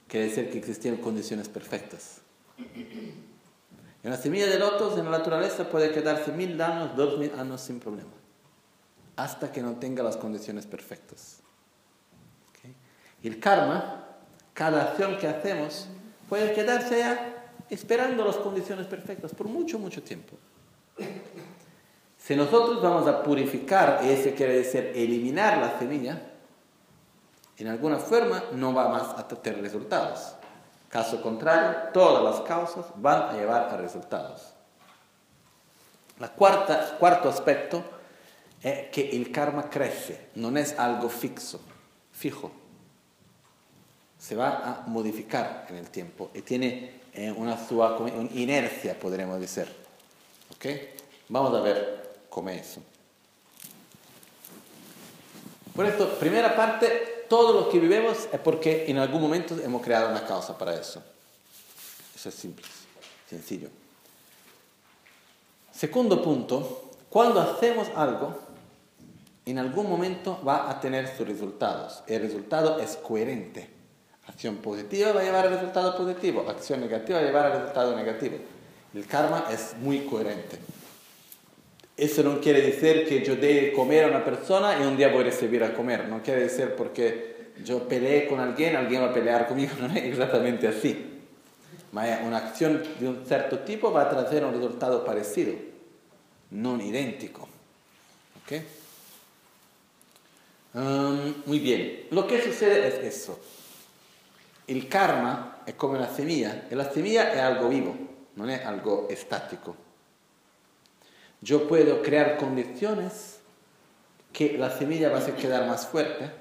quiere 0.07 0.27
decir 0.27 0.49
que 0.49 0.57
existían 0.57 0.97
condiciones 0.97 1.47
perfectas. 1.47 2.17
Y 2.57 4.07
una 4.07 4.17
semilla 4.17 4.47
de 4.47 4.59
lotos 4.59 4.97
en 4.97 5.05
la 5.05 5.11
naturaleza 5.11 5.69
puede 5.69 5.91
quedarse 5.91 6.31
mil 6.31 6.59
años, 6.59 6.97
dos 6.97 7.17
mil 7.17 7.31
años 7.39 7.61
sin 7.61 7.79
problema. 7.79 8.11
Hasta 9.15 9.51
que 9.51 9.61
no 9.61 9.75
tenga 9.75 10.03
las 10.03 10.17
condiciones 10.17 10.65
perfectas. 10.65 11.37
El 13.23 13.39
karma, 13.39 14.03
cada 14.53 14.83
acción 14.83 15.17
que 15.17 15.27
hacemos, 15.27 15.87
puede 16.27 16.53
quedarse 16.53 16.99
ya 16.99 17.45
esperando 17.69 18.25
las 18.25 18.35
condiciones 18.35 18.85
perfectas 18.85 19.33
por 19.33 19.47
mucho, 19.47 19.79
mucho 19.79 20.03
tiempo. 20.03 20.35
Si 22.17 22.35
nosotros 22.35 22.81
vamos 22.81 23.07
a 23.07 23.23
purificar, 23.23 24.01
y 24.03 24.09
eso 24.09 24.35
quiere 24.35 24.57
decir 24.57 24.91
eliminar 24.93 25.57
la 25.57 25.79
semilla, 25.79 26.21
en 27.57 27.67
alguna 27.67 27.97
forma 27.97 28.43
no 28.53 28.73
va 28.73 28.89
más 28.89 29.17
a 29.17 29.27
tener 29.27 29.61
resultados. 29.61 30.35
Caso 30.89 31.21
contrario, 31.21 31.89
todas 31.93 32.23
las 32.23 32.41
causas 32.41 32.85
van 32.95 33.29
a 33.29 33.33
llevar 33.33 33.69
a 33.69 33.77
resultados. 33.77 34.53
El 36.19 36.29
cuarto 36.31 37.29
aspecto 37.29 37.83
es 38.61 38.89
que 38.89 39.09
el 39.11 39.31
karma 39.31 39.69
crece, 39.69 40.29
no 40.35 40.55
es 40.57 40.77
algo 40.77 41.09
fixo, 41.09 41.61
fijo 42.11 42.62
se 44.23 44.37
va 44.37 44.83
a 44.85 44.87
modificar 44.87 45.65
en 45.69 45.75
el 45.75 45.89
tiempo 45.89 46.31
y 46.33 46.43
tiene 46.43 47.01
eh, 47.13 47.29
una, 47.29 47.59
inercia, 48.33 48.97
podríamos 48.97 49.37
decir. 49.37 49.67
¿Ok? 50.55 50.65
Vamos 51.27 51.53
a 51.53 51.59
ver 51.59 52.21
cómo 52.29 52.49
es 52.49 52.61
eso. 52.61 52.81
Por 55.75 55.85
esto, 55.85 56.07
primera 56.19 56.55
parte, 56.55 57.25
todo 57.27 57.51
lo 57.59 57.69
que 57.69 57.79
vivimos 57.79 58.29
es 58.31 58.39
porque 58.39 58.85
en 58.87 58.97
algún 58.97 59.21
momento 59.21 59.59
hemos 59.61 59.81
creado 59.81 60.09
una 60.09 60.25
causa 60.25 60.57
para 60.57 60.73
eso. 60.73 61.03
Eso 62.15 62.29
es 62.29 62.35
simple, 62.35 62.65
sencillo. 63.29 63.67
Segundo 65.73 66.21
punto, 66.21 66.91
Cuando 67.09 67.41
hacemos 67.41 67.89
algo, 67.95 68.39
en 69.45 69.59
algún 69.59 69.89
momento 69.89 70.41
va 70.47 70.69
a 70.71 70.79
tener 70.79 71.13
sus 71.15 71.27
resultados. 71.27 72.03
El 72.07 72.21
resultado 72.21 72.79
es 72.79 72.95
coherente. 72.95 73.72
Acción 74.27 74.57
positiva 74.57 75.11
va 75.11 75.21
a 75.21 75.23
llevar 75.23 75.47
al 75.47 75.53
resultado 75.53 75.97
positivo, 75.97 76.45
acción 76.47 76.79
negativa 76.79 77.17
va 77.19 77.23
a 77.23 77.27
llevar 77.27 77.45
al 77.47 77.59
resultado 77.59 77.95
negativo. 77.95 78.37
El 78.93 79.05
karma 79.05 79.45
es 79.51 79.75
muy 79.81 80.01
coherente. 80.05 80.57
Eso 81.97 82.23
no 82.23 82.39
quiere 82.39 82.61
decir 82.61 83.07
que 83.07 83.23
yo 83.23 83.35
dé 83.35 83.73
comer 83.73 84.05
a 84.05 84.07
una 84.07 84.23
persona 84.23 84.79
y 84.79 84.83
un 84.83 84.97
día 84.97 85.09
voy 85.09 85.21
a 85.21 85.25
recibir 85.25 85.63
a 85.63 85.73
comer. 85.73 86.07
No 86.07 86.23
quiere 86.23 86.43
decir 86.43 86.73
porque 86.75 87.51
yo 87.63 87.87
peleé 87.87 88.27
con 88.27 88.39
alguien, 88.39 88.75
alguien 88.75 89.01
va 89.01 89.07
a 89.07 89.13
pelear 89.13 89.47
conmigo. 89.47 89.73
No 89.79 89.87
es 89.87 90.03
exactamente 90.03 90.67
así. 90.67 91.09
Una 91.91 92.37
acción 92.37 92.81
de 92.99 93.07
un 93.07 93.23
cierto 93.25 93.59
tipo 93.59 93.91
va 93.91 94.03
a 94.03 94.09
traer 94.09 94.43
un 94.43 94.53
resultado 94.53 95.05
parecido, 95.05 95.53
no 96.49 96.81
idéntico. 96.81 97.47
¿Okay? 98.43 98.65
Um, 100.73 101.35
muy 101.45 101.59
bien, 101.59 102.07
lo 102.09 102.25
que 102.25 102.41
sucede 102.41 102.87
es 102.87 103.15
eso. 103.15 103.39
El 104.67 104.87
karma 104.87 105.57
es 105.65 105.75
como 105.75 105.93
una 105.93 106.07
semilla, 106.07 106.67
la 106.71 106.89
semilla 106.91 107.33
es 107.33 107.39
algo 107.39 107.69
vivo, 107.69 107.95
no 108.35 108.47
es 108.49 108.65
algo 108.65 109.07
estático. 109.09 109.75
Yo 111.41 111.67
puedo 111.67 112.01
crear 112.01 112.37
condiciones 112.37 113.39
que 114.31 114.57
la 114.57 114.71
semilla 114.71 115.09
va 115.09 115.19
a 115.19 115.35
quedar 115.35 115.67
más 115.67 115.85
fuerte 115.85 116.31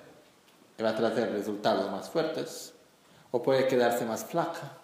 y 0.78 0.82
va 0.82 0.90
a 0.90 0.96
traer 0.96 1.32
resultados 1.32 1.90
más 1.90 2.08
fuertes, 2.08 2.72
o 3.30 3.42
puede 3.42 3.66
quedarse 3.66 4.04
más 4.04 4.24
flaca 4.24 4.78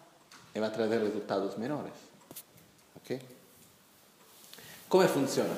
y 0.55 0.59
va 0.59 0.69
a 0.69 0.73
traer 0.73 1.01
resultados 1.01 1.57
menores. 1.59 1.93
¿Ok? 2.97 3.21
¿Cómo 4.89 5.05
funciona? 5.05 5.55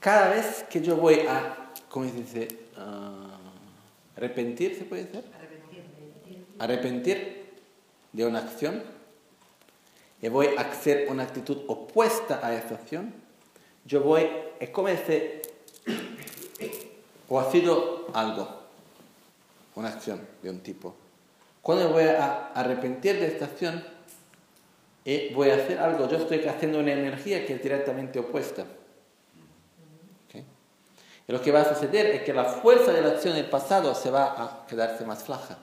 Cada 0.00 0.30
vez 0.30 0.64
que 0.68 0.80
yo 0.80 0.96
voy 0.96 1.20
a 1.20 1.68
¿cómo 1.88 2.06
se 2.06 2.12
dice? 2.12 2.48
Uh, 2.76 4.16
arrepentir, 4.16 4.76
¿se 4.76 4.84
puede 4.84 5.04
decir? 5.04 5.24
Arrepentir 6.58 7.52
de 8.12 8.26
una 8.26 8.40
acción 8.40 8.82
y 10.20 10.28
voy 10.28 10.48
a 10.56 10.62
hacer 10.62 11.06
una 11.08 11.22
actitud 11.22 11.58
opuesta 11.68 12.40
a 12.42 12.54
esa 12.54 12.74
acción, 12.74 13.14
yo 13.84 14.02
voy, 14.02 14.28
como 14.72 14.88
ese, 14.88 15.42
o 17.28 17.38
ha 17.38 17.50
sido 17.50 18.08
algo, 18.12 18.48
una 19.76 19.88
acción 19.90 20.26
de 20.42 20.50
un 20.50 20.60
tipo. 20.60 20.96
Cuando 21.62 21.90
voy 21.90 22.04
a 22.04 22.48
arrepentir 22.48 23.20
de 23.20 23.26
esta 23.26 23.44
acción, 23.44 23.84
y 25.04 25.32
voy 25.32 25.50
a 25.50 25.54
hacer 25.54 25.78
algo, 25.78 26.08
yo 26.08 26.18
estoy 26.18 26.44
haciendo 26.46 26.80
una 26.80 26.92
energía 26.92 27.46
que 27.46 27.54
es 27.54 27.62
directamente 27.62 28.18
opuesta. 28.18 28.66
Y 30.34 31.32
lo 31.32 31.42
que 31.42 31.52
va 31.52 31.60
a 31.60 31.74
suceder 31.74 32.06
es 32.06 32.22
que 32.22 32.32
la 32.32 32.44
fuerza 32.44 32.90
de 32.90 33.02
la 33.02 33.10
acción 33.10 33.34
del 33.34 33.50
pasado 33.50 33.94
se 33.94 34.10
va 34.10 34.42
a 34.42 34.66
quedarse 34.66 35.04
más 35.04 35.22
flaja 35.22 35.58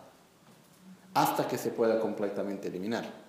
hasta 1.15 1.47
que 1.47 1.57
se 1.57 1.71
pueda 1.71 1.99
completamente 1.99 2.67
eliminar. 2.67 3.25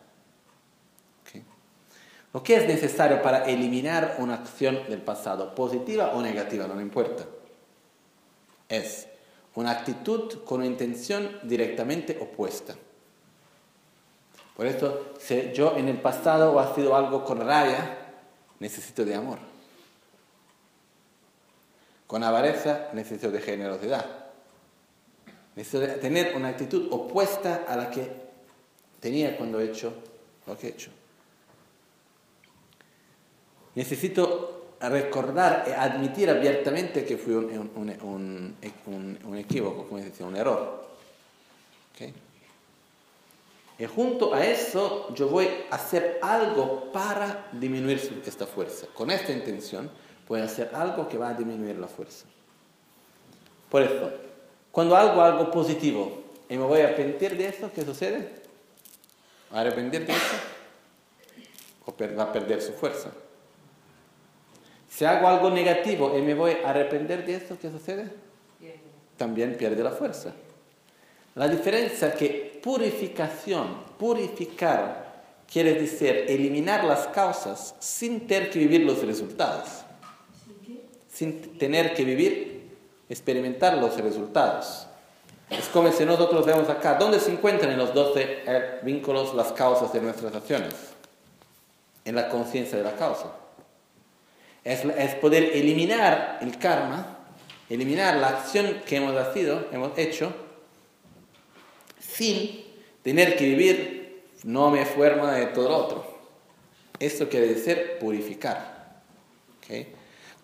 Lo 2.33 2.43
que 2.43 2.57
es 2.57 2.69
necesario 2.69 3.23
para 3.23 3.47
eliminar 3.47 4.17
una 4.19 4.35
acción 4.35 4.81
del 4.91 5.01
pasado, 5.01 5.55
positiva 5.55 6.13
o 6.13 6.21
negativa, 6.21 6.67
no 6.67 6.79
importa, 6.83 7.25
es 8.69 9.07
una 9.55 9.71
actitud 9.71 10.45
con 10.45 10.59
una 10.59 10.67
intención 10.67 11.39
directamente 11.45 12.19
opuesta. 12.21 12.75
Por 14.55 14.67
eso, 14.67 15.13
si 15.19 15.53
yo 15.55 15.79
en 15.79 15.89
el 15.89 16.01
pasado 16.03 16.59
ha 16.61 16.75
sido 16.75 16.95
algo 16.95 17.25
con 17.25 17.41
rabia, 17.41 17.97
necesito 18.59 19.05
de 19.05 19.15
amor. 19.15 19.39
Con 22.07 22.23
avareza 22.23 22.89
necesito 22.93 23.31
de 23.31 23.41
generosidad. 23.41 24.26
Necesito 25.57 26.01
tener 26.01 26.37
una 26.37 26.49
actitud 26.49 26.89
opuesta 26.93 27.65
a 27.67 27.77
la 27.77 27.91
que 27.91 28.07
tenía 29.01 29.37
cuando 29.37 29.59
he 29.59 29.65
hecho 29.65 29.93
lo 30.47 30.57
que 30.57 30.69
he 30.69 30.71
hecho. 30.71 30.91
Necesito 33.75 34.77
recordar 34.81 35.65
e 35.67 35.75
admitir 35.75 36.29
abiertamente 36.29 37.05
que 37.05 37.17
fui 37.17 37.35
un, 37.35 37.71
un, 37.75 38.57
como 38.85 39.99
decía, 39.99 40.27
un 40.27 40.37
error. 40.37 40.87
Y 43.79 43.85
junto 43.85 44.33
a 44.33 44.45
eso 44.45 45.13
yo 45.15 45.29
voy 45.29 45.49
a 45.71 45.75
hacer 45.75 46.19
algo 46.23 46.91
para 46.93 47.49
disminuir 47.53 48.23
esta 48.25 48.47
fuerza. 48.47 48.87
Con 48.95 49.11
esta 49.11 49.33
intención 49.33 49.91
puede 50.27 50.43
hacer 50.43 50.71
algo 50.75 51.09
que 51.09 51.19
va 51.19 51.31
a 51.31 51.35
disminuir 51.35 51.77
la 51.77 51.87
fuerza. 51.87 52.25
Por 53.71 53.83
eso, 53.83 54.11
cuando 54.77 54.95
hago 54.95 55.23
algo 55.23 55.51
positivo 55.51 56.23
y 56.51 56.59
me 56.59 56.65
voy 56.67 56.83
a 56.83 56.85
arrepentir 56.85 57.35
de 57.35 57.49
eso, 57.49 57.71
¿qué 57.75 57.83
sucede? 57.83 58.29
¿A 59.51 59.61
arrepentir 59.61 60.05
de 60.05 60.13
eso? 60.13 60.37
¿O 61.87 61.95
va 62.15 62.25
a 62.25 62.31
perder 62.31 62.61
su 62.61 62.75
fuerza? 62.75 63.11
Si 64.87 65.07
hago 65.07 65.29
algo 65.29 65.49
negativo 65.49 66.19
y 66.19 66.21
me 66.21 66.35
voy 66.35 66.59
a 66.63 66.69
arrepentir 66.69 67.25
de 67.25 67.37
eso, 67.37 67.57
¿qué 67.59 67.71
sucede? 67.71 68.11
También 69.17 69.57
pierde 69.57 69.83
la 69.83 69.93
fuerza. 69.93 70.35
La 71.37 71.49
diferencia 71.49 72.09
es 72.09 72.15
que 72.15 72.61
purificación, 72.63 73.83
purificar, 73.99 75.23
quiere 75.51 75.73
decir 75.73 76.27
eliminar 76.29 76.85
las 76.85 77.07
causas 77.07 77.75
sin 77.79 78.27
tener 78.27 78.51
que 78.51 78.59
vivir 78.59 78.83
los 78.83 79.03
resultados 79.03 79.87
sin 81.17 81.57
tener 81.57 81.95
que 81.95 82.05
vivir, 82.05 82.56
experimentar 83.09 83.77
los 83.79 83.97
resultados. 83.97 84.87
Es 85.51 85.67
como 85.69 85.93
si 85.93 86.05
nosotros 86.05 86.45
vemos 86.45 86.69
acá, 86.69 86.95
¿dónde 86.95 87.21
se 87.21 87.31
encuentran 87.31 87.71
en 87.73 87.79
los 87.79 87.95
12 87.95 88.43
eh, 88.47 88.81
vínculos 88.83 89.35
las 89.35 89.53
causas 89.53 89.93
de 89.93 90.01
nuestras 90.01 90.35
acciones? 90.35 90.75
En 92.05 92.17
la 92.17 92.29
conciencia 92.29 92.77
de 92.79 92.85
la 92.85 92.97
causa. 92.97 93.33
Es, 94.65 95.15
poder 95.21 95.45
eliminar 95.57 96.39
el 96.41 96.59
karma, 96.59 97.19
eliminar 97.71 98.17
la 98.17 98.29
acción 98.29 98.83
que 98.85 98.97
hemos, 98.97 99.33
sido, 99.33 99.69
hemos 99.71 99.97
hecho, 99.97 100.33
sin 102.01 102.65
tener 103.05 103.37
que 103.37 103.45
vivir 103.45 104.25
no 104.43 104.71
me 104.71 104.85
forma 104.85 105.33
de 105.33 105.47
todo 105.47 105.69
lo 105.69 105.77
otro. 105.77 106.17
Esto 106.99 107.29
quiere 107.29 107.47
decir 107.47 107.99
purificar. 108.01 109.03
¿okay? 109.59 109.96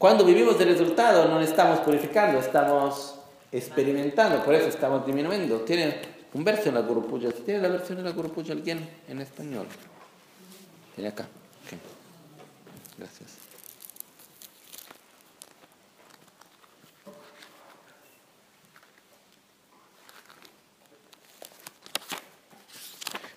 Cuando 0.03 0.25
vivimos 0.25 0.59
del 0.59 0.71
resultado 0.71 1.29
no 1.29 1.41
estamos 1.41 1.79
purificando, 1.79 2.41
estamos 2.41 3.15
experimentando, 3.53 4.45
por 4.45 4.53
eso 4.53 4.67
estamos 4.67 5.07
disminuyendo. 5.07 5.61
Tiene 5.61 5.95
un 6.35 6.43
verso 6.43 6.71
en 6.71 6.75
la 6.75 6.81
Guru 6.81 7.07
Puja. 7.07 7.29
¿Tiene 7.31 7.61
la 7.61 7.69
versión 7.69 7.99
de 7.99 8.03
la 8.03 8.11
Guru 8.11 8.31
Puja 8.31 8.51
alguien 8.51 8.85
en 9.07 9.21
español? 9.21 9.69
Tiene 10.97 11.11
acá. 11.11 11.29
Gracias. 12.99 13.37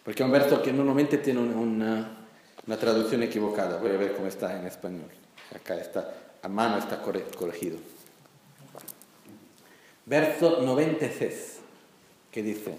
Porque 0.03 0.23
es 0.23 0.25
un 0.25 0.31
verso 0.31 0.63
que 0.63 0.73
normalmente 0.73 1.19
tiene 1.19 1.41
una, 1.41 2.17
una 2.65 2.77
traducción 2.77 3.21
equivocada. 3.21 3.77
Voy 3.77 3.91
a 3.91 3.97
ver 3.97 4.15
cómo 4.15 4.25
está 4.25 4.59
en 4.59 4.65
español. 4.65 5.11
Acá 5.53 5.75
está 5.75 6.24
a 6.45 6.47
mano 6.47 6.77
está 6.77 7.01
corregido. 7.01 7.77
Verso 10.05 10.61
96, 10.61 11.59
que 12.29 12.43
dice, 12.43 12.77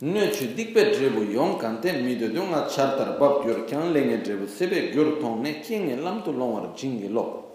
Nö 0.00 0.30
chu 0.30 0.54
dikpe 0.54 0.92
drebu 0.92 1.24
yong 1.24 1.58
kante 1.58 1.92
mi 1.94 2.14
de 2.16 2.28
dung 2.28 2.52
a 2.54 2.68
chartar 2.68 3.18
bab 3.18 3.42
gyur 3.42 3.66
kyan 3.66 3.92
lenge 3.92 4.22
drebu 4.22 4.46
sebe 4.46 4.92
gyur 4.92 5.18
tong 5.18 5.42
ne 5.42 5.60
kien 5.60 5.88
en 5.88 6.04
lam 6.04 6.22
tu 6.22 6.32
longwar 6.32 6.76
jingi 6.76 7.08
lo. 7.08 7.48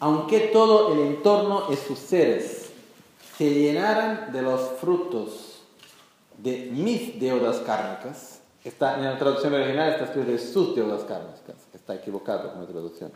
Aunque 0.00 0.50
todo 0.52 0.92
el 0.92 1.00
entorno 1.06 1.68
y 1.70 1.76
sus 1.76 1.98
seres 1.98 2.70
se 3.38 3.48
llenaran 3.48 4.32
de 4.32 4.42
los 4.42 4.60
frutos 4.80 5.62
de 6.36 6.68
mis 6.72 7.18
deudas 7.18 7.60
kármicas, 7.60 8.40
está, 8.64 8.96
en 8.96 9.04
la 9.04 9.16
traducción 9.16 9.54
original 9.54 9.92
está 9.92 10.04
escrito 10.04 10.32
de 10.32 10.38
sus 10.38 10.74
deudas 10.74 11.04
kármicas, 11.04 11.56
está 11.90 11.94
equivocado 11.94 12.52
la 12.58 12.66
traducción, 12.66 13.10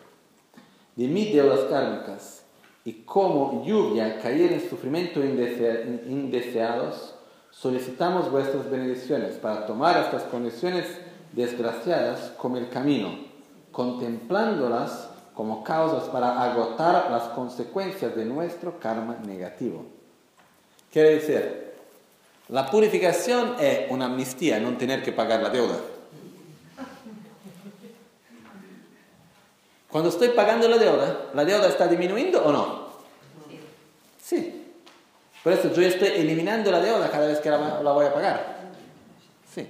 de 0.96 1.06
mis 1.06 1.32
deudas 1.32 1.60
kármicas 1.70 2.42
y 2.84 2.92
como 3.04 3.64
lluvia 3.64 4.18
caer 4.20 4.52
en 4.52 4.68
sufrimiento 4.68 5.20
indeseados, 5.24 7.14
solicitamos 7.50 8.30
vuestras 8.30 8.68
bendiciones 8.68 9.36
para 9.36 9.66
tomar 9.66 9.96
estas 10.04 10.24
condiciones 10.24 10.86
desgraciadas 11.32 12.32
como 12.36 12.56
el 12.56 12.68
camino, 12.68 13.16
contemplándolas 13.70 15.08
como 15.34 15.64
causas 15.64 16.08
para 16.10 16.42
agotar 16.42 17.10
las 17.10 17.24
consecuencias 17.28 18.14
de 18.14 18.24
nuestro 18.24 18.78
karma 18.78 19.18
negativo. 19.24 19.84
Quiere 20.92 21.14
decir, 21.14 21.74
la 22.48 22.70
purificación 22.70 23.56
es 23.58 23.90
una 23.90 24.06
amnistía, 24.06 24.60
no 24.60 24.76
tener 24.76 25.02
que 25.02 25.12
pagar 25.12 25.42
la 25.42 25.50
deuda. 25.50 25.76
Cuando 29.94 30.10
estoy 30.10 30.30
pagando 30.30 30.68
la 30.68 30.76
deuda, 30.76 31.30
¿la 31.34 31.44
deuda 31.44 31.68
está 31.68 31.86
disminuyendo 31.86 32.44
o 32.44 32.50
no? 32.50 32.88
Sí. 34.20 34.72
Por 35.44 35.52
eso 35.52 35.72
yo 35.72 35.82
estoy 35.82 36.08
eliminando 36.08 36.72
la 36.72 36.80
deuda 36.80 37.08
cada 37.12 37.28
vez 37.28 37.38
que 37.38 37.48
la, 37.48 37.80
la 37.80 37.92
voy 37.92 38.06
a 38.06 38.12
pagar. 38.12 38.72
Sí. 39.54 39.68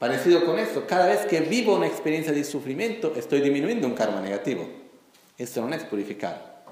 Parecido 0.00 0.44
con 0.44 0.58
esto, 0.58 0.84
cada 0.84 1.06
vez 1.06 1.26
que 1.26 1.42
vivo 1.42 1.76
una 1.76 1.86
experiencia 1.86 2.32
de 2.32 2.42
sufrimiento, 2.42 3.12
estoy 3.14 3.40
disminuyendo 3.40 3.86
un 3.86 3.94
karma 3.94 4.20
negativo. 4.20 4.68
Esto 5.38 5.64
no 5.64 5.72
es 5.76 5.84
purificar, 5.84 6.64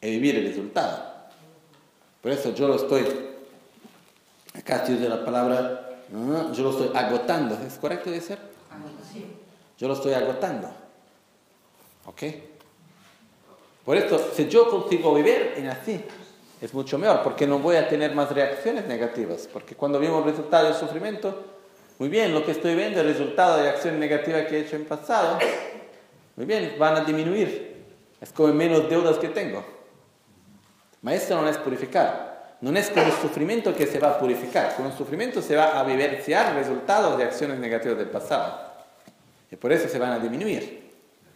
es 0.00 0.12
vivir 0.12 0.36
el 0.36 0.46
resultado. 0.46 1.02
Por 2.20 2.30
eso 2.30 2.54
yo 2.54 2.68
lo 2.68 2.76
estoy, 2.76 3.04
acá 4.54 4.76
estoy 4.76 4.94
de 4.94 5.08
la 5.08 5.24
palabra, 5.24 5.90
yo 6.52 6.62
lo 6.62 6.70
estoy 6.70 6.90
agotando. 6.94 7.58
¿Es 7.66 7.78
correcto 7.78 8.12
decir? 8.12 8.38
Yo 9.76 9.88
lo 9.88 9.94
estoy 9.94 10.12
agotando. 10.12 10.81
¿Ok? 12.06 12.22
Por 13.84 13.96
esto, 13.96 14.18
si 14.34 14.48
yo 14.48 14.68
consigo 14.70 15.14
vivir 15.14 15.54
en 15.56 15.68
así, 15.68 16.04
es 16.60 16.72
mucho 16.72 16.98
mejor, 16.98 17.22
porque 17.22 17.46
no 17.46 17.58
voy 17.58 17.76
a 17.76 17.88
tener 17.88 18.14
más 18.14 18.30
reacciones 18.30 18.86
negativas. 18.86 19.48
Porque 19.52 19.74
cuando 19.74 19.98
vemos 19.98 20.24
el 20.24 20.30
resultado 20.30 20.66
del 20.66 20.74
sufrimiento, 20.74 21.44
muy 21.98 22.08
bien, 22.08 22.32
lo 22.32 22.44
que 22.44 22.52
estoy 22.52 22.76
viendo, 22.76 23.00
el 23.00 23.08
resultado 23.08 23.60
de 23.60 23.68
acciones 23.68 23.98
negativas 23.98 24.46
que 24.46 24.56
he 24.56 24.60
hecho 24.60 24.76
en 24.76 24.84
pasado, 24.84 25.38
muy 26.36 26.46
bien, 26.46 26.76
van 26.78 26.96
a 26.96 27.00
disminuir. 27.00 27.84
Es 28.20 28.32
como 28.32 28.52
menos 28.54 28.88
deudas 28.88 29.18
que 29.18 29.28
tengo. 29.28 29.64
Pero 31.02 31.16
esto 31.16 31.40
no 31.40 31.48
es 31.48 31.58
purificar. 31.58 32.56
No 32.60 32.70
es 32.78 32.90
con 32.90 33.02
el 33.02 33.12
sufrimiento 33.12 33.74
que 33.74 33.88
se 33.88 33.98
va 33.98 34.10
a 34.10 34.18
purificar. 34.18 34.76
Con 34.76 34.86
el 34.86 34.92
sufrimiento 34.92 35.42
se 35.42 35.56
va 35.56 35.80
a 35.80 35.82
vivenciar 35.82 36.54
resultados 36.54 37.18
de 37.18 37.24
acciones 37.24 37.58
negativas 37.58 37.98
del 37.98 38.08
pasado. 38.08 38.72
Y 39.50 39.56
por 39.56 39.72
eso 39.72 39.88
se 39.88 39.98
van 39.98 40.12
a 40.12 40.18
disminuir. 40.20 40.81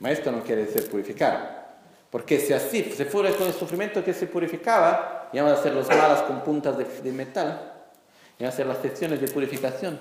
Pero 0.00 0.12
esto 0.12 0.32
no 0.32 0.42
quiere 0.42 0.66
decir 0.66 0.88
purificar. 0.90 1.66
Porque 2.10 2.38
si 2.38 2.52
así, 2.52 2.82
si 2.96 3.04
fuera 3.04 3.30
con 3.32 3.46
el 3.46 3.52
sufrimiento 3.52 4.02
que 4.04 4.14
se 4.14 4.26
purificaba, 4.26 5.28
íbamos 5.32 5.56
a 5.56 5.60
hacer 5.60 5.74
los 5.74 5.88
malas 5.88 6.22
con 6.22 6.42
puntas 6.42 6.76
de, 6.78 7.12
metal, 7.12 7.72
íbamos 8.38 8.52
a 8.52 8.54
hacer 8.54 8.66
las 8.66 8.78
secciones 8.78 9.20
de 9.20 9.28
purificación. 9.28 9.98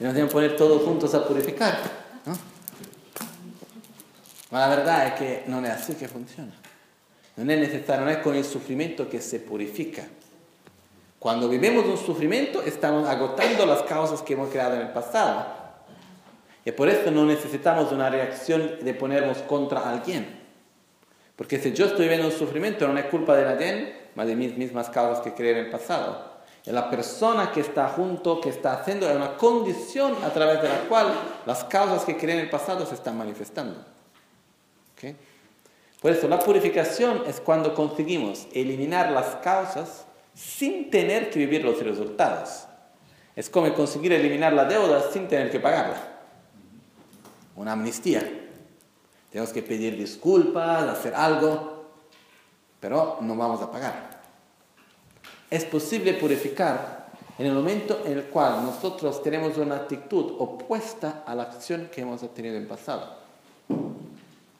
Y 0.00 0.04
nos 0.04 0.14
iban 0.14 0.28
a 0.28 0.30
poner 0.30 0.56
todos 0.56 0.82
juntos 0.82 1.14
a 1.14 1.26
purificar. 1.26 1.78
¿no? 2.26 2.36
la 4.50 4.68
verdad 4.68 5.06
es 5.08 5.14
que 5.14 5.44
no 5.46 5.64
es 5.64 5.70
así 5.70 5.94
que 5.94 6.08
funciona. 6.08 6.52
No 7.36 7.50
es 7.50 7.58
necesario, 7.58 8.04
no 8.04 8.10
es 8.10 8.18
con 8.18 8.34
el 8.36 8.44
sufrimiento 8.44 9.08
que 9.08 9.20
se 9.20 9.40
purifica. 9.40 10.04
Cuando 11.18 11.48
vivimos 11.48 11.86
un 11.86 11.96
sufrimiento, 11.96 12.62
estamos 12.62 13.08
agotando 13.08 13.64
las 13.64 13.82
causas 13.84 14.20
que 14.22 14.34
hemos 14.34 14.50
creado 14.50 14.74
en 14.74 14.82
el 14.82 14.90
pasado. 14.90 15.63
Y 16.64 16.72
por 16.72 16.88
eso 16.88 17.10
no 17.10 17.26
necesitamos 17.26 17.92
una 17.92 18.08
reacción 18.08 18.78
de 18.80 18.94
ponernos 18.94 19.38
contra 19.38 19.88
alguien. 19.90 20.42
Porque 21.36 21.58
si 21.58 21.72
yo 21.72 21.86
estoy 21.86 22.08
viendo 22.08 22.26
un 22.26 22.32
sufrimiento, 22.32 22.86
no 22.88 22.98
es 22.98 23.06
culpa 23.06 23.36
de 23.36 23.44
nadie, 23.44 23.96
más 24.14 24.26
de 24.26 24.36
mis 24.36 24.56
mismas 24.56 24.88
causas 24.88 25.20
que 25.20 25.34
creé 25.34 25.52
en 25.52 25.58
el 25.66 25.70
pasado. 25.70 26.32
Es 26.64 26.72
la 26.72 26.88
persona 26.88 27.52
que 27.52 27.60
está 27.60 27.88
junto, 27.88 28.40
que 28.40 28.48
está 28.48 28.72
haciendo, 28.72 29.08
es 29.08 29.14
una 29.14 29.36
condición 29.36 30.14
a 30.24 30.30
través 30.30 30.62
de 30.62 30.68
la 30.68 30.78
cual 30.88 31.12
las 31.44 31.64
causas 31.64 32.04
que 32.04 32.16
creé 32.16 32.36
en 32.36 32.40
el 32.42 32.50
pasado 32.50 32.86
se 32.86 32.94
están 32.94 33.18
manifestando. 33.18 33.84
¿Okay? 34.96 35.16
Por 36.00 36.12
eso 36.12 36.26
la 36.28 36.38
purificación 36.38 37.24
es 37.26 37.40
cuando 37.40 37.74
conseguimos 37.74 38.46
eliminar 38.54 39.10
las 39.10 39.36
causas 39.36 40.06
sin 40.34 40.90
tener 40.90 41.30
que 41.30 41.40
vivir 41.40 41.64
los 41.64 41.82
resultados. 41.82 42.66
Es 43.36 43.50
como 43.50 43.72
conseguir 43.74 44.12
eliminar 44.12 44.52
la 44.52 44.64
deuda 44.64 45.10
sin 45.10 45.28
tener 45.28 45.50
que 45.50 45.60
pagarla. 45.60 46.13
Una 47.56 47.72
amnistía. 47.72 48.20
Tenemos 49.30 49.52
que 49.52 49.62
pedir 49.62 49.96
disculpas, 49.96 50.84
hacer 50.84 51.14
algo, 51.14 51.84
pero 52.80 53.18
no 53.20 53.36
vamos 53.36 53.60
a 53.62 53.70
pagar. 53.70 54.22
Es 55.50 55.64
posible 55.64 56.14
purificar 56.14 57.04
en 57.38 57.46
el 57.46 57.52
momento 57.52 58.02
en 58.04 58.12
el 58.12 58.24
cual 58.24 58.64
nosotros 58.64 59.22
tenemos 59.22 59.56
una 59.58 59.76
actitud 59.76 60.36
opuesta 60.38 61.24
a 61.26 61.34
la 61.34 61.44
acción 61.44 61.88
que 61.92 62.02
hemos 62.02 62.20
tenido 62.34 62.56
en 62.56 62.68
pasado. 62.68 63.18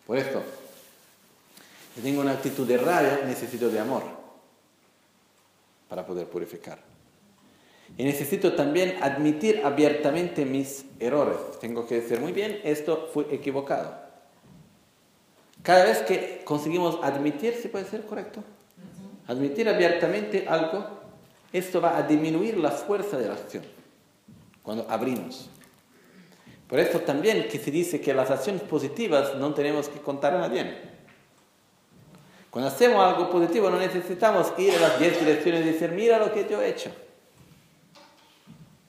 Por 0.06 0.18
esto, 0.18 0.42
si 1.94 2.00
tengo 2.00 2.20
una 2.20 2.32
actitud 2.32 2.66
de 2.66 2.76
rabia, 2.76 3.22
necesito 3.24 3.70
de 3.70 3.78
amor 3.78 4.02
para 5.88 6.04
poder 6.04 6.26
purificar. 6.28 6.93
Y 7.96 8.04
necesito 8.04 8.54
también 8.54 8.96
admitir 9.00 9.62
abiertamente 9.64 10.44
mis 10.44 10.84
errores. 10.98 11.36
Tengo 11.60 11.86
que 11.86 12.00
decir, 12.00 12.20
muy 12.20 12.32
bien, 12.32 12.60
esto 12.64 13.08
fue 13.12 13.26
equivocado. 13.30 13.94
Cada 15.62 15.84
vez 15.84 15.98
que 16.02 16.42
conseguimos 16.44 16.98
admitir, 17.02 17.54
si 17.54 17.68
puede 17.68 17.84
ser 17.84 18.04
correcto, 18.04 18.42
admitir 19.26 19.68
abiertamente 19.68 20.46
algo, 20.48 20.86
esto 21.52 21.80
va 21.80 21.96
a 21.96 22.02
disminuir 22.02 22.58
la 22.58 22.70
fuerza 22.70 23.16
de 23.16 23.28
la 23.28 23.34
acción 23.34 23.64
cuando 24.62 24.86
abrimos. 24.90 25.48
Por 26.68 26.80
eso 26.80 27.00
también 27.00 27.46
que 27.48 27.58
se 27.58 27.70
dice 27.70 28.00
que 28.00 28.12
las 28.12 28.30
acciones 28.30 28.62
positivas 28.62 29.36
no 29.36 29.54
tenemos 29.54 29.88
que 29.88 30.00
contar 30.00 30.34
a 30.34 30.38
nadie. 30.38 30.78
Cuando 32.50 32.68
hacemos 32.68 33.04
algo 33.04 33.30
positivo 33.30 33.70
no 33.70 33.78
necesitamos 33.78 34.52
ir 34.58 34.74
a 34.74 34.80
las 34.80 34.98
10 34.98 35.20
direcciones 35.20 35.62
y 35.62 35.70
decir, 35.70 35.90
mira 35.92 36.18
lo 36.18 36.32
que 36.32 36.46
yo 36.48 36.60
he 36.60 36.70
hecho. 36.70 36.90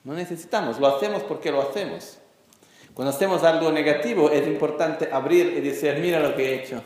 No 0.06 0.14
necesitamos, 0.14 0.78
lo 0.78 0.86
hacemos 0.86 1.24
porque 1.24 1.50
lo 1.50 1.60
hacemos. 1.60 2.18
Cuando 2.94 3.12
hacemos 3.12 3.42
algo 3.42 3.72
negativo 3.72 4.30
es 4.30 4.46
importante 4.46 5.10
abrir 5.12 5.46
y 5.48 5.60
decir, 5.60 5.98
mira 6.00 6.20
lo 6.20 6.36
que 6.36 6.48
he 6.48 6.62
hecho. 6.62 6.80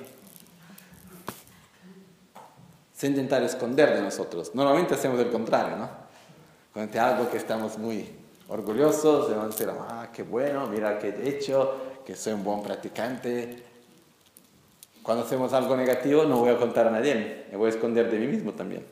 Sin 2.94 3.10
intentar 3.10 3.42
esconder 3.42 3.94
de 3.94 4.00
nosotros. 4.00 4.54
Normalmente 4.54 4.94
hacemos 4.94 5.20
el 5.20 5.30
contrario, 5.30 5.76
¿no? 5.76 5.90
Cuando 6.72 6.92
hay 6.94 6.98
algo 6.98 7.30
que 7.30 7.36
estamos 7.36 7.76
muy 7.76 8.08
orgullosos, 8.48 9.28
debemos 9.28 9.50
decir, 9.50 9.70
ah, 9.70 10.08
qué 10.10 10.22
bueno, 10.22 10.66
mira 10.68 10.98
que 10.98 11.10
he 11.10 11.28
hecho, 11.28 11.76
que 12.06 12.16
soy 12.16 12.32
un 12.32 12.42
buen 12.42 12.62
practicante, 12.62 13.62
cuando 15.02 15.24
hacemos 15.24 15.52
algo 15.52 15.76
negativo 15.76 16.24
no 16.24 16.38
voy 16.38 16.50
a 16.50 16.56
contar 16.56 16.86
a 16.86 16.90
nadie, 16.90 17.44
me 17.50 17.58
voy 17.58 17.66
a 17.66 17.70
esconder 17.74 18.10
de 18.10 18.18
mí 18.18 18.28
mismo 18.28 18.52
también. 18.52 18.86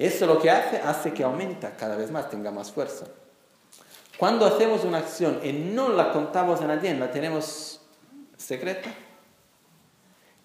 Eso 0.00 0.24
lo 0.24 0.40
que 0.40 0.50
hace, 0.50 0.78
hace 0.78 1.12
que 1.12 1.22
aumenta 1.22 1.76
cada 1.76 1.94
vez 1.94 2.10
más, 2.10 2.30
tenga 2.30 2.50
más 2.50 2.72
fuerza. 2.72 3.04
Cuando 4.16 4.46
hacemos 4.46 4.82
una 4.82 4.96
acción 4.96 5.40
y 5.44 5.52
no 5.52 5.90
la 5.90 6.10
contamos 6.10 6.62
a 6.62 6.66
nadie, 6.66 6.94
la 6.94 7.10
tenemos 7.10 7.82
secreta, 8.38 8.88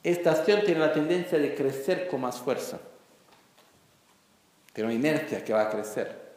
esta 0.03 0.31
acción 0.31 0.59
tiene 0.65 0.81
la 0.81 0.91
tendencia 0.91 1.39
de 1.39 1.55
crecer 1.55 2.09
con 2.09 2.19
más 2.19 2.37
fuerza. 2.37 2.79
Tiene 4.73 4.89
una 4.89 4.93
inercia 4.93 5.41
que 5.41 5.53
va 5.53 5.61
a 5.61 5.69
crecer. 5.69 6.33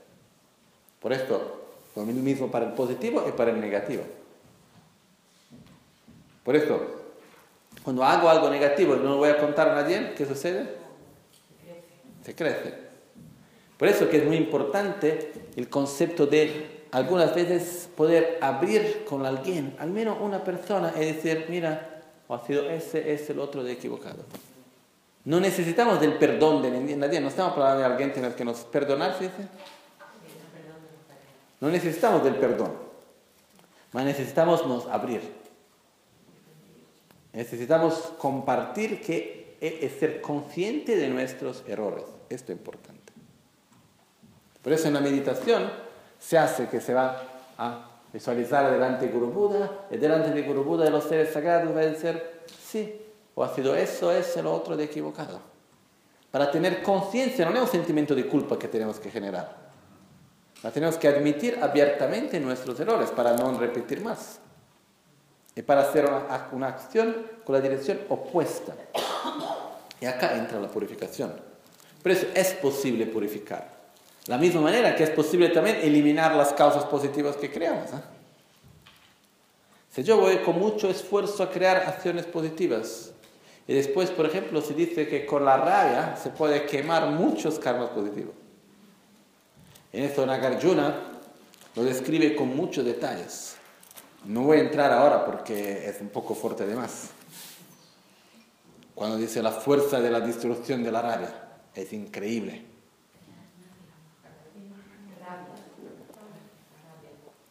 Por 1.01 1.13
esto, 1.13 1.71
lo 1.97 2.05
mismo 2.05 2.49
para 2.53 2.67
el 2.67 2.73
positivo 2.75 3.25
y 3.29 3.33
para 3.33 3.51
el 3.51 3.61
negativo. 3.61 4.05
Por 6.45 6.55
esto, 6.55 7.03
cuando 7.83 8.05
hago 8.05 8.31
algo 8.31 8.49
negativo 8.49 8.95
y 8.95 8.99
no 9.01 9.11
lo 9.11 9.17
voy 9.17 9.31
a 9.31 9.39
contar 9.39 9.71
a 9.71 9.75
nadie, 9.75 10.15
¿qué 10.15 10.25
sucede? 10.25 10.73
Se 12.25 12.37
crece. 12.37 12.88
Por 13.79 13.89
eso 13.89 14.09
que 14.11 14.19
es 14.19 14.25
muy 14.25 14.37
importante 14.37 15.33
el 15.57 15.69
concepto 15.69 16.27
de 16.27 16.79
algunas 16.91 17.35
veces 17.35 17.89
poder 17.97 18.39
abrir 18.41 19.05
con 19.05 19.25
alguien, 19.25 19.77
al 19.79 19.91
menos 19.91 20.19
una 20.21 20.43
persona, 20.43 20.93
y 20.97 21.01
decir, 21.01 21.47
mira, 21.49 22.03
o 22.27 22.35
ha 22.35 22.45
sido 22.45 22.69
ese, 22.69 23.13
ese, 23.13 23.33
el 23.33 23.39
otro 23.39 23.63
de 23.63 23.73
equivocado. 23.73 24.25
No 25.25 25.41
necesitamos 25.41 26.01
del 26.01 26.15
perdón 26.15 26.63
de 26.63 26.97
nadie, 26.97 27.21
no 27.21 27.29
estamos 27.29 27.53
hablando 27.53 27.79
de 27.81 27.85
alguien 27.85 28.13
nos, 28.21 28.35
que 28.35 28.45
nos 28.45 28.59
perdonar, 28.61 29.17
¿sí? 29.19 29.29
No 31.61 31.69
necesitamos 31.71 32.25
del 32.25 32.37
perdón, 32.37 32.73
mas 33.93 34.05
necesitamos 34.05 34.67
nos 34.67 34.87
abrir. 34.87 35.21
Necesitamos 37.33 37.95
compartir 38.19 39.01
que 39.03 39.57
es 39.61 39.93
ser 39.99 40.21
consciente 40.21 40.97
de 40.97 41.09
nuestros 41.09 41.63
errores. 41.69 42.05
Esto 42.31 42.53
es 42.53 42.59
importante. 42.59 42.98
Por 44.69 44.75
eso 44.75 44.89
en 44.89 44.93
la 44.93 45.01
meditación 45.01 45.71
se 46.21 46.37
hace 46.37 46.69
que 46.69 46.79
se 46.79 46.93
va 46.93 47.23
a 47.57 47.89
visualizar 48.13 48.71
delante 48.71 49.07
de 49.07 49.13
Guru 49.13 49.29
Buda, 49.29 49.87
y 49.91 49.97
delante 49.97 50.31
de 50.31 50.43
Guru 50.43 50.63
Buda 50.63 50.85
de 50.85 50.91
los 50.91 51.05
seres 51.05 51.33
sagrados 51.33 51.75
va 51.75 51.81
a 51.81 51.87
decir, 51.87 52.23
sí, 52.47 53.01
o 53.35 53.43
ha 53.43 53.55
sido 53.55 53.75
eso, 53.75 54.13
eso, 54.13 54.43
lo 54.43 54.53
otro 54.53 54.77
de 54.77 54.85
equivocado. 54.85 55.41
Para 56.31 56.51
tener 56.51 56.83
conciencia, 56.83 57.47
no 57.49 57.57
es 57.57 57.63
un 57.63 57.69
sentimiento 57.69 58.15
de 58.15 58.27
culpa 58.27 58.59
que 58.59 58.69
tenemos 58.69 59.01
que 59.01 59.11
generar. 59.11 59.57
La 60.63 60.71
tenemos 60.71 60.99
que 60.99 61.09
admitir 61.09 61.59
abiertamente 61.63 62.39
nuestros 62.39 62.79
errores 62.79 63.09
para 63.09 63.35
no 63.39 63.59
repetir 63.59 64.03
más 64.03 64.39
y 65.55 65.63
para 65.63 65.81
hacer 65.81 66.05
una, 66.05 66.49
una 66.53 66.67
acción 66.69 67.17
con 67.43 67.55
la 67.55 67.63
dirección 67.63 68.01
opuesta. 68.11 68.75
Y 69.99 70.05
acá 70.05 70.37
entra 70.37 70.61
la 70.61 70.69
purificación. 70.69 71.33
Por 72.03 72.13
eso 72.13 72.27
es 72.35 72.53
posible 72.53 73.07
purificar. 73.07 73.78
La 74.29 74.37
misma 74.37 74.61
manera 74.61 74.95
que 74.95 75.05
es 75.05 75.11
posible 75.11 75.49
también 75.49 75.79
eliminar 75.83 76.37
las 76.37 76.53
causas 76.53 76.85
positivas 76.85 77.37
que 77.37 77.51
creamos. 77.51 77.91
¿eh? 77.91 78.01
Si 79.91 80.03
yo 80.03 80.19
voy 80.19 80.37
con 80.39 80.59
mucho 80.59 80.91
esfuerzo 80.91 81.43
a 81.43 81.51
crear 81.51 81.79
acciones 81.79 82.27
positivas, 82.27 83.11
y 83.67 83.73
después, 83.75 84.11
por 84.11 84.27
ejemplo, 84.27 84.61
se 84.61 84.75
dice 84.75 85.09
que 85.09 85.25
con 85.27 85.45
la 85.45 85.57
rabia 85.57 86.17
se 86.17 86.31
puede 86.31 86.67
quemar 86.67 87.07
muchos 87.11 87.59
karmas 87.59 87.89
positivos. 87.91 88.35
En 89.93 90.05
esto 90.05 90.25
Nagarjuna 90.27 90.95
lo 91.75 91.85
describe 91.85 92.37
con 92.37 92.55
muchos 92.55 92.85
detalles. 92.85 93.57
No 94.27 94.43
voy 94.43 94.59
a 94.59 94.61
entrar 94.61 94.93
ahora 94.93 95.25
porque 95.25 95.89
es 95.89 96.01
un 96.03 96.09
poco 96.09 96.35
fuerte 96.35 96.67
de 96.67 96.75
más. 96.75 97.11
Cuando 98.95 99.17
dice 99.17 99.43
la 99.43 99.53
fuerza 99.53 100.01
de 100.01 100.11
la 100.11 100.21
destrucción 100.21 100.83
de 100.83 100.93
la 100.93 101.01
rabia, 101.01 101.49
es 101.75 101.93
increíble. 101.93 102.68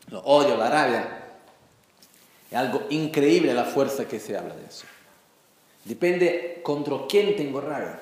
Lo 0.08 0.20
odio, 0.22 0.56
la 0.58 0.70
rabia. 0.70 1.24
Es 2.50 2.58
algo 2.58 2.84
increíble 2.90 3.54
la 3.54 3.66
fuerza 3.66 4.08
que 4.08 4.20
se 4.20 4.38
habla 4.38 4.56
de 4.56 4.66
eso. 4.66 4.86
Depende 5.84 6.62
contra 6.64 6.96
quién 7.10 7.36
tengo 7.36 7.62
rabia. 7.62 8.00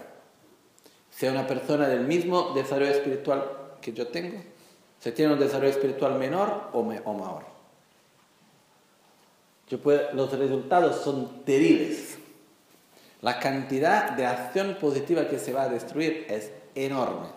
Sea 1.10 1.32
una 1.32 1.48
persona 1.48 1.88
del 1.88 2.02
mismo 2.02 2.52
desarrollo 2.54 2.92
espiritual 2.92 3.50
que 3.82 3.94
yo 3.94 4.08
tengo, 4.08 4.42
se 5.00 5.12
tiene 5.12 5.34
un 5.34 5.40
desarrollo 5.40 5.72
espiritual 5.72 6.18
menor 6.18 6.70
o, 6.74 6.84
mayor. 6.84 7.44
Yo 9.70 9.80
los 10.14 10.32
resultados 10.32 11.04
son 11.04 11.44
terribles. 11.46 12.18
La 13.22 13.40
cantidad 13.40 14.12
de 14.12 14.26
acción 14.26 14.78
positiva 14.80 15.28
que 15.28 15.40
se 15.40 15.54
va 15.54 15.64
a 15.64 15.70
destruir 15.70 16.26
es 16.30 16.52
enorme. 16.76 17.28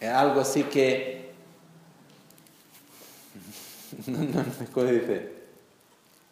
Es 0.00 0.10
algo 0.10 0.40
así 0.40 0.64
que 0.64 1.15
no, 4.06 4.18
no, 4.18 4.44
¿cómo 4.72 4.86
dice? 4.86 5.32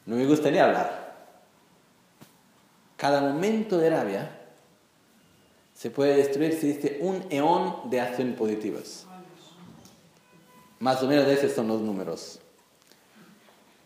No 0.07 0.17
me 0.17 0.27
gusta 0.27 0.51
ni 0.51 0.59
hablar. 0.59 1.15
Cada 2.97 3.21
momento 3.21 3.79
de 3.79 3.91
rabia 3.91 4.41
se 5.75 5.91
puede 5.91 6.17
destruir 6.17 6.55
si 6.55 6.69
dice 6.69 6.99
un 7.01 7.25
eón 7.31 7.91
de 7.91 8.01
acciones 8.01 8.37
positivas. 8.37 9.07
Más 10.79 11.03
o 11.03 11.07
menos 11.07 11.27
esos 11.29 11.53
son 11.53 11.69
los 11.69 11.81
números. 11.81 12.41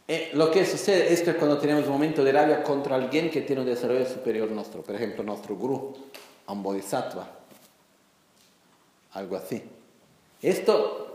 Eh, 0.06 0.30
lo 0.34 0.50
que 0.50 0.64
sucede 0.64 1.12
es 1.12 1.22
que 1.22 1.34
cuando 1.34 1.58
tenemos 1.58 1.84
un 1.84 1.92
momento 1.92 2.24
de 2.24 2.32
rabia 2.32 2.62
contra 2.62 2.96
alguien 2.96 3.30
que 3.30 3.42
tiene 3.42 3.60
un 3.60 3.66
desarrollo 3.66 4.06
superior 4.06 4.50
nuestro, 4.50 4.82
por 4.82 4.94
ejemplo, 4.94 5.22
nuestro 5.22 5.54
guru, 5.54 5.94
un 6.46 6.62
bodhisattva, 6.62 7.28
algo 9.12 9.36
así. 9.36 9.62
Esto 10.40 11.07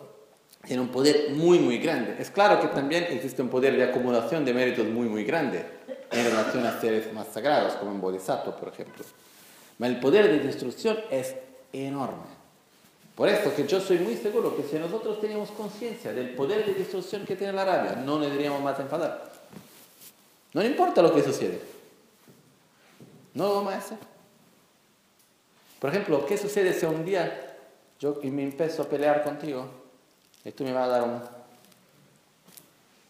tiene 0.65 0.81
un 0.81 0.89
poder 0.89 1.31
muy, 1.31 1.59
muy 1.59 1.77
grande. 1.77 2.15
Es 2.19 2.31
claro 2.31 2.61
que 2.61 2.67
también 2.67 3.05
existe 3.09 3.41
un 3.41 3.49
poder 3.49 3.75
de 3.75 3.83
acumulación 3.83 4.45
de 4.45 4.53
méritos 4.53 4.87
muy, 4.87 5.07
muy 5.07 5.25
grande 5.25 5.65
en 6.09 6.25
relación 6.25 6.65
a 6.65 6.79
seres 6.79 7.11
más 7.13 7.27
sagrados, 7.27 7.73
como 7.73 7.91
en 7.91 7.99
Bodhisattva, 7.99 8.55
por 8.55 8.69
ejemplo. 8.69 9.03
Pero 9.77 9.91
el 9.91 9.99
poder 9.99 10.29
de 10.29 10.39
destrucción 10.39 10.97
es 11.11 11.35
enorme. 11.73 12.43
Por 13.15 13.27
eso 13.27 13.53
que 13.53 13.67
yo 13.67 13.81
soy 13.81 13.99
muy 13.99 14.15
seguro 14.15 14.55
que 14.55 14.63
si 14.63 14.77
nosotros 14.77 15.19
teníamos 15.19 15.51
conciencia 15.51 16.13
del 16.13 16.29
poder 16.29 16.65
de 16.65 16.73
destrucción 16.73 17.25
que 17.25 17.35
tiene 17.35 17.53
la 17.53 17.65
rabia, 17.65 17.95
no 17.95 18.17
le 18.17 18.31
diríamos 18.31 18.61
más 18.61 18.79
enfadar. 18.79 19.31
No 20.53 20.63
importa 20.63 21.01
lo 21.01 21.13
que 21.13 21.21
sucede. 21.21 21.59
No 23.33 23.47
lo 23.47 23.55
vamos 23.55 23.73
a 23.73 23.77
hacer. 23.77 23.97
Por 25.79 25.89
ejemplo, 25.89 26.25
¿qué 26.25 26.37
sucede 26.37 26.73
si 26.73 26.85
un 26.85 27.03
día 27.03 27.57
yo 27.99 28.19
me 28.23 28.43
empiezo 28.43 28.83
a 28.83 28.85
pelear 28.87 29.23
contigo? 29.23 29.82
Y 30.45 30.51
tú 30.51 30.63
me 30.63 30.73
vas 30.73 30.85
a 30.85 30.91
dar 30.91 31.03
un... 31.03 31.21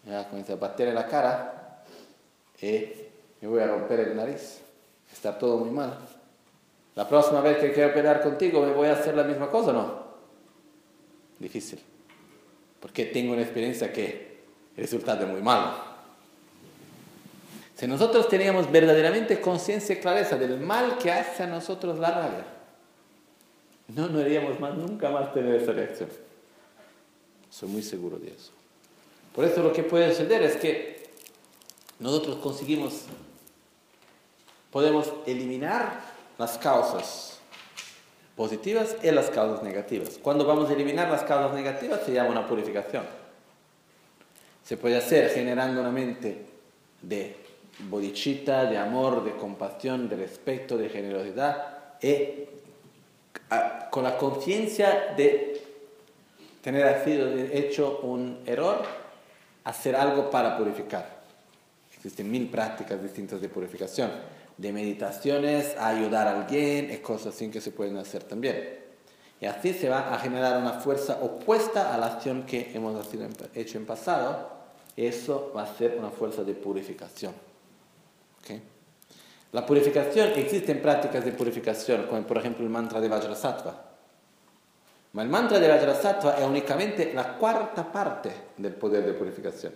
Me 0.05 0.15
vas 0.15 0.25
a 0.25 0.29
comenzar 0.29 0.57
a 0.57 0.59
bater 0.59 0.89
en 0.89 0.95
la 0.95 1.07
cara 1.07 1.83
y 2.61 2.89
me 3.41 3.47
voy 3.47 3.61
a 3.61 3.67
romper 3.67 3.99
el 4.01 4.15
nariz. 4.15 4.61
Está 5.11 5.37
todo 5.37 5.57
muy 5.57 5.69
mal. 5.69 5.97
La 6.95 7.07
próxima 7.07 7.41
vez 7.41 7.57
que 7.57 7.73
quiero 7.73 7.93
pelear 7.93 8.21
contigo, 8.21 8.61
¿me 8.61 8.73
voy 8.73 8.87
a 8.87 8.93
hacer 8.93 9.15
la 9.15 9.23
misma 9.23 9.49
cosa 9.49 9.71
o 9.71 9.73
no? 9.73 10.03
Difícil. 11.39 11.79
Porque 12.79 13.05
tengo 13.05 13.33
una 13.33 13.41
experiencia 13.41 13.91
que 13.91 14.41
el 14.75 14.83
resultado 14.83 15.25
es 15.25 15.31
muy 15.31 15.41
malo. 15.41 15.73
Si 17.75 17.87
nosotros 17.87 18.27
teníamos 18.29 18.71
verdaderamente 18.71 19.41
conciencia 19.41 19.95
y 19.95 19.99
clareza 19.99 20.37
del 20.37 20.59
mal 20.59 20.97
que 20.97 21.11
hace 21.11 21.43
a 21.43 21.47
nosotros 21.47 21.97
la 21.97 22.11
rabia, 22.11 22.45
no, 23.89 24.07
no 24.07 24.19
haríamos 24.19 24.59
más, 24.59 24.75
nunca 24.75 25.09
más 25.09 25.33
tener 25.33 25.55
esa 25.55 25.71
reacción. 25.71 26.09
Soy 27.53 27.69
muy 27.69 27.83
seguro 27.83 28.17
de 28.17 28.29
eso. 28.29 28.51
Por 29.35 29.45
eso 29.45 29.61
lo 29.61 29.71
que 29.71 29.83
puede 29.83 30.09
suceder 30.09 30.41
es 30.41 30.55
que 30.55 31.07
nosotros 31.99 32.37
conseguimos, 32.37 33.03
podemos 34.71 35.13
eliminar 35.27 36.01
las 36.39 36.57
causas 36.57 37.37
positivas 38.35 38.95
y 39.03 39.11
las 39.11 39.29
causas 39.29 39.61
negativas. 39.61 40.17
Cuando 40.19 40.47
vamos 40.47 40.67
a 40.71 40.73
eliminar 40.73 41.11
las 41.11 41.21
causas 41.21 41.53
negativas 41.53 42.01
se 42.03 42.13
llama 42.13 42.31
una 42.31 42.47
purificación. 42.47 43.03
Se 44.63 44.75
puede 44.75 44.97
hacer 44.97 45.29
generando 45.29 45.79
una 45.79 45.91
mente 45.91 46.47
de 47.03 47.35
bodhicitta, 47.87 48.65
de 48.65 48.79
amor, 48.79 49.23
de 49.23 49.35
compasión, 49.35 50.09
de 50.09 50.15
respeto, 50.15 50.75
de 50.75 50.89
generosidad 50.89 51.99
y 52.01 52.49
con 53.91 54.03
la 54.03 54.17
conciencia 54.17 55.13
de 55.15 55.52
tener 56.63 57.03
hecho 57.51 57.99
un 58.03 58.39
error, 58.45 58.83
hacer 59.65 59.97
algo 59.97 60.31
para 60.31 60.57
purificar. 60.57 61.21
Existen 61.93 62.31
mil 62.31 62.49
prácticas 62.49 63.03
distintas 63.03 63.41
de 63.41 63.49
purificación, 63.49 64.09
de 64.57 64.71
meditaciones, 64.71 65.75
a 65.77 65.89
ayudar 65.89 66.27
a 66.27 66.41
alguien, 66.41 66.89
y 66.89 66.97
cosas 66.97 67.35
así 67.35 67.49
que 67.49 67.59
se 67.59 67.71
pueden 67.71 67.97
hacer 67.97 68.23
también. 68.23 68.79
Y 69.41 69.45
así 69.45 69.73
se 69.73 69.89
va 69.89 70.13
a 70.13 70.19
generar 70.19 70.57
una 70.57 70.79
fuerza 70.79 71.19
opuesta 71.21 71.93
a 71.93 71.97
la 71.97 72.05
acción 72.05 72.43
que 72.43 72.71
hemos 72.73 72.95
hecho 73.53 73.77
en 73.77 73.85
pasado. 73.85 74.53
Eso 74.95 75.51
va 75.53 75.63
a 75.63 75.75
ser 75.75 75.97
una 75.99 76.11
fuerza 76.11 76.43
de 76.43 76.53
purificación. 76.53 77.33
La 79.51 79.65
purificación, 79.65 80.31
existen 80.35 80.81
prácticas 80.81 81.25
de 81.25 81.31
purificación, 81.31 82.07
como 82.07 82.25
por 82.25 82.37
ejemplo 82.37 82.63
el 82.63 82.71
mantra 82.71 82.99
de 82.99 83.07
Vajrasattva 83.07 83.92
ma 85.13 85.21
il 85.21 85.29
mantra 85.29 85.59
della 85.59 85.75
Vajrasattva 85.75 86.35
è 86.35 86.43
unicamente 86.43 87.13
la 87.13 87.33
cuarta 87.35 87.83
parte 87.83 88.31
del 88.55 88.73
poder 88.73 89.05
de 89.05 89.13
purificación. 89.13 89.73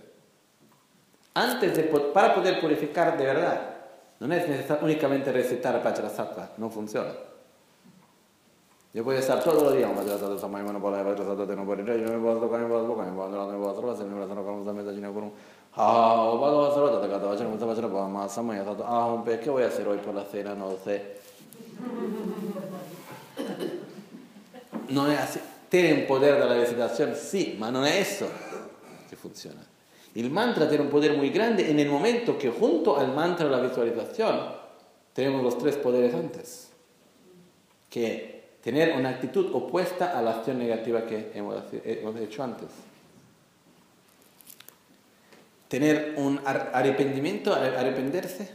Antes 1.34 1.76
de, 1.76 1.84
para 2.12 2.34
poder 2.34 2.60
purificar 2.60 3.16
de 3.16 3.24
verdad, 3.26 3.62
no 4.20 4.34
es 4.34 4.48
necesario 4.48 4.84
únicamente 4.84 5.32
recitar 5.32 5.84
Vajrasattva, 5.84 6.54
no 6.58 6.70
funciona. 6.70 7.14
Yo 8.94 9.04
puedo 9.04 9.20
estar 9.20 9.46
no 9.46 9.54
Ah, 15.76 16.34
ah. 18.88 19.24
No 24.90 25.12
es 25.12 25.20
así. 25.20 25.40
¿Tiene 25.70 26.02
un 26.02 26.08
poder 26.08 26.40
de 26.40 26.46
la 26.46 26.56
recitación? 26.56 27.14
Sí, 27.16 27.58
pero 27.60 27.72
no 27.72 27.86
es 27.86 28.14
eso 28.14 28.28
que 29.10 29.16
funciona. 29.16 29.62
El 30.16 30.32
mantra 30.32 30.68
tiene 30.68 30.84
un 30.84 30.90
poder 30.90 31.16
muy 31.16 31.30
grande 31.30 31.70
en 31.70 31.80
el 31.80 31.90
momento 31.90 32.38
que 32.38 32.50
junto 32.50 32.98
al 32.98 33.14
mantra 33.14 33.46
de 33.46 33.52
la 33.52 33.62
visualización 33.62 34.40
tenemos 35.14 35.44
los 35.44 35.58
tres 35.58 35.76
poderes 35.76 36.14
antes. 36.14 36.70
Que 37.90 38.38
tener 38.64 38.98
una 38.98 39.10
actitud 39.10 39.54
opuesta 39.54 40.18
a 40.18 40.22
la 40.22 40.38
acción 40.38 40.58
negativa 40.58 41.06
que 41.06 41.32
hemos 41.34 42.16
hecho 42.20 42.44
antes. 42.44 42.68
Tener 45.68 46.16
un 46.18 46.40
arrepentimiento, 46.46 47.54
arrepentirse, 47.54 48.50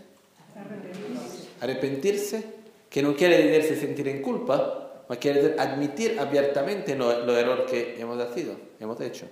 arrepentirse, 1.60 2.44
que 2.88 3.02
no 3.02 3.14
quiere 3.14 3.38
decirse 3.46 3.80
sentir 3.80 4.09
en 4.09 4.22
culpa, 4.22 4.56
ma 4.56 4.81
quiere 5.20 5.57
admitir 5.59 6.19
abiertamente 6.19 6.97
lo, 6.97 7.37
error 7.37 7.66
que 7.66 8.01
hemos, 8.01 8.23
sido, 8.35 8.57
hemos 8.81 9.01
hecho. 9.01 9.27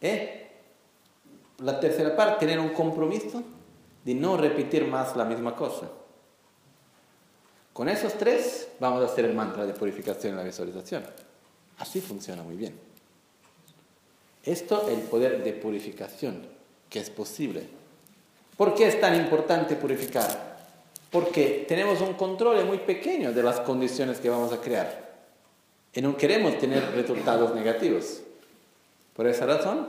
Y 0.00 0.08
la 1.62 1.78
tercera 1.78 2.16
parte, 2.16 2.46
tener 2.46 2.58
un 2.58 2.70
compromiso 2.70 3.42
de 4.04 4.14
no 4.14 4.36
repetir 4.36 4.86
más 4.86 5.16
la 5.16 5.24
misma 5.24 5.54
cosa. 5.54 5.90
Con 7.72 7.88
esos 7.88 8.14
tres 8.14 8.68
vamos 8.80 9.02
a 9.02 9.06
hacer 9.06 9.24
el 9.24 9.34
mantra 9.34 9.66
de 9.66 9.74
purificación 9.74 10.34
y 10.34 10.36
la 10.36 10.42
visualización. 10.42 11.04
Así 11.78 12.00
funciona 12.00 12.42
muy 12.42 12.56
bien. 12.56 12.78
Esto 14.42 14.88
es 14.88 14.98
el 14.98 15.04
poder 15.04 15.44
de 15.44 15.52
purificación 15.52 16.46
que 16.88 16.98
es 16.98 17.10
posible. 17.10 17.68
¿Por 18.56 18.74
qué 18.74 18.88
es 18.88 19.00
tan 19.00 19.14
importante 19.14 19.76
purificar? 19.76 20.49
Porque 21.10 21.64
tenemos 21.68 22.00
un 22.00 22.14
control 22.14 22.64
muy 22.64 22.78
pequeño 22.78 23.32
de 23.32 23.42
las 23.42 23.60
condiciones 23.60 24.20
que 24.20 24.30
vamos 24.30 24.52
a 24.52 24.60
crear 24.60 25.10
y 25.92 26.00
no 26.00 26.16
queremos 26.16 26.56
tener 26.58 26.92
resultados 26.92 27.54
negativos. 27.54 28.22
Por 29.14 29.26
esa 29.26 29.46
razón, 29.46 29.88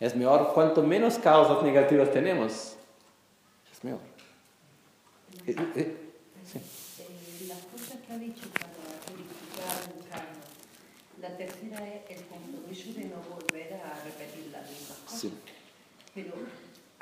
Es 0.00 0.16
mejor, 0.16 0.52
cuanto 0.52 0.82
menos 0.82 1.16
causas 1.16 1.62
negativas 1.62 2.10
tenemos, 2.10 2.74
es 3.70 3.84
mejor. 3.84 4.00
Eh, 5.46 5.54
eh, 5.76 5.96
sí. 6.44 6.58
eh, 6.58 7.46
las 7.46 7.58
cosas 7.70 7.98
que 8.04 8.12
ha 8.12 8.18
dicho 8.18 8.48
para 8.50 8.66
purificar 9.06 9.94
el 9.94 10.02
karma, 10.10 10.42
la 11.20 11.36
tercera 11.36 11.86
es 11.86 12.18
el 12.18 12.26
compromiso 12.26 12.98
de 12.98 13.04
no 13.04 13.22
volver 13.30 13.74
a 13.74 14.02
repetir 14.02 14.50
las 14.50 14.68
mismas 14.68 14.98
cosas. 15.04 15.20
Sí. 15.20 15.32
Pero 16.16 16.32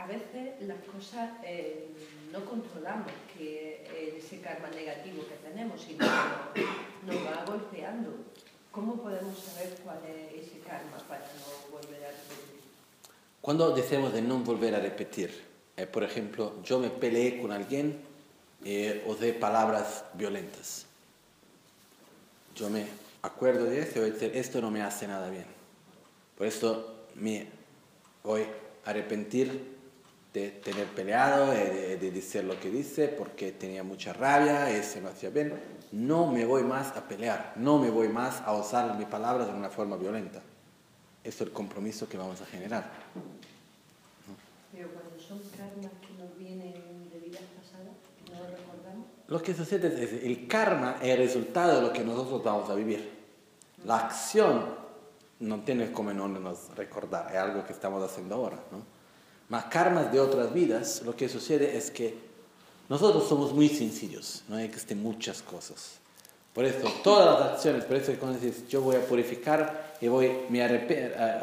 a 0.02 0.06
veces 0.06 0.55
las 0.62 0.78
cosas 0.85 1.31
eh, 1.44 1.89
no 2.32 2.44
controlamos 2.44 3.12
que 3.36 4.16
ese 4.16 4.40
karma 4.40 4.68
negativo 4.70 5.24
que 5.28 5.48
tenemos, 5.48 5.81
sino 5.81 6.06
que 6.55 6.64
nos 7.06 7.16
va 7.27 7.44
golpeando. 7.44 8.10
¿Cómo 8.70 8.97
podemos 9.02 9.36
saber 9.39 9.77
cuál 9.85 9.98
es 10.06 10.47
ese 10.47 10.60
karma 10.60 10.97
para 11.09 11.20
no 11.20 11.77
volver 11.77 12.05
a 12.05 12.09
repetir? 12.09 12.60
Cuando 13.40 13.74
decimos 13.74 14.12
de 14.12 14.22
no 14.22 14.39
volver 14.39 14.74
a 14.74 14.81
repetir, 14.81 15.44
eh, 15.77 15.86
por 15.86 16.05
ejemplo, 16.05 16.62
yo 16.62 16.78
me 16.78 16.89
peleé 16.89 17.40
con 17.40 17.52
alguien 17.52 18.01
eh, 18.64 19.02
usé 19.06 19.32
palabras 19.32 20.05
violentas. 20.14 20.86
Yo 22.55 22.70
me 22.70 22.86
acuerdo 23.22 23.64
de 23.64 23.81
eso 23.81 24.06
y 24.06 24.10
decir, 24.10 24.32
esto 24.35 24.60
no 24.60 24.70
me 24.70 24.82
hace 24.82 25.09
nada 25.09 25.31
bien. 25.31 25.47
Por 26.39 26.47
eso 26.47 27.06
me 27.14 27.48
voy 28.22 28.43
a 28.85 28.90
arrepentir 28.90 29.80
de 30.32 30.51
tener 30.51 30.86
peleado, 30.89 31.51
de, 31.51 31.97
de, 31.97 32.11
decir 32.11 32.44
lo 32.44 32.59
que 32.61 32.70
dice, 32.70 33.09
porque 33.09 33.52
tenía 33.52 33.82
mucha 33.82 34.12
rabia, 34.12 34.70
eso 34.70 35.01
no 35.01 35.09
hacía 35.09 35.31
bien. 35.31 35.52
No 35.93 36.31
me 36.31 36.44
voy 36.44 36.62
más 36.62 36.97
a 36.97 37.09
pelear, 37.09 37.55
no 37.57 37.78
me 37.78 37.90
voy 37.90 38.09
más 38.09 38.40
a 38.43 38.52
usar 38.52 38.97
mis 38.97 39.09
palabras 39.09 39.48
de 39.48 39.55
una 39.55 39.70
forma 39.70 39.97
violenta. 39.97 40.40
Eso 41.24 41.44
es 41.44 41.48
el 41.48 41.52
compromiso 41.52 42.09
que 42.09 42.16
vamos 42.16 42.40
a 42.40 42.47
generar. 42.47 42.90
Pero 44.73 44.89
cuando 44.89 45.19
son 45.19 45.40
karmas 45.57 45.93
que 46.01 46.23
nos 46.23 46.39
vienen 46.39 47.11
de 47.11 47.19
vidas 47.19 47.43
pasadas, 47.59 47.94
¿no 48.31 48.39
lo 48.39 48.57
recordamos? 48.57 49.07
Lo 49.27 49.43
que 49.43 49.52
sucede 49.52 50.02
es 50.02 50.24
el 50.24 50.47
karma 50.47 50.97
es 51.02 51.09
el 51.09 51.19
resultado 51.19 51.77
de 51.77 51.82
lo 51.82 51.93
que 51.93 52.05
nosotros 52.05 52.43
vamos 52.44 52.70
a 52.70 52.74
vivir. 52.74 53.19
La 53.85 53.97
acción 53.97 54.65
no 55.40 55.61
tiene 55.61 55.90
como 55.90 56.12
no 56.12 56.28
nos 56.28 56.74
recordar, 56.77 57.32
es 57.32 57.39
algo 57.39 57.65
que 57.65 57.73
estamos 57.73 58.02
haciendo 58.02 58.36
ahora. 58.36 58.59
¿no? 58.70 58.99
Más 59.51 59.64
karmas 59.64 60.10
de 60.12 60.20
otras 60.20 60.55
vidas, 60.55 61.02
lo 61.05 61.14
que 61.14 61.28
sucede 61.28 61.77
es 61.77 61.90
que 61.90 62.14
nosotros 62.89 63.28
somos 63.28 63.52
muy 63.52 63.68
sencillos, 63.68 64.43
no 64.48 64.59
existen 64.59 65.02
muchas 65.02 65.43
cosas. 65.43 65.98
Por 66.55 66.64
eso, 66.64 66.89
todas 67.05 67.39
las 67.40 67.52
acciones, 67.52 67.85
por 67.85 67.97
eso 67.97 68.12
cuando 68.18 68.39
dices, 68.39 68.66
yo 68.68 68.81
voy 68.81 68.97
a 68.97 69.05
purificar 69.05 69.94
y 70.01 70.09
voy 70.09 70.31
a 70.60 70.64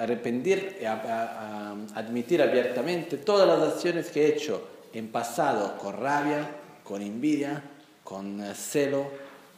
arrepentir, 0.03 0.85
a, 0.85 1.75
admitir 1.95 2.41
abiertamente 2.41 3.17
todas 3.17 3.47
las 3.47 3.73
acciones 3.73 4.09
que 4.09 4.25
he 4.25 4.35
hecho 4.35 4.67
en 4.93 5.09
pasado 5.09 5.77
con 5.77 5.95
rabia, 5.95 6.49
con 6.83 7.01
envidia, 7.01 7.63
con 8.03 8.41
eh, 8.41 8.53
celo, 8.55 9.05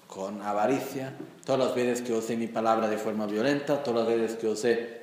con 0.08 0.42
avaricia, 0.42 1.14
todas 1.46 1.68
las 1.68 1.76
veces 1.76 2.02
que 2.02 2.14
usé 2.14 2.36
mi 2.36 2.48
palabra 2.48 2.90
de 2.90 2.98
forma 2.98 3.28
violenta, 3.28 3.84
todas 3.84 4.08
las 4.08 4.20
veces 4.20 4.38
que 4.38 4.48
usé 4.48 4.99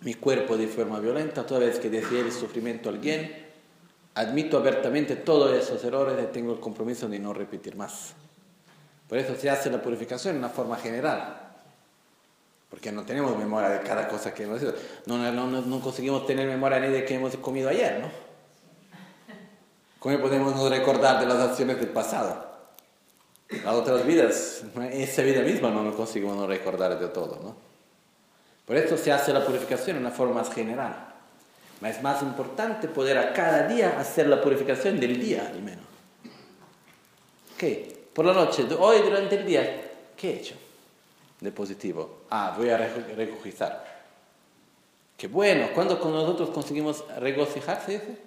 mi 0.00 0.14
cuerpo 0.14 0.56
de 0.56 0.68
forma 0.68 1.00
violenta, 1.00 1.46
toda 1.46 1.60
vez 1.60 1.78
que 1.78 1.90
decía 1.90 2.20
el 2.20 2.32
sufrimiento 2.32 2.88
a 2.88 2.92
alguien, 2.92 3.46
admito 4.14 4.58
abiertamente 4.58 5.16
todos 5.16 5.52
esos 5.52 5.82
errores 5.84 6.16
y 6.22 6.32
tengo 6.32 6.52
el 6.52 6.60
compromiso 6.60 7.08
de 7.08 7.18
no 7.18 7.32
repetir 7.32 7.76
más. 7.76 8.14
Por 9.08 9.18
eso 9.18 9.36
se 9.36 9.48
hace 9.48 9.70
la 9.70 9.80
purificación 9.80 10.34
en 10.34 10.38
una 10.38 10.48
forma 10.48 10.76
general, 10.76 11.54
porque 12.68 12.90
no 12.90 13.04
tenemos 13.04 13.36
memoria 13.38 13.68
de 13.68 13.80
cada 13.80 14.08
cosa 14.08 14.34
que 14.34 14.44
hemos 14.44 14.62
hecho. 14.62 14.74
No, 15.06 15.18
no, 15.18 15.46
no, 15.46 15.80
conseguimos 15.80 16.26
tener 16.26 16.48
memoria 16.48 16.80
ni 16.80 16.88
de 16.88 17.04
que 17.04 17.14
hemos 17.14 17.36
comido 17.36 17.68
ayer, 17.68 18.00
¿no? 18.00 18.10
¿Cómo 19.98 20.18
podemos 20.20 20.70
recordar 20.70 21.20
de 21.20 21.26
las 21.26 21.38
acciones 21.38 21.78
del 21.78 21.88
pasado? 21.88 22.46
Las 23.48 23.74
otras 23.74 24.04
vidas, 24.04 24.64
esa 24.92 25.22
vida 25.22 25.42
misma 25.42 25.70
no 25.70 25.82
nos 25.82 25.94
conseguimos 25.94 26.46
recordar 26.48 26.98
de 26.98 27.08
todo, 27.08 27.38
¿no? 27.42 27.75
Por 28.66 28.76
eso 28.76 28.96
se 28.98 29.12
hace 29.12 29.32
la 29.32 29.46
purificación 29.46 29.96
de 29.96 30.00
una 30.00 30.10
forma 30.10 30.34
más 30.42 30.52
general. 30.52 31.14
Pero 31.80 31.92
es 31.92 32.02
más 32.02 32.20
importante 32.22 32.88
poder 32.88 33.16
a 33.16 33.32
cada 33.32 33.68
día 33.68 33.98
hacer 33.98 34.26
la 34.26 34.42
purificación 34.42 34.98
del 34.98 35.20
día, 35.20 35.46
al 35.46 35.62
menos. 35.62 35.84
¿Qué? 37.56 38.08
Por 38.12 38.24
la 38.24 38.32
noche, 38.32 38.66
hoy 38.78 39.02
durante 39.02 39.36
el 39.36 39.46
día, 39.46 39.92
¿qué 40.16 40.30
he 40.30 40.36
hecho 40.38 40.56
de 41.40 41.52
positivo? 41.52 42.22
Ah, 42.30 42.54
voy 42.56 42.70
a 42.70 42.76
regocijar. 42.76 43.96
Qué 45.16 45.28
bueno, 45.28 45.68
cuando 45.72 45.96
nosotros 45.96 46.50
conseguimos 46.50 47.04
regocijar, 47.18 47.82
¿se 47.84 47.92
dice? 47.92 48.18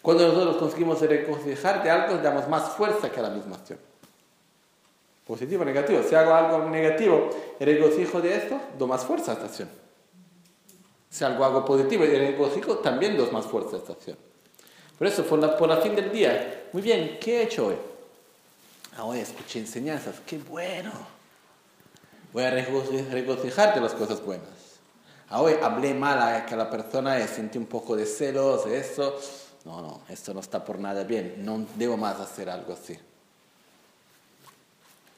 Cuando 0.00 0.28
nosotros 0.28 0.56
conseguimos 0.56 1.00
regocijar 1.00 1.82
de 1.82 1.90
algo, 1.90 2.18
damos 2.18 2.48
más 2.48 2.70
fuerza 2.76 3.10
que 3.10 3.20
la 3.20 3.30
misma 3.30 3.56
acción 3.56 3.89
positivo 5.30 5.62
o 5.62 5.64
negativo. 5.64 6.02
Si 6.02 6.12
hago 6.16 6.34
algo 6.34 6.68
negativo 6.68 7.30
y 7.60 7.64
regocijo 7.64 8.20
de 8.20 8.34
esto, 8.34 8.60
doy 8.76 8.88
más 8.88 9.04
fuerza 9.04 9.30
a 9.30 9.34
esta 9.34 9.46
acción. 9.46 9.68
Si 11.08 11.22
algo 11.22 11.44
hago 11.44 11.64
positivo 11.64 12.04
y 12.04 12.08
regocijo, 12.08 12.78
también 12.78 13.16
doy 13.16 13.30
más 13.30 13.46
fuerza 13.46 13.76
a 13.76 13.78
esta 13.78 13.92
acción. 13.92 14.16
Por 14.98 15.06
eso, 15.06 15.24
por 15.24 15.38
la, 15.38 15.56
por 15.56 15.68
la 15.68 15.76
fin 15.76 15.94
del 15.94 16.10
día, 16.10 16.66
muy 16.72 16.82
bien, 16.82 17.18
¿qué 17.20 17.38
he 17.38 17.42
hecho 17.44 17.68
hoy? 17.68 17.76
Ah, 18.96 19.04
hoy 19.04 19.20
escuché 19.20 19.60
enseñanzas, 19.60 20.16
qué 20.26 20.38
bueno. 20.38 20.90
Voy 22.32 22.42
a 22.42 22.50
regocijar 22.50 23.72
de 23.74 23.80
las 23.80 23.94
cosas 23.94 24.20
buenas. 24.24 24.48
Ah, 25.28 25.40
hoy 25.40 25.54
hablé 25.62 25.94
mal 25.94 26.20
a 26.20 26.44
que 26.44 26.56
la 26.56 26.68
persona 26.68 27.24
sentí 27.28 27.56
un 27.56 27.66
poco 27.66 27.94
de 27.94 28.04
celos, 28.04 28.66
eso. 28.66 29.16
No, 29.64 29.80
no, 29.80 30.00
esto 30.08 30.34
no 30.34 30.40
está 30.40 30.64
por 30.64 30.80
nada 30.80 31.04
bien. 31.04 31.36
No 31.38 31.64
debo 31.76 31.96
más 31.96 32.18
hacer 32.18 32.50
algo 32.50 32.72
así 32.72 32.98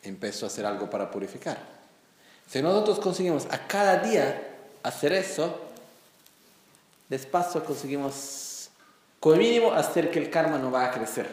empezó 0.02 0.46
a 0.46 0.48
hacer 0.48 0.66
algo 0.66 0.90
para 0.90 1.10
purificar. 1.10 1.58
Si 2.48 2.60
nosotros 2.60 2.98
conseguimos 3.00 3.46
a 3.50 3.66
cada 3.66 3.98
día 3.98 4.56
hacer 4.82 5.12
eso, 5.12 5.60
despacio 7.08 7.64
conseguimos, 7.64 8.70
como 9.20 9.36
mínimo, 9.36 9.72
hacer 9.72 10.10
que 10.10 10.18
el 10.18 10.30
karma 10.30 10.58
no 10.58 10.70
va 10.70 10.86
a 10.86 10.90
crecer, 10.90 11.28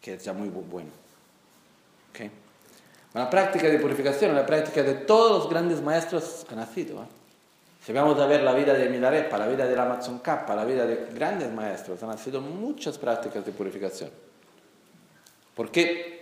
que 0.00 0.14
es 0.14 0.24
ya 0.24 0.32
muy 0.32 0.48
bueno. 0.48 0.90
¿Okay? 2.10 2.30
Una 3.14 3.30
práctica 3.30 3.68
de 3.68 3.78
purificación, 3.78 4.32
una 4.32 4.44
práctica 4.44 4.82
de 4.82 4.94
todos 4.94 5.38
los 5.38 5.50
grandes 5.50 5.80
maestros 5.80 6.44
han 6.50 6.56
nacido. 6.56 7.02
¿eh? 7.02 7.06
Si 7.84 7.92
vamos 7.92 8.18
a 8.20 8.26
ver 8.26 8.42
la 8.42 8.54
vida 8.54 8.74
de 8.74 8.88
Milarepa, 8.88 9.36
la 9.38 9.46
vida 9.46 9.66
de 9.66 9.74
la 9.74 10.00
Kappa, 10.22 10.54
la 10.54 10.64
vida 10.64 10.86
de 10.86 11.08
grandes 11.12 11.52
maestros, 11.52 12.02
han 12.02 12.10
nacido 12.10 12.40
muchas 12.40 12.96
prácticas 12.96 13.44
de 13.44 13.52
purificación. 13.52 14.10
¿Por 15.54 15.70
qué? 15.70 16.21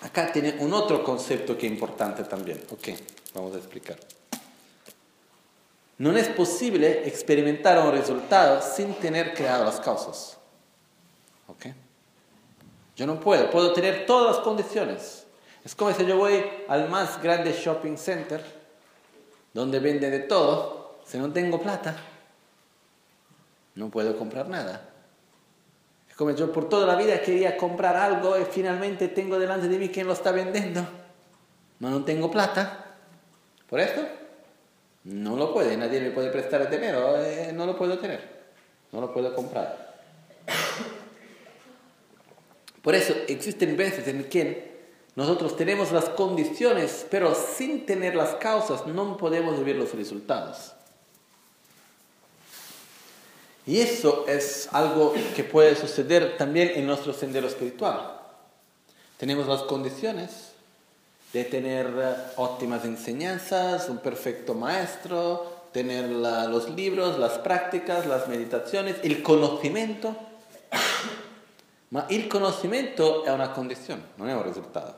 Acá 0.00 0.30
tiene 0.32 0.56
un 0.60 0.72
otro 0.72 1.02
concepto 1.02 1.56
que 1.58 1.66
es 1.66 1.72
importante 1.72 2.22
también. 2.24 2.62
Ok, 2.70 2.88
vamos 3.34 3.54
a 3.54 3.58
explicar. 3.58 3.98
No 5.98 6.16
es 6.16 6.28
posible 6.28 7.08
experimentar 7.08 7.84
un 7.84 7.90
resultado 7.90 8.62
sin 8.62 8.94
tener 8.94 9.34
creado 9.34 9.64
las 9.64 9.80
causas. 9.80 10.38
¿Ok? 11.48 11.66
Yo 12.94 13.06
no 13.06 13.18
puedo, 13.18 13.50
puedo 13.50 13.72
tener 13.72 14.06
todas 14.06 14.36
las 14.36 14.44
condiciones. 14.44 15.24
Es 15.64 15.74
como 15.74 15.92
si 15.92 16.06
yo 16.06 16.16
voy 16.16 16.44
al 16.68 16.88
más 16.88 17.20
grande 17.20 17.52
shopping 17.52 17.96
center, 17.96 18.44
donde 19.52 19.80
vende 19.80 20.08
de 20.08 20.20
todo, 20.20 21.00
si 21.04 21.18
no 21.18 21.32
tengo 21.32 21.60
plata, 21.60 21.96
no 23.74 23.88
puedo 23.88 24.16
comprar 24.16 24.48
nada. 24.48 24.87
Como 26.18 26.32
yo 26.32 26.50
por 26.50 26.68
toda 26.68 26.84
la 26.84 26.96
vida 26.96 27.22
quería 27.22 27.56
comprar 27.56 27.96
algo 27.96 28.36
y 28.36 28.44
finalmente 28.44 29.06
tengo 29.06 29.38
delante 29.38 29.68
de 29.68 29.78
mí 29.78 29.88
quien 29.88 30.08
lo 30.08 30.14
está 30.14 30.32
vendiendo. 30.32 30.84
No, 31.78 31.90
no 31.90 32.04
tengo 32.04 32.28
plata. 32.28 32.96
¿Por 33.70 33.78
esto? 33.78 34.02
No 35.04 35.36
lo 35.36 35.54
puede, 35.54 35.76
nadie 35.76 36.00
me 36.00 36.10
puede 36.10 36.30
prestar 36.30 36.62
el 36.62 36.70
dinero, 36.70 37.16
eh, 37.24 37.52
no 37.54 37.66
lo 37.66 37.78
puedo 37.78 38.00
tener, 38.00 38.20
no 38.90 39.00
lo 39.00 39.12
puedo 39.12 39.32
comprar. 39.32 39.94
Por 42.82 42.96
eso 42.96 43.14
existen 43.28 43.76
veces 43.76 44.08
en 44.08 44.24
que 44.24 44.76
nosotros 45.14 45.56
tenemos 45.56 45.92
las 45.92 46.06
condiciones, 46.06 47.06
pero 47.08 47.32
sin 47.36 47.86
tener 47.86 48.16
las 48.16 48.34
causas 48.34 48.88
no 48.88 49.16
podemos 49.16 49.56
vivir 49.58 49.76
los 49.76 49.94
resultados. 49.94 50.74
Y 53.68 53.82
eso 53.82 54.24
es 54.26 54.66
algo 54.72 55.12
que 55.36 55.44
puede 55.44 55.76
suceder 55.76 56.38
también 56.38 56.72
en 56.74 56.86
nuestro 56.86 57.12
sendero 57.12 57.46
espiritual. 57.46 58.18
Tenemos 59.18 59.46
las 59.46 59.60
condiciones 59.64 60.52
de 61.34 61.44
tener 61.44 61.86
eh, 61.86 62.14
óptimas 62.36 62.86
enseñanzas, 62.86 63.90
un 63.90 63.98
perfecto 63.98 64.54
maestro, 64.54 65.66
tener 65.70 66.08
los 66.08 66.70
libros, 66.70 67.18
las 67.18 67.32
prácticas, 67.32 68.06
las 68.06 68.26
meditaciones, 68.26 68.96
el 69.02 69.22
conocimiento. 69.22 70.16
Pero 71.90 72.06
el 72.08 72.26
conocimiento 72.26 73.26
es 73.26 73.32
una 73.32 73.52
condición, 73.52 74.02
no 74.16 74.26
es 74.26 74.34
un 74.34 74.44
resultado. 74.44 74.96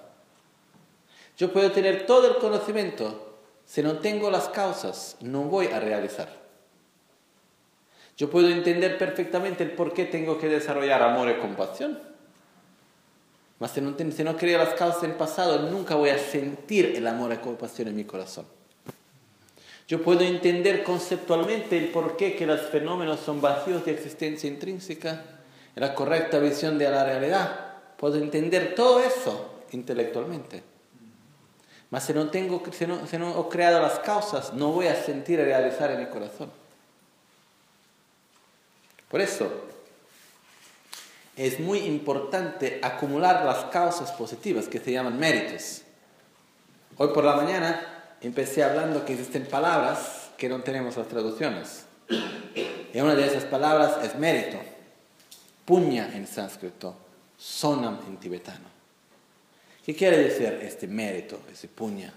Yo 1.37 1.53
puedo 1.53 1.73
tener 1.73 2.07
todo 2.07 2.29
el 2.29 2.37
conocimiento 2.37 3.27
Si 3.67 3.83
no 3.83 3.99
tengo 3.99 4.31
las 4.31 4.49
causas, 4.49 5.17
no 5.21 5.43
voy 5.43 5.67
a 5.69 5.81
realizar. 5.81 6.40
Yo 8.21 8.29
puedo 8.29 8.51
entender 8.51 8.99
perfectamente 8.99 9.65
el 9.65 9.71
por 9.71 9.95
qué 9.95 10.05
tengo 10.05 10.37
que 10.37 10.47
desarrollar 10.47 11.03
amor 11.03 11.31
y 11.31 11.41
compasión. 11.41 11.99
Mas 13.59 13.71
si 13.71 13.81
no, 13.81 13.97
si 13.97 14.25
no 14.25 14.37
creo 14.37 14.59
las 14.59 14.75
causas 14.75 15.01
del 15.01 15.13
pasado, 15.13 15.71
nunca 15.71 15.95
voy 15.95 16.11
a 16.11 16.19
sentir 16.19 16.93
el 16.97 17.07
amor 17.07 17.33
y 17.33 17.39
compasión 17.39 17.89
en 17.89 17.97
mi 17.97 18.05
corazón. 18.05 18.45
Yo 19.89 20.03
puedo 20.03 20.21
entender 20.21 20.85
conceptualmente 20.85 21.79
el 21.79 21.89
por 21.89 22.19
qué 22.19 22.37
que 22.37 22.45
los 22.45 22.61
fenómenos 22.61 23.21
son 23.21 23.41
vacíos 23.41 23.87
de 23.87 23.93
existencia 23.93 24.51
intrínseca, 24.51 25.25
la 25.77 25.95
correcta 25.95 26.41
visión 26.41 26.77
de 26.77 26.91
la 26.91 27.03
realidad. 27.03 27.79
Puedo 27.97 28.19
entender 28.19 28.75
todo 28.75 29.01
eso 29.01 29.63
intelectualmente. 29.71 30.63
Mas 31.89 32.05
si 32.05 32.13
no, 32.13 32.29
tengo, 32.29 32.63
si 32.71 32.87
no, 32.87 33.07
si 33.07 33.17
no 33.17 33.41
he 33.41 33.49
creado 33.49 33.81
las 33.81 33.99
causas, 34.01 34.53
no 34.53 34.73
voy 34.73 34.89
a 34.89 34.95
sentir 34.95 35.41
y 35.41 35.45
realizar 35.45 35.91
en 35.93 36.01
mi 36.01 36.07
corazón. 36.11 36.60
Por 39.11 39.21
eso, 39.21 39.51
es 41.37 41.59
muy 41.59 41.81
importante 41.81 42.79
acumular 42.83 43.45
las 43.45 43.65
causas 43.67 44.13
positivas 44.13 44.69
que 44.69 44.79
se 44.79 44.93
llaman 44.93 45.19
méritos. 45.19 45.83
Hoy 46.97 47.09
por 47.09 47.25
la 47.25 47.35
mañana 47.35 48.15
empecé 48.21 48.63
hablando 48.63 49.05
que 49.05 49.15
existen 49.15 49.47
palabras 49.47 50.31
que 50.37 50.49
no 50.49 50.61
tenemos 50.63 50.97
las 50.97 51.09
traducciones. 51.09 51.87
Y 52.93 53.01
una 53.01 53.15
de 53.15 53.27
esas 53.27 53.45
palabras 53.45 54.05
es 54.05 54.15
mérito. 54.17 54.59
Puña 55.65 56.15
en 56.15 56.27
sánscrito, 56.27 56.95
sonam 57.37 57.99
en 58.07 58.17
tibetano. 58.19 58.69
¿Qué 59.85 59.95
quiere 59.95 60.19
decir 60.19 60.59
este 60.63 60.87
mérito, 60.87 61.41
ese 61.53 61.67
puña? 61.67 62.13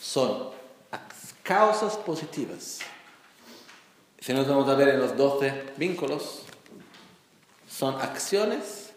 Son 0.00 0.50
causas 1.42 1.96
positivas. 1.96 2.80
Si 4.24 4.32
nos 4.32 4.48
vamos 4.48 4.66
a 4.70 4.74
ver 4.74 4.88
en 4.88 5.00
los 5.00 5.18
12 5.18 5.74
vínculos, 5.76 6.44
son 7.68 8.00
acciones 8.00 8.94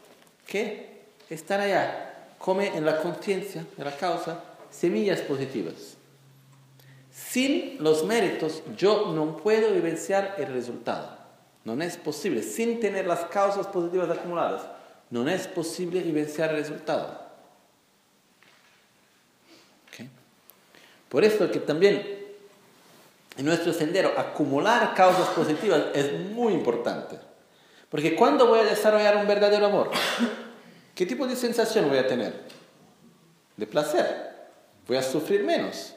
que 0.48 1.02
están 1.30 1.60
allá, 1.60 2.30
come 2.38 2.68
en 2.78 2.86
la 2.86 3.02
conciencia 3.02 3.66
de 3.76 3.84
la 3.84 3.94
causa 3.98 4.41
semillas 4.72 5.20
positivas. 5.20 5.98
Sin 7.12 7.84
los 7.84 8.06
méritos 8.06 8.64
yo 8.78 9.12
no 9.14 9.36
puedo 9.36 9.74
vivenciar 9.74 10.36
el 10.38 10.48
resultado. 10.54 11.18
No 11.66 11.74
es 11.84 11.98
posible. 11.98 12.41
Sin 12.41 12.80
tener 12.80 13.06
las 13.06 13.26
causas 13.26 13.68
positivas 13.68 14.10
acumuladas, 14.10 14.62
no 15.10 15.28
es 15.28 15.45
posible 15.49 16.04
vivenciar 16.04 16.52
el 16.52 16.60
resultado. 16.60 17.28
Por 21.10 21.26
eso 21.26 21.52
que 21.52 21.60
también 21.60 22.16
en 23.38 23.46
nuestro 23.46 23.72
sendero 23.72 24.14
acumular 24.18 24.94
causas 24.96 25.30
positivas 25.30 25.84
es 25.94 26.12
muy 26.32 26.54
importante. 26.54 27.20
Porque 27.90 28.16
cuando 28.16 28.48
voy 28.48 28.60
a 28.60 28.64
desarrollar 28.64 29.16
un 29.18 29.28
verdadero 29.28 29.68
amor, 29.68 29.92
¿qué 30.96 31.06
tipo 31.06 31.28
de 31.28 31.36
sensación 31.36 31.88
voy 31.88 32.00
a 32.00 32.08
tener? 32.08 32.34
De 33.56 33.68
placer. 33.68 34.36
Voy 34.88 34.98
a 34.98 35.04
sufrir 35.04 35.44
menos. 35.44 35.94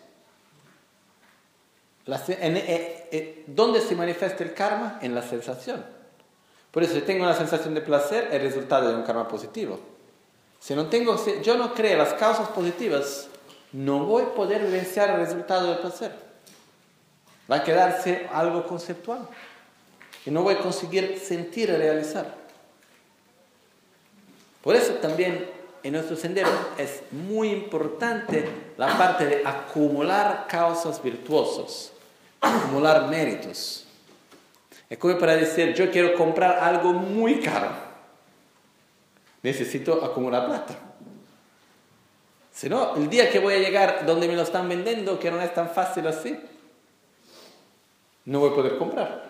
Eh, 2.07 3.09
eh, 3.12 3.45
¿Dónde 3.47 3.81
se 3.81 3.95
manifiesta 3.95 4.43
el 4.43 4.53
karma? 4.53 4.99
En 5.01 5.15
la 5.15 5.23
sensación. 5.23 5.85
Por 6.71 6.83
eso, 6.83 6.95
si 6.95 7.01
tengo 7.01 7.25
una 7.25 7.35
sensación 7.35 7.75
de 7.75 7.81
placer, 7.81 8.29
es 8.33 8.43
resultado 8.43 8.89
de 8.89 8.95
un 8.95 9.03
karma 9.03 9.27
positivo. 9.27 9.81
Si 10.61 10.75
no 10.75 10.87
tengo, 10.87 11.17
si 11.17 11.41
yo 11.43 11.57
no 11.57 11.75
creo 11.75 11.97
las 11.97 12.15
causas 12.15 12.49
positivas, 12.49 13.29
no 13.73 14.05
voy 14.05 14.25
a 14.25 14.35
poder 14.35 14.62
vivenciar 14.62 15.11
el 15.11 15.17
resultado 15.17 15.69
del 15.69 15.79
placer. 15.79 16.30
Va 17.51 17.56
a 17.56 17.64
quedarse 17.64 18.28
algo 18.32 18.66
conceptual. 18.66 19.27
Y 20.24 20.31
no 20.31 20.43
voy 20.43 20.55
a 20.55 20.59
conseguir 20.59 21.18
sentir 21.18 21.70
y 21.70 21.77
realizar. 21.77 22.35
Por 24.62 24.77
eso 24.77 24.94
también 24.94 25.48
en 25.82 25.93
nuestro 25.94 26.16
sendero 26.16 26.51
es 26.77 27.02
muy 27.10 27.51
importante 27.51 28.47
la 28.77 28.98
parte 28.98 29.24
de 29.24 29.43
acumular 29.44 30.47
causas 30.47 31.02
virtuosas, 31.02 31.93
acumular 32.40 33.09
méritos. 33.09 33.86
Es 34.90 34.98
como 34.98 35.18
para 35.18 35.36
decir, 35.36 35.72
yo 35.74 35.90
quiero 35.90 36.14
comprar 36.14 36.59
algo 36.59 36.93
muy 36.93 37.40
caro. 37.40 37.70
Necesito 39.43 40.05
acumular 40.05 40.47
plata. 40.47 40.77
Si 42.52 42.68
no, 42.68 42.97
el 42.97 43.09
día 43.09 43.31
que 43.31 43.39
voy 43.39 43.55
a 43.55 43.59
llegar 43.59 44.05
donde 44.05 44.28
me 44.28 44.36
lo 44.36 44.43
están 44.43 44.68
vendiendo, 44.68 45.18
que 45.18 45.31
no 45.31 45.40
es 45.40 45.55
tan 45.55 45.70
fácil 45.70 46.06
así, 46.06 46.39
no 48.31 48.39
voy 48.39 48.51
a 48.51 48.55
poder 48.55 48.78
comprar. 48.78 49.24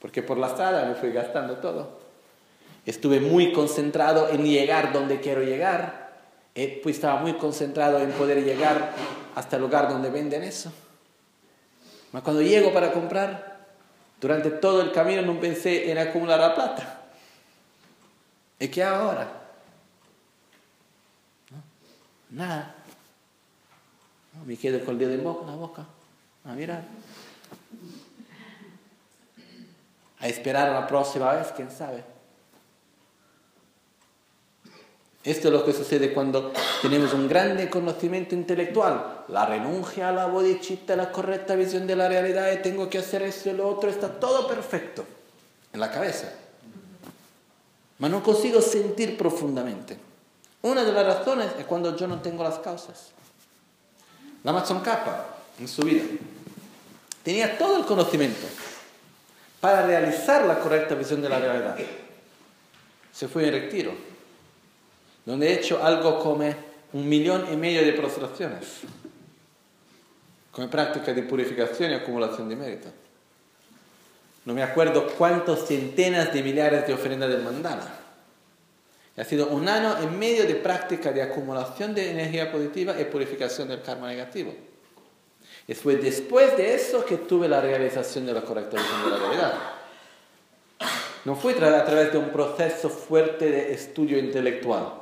Porque 0.00 0.22
por 0.22 0.38
la 0.38 0.46
estrada 0.46 0.86
me 0.86 0.94
fui 0.94 1.12
gastando 1.12 1.56
todo. 1.58 1.98
Estuve 2.86 3.20
muy 3.20 3.52
concentrado 3.52 4.30
en 4.30 4.44
llegar 4.44 4.94
donde 4.94 5.20
quiero 5.20 5.42
llegar. 5.42 6.10
Eh, 6.54 6.80
pues 6.82 6.96
estaba 6.96 7.20
muy 7.20 7.34
concentrado 7.34 7.98
en 7.98 8.12
poder 8.12 8.42
llegar 8.42 8.92
hasta 9.34 9.56
el 9.56 9.62
lugar 9.62 9.90
donde 9.90 10.08
venden 10.08 10.42
eso. 10.42 10.72
Pero 12.10 12.24
cuando 12.24 12.40
llego 12.40 12.72
para 12.72 12.92
comprar, 12.92 13.66
durante 14.22 14.50
todo 14.52 14.80
el 14.80 14.90
camino 14.90 15.20
no 15.20 15.38
pensé 15.38 15.90
en 15.90 15.98
acumular 15.98 16.40
la 16.40 16.54
plata. 16.54 17.02
¿Y 18.58 18.68
qué 18.68 18.82
ahora? 18.84 19.28
Nada. 22.30 22.74
Me 24.46 24.56
quedo 24.56 24.82
con 24.82 24.94
el 24.94 24.98
dedo 24.98 25.12
en 25.12 25.24
boca, 25.24 25.46
la 25.46 25.56
boca, 25.56 25.84
a 26.46 26.54
mirar. 26.54 26.82
A 30.20 30.28
esperar 30.28 30.70
la 30.70 30.86
próxima 30.86 31.32
vez, 31.32 31.48
quién 31.54 31.70
sabe. 31.70 32.02
Esto 35.26 35.48
es 35.48 35.54
lo 35.54 35.64
que 35.64 35.72
sucede 35.72 36.14
cuando 36.14 36.52
tenemos 36.80 37.12
un 37.12 37.28
grande 37.28 37.68
conocimiento 37.68 38.36
intelectual. 38.36 39.24
La 39.26 39.44
renuncia 39.44 40.08
a 40.08 40.12
la 40.12 40.26
bodhicitta, 40.26 40.94
la 40.94 41.10
correcta 41.10 41.56
visión 41.56 41.84
de 41.86 41.96
la 41.96 42.08
realidad, 42.08 42.52
y 42.52 42.62
tengo 42.62 42.88
que 42.88 42.98
hacer 42.98 43.22
esto 43.22 43.50
y 43.50 43.54
lo 43.54 43.68
otro, 43.68 43.90
está 43.90 44.08
todo 44.08 44.46
perfecto 44.46 45.04
en 45.72 45.80
la 45.80 45.90
cabeza. 45.90 46.32
Pero 47.98 48.08
no 48.08 48.22
consigo 48.22 48.62
sentir 48.62 49.18
profundamente. 49.18 49.98
Una 50.62 50.84
de 50.84 50.92
las 50.92 51.04
razones 51.04 51.48
es 51.58 51.64
cuando 51.64 51.96
yo 51.96 52.06
no 52.06 52.20
tengo 52.20 52.44
las 52.44 52.60
causas. 52.60 53.10
La 54.44 54.52
Amazon 54.52 54.80
Kappa, 54.80 55.26
en 55.58 55.66
su 55.66 55.82
vida, 55.82 56.04
tenía 57.24 57.58
todo 57.58 57.78
el 57.78 57.84
conocimiento 57.84 58.46
para 59.60 59.86
realizar 59.86 60.44
la 60.46 60.58
correcta 60.58 60.94
visión 60.94 61.22
de 61.22 61.28
la 61.28 61.38
realidad. 61.38 61.76
Se 63.12 63.28
fue 63.28 63.46
en 63.46 63.52
retiro, 63.52 63.92
donde 65.24 65.48
he 65.48 65.54
hecho 65.54 65.82
algo 65.82 66.18
como 66.18 66.54
un 66.92 67.08
millón 67.08 67.46
y 67.52 67.56
medio 67.56 67.84
de 67.84 67.92
prostraciones, 67.92 68.80
como 70.52 70.68
práctica 70.68 71.12
de 71.12 71.22
purificación 71.22 71.90
y 71.90 71.94
acumulación 71.94 72.48
de 72.48 72.56
mérito. 72.56 72.88
No 74.44 74.54
me 74.54 74.62
acuerdo 74.62 75.08
cuántos 75.18 75.66
centenas 75.66 76.32
de 76.32 76.42
millares 76.42 76.86
de 76.86 76.94
ofrendas 76.94 77.28
del 77.28 77.42
mandala 77.42 78.06
ha 79.16 79.24
sido 79.24 79.48
un 79.48 79.66
año 79.68 79.96
en 79.98 80.18
medio 80.18 80.46
de 80.46 80.56
práctica 80.56 81.10
de 81.10 81.22
acumulación 81.22 81.94
de 81.94 82.10
energía 82.10 82.52
positiva 82.52 83.00
y 83.00 83.04
purificación 83.04 83.68
del 83.68 83.80
karma 83.80 84.08
negativo. 84.08 84.54
Y 85.68 85.74
fue 85.74 85.96
después 85.96 86.56
de 86.56 86.74
eso 86.74 87.04
que 87.04 87.16
tuve 87.16 87.48
la 87.48 87.60
realización 87.60 88.26
de 88.26 88.32
la 88.32 88.42
correcta 88.42 88.76
visión 88.76 89.04
de 89.04 89.10
la 89.10 89.16
realidad. 89.16 89.54
No 91.24 91.34
fue 91.34 91.54
a 91.54 91.84
través 91.84 92.12
de 92.12 92.18
un 92.18 92.30
proceso 92.30 92.88
fuerte 92.88 93.50
de 93.50 93.72
estudio 93.72 94.16
intelectual. 94.16 94.92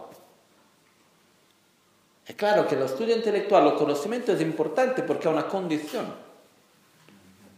Es 2.26 2.34
claro 2.34 2.66
que 2.66 2.76
el 2.76 2.82
estudio 2.82 3.14
intelectual, 3.14 3.66
el 3.66 3.74
conocimiento 3.74 4.32
es 4.32 4.40
importante 4.40 5.02
porque 5.02 5.28
es 5.28 5.34
una 5.34 5.46
condición. 5.46 6.06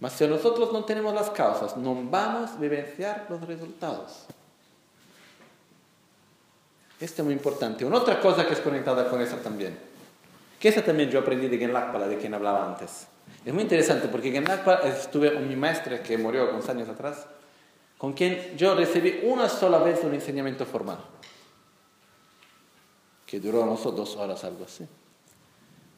Mas 0.00 0.14
si 0.14 0.26
nosotros 0.26 0.72
no 0.72 0.84
tenemos 0.84 1.14
las 1.14 1.30
causas, 1.30 1.76
no 1.76 1.94
vamos 2.10 2.50
a 2.50 2.56
vivenciar 2.56 3.26
los 3.28 3.40
resultados. 3.46 4.26
Esto 7.00 7.22
es 7.22 7.24
muy 7.26 7.34
importante. 7.34 7.84
Una 7.84 7.98
otra 7.98 8.20
cosa 8.20 8.46
que 8.46 8.54
es 8.54 8.60
conectada 8.60 9.08
con 9.08 9.20
esa 9.20 9.36
también, 9.36 9.78
que 10.58 10.68
esa 10.68 10.82
también 10.84 11.10
yo 11.10 11.20
aprendí 11.20 11.48
de 11.48 11.58
Genlakpa, 11.58 12.06
de 12.06 12.16
quien 12.16 12.34
hablaba 12.34 12.66
antes. 12.66 13.06
Es 13.44 13.52
muy 13.52 13.62
interesante 13.62 14.08
porque 14.08 14.30
Genlakpa 14.30 14.76
estuve 14.84 15.32
con 15.32 15.48
mi 15.48 15.56
maestra 15.56 16.02
que 16.02 16.18
murió 16.18 16.42
algunos 16.42 16.68
años 16.68 16.88
atrás, 16.88 17.26
con 17.98 18.12
quien 18.12 18.56
yo 18.56 18.74
recibí 18.74 19.20
una 19.24 19.48
sola 19.48 19.78
vez 19.78 20.02
un 20.04 20.14
enseñamiento 20.14 20.66
formal, 20.66 20.98
que 23.26 23.40
duró, 23.40 23.64
no 23.64 23.76
sé, 23.76 23.90
dos 23.92 24.16
horas, 24.16 24.44
algo 24.44 24.64
así. 24.64 24.86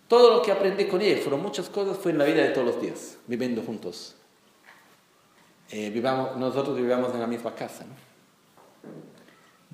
Todo 0.06 0.36
lo 0.36 0.42
que 0.42 0.52
aprendí 0.52 0.86
con 0.86 1.02
ella, 1.02 1.20
fueron 1.20 1.42
muchas 1.42 1.68
cosas, 1.68 1.98
fue 1.98 2.12
en 2.12 2.18
la 2.18 2.24
vida 2.24 2.42
de 2.42 2.50
todos 2.50 2.66
los 2.66 2.80
días, 2.80 3.18
viviendo 3.26 3.62
juntos. 3.62 4.14
Eh, 5.70 5.90
vivamos, 5.90 6.36
nosotros 6.36 6.76
vivíamos 6.76 7.12
en 7.12 7.20
la 7.20 7.26
misma 7.26 7.54
casa. 7.54 7.84
¿no? 7.84 8.08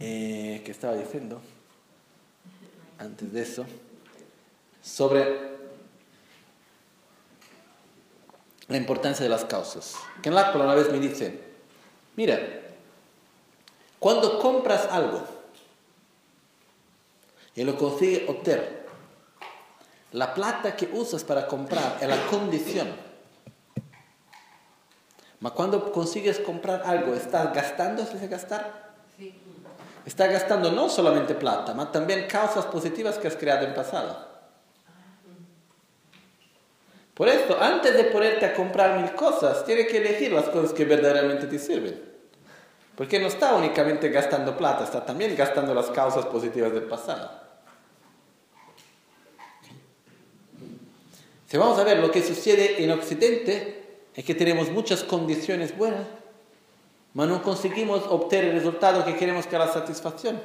eh, 0.00 0.62
que 0.64 0.70
estaba 0.70 0.94
diciendo 0.94 1.40
antes 2.98 3.32
de 3.32 3.42
eso, 3.42 3.66
sobre 4.84 5.54
la 8.68 8.76
importancia 8.76 9.24
de 9.24 9.30
las 9.30 9.44
causas. 9.46 9.96
Que 10.22 10.28
en 10.28 10.34
la 10.34 10.52
una 10.66 10.74
vez 10.74 10.92
me 10.92 10.98
dice, 10.98 11.40
mira, 12.16 12.38
cuando 13.98 14.38
compras 14.38 14.86
algo 14.90 15.22
y 17.54 17.64
lo 17.64 17.78
consigues 17.78 18.28
obtener, 18.28 18.84
la 20.12 20.34
plata 20.34 20.76
que 20.76 20.86
usas 20.92 21.24
para 21.24 21.46
comprar 21.46 21.98
es 22.00 22.08
la 22.08 22.26
condición. 22.26 22.88
Pero 25.40 25.54
cuando 25.54 25.92
consigues 25.92 26.38
comprar 26.38 26.82
algo, 26.84 27.14
¿estás 27.14 27.52
gastando? 27.54 28.04
¿Se 28.04 28.26
gastar? 28.28 28.94
Sí. 29.16 29.34
Estás 30.06 30.30
gastando 30.30 30.70
no 30.70 30.88
solamente 30.88 31.34
plata, 31.34 31.72
pero 31.72 31.90
también 31.90 32.28
causas 32.28 32.66
positivas 32.66 33.18
que 33.18 33.28
has 33.28 33.36
creado 33.36 33.66
en 33.66 33.74
pasado. 33.74 34.33
Por 37.14 37.28
esto, 37.28 37.56
antes 37.60 37.96
de 37.96 38.04
ponerte 38.04 38.44
a 38.44 38.54
comprar 38.54 39.00
mil 39.00 39.14
cosas, 39.14 39.64
tienes 39.64 39.86
que 39.86 39.98
elegir 39.98 40.32
las 40.32 40.46
cosas 40.46 40.72
que 40.72 40.84
verdaderamente 40.84 41.46
te 41.46 41.58
sirven. 41.58 42.02
Porque 42.96 43.18
no 43.18 43.28
está 43.28 43.54
únicamente 43.54 44.08
gastando 44.08 44.56
plata, 44.56 44.84
está 44.84 45.04
también 45.04 45.34
gastando 45.36 45.74
las 45.74 45.86
causas 45.90 46.26
positivas 46.26 46.72
del 46.72 46.84
pasado. 46.84 47.30
Si 51.46 51.56
vamos 51.56 51.78
a 51.78 51.84
ver 51.84 51.98
lo 51.98 52.10
que 52.10 52.22
sucede 52.22 52.82
en 52.82 52.90
Occidente, 52.90 53.98
es 54.14 54.24
que 54.24 54.34
tenemos 54.34 54.70
muchas 54.70 55.04
condiciones 55.04 55.76
buenas, 55.76 56.06
pero 57.14 57.26
no 57.26 57.42
conseguimos 57.42 58.04
obtener 58.08 58.46
el 58.46 58.54
resultado 58.54 59.04
que 59.04 59.16
queremos 59.16 59.46
que 59.46 59.56
la 59.56 59.72
satisfacción. 59.72 60.40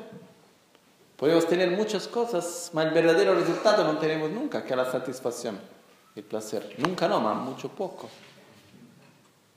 Podemos 1.17 1.47
tener 1.47 1.71
muchas 1.71 2.07
cosas, 2.07 2.69
pero 2.73 2.87
el 2.87 2.93
verdadero 2.93 3.35
resultado 3.35 3.83
no 3.83 3.97
tenemos 3.97 4.29
nunca, 4.29 4.63
que 4.63 4.75
la 4.75 4.91
satisfacción, 4.91 5.59
el 6.19 6.25
placer. 6.25 6.75
Nunca 6.77 7.07
no, 7.07 7.19
pero 7.19 7.35
mucho 7.35 7.69
poco. 7.69 8.09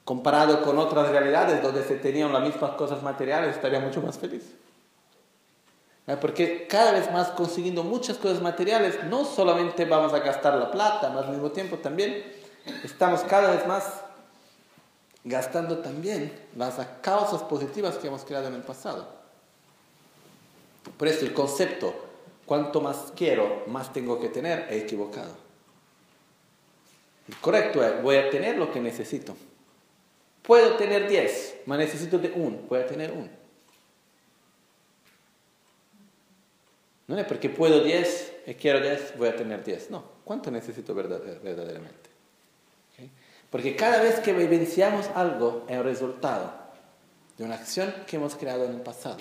Comparado 0.05 0.63
con 0.63 0.79
otras 0.79 1.11
realidades 1.11 1.63
donde 1.63 1.85
se 1.85 1.97
tenían 1.97 2.33
las 2.33 2.43
mismas 2.43 2.73
cosas 2.73 3.03
materiales, 3.03 3.55
estaría 3.55 3.81
mucho 3.81 4.01
más 4.01 4.19
feliz. 4.19 4.55
Porque 6.21 6.67
cada 6.69 6.93
vez 6.93 7.11
más 7.13 7.29
consiguiendo 7.29 7.85
muchas 7.85 8.19
cosas 8.19 8.43
materiales, 8.43 9.05
no 9.05 9.25
solamente 9.25 9.85
vamos 9.85 10.13
a 10.13 10.19
gastar 10.19 10.55
la 10.55 10.71
plata, 10.71 11.11
más 11.11 11.27
al 11.27 11.33
mismo 11.33 11.53
tiempo 11.53 11.79
también 11.79 12.25
estamos 12.85 13.23
cada 13.23 13.53
vez 13.53 13.67
más 13.67 14.03
gastando 15.25 15.79
también 15.79 16.33
las 16.57 16.75
causas 17.01 17.43
positivas 17.45 17.97
que 17.97 18.09
hemos 18.09 18.25
creado 18.25 18.49
en 18.49 18.55
el 18.55 18.63
pasado. 18.63 19.07
Por 20.99 21.07
eso 21.07 21.25
el 21.25 21.33
concepto, 21.33 21.95
cuanto 22.45 22.81
más 22.81 23.13
quiero, 23.17 23.63
más 23.69 23.93
tengo 23.93 24.19
que 24.21 24.29
tener, 24.29 24.67
es 24.71 24.83
equivocado. 24.83 25.52
Correcto 27.41 27.85
es, 27.85 28.03
voy 28.03 28.17
a 28.17 28.31
tener 28.31 28.57
lo 28.57 28.73
que 28.73 28.81
necesito. 28.81 29.37
Puedo 30.43 30.75
tener 30.77 31.09
10, 31.09 31.57
pero 31.65 31.77
necesito 31.77 32.19
de 32.19 32.33
un, 32.33 32.67
voy 32.69 32.81
a 32.81 32.87
tener 32.87 33.13
uno. 33.13 33.29
No 37.07 37.19
es 37.19 37.27
porque 37.27 37.49
puedo 37.49 37.83
10 37.83 38.33
y 38.47 38.55
quiero 38.55 38.81
10, 38.81 39.19
voy 39.19 39.29
a 39.29 39.37
tener 39.37 39.63
10. 39.63 39.91
No, 39.91 40.05
¿cuánto 40.25 40.51
necesito 40.51 40.95
verdaderamente? 40.95 42.11
Porque 43.51 43.77
cada 43.77 44.03
vez 44.03 44.19
que 44.21 44.33
vivenciamos 44.33 45.09
algo 45.15 45.65
es 45.69 45.77
el 45.77 45.85
resultado 45.85 46.53
de 47.37 47.45
una 47.45 47.57
acción 47.57 47.95
que 48.07 48.17
hemos 48.17 48.35
creado 48.35 48.65
en 48.65 48.73
el 48.73 48.81
pasado. 48.81 49.19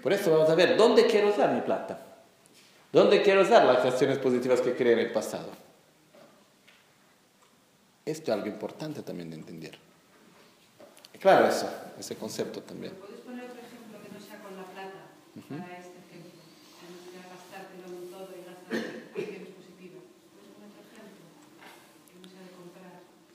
Por 0.00 0.12
eso 0.12 0.30
vamos 0.30 0.48
a 0.48 0.54
ver 0.54 0.76
dónde 0.76 1.06
quiero 1.06 1.28
usar 1.28 1.52
mi 1.52 1.60
plata. 1.60 2.06
¿Dónde 2.92 3.22
quiero 3.22 3.42
usar 3.42 3.64
las 3.64 3.84
acciones 3.84 4.18
positivas 4.18 4.60
que 4.60 4.74
creé 4.74 4.92
en 4.92 5.00
el 5.00 5.12
pasado? 5.12 5.48
Esto 8.06 8.30
es 8.30 8.36
algo 8.36 8.46
importante 8.46 9.02
también 9.02 9.30
de 9.30 9.36
entender. 9.36 9.76
Claro, 11.18 11.48
eso, 11.48 11.68
ese 11.98 12.14
concepto 12.14 12.62
también. 12.62 12.92
¿Puedes 12.94 13.20
poner 13.20 13.50
otro 13.50 13.60
ejemplo 13.60 13.98
que 14.00 14.08
no 14.14 14.24
sea 14.24 14.40
con 14.40 14.56
la 14.56 14.62
plata? 14.62 15.06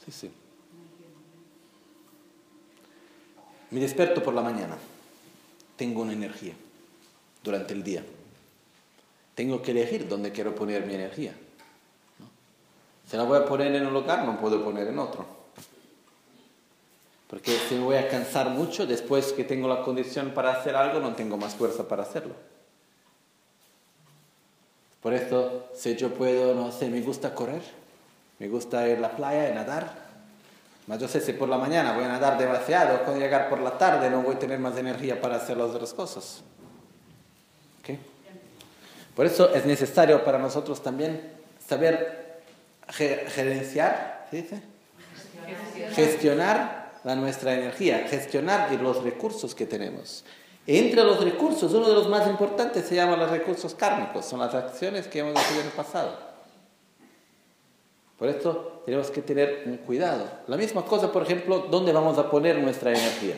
Sí, 0.06 0.12
sí. 0.12 0.32
Me 3.72 3.80
despierto 3.82 4.24
por 4.24 4.34
la 4.34 4.42
mañana. 4.42 4.78
Tengo 5.76 6.02
una 6.02 6.14
energía 6.14 6.54
durante 7.44 7.74
el 7.74 7.84
día. 7.84 8.06
Tengo 9.36 9.62
que 9.62 9.72
elegir 9.72 10.08
dónde 10.08 10.32
quiero 10.32 10.56
poner 10.56 10.86
mi 10.86 10.94
energía. 10.94 11.34
Si 13.12 13.18
la 13.18 13.24
voy 13.24 13.40
a 13.40 13.46
poner 13.46 13.76
en 13.76 13.86
un 13.86 13.94
lugar, 13.94 14.24
no 14.24 14.40
puedo 14.40 14.64
poner 14.64 14.88
en 14.88 14.98
otro. 14.98 15.26
Porque 17.28 17.52
si 17.68 17.76
me 17.76 17.84
voy 17.84 17.98
a 17.98 18.08
cansar 18.08 18.52
mucho, 18.52 18.88
después 18.88 19.34
que 19.34 19.44
tengo 19.44 19.68
la 19.68 19.82
condición 19.82 20.30
para 20.30 20.54
hacer 20.54 20.78
algo, 20.78 21.02
no 21.02 21.14
tengo 21.14 21.36
más 21.36 21.54
fuerza 21.56 21.90
para 21.90 22.04
hacerlo. 22.04 22.36
Por 25.02 25.14
eso, 25.14 25.66
si 25.76 25.98
yo 25.98 26.14
puedo, 26.14 26.56
no 26.56 26.72
sé, 26.72 26.88
me 26.88 27.02
gusta 27.02 27.36
correr, 27.36 27.62
me 28.40 28.48
gusta 28.48 28.88
ir 28.88 29.00
a 29.00 29.02
la 29.02 29.12
playa 29.12 29.50
y 29.50 29.56
nadar. 29.56 29.94
Mas 30.88 30.98
yo 31.00 31.10
sé 31.10 31.20
si 31.20 31.34
por 31.34 31.50
la 31.50 31.58
mañana 31.58 31.92
voy 31.92 32.06
a 32.06 32.08
nadar 32.08 32.38
demasiado, 32.38 33.00
cuando 33.04 33.20
llegar 33.20 33.50
por 33.50 33.60
la 33.60 33.78
tarde 33.78 34.10
no 34.10 34.22
voy 34.22 34.36
a 34.36 34.40
tener 34.40 34.58
más 34.58 34.78
energía 34.78 35.20
para 35.20 35.36
hacer 35.36 35.58
las 35.58 35.72
otras 35.72 35.94
cosas. 35.94 36.44
Por 39.18 39.26
eso 39.26 39.54
es 39.54 39.66
necesario 39.66 40.24
para 40.24 40.38
nosotros 40.38 40.82
también 40.82 41.30
saber 41.68 42.21
gerenciar, 42.92 44.28
¿sí 44.30 44.38
dice? 44.38 44.62
gestionar 45.94 46.92
la 47.04 47.16
nuestra 47.16 47.54
energía, 47.54 48.06
gestionar 48.10 48.72
los 48.82 49.04
recursos 49.04 49.56
que 49.56 49.66
tenemos. 49.66 50.24
Entre 50.68 51.04
los 51.04 51.24
recursos, 51.24 51.74
uno 51.74 51.88
de 51.88 51.96
los 51.96 52.08
más 52.08 52.28
importantes 52.28 52.86
se 52.86 52.96
llama 52.96 53.18
los 53.18 53.32
recursos 53.32 53.74
kármicos, 53.74 54.26
son 54.26 54.40
las 54.40 54.54
acciones 54.54 55.08
que 55.08 55.20
hemos 55.20 55.32
hecho 55.32 55.60
en 55.60 55.66
el 55.66 55.72
pasado. 55.72 56.32
Por 58.20 58.30
esto 58.30 58.84
tenemos 58.86 59.10
que 59.10 59.24
tener 59.24 59.64
un 59.66 59.78
cuidado. 59.78 60.26
La 60.48 60.56
misma 60.56 60.86
cosa, 60.86 61.12
por 61.12 61.24
ejemplo, 61.24 61.68
¿dónde 61.72 61.92
vamos 61.92 62.20
a 62.20 62.30
poner 62.30 62.60
nuestra 62.60 62.92
energía? 62.92 63.36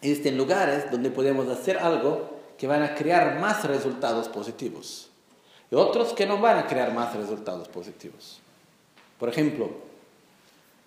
Existen 0.00 0.38
lugares 0.38 0.90
donde 0.90 1.10
podemos 1.10 1.46
hacer 1.48 1.76
algo 1.76 2.30
que 2.56 2.66
van 2.66 2.82
a 2.82 2.94
crear 2.94 3.38
más 3.38 3.64
resultados 3.64 4.28
positivos 4.28 5.10
y 5.70 5.74
otros 5.74 6.12
que 6.12 6.26
no 6.26 6.38
van 6.40 6.58
a 6.58 6.66
crear 6.66 6.92
más 6.92 7.14
resultados 7.14 7.68
positivos. 7.68 8.40
Por 9.18 9.28
ejemplo, 9.28 9.70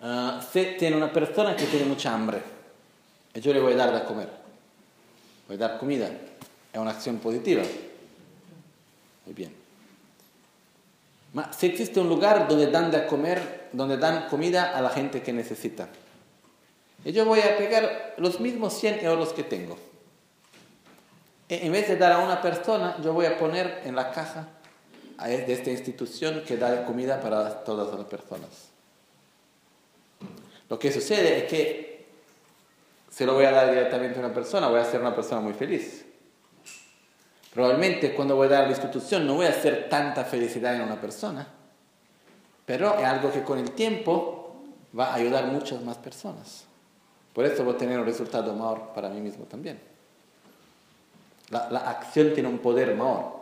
uh, 0.00 0.40
si 0.52 0.76
tiene 0.78 0.96
una 0.96 1.12
persona 1.12 1.56
que 1.56 1.66
tiene 1.66 1.86
mucha 1.86 2.14
hambre 2.14 2.40
y 3.34 3.40
yo 3.40 3.52
le 3.52 3.60
voy 3.60 3.72
a 3.72 3.76
dar 3.76 3.92
de 3.92 4.04
comer, 4.04 4.28
voy 5.46 5.56
a 5.56 5.58
dar 5.58 5.78
comida, 5.78 6.08
es 6.72 6.78
una 6.78 6.90
acción 6.90 7.18
positiva. 7.18 7.62
Muy 9.26 9.34
bien. 9.34 9.54
Ma 11.32 11.52
si 11.52 11.66
existe 11.66 12.00
un 12.00 12.08
lugar 12.08 12.48
donde 12.48 12.70
dan 12.70 12.90
de 12.90 13.06
comer, 13.06 13.68
donde 13.72 13.98
dan 13.98 14.28
comida 14.28 14.76
a 14.76 14.80
la 14.80 14.88
gente 14.88 15.22
que 15.22 15.32
necesita, 15.32 15.88
y 17.04 17.12
yo 17.12 17.24
voy 17.24 17.40
a 17.40 17.56
pegar 17.56 18.14
los 18.18 18.40
mismos 18.40 18.74
100 18.74 19.04
euros 19.04 19.32
que 19.32 19.42
tengo. 19.42 19.78
E 21.48 21.64
en 21.64 21.72
vez 21.72 21.88
de 21.88 21.96
dar 21.96 22.12
a 22.12 22.18
una 22.18 22.42
persona, 22.42 22.96
yo 23.02 23.12
voy 23.12 23.26
a 23.26 23.38
poner 23.38 23.82
en 23.84 23.96
la 23.96 24.10
caja 24.10 24.48
de 25.26 25.52
esta 25.52 25.70
institución 25.70 26.42
que 26.46 26.56
da 26.56 26.84
comida 26.84 27.20
para 27.20 27.64
todas 27.64 27.92
las 27.96 28.06
personas. 28.06 28.68
Lo 30.68 30.78
que 30.78 30.92
sucede 30.92 31.38
es 31.38 31.44
que 31.44 32.06
si 33.10 33.24
lo 33.24 33.34
voy 33.34 33.46
a 33.46 33.50
dar 33.50 33.68
directamente 33.70 34.16
a 34.16 34.24
una 34.24 34.34
persona, 34.34 34.68
voy 34.68 34.80
a 34.80 34.84
ser 34.84 35.00
una 35.00 35.14
persona 35.14 35.40
muy 35.40 35.54
feliz. 35.54 36.04
Probablemente 37.52 38.14
cuando 38.14 38.36
voy 38.36 38.46
a 38.46 38.50
dar 38.50 38.64
la 38.64 38.70
institución 38.70 39.26
no 39.26 39.34
voy 39.34 39.46
a 39.46 39.50
hacer 39.50 39.88
tanta 39.88 40.24
felicidad 40.24 40.74
en 40.76 40.82
una 40.82 41.00
persona, 41.00 41.48
pero 42.64 42.96
es 42.96 43.04
algo 43.04 43.32
que 43.32 43.42
con 43.42 43.58
el 43.58 43.72
tiempo 43.72 44.56
va 44.96 45.06
a 45.06 45.14
ayudar 45.14 45.44
a 45.44 45.46
muchas 45.48 45.82
más 45.82 45.96
personas. 45.96 46.66
Por 47.32 47.44
eso 47.44 47.64
voy 47.64 47.74
a 47.74 47.78
tener 47.78 47.98
un 47.98 48.06
resultado 48.06 48.52
mayor 48.52 48.90
para 48.94 49.08
mí 49.08 49.20
mismo 49.20 49.46
también. 49.46 49.80
La, 51.50 51.70
la 51.70 51.90
acción 51.90 52.34
tiene 52.34 52.48
un 52.48 52.58
poder 52.58 52.94
mayor. 52.94 53.37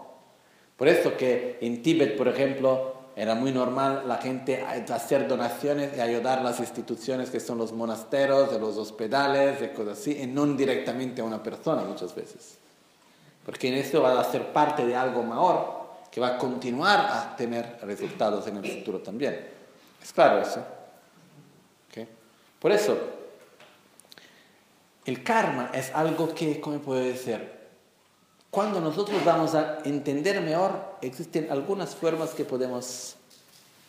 Por 0.77 0.89
eso 0.89 1.17
que 1.17 1.59
en 1.61 1.83
Tíbet, 1.83 2.17
por 2.17 2.29
ejemplo, 2.29 2.95
era 3.17 3.35
muy 3.35 3.51
normal 3.51 4.03
la 4.07 4.19
gente 4.19 4.63
hacer 4.63 5.27
donaciones 5.27 5.97
y 5.97 6.01
ayudar 6.01 6.41
a 6.41 6.43
las 6.43 6.61
instituciones 6.61 7.31
que 7.31 7.41
son 7.41 7.57
los 7.57 7.73
monasteros, 7.73 8.53
de 8.53 8.59
los 8.59 8.77
hospitales, 8.77 9.59
de 9.61 9.73
cosas 9.73 9.99
así, 9.99 10.19
y 10.21 10.27
no 10.27 10.47
directamente 10.47 11.23
a 11.23 11.25
una 11.25 11.43
persona 11.43 11.83
muchas 11.83 12.15
veces. 12.15 12.59
Porque 13.45 13.69
en 13.69 13.75
eso 13.75 14.03
va 14.03 14.21
a 14.21 14.25
ser 14.25 14.53
parte 14.53 14.85
de 14.85 14.95
algo 14.95 15.23
mayor 15.23 15.87
que 16.11 16.21
va 16.21 16.35
a 16.35 16.39
continuar 16.39 17.01
a 17.01 17.37
tener 17.37 17.79
resultados 17.83 18.47
en 18.49 18.59
el 18.59 18.71
futuro 18.71 18.99
también. 19.01 19.49
¿Es 20.03 20.13
claro 20.13 20.41
eso? 20.41 20.63
Por 22.59 22.73
eso, 22.73 22.99
el 25.05 25.23
karma 25.23 25.71
es 25.73 25.95
algo 25.95 26.35
que, 26.35 26.61
¿cómo 26.61 26.79
puede 26.81 27.13
decir? 27.13 27.56
Cuando 28.51 28.81
nosotros 28.81 29.25
vamos 29.25 29.55
a 29.55 29.79
entender 29.85 30.41
mejor, 30.41 30.97
existen 31.03 31.49
algunas 31.51 31.95
formas 31.95 32.31
que 32.31 32.45
podemos 32.45 33.17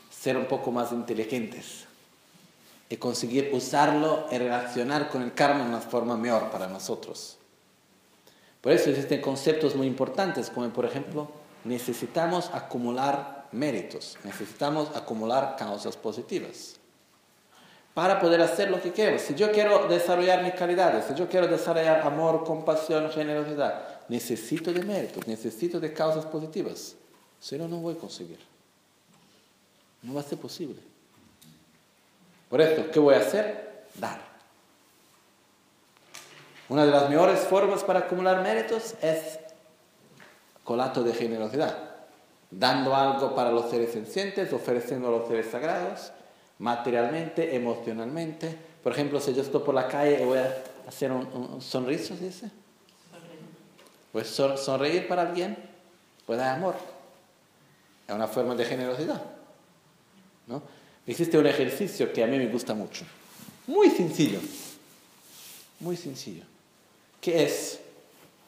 ser 0.09 0.35
un 0.35 0.45
poco 0.45 0.71
más 0.71 0.91
inteligentes 0.91 1.85
y 2.89 2.97
conseguir 2.97 3.51
usarlo 3.53 4.27
y 4.31 4.37
relacionar 4.37 5.09
con 5.09 5.21
el 5.21 5.33
karma 5.33 5.63
de 5.63 5.69
una 5.69 5.81
forma 5.81 6.17
mejor 6.17 6.49
para 6.49 6.67
nosotros. 6.67 7.37
Por 8.61 8.71
eso 8.71 8.89
existen 8.89 9.21
conceptos 9.21 9.75
muy 9.75 9.87
importantes, 9.87 10.49
como 10.49 10.67
por 10.69 10.85
ejemplo, 10.85 11.29
necesitamos 11.63 12.49
acumular 12.53 13.47
méritos, 13.51 14.17
necesitamos 14.23 14.89
acumular 14.95 15.55
causas 15.57 15.95
positivas 15.95 16.77
para 17.93 18.19
poder 18.19 18.41
hacer 18.41 18.69
lo 18.69 18.81
que 18.81 18.91
quiero. 18.91 19.17
Si 19.17 19.33
yo 19.35 19.51
quiero 19.51 19.87
desarrollar 19.87 20.43
mis 20.43 20.53
calidades, 20.53 21.05
si 21.05 21.15
yo 21.15 21.27
quiero 21.27 21.47
desarrollar 21.47 22.01
amor, 22.01 22.43
compasión, 22.43 23.09
generosidad, 23.09 23.96
necesito 24.09 24.73
de 24.73 24.83
méritos, 24.83 25.27
necesito 25.27 25.79
de 25.79 25.93
causas 25.93 26.25
positivas. 26.25 26.95
Si 27.39 27.57
no, 27.57 27.67
no 27.67 27.77
voy 27.77 27.95
a 27.95 27.97
conseguir. 27.97 28.39
No 30.03 30.13
va 30.13 30.21
a 30.21 30.23
ser 30.23 30.37
posible. 30.37 30.81
Por 32.49 32.61
eso, 32.61 32.89
¿qué 32.91 32.99
voy 32.99 33.15
a 33.15 33.19
hacer? 33.19 33.85
Dar. 33.95 34.19
Una 36.69 36.85
de 36.85 36.91
las 36.91 37.09
mejores 37.09 37.39
formas 37.41 37.83
para 37.83 37.99
acumular 37.99 38.41
méritos 38.43 38.95
es 39.01 39.39
con 40.63 40.81
acto 40.81 41.01
de 41.01 41.13
generosidad, 41.13 41.77
dando 42.51 42.93
algo 42.93 43.33
para 43.33 43.51
los 43.51 43.69
seres 43.69 43.93
sencientes, 43.93 44.51
ofreciendo 44.51 45.07
a 45.07 45.11
los 45.11 45.27
seres 45.27 45.47
sagrados, 45.49 46.11
materialmente, 46.59 47.55
emocionalmente. 47.55 48.53
Por 48.83 48.91
ejemplo, 48.91 49.21
si 49.21 49.33
yo 49.33 49.43
estoy 49.43 49.61
por 49.61 49.73
la 49.73 49.87
calle 49.87 50.21
y 50.21 50.25
voy 50.25 50.39
a 50.39 50.53
hacer 50.85 51.11
un, 51.11 51.61
sonriso, 51.61 52.15
dice? 52.15 52.51
Pues 54.11 54.27
sonreír 54.27 55.07
para 55.07 55.23
alguien, 55.23 55.57
pues 56.25 56.39
dar 56.39 56.55
amor. 56.55 56.75
Es 58.07 58.15
una 58.15 58.27
forma 58.27 58.55
de 58.55 58.65
generosidad. 58.65 59.21
¿no? 60.47 60.61
Existe 61.05 61.37
un 61.37 61.45
ejercicio 61.45 62.11
que 62.11 62.23
a 62.23 62.27
mí 62.27 62.37
me 62.37 62.47
gusta 62.47 62.73
mucho. 62.73 63.05
Muy 63.67 63.89
sencillo. 63.89 64.39
Muy 65.79 65.95
sencillo. 65.95 66.43
Que 67.21 67.43
es, 67.43 67.79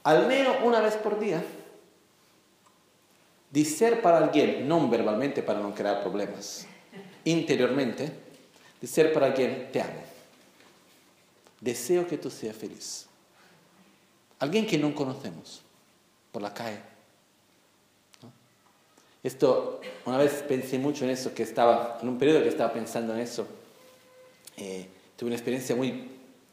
al 0.03 0.27
menos 0.27 0.57
una 0.64 0.80
vez 0.80 0.95
por 0.95 1.19
día, 1.19 1.44
decir 3.52 4.02
para 4.02 4.18
alguien, 4.18 4.68
no 4.68 4.90
verbalmente 4.90 5.44
para 5.44 5.60
no 5.60 5.73
crear 5.73 6.02
problemas, 6.02 6.65
interiormente, 7.26 8.11
decir 8.80 9.11
para 9.11 9.27
alguien, 9.27 9.69
te 9.72 9.81
amo. 9.81 10.03
Deseo 11.60 12.07
que 12.07 12.18
tú 12.18 12.30
seas 12.30 12.56
feliz. 12.56 13.09
Alguien 14.40 14.66
que 14.66 14.78
no 14.78 14.95
conocemos 14.95 15.61
por 16.32 16.41
la 16.41 16.53
calle. 16.53 16.80
Esto, 19.22 19.82
una 20.06 20.18
vez 20.18 20.44
pensé 20.48 20.80
mucho 20.80 21.03
en 21.03 21.11
eso, 21.11 21.34
que 21.34 21.44
estaba, 21.44 21.99
en 22.02 22.07
un 22.07 22.18
periodo 22.18 22.41
que 22.41 22.48
estaba 22.48 22.72
pensando 22.72 23.14
en 23.14 23.20
eso, 23.20 23.45
eh, 24.56 24.88
tuve 25.18 25.28
una 25.28 25.36
experiencia 25.36 25.76
muy 25.76 26.10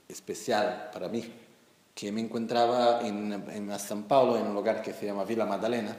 especial 0.09 0.91
para 0.93 1.09
mí, 1.09 1.33
que 1.95 2.11
me 2.11 2.21
encontraba 2.21 3.07
en, 3.07 3.33
en 3.33 3.79
San 3.79 4.03
Paulo, 4.05 4.37
en 4.37 4.49
un 4.49 4.55
lugar 4.55 4.83
que 4.83 4.93
se 4.93 5.07
llama 5.07 5.25
Villa 5.25 5.47
Magdalena. 5.47 5.97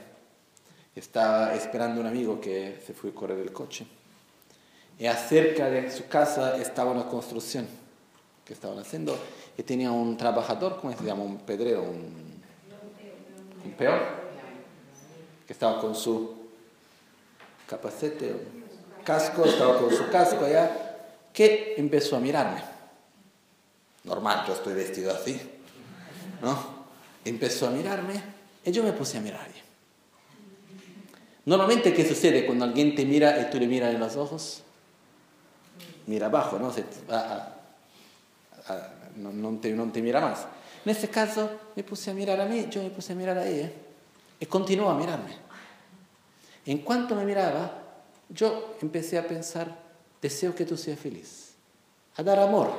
Estaba 0.94 1.54
esperando 1.54 2.00
un 2.00 2.06
amigo 2.06 2.38
que 2.38 2.82
se 2.86 2.92
fue 2.92 3.10
a 3.10 3.14
correr 3.14 3.38
el 3.38 3.52
coche. 3.52 3.86
Y 4.98 5.06
acerca 5.06 5.70
de 5.70 5.90
su 5.90 6.06
casa 6.06 6.56
estaba 6.56 6.90
una 6.90 7.06
construcción 7.06 7.66
que 8.44 8.52
estaban 8.52 8.78
haciendo 8.78 9.16
y 9.58 9.62
tenía 9.64 9.90
un 9.90 10.16
trabajador, 10.16 10.78
¿cómo 10.80 10.96
se 10.96 11.04
llama? 11.04 11.24
Un 11.24 11.38
pedrero, 11.38 11.82
un, 11.82 12.40
un 13.64 13.72
peor, 13.72 14.00
que 15.44 15.52
estaba 15.52 15.80
con 15.80 15.96
su 15.96 16.36
capacete 17.66 18.36
casco, 19.04 19.44
estaba 19.44 19.78
con 19.78 19.90
su 19.90 20.08
casco 20.10 20.44
allá, 20.44 20.70
que 21.32 21.74
empezó 21.76 22.16
a 22.16 22.20
mirarme. 22.20 22.62
Normal, 24.04 24.44
yo 24.46 24.54
estoy 24.54 24.74
vestido 24.74 25.12
así, 25.12 25.40
¿no? 26.40 26.56
Empezó 27.24 27.66
a 27.66 27.70
mirarme 27.70 28.22
y 28.64 28.70
yo 28.70 28.84
me 28.84 28.92
puse 28.92 29.18
a 29.18 29.20
mirarle. 29.20 29.56
Normalmente, 31.46 31.92
¿qué 31.92 32.06
sucede 32.06 32.46
cuando 32.46 32.64
alguien 32.64 32.94
te 32.94 33.04
mira 33.04 33.40
y 33.40 33.50
tú 33.50 33.58
le 33.58 33.66
miras 33.66 33.92
en 33.92 33.98
los 33.98 34.14
ojos? 34.14 34.62
Mira 36.06 36.26
abajo, 36.26 36.58
¿no? 36.60 36.72
No, 39.18 39.58
te, 39.58 39.72
no 39.72 39.90
te 39.90 40.00
mira 40.00 40.20
más. 40.20 40.46
En 40.84 40.90
este 40.90 41.08
caso, 41.08 41.50
me 41.76 41.82
puse 41.82 42.10
a 42.10 42.14
mirar 42.14 42.40
a 42.40 42.46
mí, 42.46 42.66
yo 42.70 42.82
me 42.82 42.90
puse 42.90 43.12
a 43.12 43.16
mirar 43.16 43.38
a 43.38 43.46
ella 43.46 43.70
y 44.40 44.46
continuó 44.46 44.88
a 44.90 44.94
mirarme. 44.94 45.36
En 46.64 46.78
cuanto 46.78 47.14
me 47.14 47.24
miraba, 47.24 47.82
yo 48.28 48.76
empecé 48.80 49.18
a 49.18 49.26
pensar, 49.26 49.74
deseo 50.20 50.54
que 50.54 50.64
tú 50.64 50.76
seas 50.76 50.98
feliz, 50.98 51.54
a 52.16 52.22
dar 52.22 52.38
amor. 52.38 52.70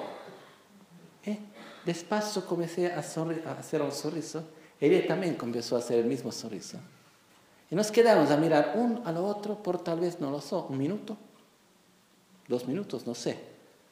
¿Eh? 1.25 1.37
Despacio 1.85 2.45
comencé 2.45 2.91
a, 2.91 2.99
hacer 2.99 3.81
un 3.81 3.91
sorriso, 3.91 4.43
ella 4.79 5.05
también 5.07 5.35
comenzó 5.35 5.75
a 5.75 5.79
hacer 5.79 5.99
el 5.99 6.05
mismo 6.05 6.31
sorriso. 6.31 6.77
Y 7.71 7.75
nos 7.75 7.91
quedamos 7.91 8.31
a 8.31 8.37
mirar 8.37 8.73
uno 8.75 9.01
al 9.05 9.17
otro 9.17 9.61
por 9.61 9.83
tal 9.83 9.99
vez, 9.99 10.19
no 10.19 10.31
lo 10.31 10.41
sé, 10.41 10.55
un 10.55 10.77
minuto, 10.77 11.17
dos 12.47 12.67
minutos, 12.67 13.05
no 13.05 13.13
sé. 13.13 13.39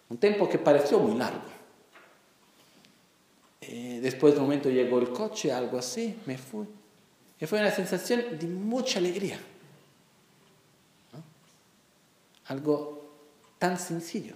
Un 0.09 0.17
tiempo 0.17 0.47
que 0.47 0.57
pareció 0.57 0.99
muy 0.99 1.17
largo. 1.17 1.56
Eh, 3.69 3.99
después 4.01 4.33
de 4.33 4.39
un 4.39 4.45
momento 4.45 4.69
llegó 4.69 4.99
el 4.99 5.09
coche, 5.09 5.51
algo 5.51 5.77
así, 5.77 6.17
me 6.25 6.37
fui. 6.37 6.65
Y 7.39 7.45
fue 7.45 7.59
una 7.59 7.71
sensación 7.71 8.39
de 8.39 8.47
mucha 8.47 8.99
alegría. 8.99 9.37
Algo 12.45 12.97
tan 13.59 13.77
sencillo. 13.77 14.35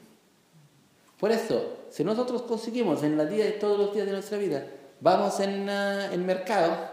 Por 1.18 1.32
eso, 1.32 1.86
si 1.90 2.04
nosotros 2.04 2.42
conseguimos 2.42 3.04
en 3.04 3.18
la 3.18 3.26
día 3.26 3.46
de 3.46 3.52
todos 3.52 3.78
los 3.80 3.94
días 3.94 4.06
de 4.06 4.12
nuestra 4.12 4.38
vida, 4.38 4.68
vamos 5.00 5.40
en 5.40 5.70
uh, 5.70 6.12
el 6.12 6.22
mercado, 6.22 6.90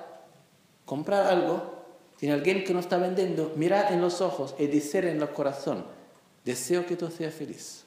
comprar 0.85 1.27
algo, 1.27 1.79
tiene 2.19 2.35
alguien 2.35 2.63
que 2.63 2.73
nos 2.73 2.85
está 2.85 2.99
vendiendo, 2.99 3.53
mirar 3.57 3.93
en 3.93 4.01
los 4.01 4.21
ojos 4.21 4.55
y 4.59 4.67
decir 4.67 5.07
en 5.07 5.21
el 5.21 5.31
corazón, 5.31 5.85
deseo 6.45 6.87
que 6.87 6.97
tú 6.97 7.11
seas 7.11 7.35
feliz. 7.35 7.85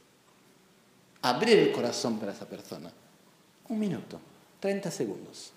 Abrir 1.21 1.59
el 1.59 1.71
corazón 1.71 2.19
para 2.19 2.33
esa 2.33 2.47
persona. 2.47 2.91
Un 3.69 3.79
minuto, 3.79 4.19
30 4.61 4.89
segundos. 4.91 5.51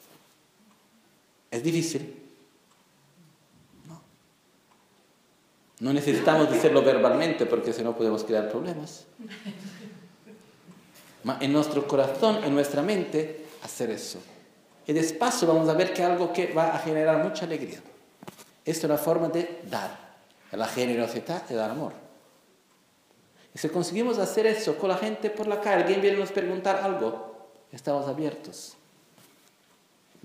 ¿Es 1.51 1.63
difícil? 1.63 2.25
No 5.81 5.93
necesitamos 5.93 6.51
decirlo 6.51 6.83
verbalmente 6.83 7.47
porque 7.47 7.73
si 7.73 7.83
no 7.83 7.97
podemos 7.97 8.25
crear 8.25 8.51
problemas. 8.51 9.05
en 11.41 11.53
nuestro 11.53 11.87
corazón, 11.87 12.43
en 12.43 12.55
nuestra 12.55 12.81
mente, 12.83 13.47
hacer 13.63 13.91
eso. 13.91 14.19
Y 14.87 14.93
despacio 14.93 15.47
vamos 15.47 15.69
a 15.69 15.75
ver 15.75 15.93
que 15.93 16.03
algo 16.03 16.33
que 16.33 16.53
va 16.53 16.75
a 16.75 16.79
generar 16.79 17.23
mucha 17.23 17.45
alegría. 17.45 17.81
Esta 18.65 18.87
es 18.87 18.91
la 18.91 18.99
forma 18.99 19.29
de 19.29 19.61
dar, 19.69 20.17
la 20.53 20.67
generosidad 20.67 21.47
de 21.47 21.55
dar 21.55 21.71
amor. 21.71 21.93
Y 23.55 23.59
si 23.59 23.69
conseguimos 23.69 24.19
hacer 24.19 24.47
eso 24.47 24.77
con 24.79 24.89
la 24.89 24.97
gente 24.97 25.29
por 25.29 25.47
la 25.47 25.61
calle, 25.61 25.83
alguien 25.83 26.01
viene 26.01 26.17
a 26.17 26.21
nos 26.21 26.33
preguntar 26.33 26.77
algo, 26.77 27.49
estamos 27.71 28.09
abiertos. 28.09 28.77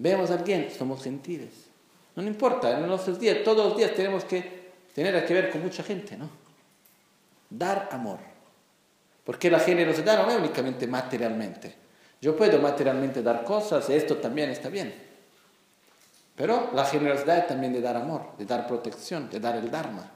Vemos 0.02 0.32
a 0.32 0.36
alguien, 0.36 0.72
somos 0.72 1.04
gentiles. 1.04 1.52
No 2.16 2.24
importa, 2.24 2.72
en 2.72 2.88
nuestros 2.88 3.20
días, 3.20 3.40
todos 3.44 3.68
los 3.68 3.78
días 3.78 3.94
tenemos 3.94 4.24
que 4.24 4.72
tener 4.96 5.26
que 5.26 5.34
ver 5.34 5.50
con 5.52 5.62
mucha 5.62 5.84
gente, 5.84 6.16
¿no? 6.16 6.30
Dar 7.50 7.90
amor. 7.92 8.20
Porque 9.26 9.52
la 9.52 9.60
generosidad 9.60 10.24
no 10.24 10.32
es 10.32 10.38
únicamente 10.38 10.88
materialmente. 10.88 11.76
Yo 12.22 12.38
puedo 12.38 12.60
materialmente 12.60 13.22
dar 13.22 13.44
cosas, 13.44 13.90
esto 13.90 14.16
también 14.18 14.50
está 14.52 14.70
bien. 14.70 14.94
Pero 16.34 16.70
la 16.74 16.86
generosidad 16.86 17.40
es 17.40 17.48
también 17.48 17.74
de 17.74 17.82
dar 17.82 17.98
amor, 17.98 18.38
de 18.38 18.46
dar 18.46 18.68
protección, 18.68 19.30
de 19.30 19.42
dar 19.42 19.58
el 19.58 19.70
Dharma. 19.70 20.10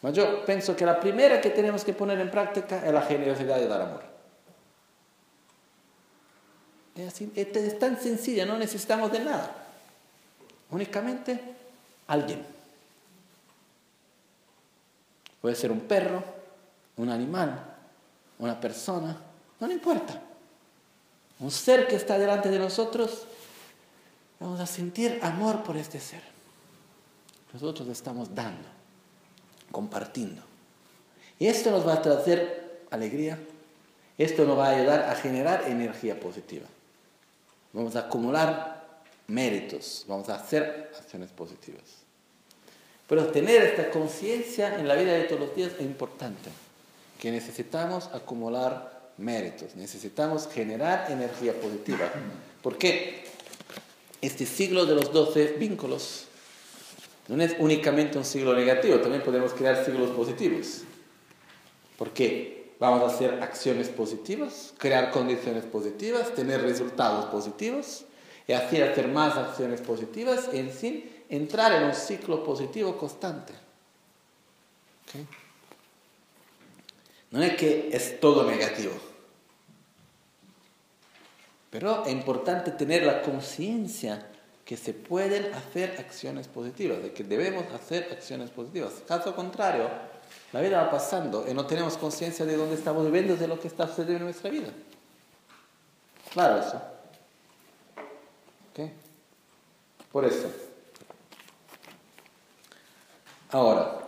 Pero 0.00 0.14
yo 0.14 0.44
pienso 0.44 0.76
que 0.76 0.86
la 0.86 1.00
primera 1.00 1.40
que 1.40 1.50
tenemos 1.50 1.82
que 1.82 1.92
poner 1.92 2.20
en 2.20 2.30
práctica 2.30 2.86
es 2.86 2.92
la 2.92 3.02
generosidad 3.02 3.56
de 3.56 3.66
dar 3.66 3.82
amor. 3.82 4.11
Es, 6.96 7.08
así, 7.08 7.32
es 7.34 7.78
tan 7.78 8.00
sencilla, 8.00 8.44
no 8.44 8.58
necesitamos 8.58 9.10
de 9.12 9.20
nada. 9.20 9.54
Únicamente 10.70 11.40
alguien. 12.06 12.44
Puede 15.40 15.54
ser 15.54 15.72
un 15.72 15.80
perro, 15.80 16.22
un 16.96 17.08
animal, 17.08 17.58
una 18.38 18.60
persona, 18.60 19.16
no 19.60 19.70
importa. 19.70 20.20
Un 21.40 21.50
ser 21.50 21.88
que 21.88 21.96
está 21.96 22.18
delante 22.18 22.48
de 22.48 22.58
nosotros, 22.58 23.26
vamos 24.38 24.60
a 24.60 24.66
sentir 24.66 25.18
amor 25.22 25.62
por 25.62 25.76
este 25.76 25.98
ser. 25.98 26.22
Nosotros 27.52 27.88
estamos 27.88 28.34
dando, 28.34 28.68
compartiendo. 29.70 30.42
Y 31.38 31.48
esto 31.48 31.70
nos 31.70 31.86
va 31.86 31.94
a 31.94 32.02
traer 32.02 32.84
alegría, 32.90 33.38
esto 34.16 34.44
nos 34.44 34.56
va 34.56 34.68
a 34.68 34.76
ayudar 34.76 35.10
a 35.10 35.14
generar 35.16 35.64
energía 35.66 36.20
positiva. 36.20 36.66
Vamos 37.72 37.96
a 37.96 38.00
acumular 38.00 39.02
méritos, 39.28 40.04
vamos 40.06 40.28
a 40.28 40.36
hacer 40.36 40.90
acciones 40.98 41.30
positivas. 41.30 41.82
Pero 43.08 43.26
tener 43.26 43.62
esta 43.62 43.90
conciencia 43.90 44.78
en 44.78 44.88
la 44.88 44.94
vida 44.94 45.12
de 45.12 45.24
todos 45.24 45.40
los 45.40 45.56
días 45.56 45.72
es 45.78 45.82
importante, 45.82 46.50
que 47.18 47.30
necesitamos 47.30 48.08
acumular 48.12 49.10
méritos, 49.18 49.74
necesitamos 49.76 50.48
generar 50.48 51.10
energía 51.10 51.52
positiva. 51.60 52.10
Porque 52.62 53.24
este 54.20 54.46
siglo 54.46 54.86
de 54.86 54.94
los 54.94 55.12
doce 55.12 55.54
vínculos 55.58 56.26
no 57.28 57.42
es 57.42 57.54
únicamente 57.58 58.18
un 58.18 58.24
siglo 58.24 58.54
negativo, 58.54 58.98
también 58.98 59.22
podemos 59.22 59.52
crear 59.52 59.84
siglos 59.84 60.10
positivos. 60.10 60.82
¿Por 61.96 62.10
qué? 62.10 62.61
Vamos 62.82 63.02
a 63.04 63.14
hacer 63.14 63.40
acciones 63.40 63.88
positivas, 63.88 64.74
crear 64.76 65.12
condiciones 65.12 65.62
positivas, 65.62 66.34
tener 66.34 66.62
resultados 66.62 67.26
positivos 67.26 68.06
y 68.48 68.54
así 68.54 68.82
hacer 68.82 69.06
más 69.06 69.36
acciones 69.36 69.80
positivas 69.80 70.48
y 70.52 70.58
en 70.58 70.68
fin 70.68 71.24
entrar 71.28 71.70
en 71.74 71.84
un 71.84 71.94
ciclo 71.94 72.42
positivo 72.42 72.98
constante. 72.98 73.52
No 77.30 77.40
es 77.40 77.54
que 77.54 77.90
es 77.92 78.18
todo 78.18 78.50
negativo, 78.50 78.94
pero 81.70 82.04
es 82.04 82.10
importante 82.10 82.72
tener 82.72 83.04
la 83.04 83.22
conciencia 83.22 84.26
que 84.64 84.76
se 84.76 84.92
pueden 84.92 85.54
hacer 85.54 85.94
acciones 86.00 86.48
positivas, 86.48 87.00
de 87.00 87.12
que 87.12 87.22
debemos 87.22 87.64
hacer 87.72 88.08
acciones 88.10 88.50
positivas. 88.50 88.94
Caso 89.06 89.36
contrario, 89.36 89.88
la 90.52 90.60
vida 90.60 90.82
va 90.82 90.90
pasando 90.90 91.46
y 91.48 91.54
no 91.54 91.66
tenemos 91.66 91.96
conciencia 91.96 92.44
de 92.44 92.56
dónde 92.56 92.74
estamos 92.74 93.04
viviendo, 93.06 93.36
de 93.36 93.48
lo 93.48 93.58
que 93.58 93.68
está 93.68 93.86
sucediendo 93.86 94.18
en 94.18 94.24
nuestra 94.24 94.50
vida. 94.50 94.68
Claro 96.32 96.60
eso. 96.60 96.80
¿Okay? 98.70 98.92
Por 100.10 100.24
eso. 100.24 100.50
Ahora, 103.50 103.98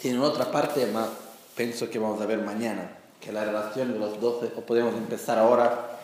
tiene 0.00 0.18
otra 0.20 0.50
parte 0.50 0.86
más, 0.86 1.08
pienso 1.56 1.90
que 1.90 1.98
vamos 1.98 2.20
a 2.20 2.26
ver 2.26 2.38
mañana, 2.38 2.96
que 3.20 3.32
la 3.32 3.44
relación 3.44 3.92
de 3.92 3.98
los 3.98 4.20
doce, 4.20 4.52
o 4.56 4.60
podemos 4.60 4.94
empezar 4.94 5.38
ahora 5.38 5.98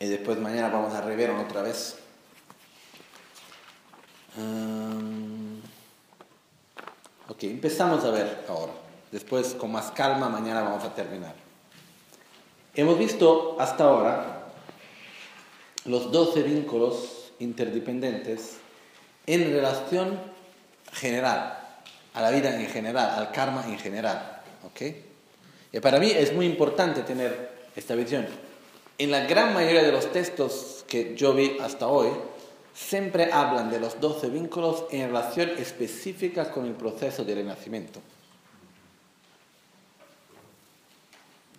y 0.00 0.06
después 0.06 0.38
mañana 0.38 0.68
vamos 0.68 0.94
a 0.94 1.00
rever 1.00 1.30
otra 1.30 1.62
vez. 1.62 1.96
Um, 4.36 5.60
ok, 7.28 7.42
empezamos 7.44 8.04
a 8.04 8.10
ver 8.10 8.44
ahora. 8.48 8.72
Después, 9.12 9.54
con 9.54 9.70
más 9.70 9.92
calma, 9.92 10.28
mañana 10.28 10.62
vamos 10.62 10.82
a 10.84 10.94
terminar. 10.94 11.34
Hemos 12.74 12.98
visto 12.98 13.56
hasta 13.60 13.84
ahora 13.84 14.48
los 15.84 16.10
12 16.10 16.42
vínculos 16.42 17.30
interdependientes 17.38 18.56
en 19.26 19.52
relación 19.52 20.18
general, 20.92 21.58
a 22.14 22.20
la 22.20 22.30
vida 22.30 22.60
en 22.60 22.66
general, 22.66 23.10
al 23.10 23.30
karma 23.30 23.64
en 23.68 23.78
general. 23.78 24.42
¿ok? 24.64 24.82
Y 25.72 25.80
para 25.80 26.00
mí 26.00 26.10
es 26.10 26.32
muy 26.32 26.46
importante 26.46 27.02
tener 27.02 27.52
esta 27.76 27.94
visión. 27.94 28.26
En 28.98 29.10
la 29.10 29.26
gran 29.26 29.54
mayoría 29.54 29.82
de 29.82 29.92
los 29.92 30.10
textos 30.12 30.84
que 30.88 31.14
yo 31.16 31.34
vi 31.34 31.56
hasta 31.60 31.86
hoy, 31.86 32.08
siempre 32.74 33.32
hablan 33.32 33.70
de 33.70 33.78
los 33.78 34.00
12 34.00 34.28
vínculos 34.28 34.84
en 34.90 35.06
relación 35.06 35.50
específica 35.50 36.50
con 36.50 36.66
el 36.66 36.72
proceso 36.72 37.24
de 37.24 37.36
renacimiento. 37.36 38.00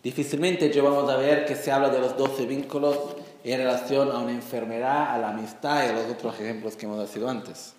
Difícilmente 0.04 0.72
yo 0.72 0.84
vamos 0.84 1.10
a 1.10 1.16
ver 1.16 1.46
que 1.46 1.56
se 1.56 1.72
habla 1.72 1.90
de 1.90 2.00
los 2.00 2.16
12 2.16 2.46
vínculos 2.46 2.98
en 3.44 3.58
relación 3.58 4.12
a 4.12 4.20
una 4.20 4.32
enfermedad, 4.32 5.14
a 5.14 5.18
la 5.18 5.30
amistad 5.30 5.86
y 5.86 5.90
a 5.90 5.94
los 5.94 6.12
otros 6.12 6.36
ejemplos 6.36 6.76
que 6.76 6.86
hemos 6.86 7.10
sido 7.10 7.30
antes. 7.30 7.74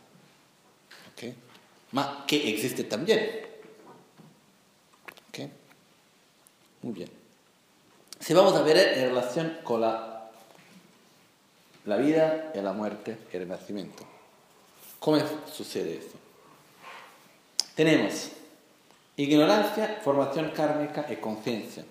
¿Okay? 1.12 1.36
que 2.26 2.50
existe 2.50 2.84
también. 2.84 3.46
¿Okay? 5.28 5.50
Muy 6.82 6.94
bien. 6.94 7.10
Si 8.18 8.34
vamos 8.34 8.54
a 8.54 8.62
ver 8.62 8.76
en 8.76 9.08
relación 9.08 9.58
con 9.62 9.82
la, 9.82 10.15
la 11.86 11.96
vida 11.96 12.52
y 12.54 12.60
la 12.60 12.72
muerte 12.72 13.16
y 13.32 13.36
el 13.36 13.48
nacimiento. 13.48 14.04
¿Cómo 14.98 15.18
sucede 15.52 15.98
eso? 15.98 16.16
Tenemos 17.74 18.30
ignorancia, 19.16 20.00
formación 20.02 20.50
kármica 20.50 21.06
y 21.08 21.16
conciencia. 21.16 21.84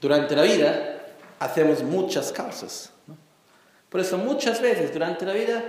Durante 0.00 0.36
la 0.36 0.42
vida 0.42 1.00
hacemos 1.38 1.82
muchas 1.82 2.32
causas. 2.32 2.90
Por 3.88 4.00
eso 4.00 4.18
muchas 4.18 4.60
veces 4.60 4.92
durante 4.92 5.24
la 5.24 5.32
vida 5.32 5.62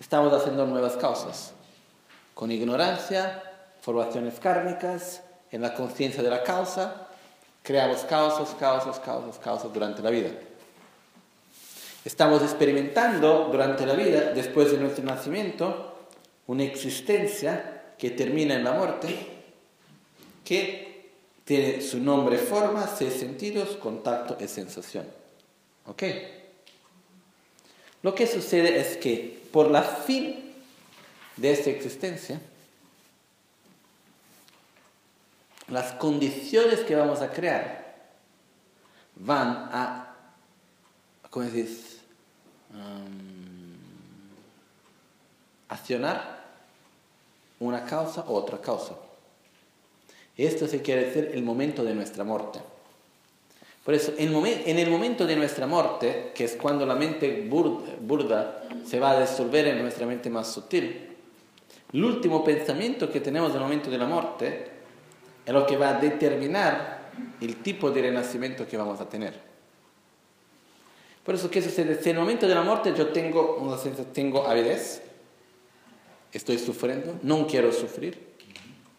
estamos 0.00 0.32
haciendo 0.32 0.66
nuevas 0.66 0.96
causas. 0.96 1.52
Con 2.34 2.50
ignorancia, 2.50 3.42
formaciones 3.80 4.38
kármicas, 4.40 5.22
en 5.50 5.62
la 5.62 5.74
conciencia 5.74 6.22
de 6.22 6.30
la 6.30 6.42
causa, 6.42 7.08
creamos 7.62 8.00
causas, 8.02 8.54
causas, 8.58 8.98
causas, 9.00 9.38
causas 9.38 9.72
durante 9.72 10.02
la 10.02 10.10
vida. 10.10 10.30
Estamos 12.04 12.42
experimentando 12.42 13.48
durante 13.50 13.84
la 13.84 13.94
vida, 13.94 14.32
después 14.32 14.70
de 14.70 14.78
nuestro 14.78 15.04
nacimiento, 15.04 16.06
una 16.46 16.64
existencia 16.64 17.94
que 17.98 18.10
termina 18.10 18.54
en 18.54 18.64
la 18.64 18.72
muerte, 18.72 19.14
que 20.44 20.88
tiene 21.44 21.80
su 21.82 21.98
nombre, 21.98 22.38
forma, 22.38 22.86
seis 22.86 23.14
sentidos, 23.14 23.76
contacto 23.76 24.36
y 24.40 24.48
sensación. 24.48 25.06
¿Ok? 25.86 26.02
Lo 28.02 28.14
que 28.14 28.26
sucede 28.26 28.78
es 28.78 28.96
que 28.96 29.42
por 29.52 29.70
la 29.70 29.82
fin 29.82 30.54
de 31.36 31.52
esta 31.52 31.70
existencia, 31.70 32.40
las 35.68 35.92
condiciones 35.92 36.80
que 36.80 36.94
vamos 36.94 37.20
a 37.20 37.30
crear 37.30 37.96
van 39.16 39.68
a, 39.72 40.14
¿cómo 41.30 41.46
decís? 41.46 41.87
Um, 42.74 43.76
accionar 45.68 46.44
una 47.60 47.84
causa 47.84 48.24
u 48.28 48.34
otra 48.34 48.60
causa. 48.60 48.94
Esto 50.36 50.68
se 50.68 50.82
quiere 50.82 51.06
decir 51.06 51.30
el 51.34 51.42
momento 51.42 51.82
de 51.82 51.94
nuestra 51.94 52.24
muerte. 52.24 52.60
Por 53.84 53.94
eso, 53.94 54.12
en 54.18 54.78
el 54.78 54.90
momento 54.90 55.26
de 55.26 55.34
nuestra 55.34 55.66
muerte, 55.66 56.32
que 56.34 56.44
es 56.44 56.56
cuando 56.56 56.84
la 56.84 56.94
mente 56.94 57.48
burda 57.48 58.62
se 58.84 59.00
va 59.00 59.12
a 59.12 59.20
disolver 59.20 59.66
en 59.66 59.80
nuestra 59.80 60.06
mente 60.06 60.28
más 60.28 60.52
sutil, 60.52 61.16
el 61.92 62.04
último 62.04 62.44
pensamiento 62.44 63.10
que 63.10 63.20
tenemos 63.20 63.50
en 63.50 63.56
el 63.56 63.62
momento 63.62 63.90
de 63.90 63.98
la 63.98 64.06
muerte 64.06 64.70
es 65.44 65.52
lo 65.52 65.66
que 65.66 65.78
va 65.78 65.88
a 65.88 65.94
determinar 65.94 67.10
el 67.40 67.62
tipo 67.62 67.90
de 67.90 68.02
renacimiento 68.02 68.68
que 68.68 68.76
vamos 68.76 69.00
a 69.00 69.08
tener. 69.08 69.47
Por 71.28 71.34
eso. 71.34 71.50
Si 71.52 71.80
en 71.82 72.16
el 72.16 72.18
momento 72.18 72.48
de 72.48 72.54
la 72.54 72.62
muerte 72.62 72.94
yo 72.96 73.08
tengo, 73.08 73.78
tengo 74.14 74.46
avidez, 74.46 75.02
estoy 76.32 76.56
sufriendo, 76.56 77.18
no 77.22 77.46
quiero 77.46 77.70
sufrir, 77.70 78.34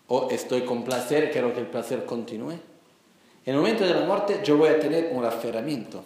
o 0.05 0.29
estoy 0.29 0.61
con 0.61 0.83
placer, 0.83 1.31
quiero 1.31 1.51
que 1.55 1.61
el 1.61 1.65
placer 1.65 2.05
continúe. 2.05 2.51
En 2.51 3.55
el 3.55 3.55
momento 3.55 3.83
de 3.83 3.95
la 3.95 4.01
muerte 4.01 4.41
yo 4.43 4.57
voy 4.57 4.69
a 4.69 4.79
tener 4.79 5.09
un 5.11 5.25
aferramiento. 5.25 6.03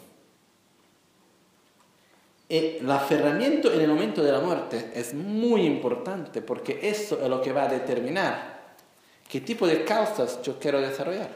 El 2.47 2.89
aferramiento 2.89 3.73
en 3.73 3.81
el 3.81 3.89
momento 3.89 4.23
de 4.23 4.31
la 4.31 4.39
muerte 4.39 4.91
es 4.95 5.13
muy 5.13 5.65
importante 5.65 6.41
porque 6.41 6.79
eso 6.83 7.19
es 7.21 7.27
lo 7.27 7.41
que 7.41 7.51
va 7.51 7.63
a 7.63 7.67
determinar 7.67 8.75
qué 9.27 9.41
tipo 9.41 9.67
de 9.67 9.83
causas 9.83 10.41
yo 10.41 10.57
quiero 10.57 10.79
desarrollar. 10.79 11.31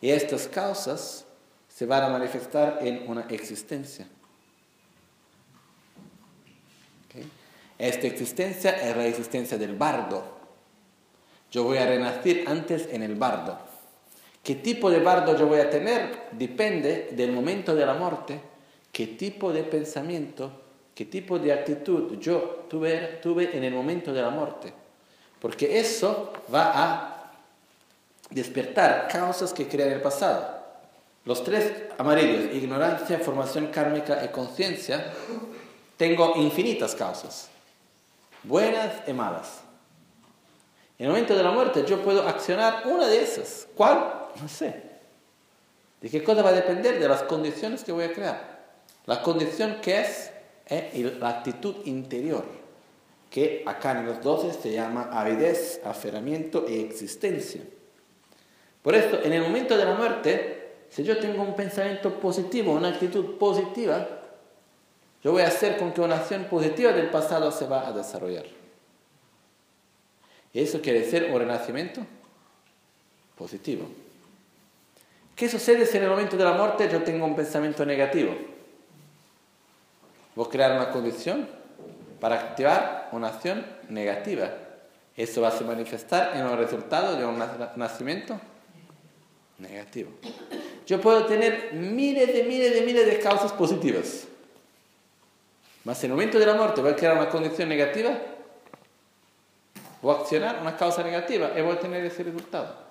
Y 0.00 0.10
estas 0.10 0.48
causas 0.48 1.25
se 1.76 1.84
van 1.84 2.04
a 2.04 2.08
manifestar 2.08 2.78
en 2.80 3.04
una 3.06 3.26
existencia. 3.28 4.06
Esta 7.78 8.06
existencia 8.06 8.70
es 8.70 8.96
la 8.96 9.06
existencia 9.06 9.58
del 9.58 9.76
bardo. 9.76 10.24
Yo 11.50 11.64
voy 11.64 11.76
a 11.76 11.84
renacer 11.84 12.44
antes 12.46 12.88
en 12.90 13.02
el 13.02 13.14
bardo. 13.16 13.58
¿Qué 14.42 14.54
tipo 14.54 14.90
de 14.90 15.00
bardo 15.00 15.36
yo 15.36 15.48
voy 15.48 15.60
a 15.60 15.68
tener? 15.68 16.28
Depende 16.32 17.10
del 17.12 17.32
momento 17.32 17.74
de 17.74 17.84
la 17.84 17.92
muerte, 17.92 18.40
qué 18.90 19.08
tipo 19.08 19.52
de 19.52 19.62
pensamiento, 19.62 20.50
qué 20.94 21.04
tipo 21.04 21.38
de 21.38 21.52
actitud 21.52 22.18
yo 22.18 22.66
tuve, 22.70 23.18
tuve 23.20 23.54
en 23.54 23.64
el 23.64 23.74
momento 23.74 24.14
de 24.14 24.22
la 24.22 24.30
muerte. 24.30 24.72
Porque 25.38 25.78
eso 25.78 26.32
va 26.52 26.72
a 26.72 27.32
despertar 28.30 29.08
causas 29.08 29.52
que 29.52 29.68
crean 29.68 29.90
el 29.90 30.00
pasado. 30.00 30.55
Los 31.26 31.44
tres 31.44 31.70
amarillos, 31.98 32.54
ignorancia, 32.54 33.18
formación 33.18 33.66
kármica 33.66 34.24
y 34.24 34.28
conciencia, 34.28 35.12
tengo 35.98 36.34
infinitas 36.36 36.94
causas, 36.94 37.48
buenas 38.44 39.06
y 39.06 39.12
malas. 39.12 39.60
En 40.98 41.06
el 41.06 41.12
momento 41.12 41.36
de 41.36 41.42
la 41.42 41.50
muerte 41.50 41.84
yo 41.86 42.02
puedo 42.02 42.26
accionar 42.26 42.84
una 42.86 43.06
de 43.06 43.20
esas. 43.22 43.68
¿Cuál? 43.74 44.28
No 44.40 44.48
sé. 44.48 44.82
¿De 46.00 46.08
qué 46.08 46.24
cosa 46.24 46.42
va 46.42 46.50
a 46.50 46.54
depender? 46.54 46.98
De 46.98 47.08
las 47.08 47.24
condiciones 47.24 47.84
que 47.84 47.92
voy 47.92 48.04
a 48.04 48.12
crear. 48.12 48.64
La 49.04 49.20
condición 49.20 49.80
que 49.82 50.00
es, 50.00 50.30
la 51.18 51.28
actitud 51.28 51.74
interior 51.84 52.44
que 53.30 53.64
acá 53.66 53.92
en 53.92 54.06
los 54.06 54.22
12 54.22 54.62
se 54.62 54.72
llama 54.72 55.10
avidez, 55.12 55.80
aferramiento 55.84 56.64
y 56.68 56.80
existencia. 56.80 57.60
Por 58.82 58.94
esto, 58.94 59.20
en 59.22 59.32
el 59.32 59.42
momento 59.42 59.76
de 59.76 59.84
la 59.84 59.94
muerte, 59.94 60.55
si 60.90 61.02
yo 61.02 61.18
tengo 61.18 61.42
un 61.42 61.54
pensamiento 61.54 62.18
positivo, 62.20 62.72
una 62.72 62.88
actitud 62.88 63.36
positiva, 63.38 64.06
yo 65.22 65.32
voy 65.32 65.42
a 65.42 65.48
hacer 65.48 65.76
con 65.76 65.92
que 65.92 66.00
una 66.00 66.16
acción 66.16 66.44
positiva 66.44 66.92
del 66.92 67.10
pasado 67.10 67.50
se 67.50 67.66
va 67.66 67.88
a 67.88 67.92
desarrollar. 67.92 68.44
Eso 70.54 70.80
quiere 70.80 71.00
decir 71.00 71.28
un 71.32 71.38
renacimiento 71.38 72.00
positivo. 73.36 73.86
¿Qué 75.34 75.48
sucede 75.48 75.84
si 75.84 75.98
en 75.98 76.04
el 76.04 76.10
momento 76.10 76.36
de 76.36 76.44
la 76.44 76.52
muerte 76.52 76.88
yo 76.90 77.02
tengo 77.02 77.26
un 77.26 77.36
pensamiento 77.36 77.84
negativo? 77.84 78.34
Voy 80.34 80.46
a 80.46 80.48
crear 80.48 80.72
una 80.72 80.90
condición 80.90 81.48
para 82.20 82.36
activar 82.36 83.10
una 83.12 83.28
acción 83.28 83.66
negativa. 83.88 84.50
Eso 85.14 85.42
va 85.42 85.48
a 85.48 85.50
se 85.50 85.64
manifestar 85.64 86.36
en 86.36 86.46
un 86.46 86.56
resultado 86.56 87.16
de 87.16 87.26
un 87.26 87.38
nacimiento 87.76 88.40
negativo. 89.58 90.10
Yo 90.86 91.00
puedo 91.00 91.26
tener 91.26 91.72
miles 91.72 92.32
de 92.32 92.44
miles 92.44 92.74
de 92.74 92.82
miles 92.82 93.06
de 93.06 93.18
causas 93.18 93.52
positivas. 93.52 94.24
Mas 95.84 96.02
en 96.02 96.10
el 96.10 96.16
momento 96.16 96.38
de 96.38 96.46
la 96.46 96.54
muerte 96.54 96.80
voy 96.80 96.92
a 96.92 96.96
crear 96.96 97.16
una 97.16 97.28
condición 97.28 97.68
negativa, 97.68 98.18
voy 100.02 100.14
a 100.14 100.18
accionar 100.18 100.60
una 100.60 100.76
causa 100.76 101.02
negativa 101.02 101.52
y 101.56 101.62
voy 101.62 101.76
a 101.76 101.80
tener 101.80 102.04
ese 102.04 102.24
resultado. 102.24 102.86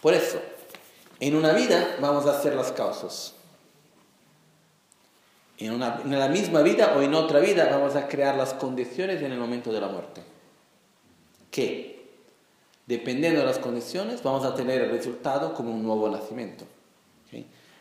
Por 0.00 0.14
eso, 0.14 0.40
en 1.20 1.36
una 1.36 1.52
vida 1.52 1.96
vamos 2.00 2.24
a 2.24 2.38
hacer 2.38 2.54
las 2.54 2.72
causas. 2.72 3.34
En, 5.58 5.72
una, 5.72 6.00
en 6.02 6.18
la 6.18 6.28
misma 6.28 6.62
vida 6.62 6.94
o 6.96 7.02
en 7.02 7.12
otra 7.12 7.38
vida 7.40 7.68
vamos 7.70 7.96
a 7.96 8.08
crear 8.08 8.34
las 8.34 8.54
condiciones 8.54 9.20
en 9.20 9.30
el 9.30 9.38
momento 9.38 9.70
de 9.70 9.80
la 9.82 9.88
muerte. 9.88 10.22
Que, 11.50 11.99
dependiendo 12.90 13.40
de 13.40 13.46
las 13.46 13.60
condiciones, 13.60 14.20
vamos 14.24 14.44
a 14.44 14.52
tener 14.52 14.82
el 14.82 14.90
resultado 14.90 15.54
como 15.54 15.70
un 15.70 15.84
nuevo 15.84 16.10
nacimiento. 16.10 16.64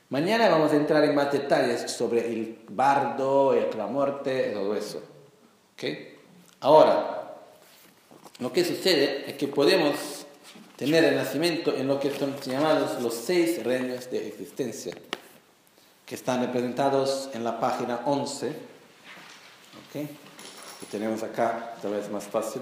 Mañana 0.10 0.50
vamos 0.50 0.72
a 0.72 0.76
entrar 0.76 1.04
en 1.04 1.14
más 1.14 1.32
detalles 1.32 1.92
sobre 1.92 2.32
el 2.32 2.60
bardo, 2.70 3.56
la 3.76 3.88
muerte, 3.88 4.52
todo 4.54 4.76
eso. 4.76 5.02
Ahora, 6.60 7.36
lo 8.40 8.54
que 8.54 8.64
sucede 8.64 9.30
es 9.30 9.36
que 9.36 9.48
podemos 9.48 10.26
tener 10.76 11.04
el 11.04 11.16
nacimiento 11.16 11.76
en 11.76 11.88
lo 11.88 12.00
que 12.00 12.12
son 12.12 12.36
llamados 12.42 13.02
los 13.02 13.14
seis 13.14 13.64
reinos 13.64 14.12
de 14.12 14.28
existencia, 14.28 14.94
que 16.06 16.16
están 16.16 16.42
representados 16.42 17.30
en 17.34 17.44
la 17.44 17.60
página 17.60 18.02
11, 18.06 18.54
¿okay? 19.90 20.08
que 20.80 20.86
tenemos 20.92 21.24
acá, 21.24 21.74
esta 21.76 21.90
vez 21.90 22.10
más 22.10 22.26
fácil. 22.26 22.62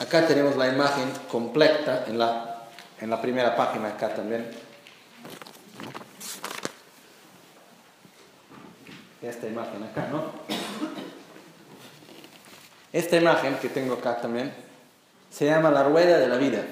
Acá 0.00 0.26
tenemos 0.26 0.56
la 0.56 0.68
imagen 0.68 1.10
completa 1.30 2.04
en 2.06 2.18
la, 2.18 2.68
en 3.00 3.10
la 3.10 3.20
primera 3.20 3.56
página, 3.56 3.88
acá 3.88 4.14
también. 4.14 4.50
Esta 9.22 9.46
imagen 9.46 9.82
acá, 9.84 10.08
¿no? 10.10 10.24
Esta 12.92 13.16
imagen 13.16 13.56
que 13.56 13.68
tengo 13.68 13.94
acá 13.94 14.20
también 14.20 14.52
se 15.30 15.46
llama 15.46 15.70
la 15.70 15.84
rueda 15.84 16.18
de 16.18 16.28
la 16.28 16.36
vida 16.36 16.64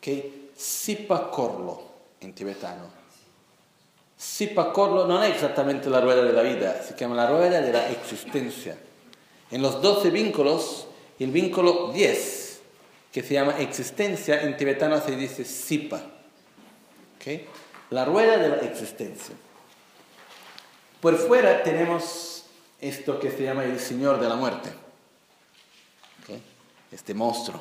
che 0.00 0.42
Sipacorlo 0.54 1.90
in 2.18 2.34
tibetano. 2.34 3.00
Sipacorlo 4.14 5.06
non 5.06 5.22
è 5.22 5.30
esattamente 5.30 5.88
la 5.88 5.98
rueda 5.98 6.22
de 6.22 6.30
la 6.30 6.42
vida, 6.42 6.80
si 6.82 6.94
chiama 6.94 7.16
la 7.16 7.26
rueda 7.26 7.60
de 7.60 7.72
la 7.72 7.88
existencia. 7.88 8.76
En 9.50 9.60
los 9.60 9.82
12 9.82 10.10
vínculos, 10.10 10.86
el 11.22 11.30
vínculo 11.30 11.92
10, 11.92 12.60
que 13.12 13.22
se 13.22 13.34
llama 13.34 13.58
existencia, 13.58 14.42
en 14.42 14.56
tibetano 14.56 15.00
se 15.00 15.16
dice 15.16 15.44
Sipa. 15.44 16.02
¿Okay? 17.16 17.46
La 17.90 18.04
rueda 18.04 18.38
de 18.38 18.48
la 18.48 18.56
existencia. 18.56 19.34
Por 21.00 21.16
fuera 21.16 21.62
tenemos 21.62 22.44
esto 22.80 23.20
que 23.20 23.30
se 23.30 23.42
llama 23.44 23.64
el 23.64 23.78
Señor 23.78 24.20
de 24.20 24.28
la 24.28 24.36
Muerte. 24.36 24.70
¿Okay? 26.22 26.42
Este 26.90 27.14
monstruo 27.14 27.60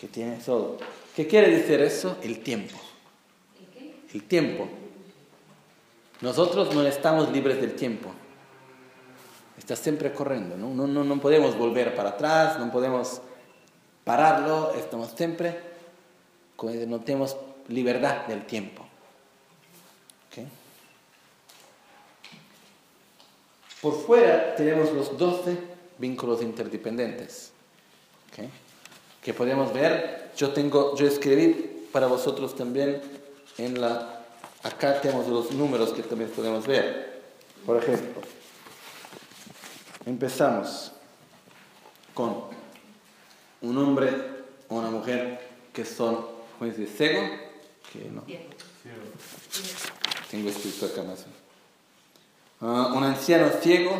que 0.00 0.08
tiene 0.08 0.36
todo. 0.44 0.78
¿Qué 1.14 1.28
quiere 1.28 1.56
decir 1.56 1.80
eso? 1.80 2.18
El 2.22 2.40
tiempo. 2.40 2.76
¿El 4.12 4.24
tiempo. 4.24 4.68
Nosotros 6.20 6.74
no 6.74 6.84
estamos 6.86 7.30
libres 7.30 7.60
del 7.60 7.74
tiempo. 7.74 8.12
Está 9.72 9.84
siempre 9.84 10.12
corriendo, 10.12 10.54
¿no? 10.54 10.68
No, 10.68 10.86
no, 10.86 11.02
no 11.02 11.18
podemos 11.18 11.56
volver 11.56 11.94
para 11.96 12.10
atrás, 12.10 12.58
no 12.58 12.70
podemos 12.70 13.22
pararlo, 14.04 14.74
estamos 14.74 15.12
siempre, 15.16 15.58
no 16.86 17.00
tenemos 17.00 17.38
libertad 17.68 18.26
del 18.26 18.44
tiempo. 18.44 18.84
Por 23.80 23.94
fuera 23.94 24.54
tenemos 24.56 24.92
los 24.92 25.16
12 25.16 25.56
vínculos 25.96 26.42
interdependientes. 26.42 27.52
¿okay? 28.30 28.50
que 29.22 29.32
podemos 29.32 29.72
ver. 29.72 30.32
Yo, 30.36 30.50
tengo, 30.50 30.94
yo 30.96 31.06
escribí 31.06 31.88
para 31.90 32.08
vosotros 32.08 32.54
también 32.54 33.00
en 33.56 33.80
la... 33.80 34.22
Acá 34.64 35.00
tenemos 35.00 35.28
los 35.28 35.50
números 35.52 35.94
que 35.94 36.02
también 36.02 36.28
podemos 36.28 36.66
ver. 36.66 37.22
Por 37.64 37.78
ejemplo, 37.78 38.20
empezamos 40.06 40.92
con 42.14 42.44
un 43.60 43.78
hombre 43.78 44.10
o 44.68 44.76
una 44.76 44.90
mujer 44.90 45.40
que 45.72 45.84
son, 45.84 46.26
¿cómo 46.58 46.70
dice? 46.70 46.86
Ciego, 46.86 47.22
que 47.92 48.10
no. 48.10 48.22
Tengo 50.30 50.48
escrito 50.48 50.86
acá 50.86 51.02
más. 51.02 51.26
Uh, 52.60 52.96
un 52.96 53.04
anciano 53.04 53.48
ciego 53.60 53.90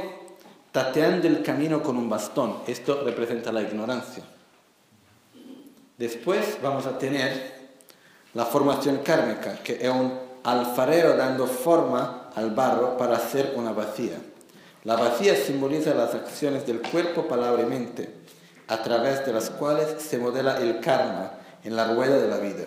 tateando 0.70 1.29
el 1.29 1.43
camino 1.43 1.83
con 1.83 1.97
un 1.97 2.09
bastón. 2.09 2.59
Esto 2.66 3.03
representa 3.05 3.53
la 3.53 3.62
ignorancia. 3.62 4.24
Después 5.99 6.59
vamos 6.62 6.87
a 6.87 6.99
tener 6.99 7.61
la 8.35 8.47
formación 8.47 8.99
kármica, 8.99 9.62
que 9.62 9.74
es 9.74 9.89
un 9.91 10.19
alfarero 10.43 11.16
dando 11.16 11.47
forma 11.47 12.31
al 12.35 12.53
barro 12.53 12.97
para 12.97 13.16
hacer 13.16 13.55
una 13.57 13.73
vacía. 13.73 14.19
La 14.85 14.97
vacía 14.97 15.37
simboliza 15.37 15.95
las 15.95 16.15
acciones 16.15 16.67
del 16.67 16.83
cuerpo, 16.83 17.29
palabra 17.29 17.63
y 17.63 17.67
mente, 17.67 18.09
a 18.69 18.83
través 18.83 19.25
de 19.25 19.33
las 19.33 19.51
cuales 19.51 20.03
se 20.03 20.19
modela 20.19 20.59
el 20.59 20.81
karma 20.81 21.35
en 21.63 21.77
la 21.77 21.95
rueda 21.95 22.19
de 22.19 22.29
la 22.29 22.39
vida. 22.39 22.65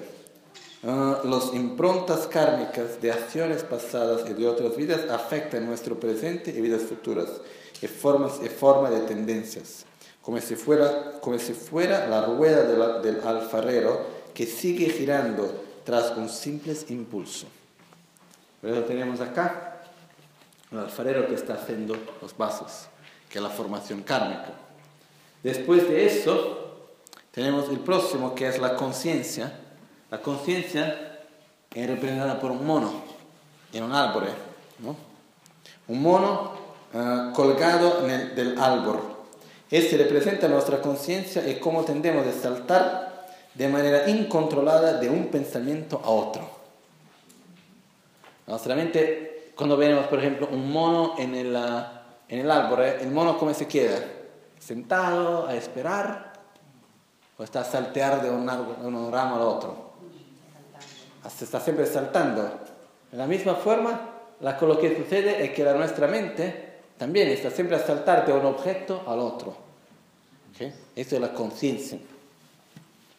Uh, 0.84 1.28
las 1.28 1.54
improntas 1.54 2.28
kármicas 2.28 3.02
de 3.02 3.12
acciones 3.12 3.64
pasadas 3.64 4.30
y 4.30 4.34
de 4.34 4.48
otras 4.48 4.76
vidas 4.76 5.10
afectan 5.10 5.66
nuestro 5.66 6.00
presente 6.00 6.52
y 6.52 6.62
vidas 6.62 6.84
futuras, 6.84 7.30
y 7.82 7.88
formas 7.88 8.40
y 8.44 8.50
forma 8.50 8.90
de 8.90 9.02
tendencias 9.02 9.86
como 10.26 10.42
si 10.42 10.56
fuera, 10.56 11.20
como 11.22 11.38
si 11.38 11.54
fuera 11.54 12.08
la 12.08 12.26
rueda 12.26 12.64
del 13.00 13.22
alfarero 13.24 14.08
que 14.34 14.48
sigue 14.48 14.90
girando 14.90 15.64
tras 15.84 16.18
un 16.18 16.30
simple 16.30 16.76
impulso. 16.90 17.46
Pero 18.60 18.84
tenemos 18.86 19.22
acá 19.22 19.75
el 20.72 20.80
alfarero 20.80 21.28
que 21.28 21.36
está 21.36 21.54
haciendo 21.54 21.96
los 22.22 22.38
vasos, 22.38 22.88
que 23.30 23.38
es 23.38 23.44
la 23.44 23.50
formación 23.50 24.04
kármica. 24.04 24.50
Después 25.44 25.88
de 25.88 26.06
eso, 26.06 26.88
tenemos 27.32 27.70
el 27.70 27.80
próximo 27.80 28.34
que 28.36 28.48
es 28.48 28.60
la 28.60 28.76
conciencia. 28.76 29.60
La 30.10 30.22
conciencia 30.22 31.20
es 31.74 31.88
representada 31.88 32.40
por 32.40 32.52
un 32.52 32.66
mono 32.66 32.92
en 33.74 33.84
un 33.84 33.94
árbol. 33.94 34.26
¿no? 34.80 34.96
Un 35.88 36.02
mono 36.02 36.54
uh, 36.94 37.34
colgado 37.34 38.06
en 38.06 38.12
el, 38.12 38.36
del 38.36 38.60
árbol 38.60 39.16
este 39.72 39.98
representa 39.98 40.48
nuestra 40.48 40.80
conciencia 40.80 41.48
y 41.48 41.56
cómo 41.56 41.84
tendemos 41.84 42.26
a 42.28 42.32
saltar 42.32 43.28
de 43.56 43.68
manera 43.68 44.08
incontrolada 44.10 45.00
de 45.00 45.10
un 45.10 45.28
pensamiento 45.28 46.02
a 46.04 46.10
otro. 46.10 46.48
Nuestra 48.46 48.76
mente, 48.76 49.35
cuando 49.56 49.78
vemos, 49.78 50.08
por 50.08 50.20
ejemplo, 50.20 50.48
un 50.52 50.72
mono 50.72 51.16
en 51.18 51.34
el, 51.34 51.56
ah, 51.56 52.04
en 52.28 52.40
el 52.40 52.52
árbol, 52.52 52.82
¿eh? 52.82 52.98
¿el 53.02 53.12
mono 53.12 53.38
cómo 53.38 53.54
se 53.54 53.68
queda? 53.68 54.00
¿Sentado 54.60 55.48
a 55.48 55.56
esperar? 55.56 56.34
¿O 57.38 57.44
está 57.44 57.62
a 57.62 57.64
saltear 57.64 58.22
de 58.22 58.30
un, 58.30 58.46
de 58.46 58.88
un 58.88 59.12
ramo 59.12 59.36
al 59.36 59.42
otro? 59.42 59.86
Se 61.30 61.46
está 61.46 61.60
siempre 61.60 61.86
saltando. 61.86 62.44
De 63.12 63.18
la 63.18 63.28
misma 63.28 63.56
forma, 63.56 64.10
lo 64.40 64.80
que 64.80 64.96
sucede 64.98 65.44
es 65.44 65.52
que 65.52 65.64
la, 65.64 65.74
nuestra 65.74 66.08
mente 66.08 66.80
también 66.98 67.28
está 67.30 67.50
siempre 67.50 67.76
a 67.76 67.80
saltar 67.80 68.26
de 68.26 68.34
un 68.34 68.46
objeto 68.46 69.04
al 69.08 69.20
otro. 69.20 69.56
¿Okay? 70.54 70.74
Esto 70.96 71.16
es 71.16 71.22
la 71.22 71.34
conciencia. 71.34 72.00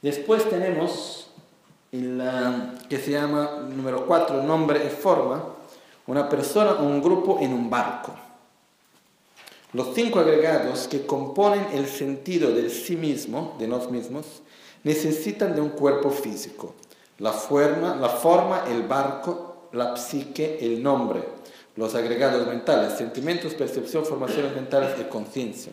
Después 0.02 0.48
tenemos 0.48 1.30
el 1.92 2.22
que 2.88 2.98
se 2.98 3.12
llama 3.12 3.66
número 3.68 4.06
4, 4.06 4.42
nombre 4.42 4.84
y 4.84 4.90
forma, 4.90 5.55
una 6.06 6.28
persona 6.28 6.72
o 6.72 6.84
un 6.84 7.02
grupo 7.02 7.38
en 7.40 7.52
un 7.52 7.68
barco. 7.68 8.14
Los 9.72 9.94
cinco 9.94 10.20
agregados 10.20 10.88
que 10.88 11.04
componen 11.04 11.66
el 11.72 11.86
sentido 11.86 12.52
del 12.52 12.70
sí 12.70 12.96
mismo, 12.96 13.56
de 13.58 13.66
nos 13.66 13.90
mismos, 13.90 14.42
necesitan 14.84 15.54
de 15.54 15.60
un 15.60 15.70
cuerpo 15.70 16.10
físico. 16.10 16.74
La 17.18 17.32
forma, 17.32 17.96
la 17.96 18.08
forma, 18.08 18.64
el 18.68 18.84
barco, 18.84 19.68
la 19.72 19.96
psique, 19.96 20.58
el 20.60 20.82
nombre, 20.82 21.24
los 21.74 21.94
agregados 21.94 22.46
mentales, 22.46 22.96
sentimientos, 22.96 23.54
percepción, 23.54 24.06
formaciones 24.06 24.54
mentales 24.54 24.98
y 25.00 25.04
conciencia. 25.04 25.72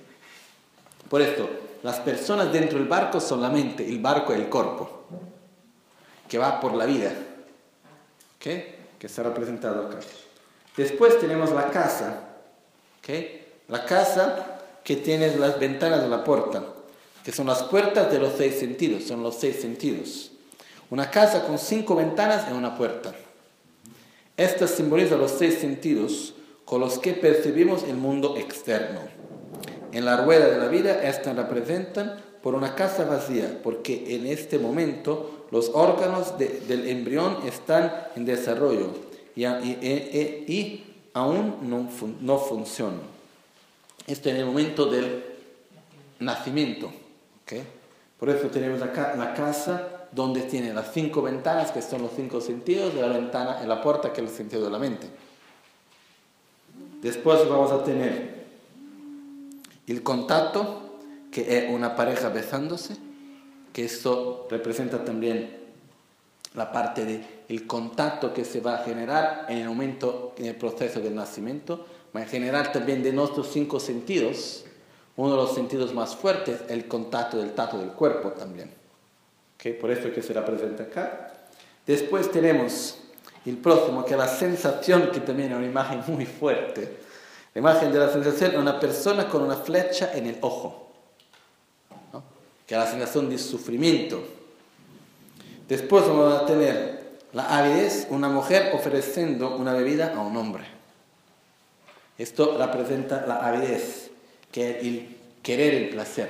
Por 1.10 1.22
esto, 1.22 1.48
las 1.84 2.00
personas 2.00 2.52
dentro 2.52 2.80
del 2.80 2.88
barco 2.88 3.20
son 3.20 3.42
la 3.42 3.50
mente, 3.50 3.88
el 3.88 4.00
barco 4.00 4.34
es 4.34 4.40
el 4.40 4.50
cuerpo, 4.50 5.04
que 6.28 6.38
va 6.38 6.60
por 6.60 6.74
la 6.74 6.86
vida, 6.86 7.14
que 8.40 8.80
está 9.00 9.22
representado 9.24 9.88
acá. 9.88 10.00
Después 10.76 11.20
tenemos 11.20 11.52
la 11.52 11.70
casa, 11.70 12.30
¿okay? 13.00 13.46
la 13.68 13.86
casa 13.86 14.60
que 14.84 14.96
tiene 14.96 15.36
las 15.38 15.60
ventanas 15.60 16.02
de 16.02 16.10
la 16.10 16.24
puerta, 16.24 16.64
que 17.24 17.32
son 17.32 17.48
las 17.48 17.64
puertas 17.64 18.12
de 18.12 18.20
los 18.20 18.34
seis 18.38 18.56
sentidos, 18.56 19.04
son 19.04 19.22
los 19.22 19.36
seis 19.36 19.58
sentidos. 19.62 20.32
Una 20.90 21.10
casa 21.12 21.46
con 21.46 21.60
cinco 21.60 21.96
ventanas 21.96 22.48
y 22.50 22.54
una 22.54 22.76
puerta. 22.76 23.14
Esta 24.36 24.68
simboliza 24.68 25.16
los 25.16 25.32
seis 25.32 25.60
sentidos 25.60 26.34
con 26.66 26.82
los 26.82 26.98
que 26.98 27.14
percibimos 27.14 27.84
el 27.84 27.96
mundo 27.96 28.36
externo. 28.38 29.00
En 29.92 30.06
la 30.06 30.18
rueda 30.18 30.48
de 30.48 30.58
la 30.58 30.68
vida, 30.70 31.04
estas 31.04 31.36
representan 31.36 32.20
por 32.42 32.56
una 32.56 32.74
casa 32.74 33.06
vacía, 33.06 33.60
porque 33.64 34.16
en 34.16 34.26
este 34.26 34.58
momento 34.58 35.46
los 35.52 35.70
órganos 35.74 36.38
del 36.38 36.88
embrión 36.90 37.38
están 37.46 37.94
en 38.16 38.26
desarrollo 38.26 39.13
y, 39.36 40.84
aún 41.14 41.58
no, 41.70 41.90
no 42.22 42.38
funcionan. 42.38 43.02
Esto 44.08 44.30
en 44.30 44.38
el 44.38 44.46
momento 44.46 44.86
del 44.86 45.24
nacimiento. 46.20 46.92
Por 48.20 48.30
eso 48.30 48.48
tenemos 48.48 48.82
acá 48.82 49.16
la 49.18 49.34
casa 49.34 50.08
donde 50.12 50.42
tiene 50.42 50.74
las 50.74 50.94
cinco 50.94 51.22
ventanas, 51.22 51.72
que 51.72 51.82
son 51.82 52.04
los 52.04 52.12
cinco 52.16 52.40
sentidos, 52.40 52.94
de 52.94 53.02
la 53.02 53.08
ventana 53.08 53.62
en 53.62 53.68
la 53.68 53.82
puerta, 53.82 54.14
que 54.14 54.22
es 54.22 54.30
el 54.30 54.36
sentido 54.36 54.64
de 54.64 54.70
la 54.70 54.80
mente. 54.80 55.08
Después 57.02 57.48
vamos 57.50 57.72
a 57.72 57.84
tener 57.84 58.46
el 59.88 60.04
contacto, 60.04 61.00
que 61.32 61.58
es 61.58 61.70
una 61.70 61.96
pareja 61.96 62.30
besándose, 62.30 62.96
que 63.74 63.86
esto 63.86 64.48
representa 64.50 65.04
también 65.04 65.63
la 66.54 66.72
parte 66.72 67.06
del 67.06 67.26
el 67.50 67.68
contacto 67.68 68.34
que 68.34 68.46
se 68.46 68.62
va 68.62 68.76
a 68.76 68.78
generar 68.80 69.46
en 69.50 69.60
el 69.60 69.68
momento, 69.68 70.34
en 70.38 70.46
el 70.46 70.56
proceso 70.56 71.00
del 71.00 71.14
nacimiento, 71.14 71.86
va 72.16 72.22
a 72.22 72.26
generar 72.26 72.72
también 72.72 73.04
de 73.04 73.12
nuestros 73.12 73.50
cinco 73.52 73.80
sentidos, 73.80 74.66
uno 75.16 75.32
de 75.32 75.38
los 75.38 75.54
sentidos 75.54 75.94
más 75.94 76.16
fuertes, 76.16 76.62
el 76.70 76.88
contacto 76.88 77.38
del 77.38 77.54
tacto 77.54 77.78
del 77.78 77.90
cuerpo 77.90 78.30
también. 78.30 78.72
¿Okay? 79.56 79.74
Por 79.74 79.92
eso 79.92 80.08
es 80.08 80.14
que 80.14 80.22
se 80.22 80.34
representa 80.34 80.84
acá. 80.84 81.34
Después 81.86 82.32
tenemos 82.32 82.98
el 83.46 83.58
próximo, 83.58 84.06
que 84.06 84.14
es 84.14 84.18
la 84.18 84.28
sensación, 84.28 85.12
que 85.12 85.20
también 85.20 85.52
es 85.52 85.58
una 85.58 85.68
imagen 85.68 86.02
muy 86.08 86.26
fuerte. 86.26 86.98
La 87.54 87.60
imagen 87.60 87.92
de 87.92 88.00
la 88.00 88.12
sensación 88.12 88.52
es 88.52 88.58
una 88.58 88.80
persona 88.80 89.28
con 89.28 89.44
una 89.44 89.58
flecha 89.58 90.12
en 90.14 90.28
el 90.28 90.38
ojo, 90.42 90.92
que 92.66 92.74
es 92.74 92.80
la 92.80 92.88
sensación 92.88 93.30
de 93.30 93.38
sufrimiento. 93.38 94.24
Después 95.74 96.08
vamos 96.08 96.32
a 96.32 96.46
tener 96.46 97.18
la 97.32 97.58
avidez, 97.58 98.06
una 98.12 98.30
mujer 98.30 98.76
ofreciendo 98.76 99.56
una 99.56 99.74
bebida 99.74 100.14
a 100.16 100.20
un 100.20 100.38
hombre. 100.38 100.66
Esto 102.16 102.60
representa 102.60 103.26
la 103.26 103.38
avidez, 103.38 104.12
que 104.52 104.70
es 104.70 104.84
el 104.84 105.18
querer 105.42 105.74
el 105.74 105.90
placer. 105.90 106.30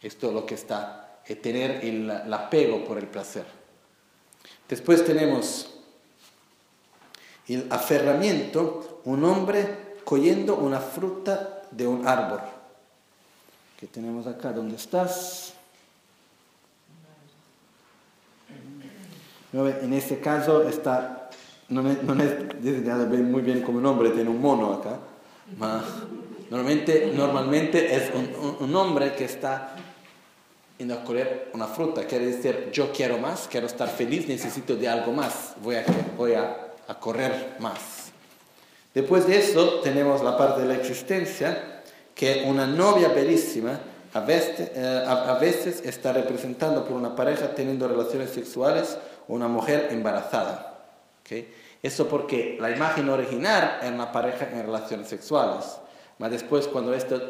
Esto 0.00 0.28
es 0.28 0.34
lo 0.34 0.46
que 0.46 0.54
está, 0.54 1.18
es 1.26 1.42
tener 1.42 1.84
el, 1.84 2.08
el 2.08 2.32
apego 2.32 2.84
por 2.84 2.96
el 2.96 3.08
placer. 3.08 3.44
Después 4.68 5.04
tenemos 5.04 5.80
el 7.48 7.66
aferramiento, 7.70 9.00
un 9.04 9.24
hombre 9.24 9.96
cogiendo 10.04 10.58
una 10.58 10.78
fruta 10.78 11.64
de 11.72 11.88
un 11.88 12.06
árbol. 12.06 12.42
Que 13.80 13.88
tenemos 13.88 14.28
acá, 14.28 14.52
¿dónde 14.52 14.76
estás? 14.76 15.51
En 19.52 19.92
este 19.92 20.18
caso 20.18 20.62
está, 20.66 21.28
no 21.68 21.88
es, 21.90 22.02
no 22.02 22.14
muy 22.14 23.42
bien 23.42 23.60
como 23.60 23.80
nombre, 23.80 24.10
tiene 24.10 24.30
un 24.30 24.40
mono 24.40 24.74
acá. 24.74 24.98
normalmente, 26.50 27.12
normalmente 27.14 27.94
es 27.94 28.10
un, 28.14 28.56
un, 28.60 28.76
hombre 28.76 29.12
que 29.12 29.26
está 29.26 29.74
en 30.78 30.90
a 30.90 31.04
coger 31.04 31.50
una 31.52 31.66
fruta, 31.66 32.06
quiere 32.06 32.26
decir 32.26 32.70
yo 32.72 32.92
quiero 32.92 33.18
más, 33.18 33.46
quiero 33.50 33.66
estar 33.66 33.88
feliz, 33.88 34.26
necesito 34.26 34.74
de 34.74 34.88
algo 34.88 35.12
más, 35.12 35.54
voy 35.62 35.76
a, 35.76 35.84
voy 36.16 36.32
a, 36.32 36.72
a 36.88 36.98
correr 36.98 37.56
más. 37.58 38.10
Después 38.94 39.26
de 39.26 39.38
eso 39.38 39.80
tenemos 39.80 40.22
la 40.22 40.36
parte 40.38 40.62
de 40.62 40.68
la 40.68 40.74
existencia, 40.74 41.82
que 42.14 42.44
una 42.46 42.66
novia 42.66 43.08
bellísima 43.08 43.80
a 44.14 44.20
veces, 44.20 44.70
eh, 44.74 45.04
a, 45.06 45.34
veces 45.38 45.82
está 45.86 46.12
representando 46.12 46.84
por 46.84 46.96
una 46.96 47.16
pareja 47.16 47.54
teniendo 47.54 47.88
relaciones 47.88 48.30
sexuales 48.30 48.98
una 49.28 49.48
mujer 49.48 49.88
embarazada. 49.90 50.84
¿okay? 51.20 51.52
Eso 51.82 52.08
porque 52.08 52.56
la 52.60 52.70
imagen 52.70 53.08
original 53.08 53.78
es 53.82 53.90
una 53.90 54.12
pareja 54.12 54.48
en 54.50 54.62
relaciones 54.62 55.08
sexuales. 55.08 55.78
Pero 56.18 56.30
después 56.30 56.68
cuando 56.68 56.94
esto... 56.94 57.20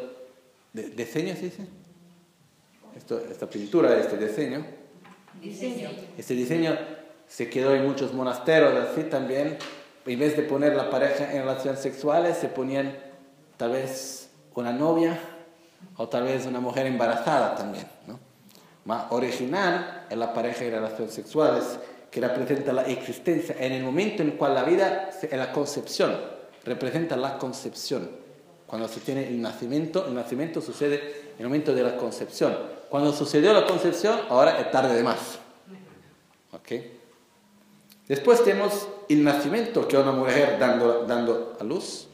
De, 0.71 0.89
¿Diseño 0.89 1.35
se 1.35 1.41
dice? 1.41 1.67
Esto, 2.95 3.19
esta 3.19 3.47
pintura, 3.47 3.97
este 3.97 4.17
diseño. 4.17 4.65
Diseño. 5.41 5.89
Este 6.17 6.33
diseño 6.33 6.77
se 7.27 7.49
quedó 7.49 7.73
en 7.73 7.85
muchos 7.85 8.13
monasterios 8.13 8.73
así 8.89 9.03
también 9.03 9.57
en 10.05 10.19
vez 10.19 10.35
de 10.35 10.43
poner 10.43 10.75
la 10.75 10.89
pareja 10.89 11.31
en 11.31 11.41
relaciones 11.41 11.79
sexuales, 11.81 12.37
se 12.37 12.49
ponían 12.49 12.97
tal 13.57 13.71
vez 13.71 14.29
una 14.55 14.73
novia 14.73 15.17
o 15.95 16.09
tal 16.09 16.23
vez 16.23 16.45
una 16.45 16.59
mujer 16.59 16.87
embarazada 16.87 17.55
también. 17.55 17.85
¿no? 18.07 18.19
Más 18.85 19.11
original 19.11 20.05
es 20.09 20.17
la 20.17 20.33
pareja 20.33 20.65
en 20.65 20.71
relaciones 20.71 21.13
sexuales, 21.13 21.79
que 22.11 22.21
representa 22.21 22.73
la 22.73 22.83
existencia 22.83 23.55
en 23.59 23.71
el 23.71 23.83
momento 23.83 24.21
en 24.21 24.31
el 24.31 24.35
cual 24.35 24.53
la 24.53 24.63
vida, 24.63 25.09
en 25.21 25.39
la 25.39 25.51
concepción, 25.51 26.15
representa 26.63 27.15
la 27.15 27.37
concepción. 27.37 28.09
Cuando 28.67 28.87
se 28.87 28.99
tiene 28.99 29.27
el 29.27 29.41
nacimiento, 29.41 30.07
el 30.07 30.13
nacimiento 30.13 30.61
sucede 30.61 30.95
en 31.37 31.39
el 31.39 31.45
momento 31.45 31.73
de 31.73 31.83
la 31.83 31.97
concepción. 31.97 32.55
Cuando 32.89 33.11
sucedió 33.13 33.53
la 33.53 33.65
concepción, 33.65 34.19
ahora 34.29 34.59
es 34.59 34.69
tarde 34.71 34.95
de 34.95 35.03
más. 35.03 35.39
Después 38.07 38.43
tenemos 38.43 38.87
el 39.09 39.23
nacimiento, 39.23 39.87
que 39.87 39.95
es 39.95 40.03
una 40.03 40.11
mujer 40.11 40.57
dando, 40.59 41.05
dando 41.05 41.57
a 41.59 41.63
luz. 41.63 42.07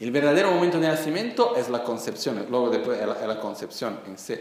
El 0.00 0.10
verdadero 0.10 0.50
momento 0.50 0.80
de 0.80 0.88
nacimiento 0.88 1.56
es 1.56 1.68
la 1.68 1.82
concepción, 1.82 2.46
luego 2.50 2.70
después 2.70 3.00
es 3.00 3.06
la, 3.06 3.40
concepción 3.40 4.00
en 4.06 4.18
sí. 4.18 4.34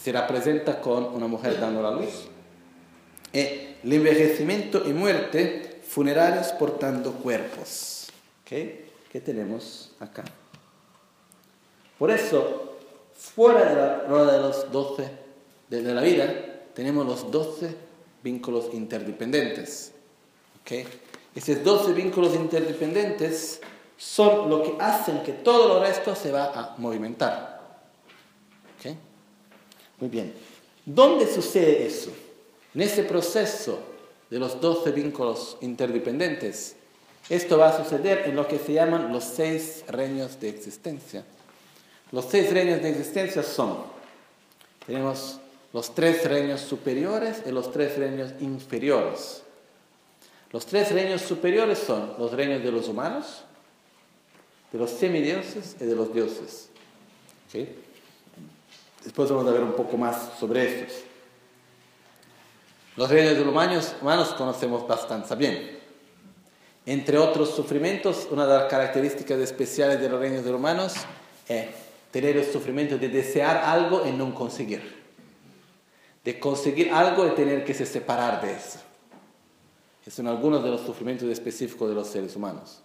Se 0.00 0.12
representa 0.12 0.80
con 0.80 1.04
una 1.04 1.26
mujer 1.26 1.58
dando 1.60 1.82
la 1.82 1.90
luz. 1.90 2.28
Y 3.32 3.38
el 3.38 3.92
envejecimiento 3.92 4.82
y 4.86 4.92
muerte, 4.92 5.80
funerarios 5.86 6.48
portando 6.48 7.12
cuerpos. 7.12 8.08
¿Okay? 8.42 8.90
¿Qué 9.10 9.20
tenemos 9.20 9.92
acá? 9.98 10.24
Por 11.98 12.10
eso, 12.10 12.76
fuera 13.14 13.64
de 13.64 13.74
la 13.74 14.00
rueda 14.06 14.32
de 14.32 14.38
los 14.40 14.70
12 14.70 15.10
de, 15.68 15.82
la 15.82 16.02
vida, 16.02 16.32
tenemos 16.74 17.06
los 17.06 17.30
12 17.30 17.74
vínculos 18.22 18.70
interdependientes. 18.72 19.92
¿Okay? 20.62 20.86
Esos 21.34 21.62
12 21.62 21.92
vínculos 21.92 22.34
interdependientes 22.34 23.60
son 23.96 24.50
lo 24.50 24.62
que 24.62 24.76
hacen 24.78 25.22
que 25.22 25.32
todo 25.32 25.68
lo 25.68 25.80
resto 25.80 26.14
se 26.14 26.30
va 26.30 26.52
a 26.54 26.74
movimentar. 26.78 27.55
Muy 29.98 30.10
bien. 30.10 30.34
¿Dónde 30.84 31.26
sucede 31.26 31.86
eso? 31.86 32.10
En 32.74 32.82
ese 32.82 33.02
proceso 33.02 33.78
de 34.30 34.38
los 34.38 34.60
12 34.60 34.92
vínculos 34.92 35.56
interdependientes, 35.60 36.76
esto 37.28 37.58
va 37.58 37.70
a 37.70 37.84
suceder 37.84 38.28
en 38.28 38.36
lo 38.36 38.46
que 38.46 38.58
se 38.58 38.72
llaman 38.72 39.12
los 39.12 39.24
seis 39.24 39.84
reinos 39.88 40.38
de 40.38 40.48
existencia. 40.48 41.24
Los 42.12 42.26
seis 42.26 42.52
reinos 42.52 42.82
de 42.82 42.90
existencia 42.90 43.42
son, 43.42 43.78
tenemos 44.86 45.40
los 45.72 45.92
tres 45.94 46.24
reinos 46.24 46.60
superiores 46.60 47.42
y 47.44 47.50
los 47.50 47.72
tres 47.72 47.98
reinos 47.98 48.32
inferiores. 48.40 49.42
Los 50.52 50.66
tres 50.66 50.92
reinos 50.92 51.22
superiores 51.22 51.78
son 51.78 52.14
los 52.18 52.32
reinos 52.32 52.62
de 52.62 52.70
los 52.70 52.88
humanos, 52.88 53.42
de 54.72 54.78
los 54.78 54.90
semidioses 54.90 55.76
y 55.80 55.84
de 55.84 55.96
los 55.96 56.14
dioses. 56.14 56.68
Después 59.06 59.30
vamos 59.30 59.46
a 59.46 59.52
ver 59.52 59.62
un 59.62 59.74
poco 59.74 59.96
más 59.96 60.32
sobre 60.36 60.82
estos. 60.82 61.04
Los 62.96 63.08
los 63.08 63.46
humanos, 63.46 63.94
humanos 64.02 64.34
conocemos 64.36 64.84
bastante 64.84 65.32
bien. 65.36 65.78
Entre 66.84 67.16
otros 67.16 67.50
sufrimientos, 67.50 68.26
una 68.32 68.44
de 68.44 68.58
las 68.58 68.64
características 68.64 69.38
especiales 69.38 70.00
de 70.00 70.08
los 70.08 70.18
reinos 70.18 70.44
de 70.44 70.50
los 70.50 70.58
humanos 70.58 70.94
es 71.46 71.68
tener 72.10 72.36
el 72.36 72.44
sufrimiento 72.52 72.98
de 72.98 73.08
desear 73.08 73.58
algo 73.58 74.04
y 74.04 74.10
no 74.10 74.34
conseguir. 74.34 75.04
De 76.24 76.40
conseguir 76.40 76.92
algo 76.92 77.28
y 77.28 77.30
tener 77.30 77.64
que 77.64 77.74
se 77.74 77.86
separar 77.86 78.42
de 78.42 78.54
eso. 78.54 78.80
Esos 80.02 80.14
son 80.14 80.26
algunos 80.26 80.64
de 80.64 80.70
los 80.70 80.80
sufrimientos 80.80 81.28
específicos 81.28 81.88
de 81.88 81.94
los 81.94 82.08
seres 82.08 82.34
humanos. 82.34 82.80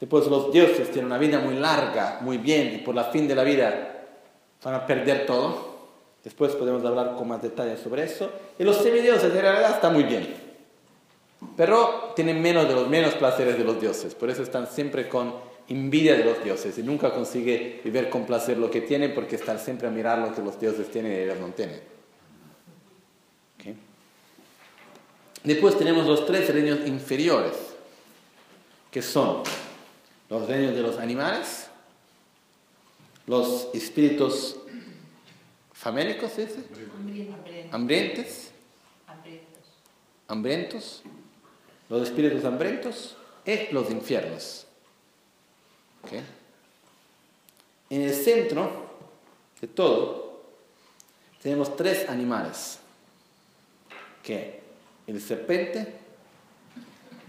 Después 0.00 0.26
los 0.26 0.52
dioses 0.52 0.90
tienen 0.90 1.06
una 1.06 1.18
vida 1.18 1.38
muy 1.38 1.54
larga, 1.54 2.18
muy 2.20 2.38
bien, 2.38 2.74
y 2.74 2.78
por 2.78 2.96
la 2.96 3.04
fin 3.04 3.28
de 3.28 3.36
la 3.36 3.44
vida 3.44 3.94
van 4.62 4.74
a 4.74 4.86
perder 4.86 5.26
todo. 5.26 5.78
Después 6.24 6.54
podemos 6.56 6.84
hablar 6.84 7.14
con 7.16 7.28
más 7.28 7.42
detalle 7.42 7.76
sobre 7.76 8.04
eso. 8.04 8.30
Y 8.58 8.64
los 8.64 8.76
semidioses 8.76 9.24
en 9.24 9.40
realidad 9.40 9.70
están 9.72 9.94
muy 9.94 10.04
bien. 10.04 10.34
Pero 11.56 12.12
tienen 12.16 12.42
menos 12.42 12.68
de 12.68 12.74
los 12.74 12.88
menos 12.88 13.14
placeres 13.14 13.56
de 13.56 13.64
los 13.64 13.80
dioses. 13.80 14.14
Por 14.14 14.28
eso 14.30 14.42
están 14.42 14.66
siempre 14.66 15.08
con 15.08 15.34
envidia 15.68 16.16
de 16.16 16.24
los 16.24 16.42
dioses 16.42 16.76
y 16.78 16.82
nunca 16.82 17.12
consigue 17.12 17.80
vivir 17.84 18.08
con 18.08 18.24
placer 18.24 18.56
lo 18.56 18.70
que 18.70 18.80
tienen 18.80 19.14
porque 19.14 19.36
están 19.36 19.58
siempre 19.58 19.86
a 19.86 19.90
mirar 19.90 20.18
lo 20.18 20.34
que 20.34 20.42
los 20.42 20.58
dioses 20.58 20.90
tienen 20.90 21.12
y 21.12 21.16
ellos 21.16 21.38
no 21.38 21.48
tienen. 21.48 21.80
Después 25.44 25.78
tenemos 25.78 26.06
los 26.06 26.26
tres 26.26 26.52
reinos 26.52 26.80
inferiores, 26.86 27.54
que 28.90 29.00
son 29.00 29.42
los 30.28 30.46
reinos 30.48 30.74
de 30.74 30.82
los 30.82 30.98
animales, 30.98 31.67
los 33.28 33.68
espíritus 33.74 34.56
famélicos, 35.72 36.32
¿se 36.32 36.46
dice? 36.46 36.64
Hambrientos. 37.70 38.50
Hambrientos. 40.26 41.02
Los 41.90 42.08
espíritus 42.08 42.44
hambrientos 42.44 43.16
y 43.44 43.72
los 43.72 43.90
infiernos. 43.90 44.66
En 47.90 48.02
el 48.02 48.14
centro 48.14 48.88
de 49.60 49.68
todo 49.68 50.42
tenemos 51.42 51.76
tres 51.76 52.08
animales, 52.08 52.78
que 54.22 54.62
el 55.06 55.20
serpente, 55.20 55.94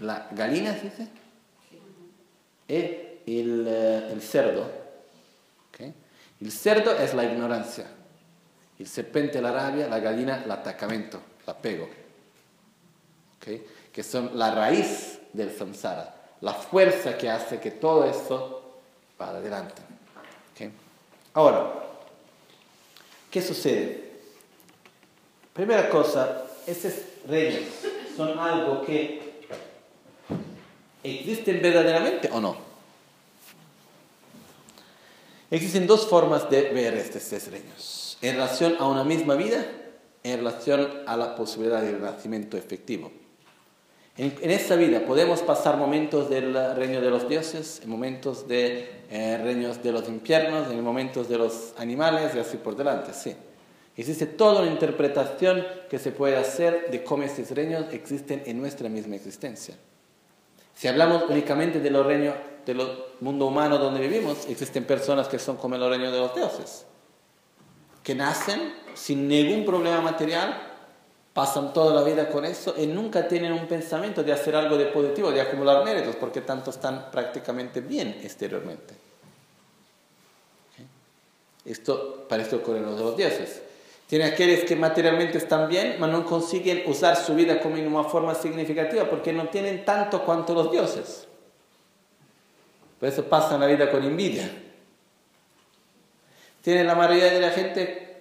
la 0.00 0.28
gallina, 0.32 0.74
¿se 0.74 0.84
dice? 0.84 1.08
Y 3.26 3.40
el, 3.40 3.66
eh, 3.68 4.12
el 4.12 4.22
cerdo. 4.22 4.79
El 6.40 6.50
cerdo 6.50 6.92
es 6.96 7.14
la 7.14 7.24
ignorancia. 7.24 7.86
El 8.78 8.86
serpente 8.86 9.42
la 9.42 9.52
rabia, 9.52 9.88
la 9.88 9.98
gallina 10.00 10.42
el 10.42 10.50
atacamiento, 10.50 11.20
el 11.44 11.50
apego. 11.50 11.88
Que 13.40 14.02
son 14.02 14.38
la 14.38 14.54
raíz 14.54 15.18
del 15.32 15.56
samsara, 15.56 16.14
la 16.40 16.54
fuerza 16.54 17.16
que 17.18 17.28
hace 17.28 17.58
que 17.60 17.72
todo 17.72 18.04
esto 18.04 18.80
para 19.16 19.38
adelante. 19.38 19.82
Ahora, 21.32 21.72
¿qué 23.30 23.40
sucede? 23.40 24.10
Primera 25.52 25.88
cosa, 25.88 26.44
estos 26.66 26.92
reyes 27.28 27.68
son 28.16 28.36
algo 28.38 28.82
que 28.82 29.46
existen 31.02 31.62
verdaderamente 31.62 32.28
o 32.32 32.40
no. 32.40 32.69
Existen 35.50 35.88
dos 35.88 36.06
formas 36.06 36.48
de 36.48 36.70
ver 36.70 36.94
estos 36.94 37.24
tres 37.24 37.50
reinos, 37.50 38.18
en 38.22 38.34
relación 38.36 38.76
a 38.78 38.86
una 38.86 39.02
misma 39.02 39.34
vida, 39.34 39.66
en 40.22 40.38
relación 40.38 40.88
a 41.06 41.16
la 41.16 41.34
posibilidad 41.34 41.82
de 41.82 41.92
nacimiento 41.94 42.56
efectivo. 42.56 43.10
En, 44.16 44.50
esta 44.50 44.76
vida 44.76 45.00
podemos 45.00 45.40
pasar 45.40 45.76
momentos 45.76 46.30
del 46.30 46.54
reino 46.76 47.00
de 47.00 47.10
los 47.10 47.28
dioses, 47.28 47.82
momentos 47.86 48.46
de 48.46 49.02
eh, 49.10 49.38
reinos 49.42 49.82
de 49.82 49.90
los 49.90 50.08
infiernos, 50.08 50.70
en 50.70 50.84
momentos 50.84 51.28
de 51.28 51.38
los 51.38 51.74
animales 51.78 52.32
y 52.36 52.38
así 52.38 52.56
por 52.56 52.76
delante, 52.76 53.12
sí. 53.12 53.34
Existe 53.96 54.26
toda 54.26 54.62
una 54.62 54.70
interpretación 54.70 55.66
que 55.88 55.98
se 55.98 56.12
puede 56.12 56.36
hacer 56.36 56.90
de 56.92 57.02
cómo 57.02 57.24
estos 57.24 57.50
reinos 57.50 57.92
existen 57.92 58.44
en 58.46 58.60
nuestra 58.60 58.88
misma 58.88 59.16
existencia. 59.16 59.74
Si 60.74 60.86
hablamos 60.86 61.24
únicamente 61.28 61.80
de 61.80 61.90
los 61.90 62.06
reinos 62.06 62.34
del 62.66 62.80
mundo 63.20 63.46
humano 63.46 63.78
donde 63.78 64.00
vivimos, 64.00 64.46
existen 64.48 64.84
personas 64.84 65.28
que 65.28 65.38
son 65.38 65.56
como 65.56 65.76
el 65.76 65.88
reino 65.88 66.10
de 66.10 66.18
los 66.18 66.34
dioses, 66.34 66.86
que 68.02 68.14
nacen 68.14 68.74
sin 68.94 69.28
ningún 69.28 69.64
problema 69.64 70.00
material, 70.00 70.70
pasan 71.32 71.72
toda 71.72 71.94
la 71.94 72.02
vida 72.02 72.28
con 72.28 72.44
eso 72.44 72.74
y 72.76 72.86
nunca 72.86 73.28
tienen 73.28 73.52
un 73.52 73.66
pensamiento 73.66 74.22
de 74.22 74.32
hacer 74.32 74.56
algo 74.56 74.76
de 74.76 74.86
positivo, 74.86 75.30
de 75.30 75.40
acumular 75.40 75.84
méritos, 75.84 76.16
porque 76.16 76.40
tanto 76.40 76.70
están 76.70 77.10
prácticamente 77.10 77.80
bien 77.80 78.20
exteriormente. 78.22 78.94
Esto 81.64 82.26
parece 82.28 82.56
ocurrir 82.56 82.82
en 82.82 82.96
los 82.96 83.16
dioses. 83.16 83.62
Tiene 84.06 84.24
aquellos 84.24 84.64
que 84.64 84.74
materialmente 84.74 85.38
están 85.38 85.68
bien, 85.68 85.96
pero 86.00 86.08
no 86.08 86.26
consiguen 86.26 86.82
usar 86.86 87.16
su 87.16 87.34
vida 87.34 87.60
como 87.60 87.76
en 87.76 87.86
una 87.86 88.04
forma 88.04 88.34
significativa 88.34 89.08
porque 89.08 89.32
no 89.32 89.48
tienen 89.50 89.84
tanto 89.84 90.24
cuanto 90.24 90.52
los 90.52 90.72
dioses. 90.72 91.28
Por 93.00 93.08
eso 93.08 93.24
pasan 93.24 93.60
la 93.60 93.66
vida 93.66 93.90
con 93.90 94.04
envidia. 94.04 94.48
Tiene 96.62 96.84
la 96.84 96.94
mayoría 96.94 97.32
de 97.32 97.40
la 97.40 97.50
gente 97.50 98.20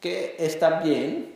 que 0.00 0.36
está 0.38 0.80
bien, 0.80 1.34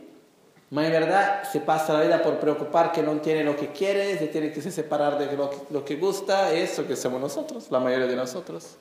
pero 0.73 0.87
en 0.87 0.91
verdad 0.91 1.43
se 1.43 1.59
pasa 1.59 1.93
la 1.93 2.01
vida 2.01 2.23
por 2.23 2.39
preocupar 2.39 2.91
que 2.91 3.03
no 3.03 3.21
tiene 3.21 3.43
lo 3.43 3.55
que 3.55 3.67
quiere, 3.67 4.17
se 4.17 4.27
tiene 4.27 4.51
que 4.51 4.61
separar 4.61 5.19
de 5.19 5.37
lo 5.37 5.85
que, 5.85 5.95
gusta, 5.97 6.51
eso 6.51 6.87
que 6.87 6.95
somos 6.95 7.21
nosotros, 7.21 7.67
la 7.69 7.79
mayoría 7.79 8.07
de 8.07 8.15
nosotros. 8.15 8.77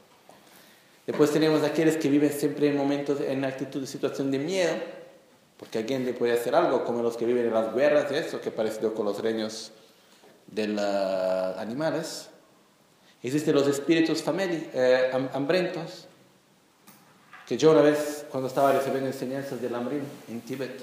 Después 1.07 1.31
tenemos 1.31 1.63
aquellos 1.63 1.97
que 1.97 2.09
viven 2.09 2.33
siempre 2.33 2.69
en 2.69 2.77
momentos, 2.79 3.21
en 3.21 3.45
actitud 3.45 3.83
de 3.83 3.87
situación 3.87 4.31
de 4.31 4.39
miedo, 4.39 4.73
porque 5.59 5.79
alguien 5.79 6.07
le 6.07 6.15
puede 6.15 6.33
hacer 6.33 6.55
algo, 6.55 6.85
como 6.85 7.03
los 7.03 7.19
que 7.19 7.27
viven 7.27 7.47
en 7.47 7.53
las 7.53 7.75
guerras 7.75 8.11
eso, 8.11 8.41
que 8.41 8.51
parecido 8.51 8.95
con 8.95 9.05
los 9.05 9.21
reinos 9.21 9.73
de 10.47 10.69
los 10.69 11.59
animales. 11.59 12.32
Existen 13.23 13.55
los 13.55 13.69
espíritus 13.69 14.25
eh, 14.27 15.11
hambrientos, 15.33 16.07
que 17.47 17.57
yo 17.57 17.71
una 17.71 17.83
vez, 17.83 18.27
cuando 18.31 18.49
estaba 18.49 18.73
recibiendo 18.73 19.07
enseñanzas 19.07 19.61
del 19.63 19.75
hambre 19.75 20.01
en 20.29 20.41
Tíbet, 20.41 20.83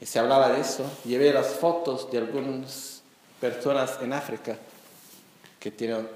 y 0.00 0.06
se 0.06 0.18
hablaba 0.18 0.50
de 0.50 0.60
eso, 0.60 0.84
llevé 1.04 1.32
las 1.32 1.46
fotos 1.46 2.10
de 2.10 2.18
algunas 2.18 3.02
personas 3.40 3.98
en 4.02 4.12
África 4.12 4.56
que 5.60 5.70
tienen 5.70 6.06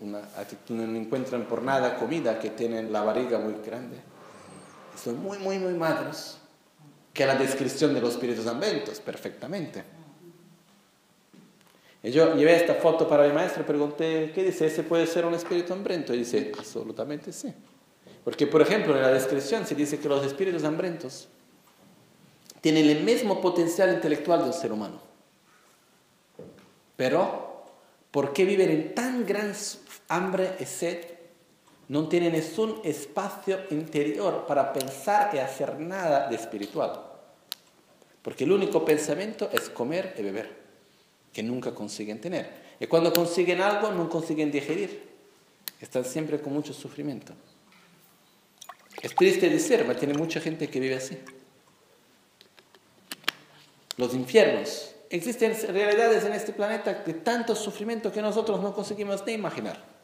una 0.00 0.18
actitud, 0.36 0.74
no 0.74 0.98
encuentran 0.98 1.44
por 1.44 1.62
nada 1.62 1.96
comida, 1.96 2.38
que 2.38 2.50
tienen 2.50 2.92
la 2.92 3.02
barriga 3.02 3.38
muy 3.38 3.54
grande. 3.64 3.96
Son 5.02 5.20
muy, 5.22 5.38
muy, 5.38 5.58
muy 5.58 5.74
magros, 5.74 6.38
que 7.12 7.26
la 7.26 7.34
descripción 7.34 7.94
de 7.94 8.00
los 8.00 8.14
espíritus 8.14 8.46
hambrientos, 8.46 9.00
perfectamente. 9.00 9.97
Y 12.02 12.10
yo 12.10 12.34
llevé 12.36 12.56
esta 12.56 12.74
foto 12.74 13.08
para 13.08 13.26
mi 13.26 13.32
maestro 13.32 13.62
y 13.62 13.66
pregunté, 13.66 14.32
¿qué 14.34 14.44
dice? 14.44 14.66
¿Ese 14.66 14.82
puede 14.82 15.06
ser 15.06 15.26
un 15.26 15.34
espíritu 15.34 15.72
hambriento? 15.72 16.14
Y 16.14 16.18
dice, 16.18 16.52
absolutamente 16.56 17.32
sí. 17.32 17.52
Porque, 18.24 18.46
por 18.46 18.62
ejemplo, 18.62 18.94
en 18.94 19.02
la 19.02 19.10
descripción 19.10 19.66
se 19.66 19.74
dice 19.74 19.98
que 19.98 20.08
los 20.08 20.24
espíritus 20.24 20.64
hambrientos 20.64 21.28
tienen 22.60 22.88
el 22.88 23.02
mismo 23.04 23.40
potencial 23.40 23.92
intelectual 23.92 24.40
de 24.40 24.46
un 24.46 24.52
ser 24.52 24.72
humano. 24.72 25.00
Pero 26.96 27.48
¿Por 28.10 28.32
qué 28.32 28.44
viven 28.44 28.70
en 28.70 28.94
tan 28.94 29.26
gran 29.26 29.52
hambre 30.08 30.56
y 30.60 30.64
sed? 30.64 31.04
No 31.88 32.08
tienen 32.08 32.42
un 32.58 32.80
espacio 32.84 33.60
interior 33.70 34.44
para 34.46 34.72
pensar 34.72 35.30
y 35.34 35.38
hacer 35.38 35.78
nada 35.78 36.28
de 36.28 36.36
espiritual. 36.36 37.00
Porque 38.22 38.44
el 38.44 38.52
único 38.52 38.84
pensamiento 38.84 39.48
es 39.52 39.70
comer 39.70 40.14
y 40.18 40.22
beber, 40.22 40.54
que 41.32 41.42
nunca 41.42 41.74
consiguen 41.74 42.20
tener. 42.20 42.68
Y 42.80 42.86
cuando 42.86 43.12
consiguen 43.12 43.60
algo, 43.60 43.90
no 43.92 44.08
consiguen 44.08 44.50
digerir. 44.50 45.08
Están 45.80 46.04
siempre 46.04 46.40
con 46.40 46.52
mucho 46.52 46.72
sufrimiento. 46.72 47.32
Es 49.02 49.14
triste 49.14 49.48
decir, 49.48 49.84
pero 49.86 49.98
tiene 49.98 50.14
mucha 50.14 50.40
gente 50.40 50.68
que 50.68 50.80
vive 50.80 50.96
así. 50.96 51.18
Los 53.96 54.14
infiernos 54.14 54.94
existen 55.10 55.56
realidades 55.72 56.24
en 56.24 56.32
este 56.32 56.52
planeta 56.52 56.94
de 56.94 57.14
tanto 57.14 57.54
sufrimiento 57.54 58.12
que 58.12 58.22
nosotros 58.22 58.60
no 58.60 58.72
conseguimos 58.74 59.24
ni 59.26 59.32
imaginar. 59.32 59.98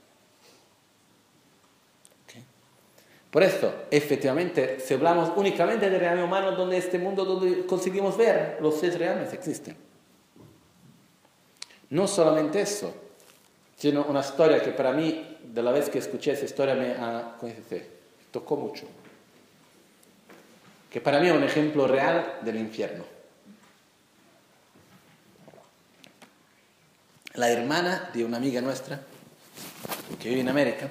Por 3.30 3.42
esto, 3.42 3.74
efectivamente, 3.90 4.78
si 4.78 4.94
hablamos 4.94 5.32
únicamente 5.34 5.90
de 5.90 5.98
realidad 5.98 6.24
humano, 6.24 6.52
donde 6.52 6.76
este 6.76 7.00
mundo 7.00 7.24
donde 7.24 7.66
conseguimos 7.66 8.16
ver 8.16 8.58
los 8.60 8.76
seres 8.76 8.96
reales 8.96 9.32
existen. 9.32 9.76
No 11.94 12.08
solamente 12.08 12.60
eso, 12.60 12.92
sino 13.76 14.04
una 14.04 14.20
historia 14.20 14.60
que 14.60 14.72
para 14.72 14.92
mí, 14.92 15.38
de 15.44 15.62
la 15.62 15.70
vez 15.70 15.88
que 15.88 15.98
escuché 15.98 16.32
esa 16.32 16.44
historia, 16.44 16.74
me 16.74 16.96
tocó 18.30 18.56
mucho. 18.56 18.84
Que 20.90 21.00
para 21.00 21.20
mí 21.20 21.28
es 21.28 21.34
un 21.34 21.44
ejemplo 21.44 21.86
real 21.86 22.38
del 22.42 22.56
infierno. 22.56 23.14
la 27.34 27.50
hermana 27.50 28.10
de 28.14 28.24
una 28.24 28.36
amiga 28.36 28.60
nuestra 28.60 29.00
que 30.20 30.28
vive 30.28 30.40
en 30.40 30.48
América 30.48 30.88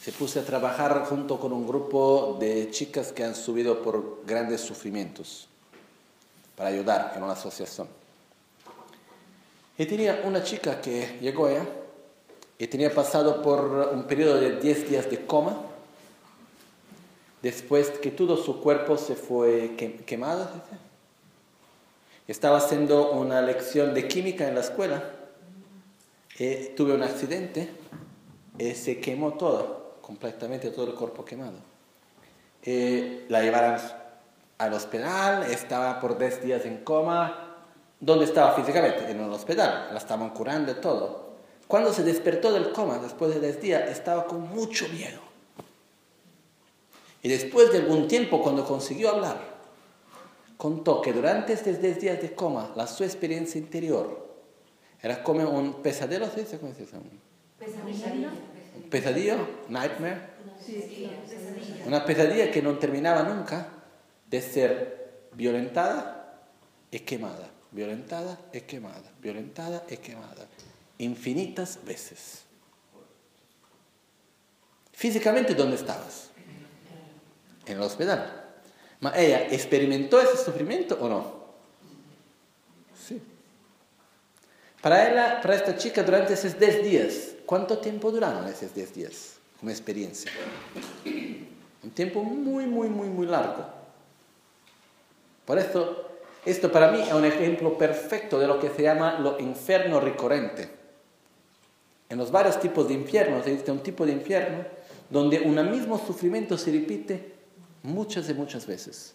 se 0.00 0.12
puso 0.12 0.38
a 0.38 0.44
trabajar 0.44 1.06
junto 1.06 1.40
con 1.40 1.52
un 1.52 1.66
grupo 1.66 2.36
de 2.38 2.70
chicas 2.70 3.10
que 3.10 3.24
han 3.24 3.34
subido 3.34 3.82
por 3.82 4.22
grandes 4.24 4.60
sufrimientos 4.60 5.48
para 6.56 6.68
ayudar 6.68 7.14
en 7.16 7.22
una 7.24 7.32
asociación. 7.32 8.03
Y 9.76 9.86
tenía 9.86 10.22
una 10.24 10.42
chica 10.42 10.80
que 10.80 11.18
llegó 11.20 11.46
allá 11.46 11.66
y 12.58 12.66
tenía 12.68 12.94
pasado 12.94 13.42
por 13.42 13.64
un 13.92 14.04
periodo 14.04 14.36
de 14.40 14.60
10 14.60 14.88
días 14.88 15.10
de 15.10 15.26
coma, 15.26 15.56
después 17.42 17.90
que 17.90 18.12
todo 18.12 18.36
su 18.36 18.60
cuerpo 18.60 18.96
se 18.96 19.16
fue 19.16 19.74
quemado. 20.06 20.48
Estaba 22.28 22.58
haciendo 22.58 23.10
una 23.12 23.42
lección 23.42 23.92
de 23.92 24.06
química 24.06 24.46
en 24.48 24.54
la 24.54 24.60
escuela, 24.60 25.10
tuve 26.76 26.94
un 26.94 27.02
accidente 27.02 27.68
y 28.58 28.74
se 28.74 29.00
quemó 29.00 29.34
todo 29.34 29.96
completamente 30.00 30.70
todo 30.70 30.86
el 30.86 30.94
cuerpo 30.94 31.24
quemado. 31.24 31.58
La 32.64 33.42
llevaron 33.42 33.80
al 34.58 34.72
hospital, 34.72 35.42
estaba 35.50 36.00
por 36.00 36.16
10 36.16 36.44
días 36.44 36.64
en 36.64 36.84
coma. 36.84 37.43
¿Dónde 38.00 38.24
estaba 38.24 38.54
físicamente? 38.54 39.10
En 39.10 39.20
un 39.20 39.32
hospital, 39.32 39.88
la 39.92 39.98
estaban 39.98 40.30
curando 40.30 40.72
y 40.72 40.74
todo. 40.76 41.34
Cuando 41.66 41.92
se 41.92 42.02
despertó 42.02 42.52
del 42.52 42.72
coma, 42.72 42.98
después 42.98 43.34
de 43.34 43.40
10 43.40 43.60
días, 43.60 43.90
estaba 43.90 44.26
con 44.26 44.42
mucho 44.48 44.88
miedo. 44.88 45.20
Y 47.22 47.28
después 47.28 47.72
de 47.72 47.78
algún 47.78 48.06
tiempo, 48.06 48.42
cuando 48.42 48.64
consiguió 48.64 49.10
hablar, 49.10 49.38
contó 50.58 51.00
que 51.00 51.12
durante 51.12 51.54
estos 51.54 51.80
10 51.80 52.00
días 52.00 52.20
de 52.20 52.34
coma, 52.34 52.72
la 52.76 52.86
su 52.86 53.04
experiencia 53.04 53.58
interior 53.58 54.28
era 55.00 55.22
como 55.22 55.48
un 55.48 55.82
pesadelo, 55.82 56.26
¿sí? 56.26 56.44
¿Cómo 56.60 56.74
se 56.74 56.82
dice? 56.82 56.96
Pesadilla 57.58 58.30
pesadilla, 58.90 59.36
nightmare, 59.68 60.20
una 61.86 62.04
pesadilla 62.04 62.50
que 62.50 62.62
no 62.62 62.78
terminaba 62.78 63.22
nunca 63.22 63.68
de 64.28 64.40
ser 64.40 65.28
violentada 65.32 66.40
y 66.90 67.00
quemada, 67.00 67.50
violentada 67.74 68.38
y 68.52 68.62
quemada, 68.62 69.12
violentada 69.20 69.84
y 69.90 69.98
quemada, 69.98 70.46
infinitas 70.96 71.78
veces. 71.84 72.44
Físicamente, 74.92 75.54
¿dónde 75.54 75.76
estabas? 75.76 76.30
En 77.66 77.76
el 77.76 77.82
hospital. 77.82 78.44
¿Ma 79.00 79.12
ella 79.14 79.48
experimentó 79.48 80.18
ese 80.20 80.42
sufrimiento 80.42 80.96
o 80.98 81.08
no? 81.08 81.44
Sí. 83.06 83.20
Para 84.80 85.10
ella, 85.10 85.40
para 85.42 85.56
esta 85.56 85.76
chica, 85.76 86.02
durante 86.02 86.32
esos 86.32 86.58
10 86.58 86.82
días, 86.82 87.34
¿Cuánto 87.46 87.78
tiempo 87.78 88.10
duraron 88.10 88.46
esos 88.48 88.74
10 88.74 88.94
días 88.94 89.34
como 89.58 89.70
experiencia? 89.70 90.30
Un 91.82 91.90
tiempo 91.90 92.22
muy, 92.22 92.66
muy, 92.66 92.88
muy, 92.88 93.08
muy 93.08 93.26
largo. 93.26 93.66
Por 95.44 95.58
eso, 95.58 96.10
esto 96.44 96.70
para 96.70 96.90
mí 96.90 97.00
es 97.00 97.12
un 97.12 97.24
ejemplo 97.24 97.76
perfecto 97.78 98.38
de 98.38 98.46
lo 98.46 98.58
que 98.58 98.70
se 98.70 98.82
llama 98.82 99.18
lo 99.18 99.38
infierno 99.38 100.00
recurrente. 100.00 100.68
En 102.08 102.18
los 102.18 102.30
varios 102.30 102.60
tipos 102.60 102.86
de 102.88 102.94
infiernos 102.94 103.46
existe 103.46 103.70
un 103.70 103.80
tipo 103.80 104.04
de 104.04 104.12
infierno 104.12 104.64
donde 105.10 105.40
un 105.40 105.70
mismo 105.70 105.98
sufrimiento 105.98 106.58
se 106.58 106.70
repite 106.70 107.34
muchas 107.82 108.28
y 108.28 108.34
muchas 108.34 108.66
veces. 108.66 109.14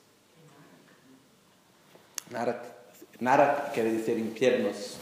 Narak 3.19 3.74
quiere 3.74 3.91
decir 3.91 4.17
infiernos 4.17 4.98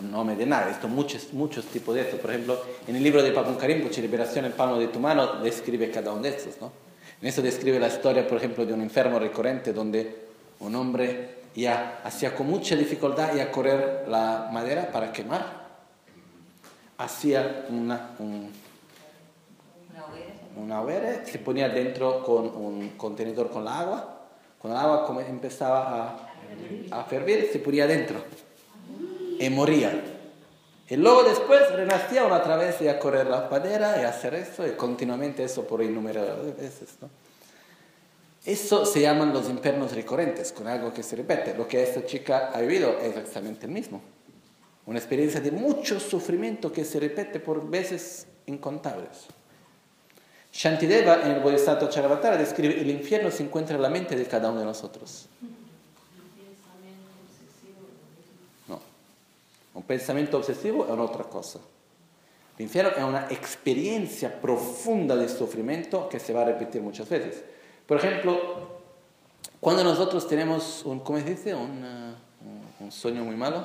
no 0.00 0.24
me 0.24 0.36
de 0.36 0.46
nada, 0.46 0.70
esto 0.70 0.88
muchos, 0.88 1.32
muchos 1.32 1.64
tipos 1.66 1.94
de 1.94 2.02
esto. 2.02 2.16
Por 2.16 2.30
ejemplo, 2.30 2.60
en 2.86 2.96
el 2.96 3.02
libro 3.02 3.22
de 3.22 3.30
Papun 3.32 3.58
Rinpoche, 3.60 4.02
Liberación 4.02 4.44
en 4.44 4.52
palmo 4.52 4.78
de 4.78 4.88
tu 4.88 4.98
mano, 4.98 5.40
describe 5.40 5.90
cada 5.90 6.12
uno 6.12 6.22
de 6.22 6.30
estos. 6.30 6.60
¿no? 6.60 6.72
En 7.20 7.28
eso 7.28 7.42
describe 7.42 7.78
la 7.78 7.88
historia, 7.88 8.26
por 8.26 8.38
ejemplo, 8.38 8.66
de 8.66 8.72
un 8.72 8.82
enfermo 8.82 9.18
recurrente 9.18 9.72
donde 9.72 10.23
un 10.64 10.74
hombre 10.74 11.44
ya 11.54 12.00
hacía 12.02 12.34
con 12.34 12.48
mucha 12.48 12.74
dificultad 12.74 13.38
a 13.38 13.50
correr 13.50 14.06
la 14.08 14.48
madera 14.52 14.90
para 14.90 15.12
quemar. 15.12 15.64
Hacía 16.98 17.66
una, 17.68 18.10
una 20.56 20.80
hoguera, 20.80 21.24
se 21.24 21.38
ponía 21.38 21.68
dentro 21.68 22.22
con 22.24 22.46
un 22.46 22.90
contenedor 22.96 23.50
con 23.50 23.64
la 23.64 23.80
agua. 23.80 24.20
Cuando 24.58 24.78
el 24.78 24.86
agua 24.86 25.24
empezaba 25.28 26.28
a, 26.90 27.00
a 27.00 27.04
ferver, 27.04 27.50
se 27.52 27.58
ponía 27.58 27.86
dentro 27.86 28.22
y 29.38 29.50
moría. 29.50 30.02
Y 30.88 30.96
luego 30.96 31.22
después 31.24 31.72
renacía 31.72 32.26
otra 32.26 32.56
vez 32.56 32.80
y 32.80 32.88
a 32.88 32.98
correr 32.98 33.26
la 33.26 33.48
madera 33.50 34.00
y 34.00 34.04
hacer 34.04 34.34
eso 34.34 34.66
y 34.66 34.72
continuamente 34.72 35.44
eso 35.44 35.66
por 35.66 35.82
innumerables 35.82 36.56
veces. 36.56 36.96
¿no? 37.00 37.08
Eso 38.44 38.84
se 38.84 39.00
llaman 39.00 39.32
los 39.32 39.48
infiernos 39.48 39.92
recurrentes, 39.92 40.52
con 40.52 40.66
algo 40.68 40.92
que 40.92 41.02
se 41.02 41.16
repite. 41.16 41.54
Lo 41.54 41.66
que 41.66 41.82
esta 41.82 42.04
chica 42.04 42.50
ha 42.52 42.60
vivido 42.60 42.98
es 42.98 43.16
exactamente 43.16 43.66
el 43.66 43.72
mismo. 43.72 44.02
Una 44.86 44.98
experiencia 44.98 45.40
de 45.40 45.50
mucho 45.50 45.98
sufrimiento 45.98 46.70
que 46.70 46.84
se 46.84 47.00
repite 47.00 47.40
por 47.40 47.66
veces 47.68 48.26
incontables. 48.46 49.26
Shantideva 50.52 51.22
en 51.22 51.32
el 51.32 51.40
Bodhisattva 51.40 51.88
Charavatara 51.88 52.36
describe 52.36 52.80
el 52.80 52.90
infierno 52.90 53.30
se 53.30 53.42
encuentra 53.42 53.76
en 53.76 53.82
la 53.82 53.88
mente 53.88 54.14
de 54.14 54.26
cada 54.26 54.50
uno 54.50 54.60
de 54.60 54.66
nosotros. 54.66 55.28
Un 59.74 59.82
pensamiento 59.82 60.36
obsesivo 60.36 60.84
es 60.84 60.92
otra 60.92 61.24
cosa. 61.24 61.58
El 62.56 62.62
infierno 62.62 62.92
es 62.96 63.02
una 63.02 63.26
experiencia 63.30 64.40
profunda 64.40 65.16
de 65.16 65.28
sufrimiento 65.28 66.08
que 66.08 66.20
se 66.20 66.32
va 66.32 66.42
a 66.42 66.44
repetir 66.44 66.80
muchas 66.80 67.08
veces. 67.08 67.42
Por 67.86 67.98
ejemplo, 67.98 68.80
cuando 69.60 69.84
nosotros 69.84 70.26
tenemos 70.26 70.82
un, 70.84 71.00
¿cómo 71.00 71.18
se 71.18 71.24
dice? 71.24 71.54
Un, 71.54 72.14
un, 72.80 72.92
sueño 72.92 73.24
muy 73.24 73.36
malo. 73.36 73.64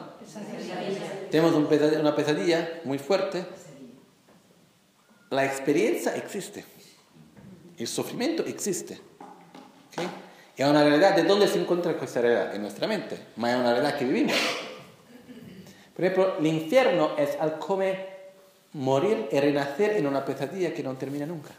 Tenemos 1.29 1.53
una 1.53 2.15
pesadilla 2.15 2.81
muy 2.85 2.97
fuerte. 2.97 3.45
La 5.29 5.45
experiencia 5.45 6.15
existe. 6.15 6.65
El 7.77 7.87
sufrimiento 7.87 8.43
existe. 8.45 8.99
¿Okay? 9.91 10.07
Es 10.55 10.67
una 10.67 10.83
realidad 10.83 11.15
de 11.15 11.23
dónde 11.23 11.47
se 11.47 11.59
encuentra 11.59 11.91
esa 11.91 12.21
realidad 12.21 12.55
en 12.55 12.61
nuestra 12.61 12.87
mente, 12.87 13.17
pero 13.35 13.47
es 13.47 13.55
una 13.55 13.71
realidad 13.71 13.97
que 13.97 14.05
vivimos. 14.05 14.35
Por 15.95 16.05
ejemplo, 16.05 16.37
el 16.37 16.47
infierno 16.47 17.17
es 17.17 17.37
al 17.39 17.59
come 17.59 18.07
morir 18.73 19.29
y 19.31 19.39
renacer 19.39 19.97
en 19.97 20.07
una 20.07 20.25
pesadilla 20.25 20.73
que 20.73 20.83
no 20.83 20.95
termina 20.95 21.25
nunca. 21.25 21.51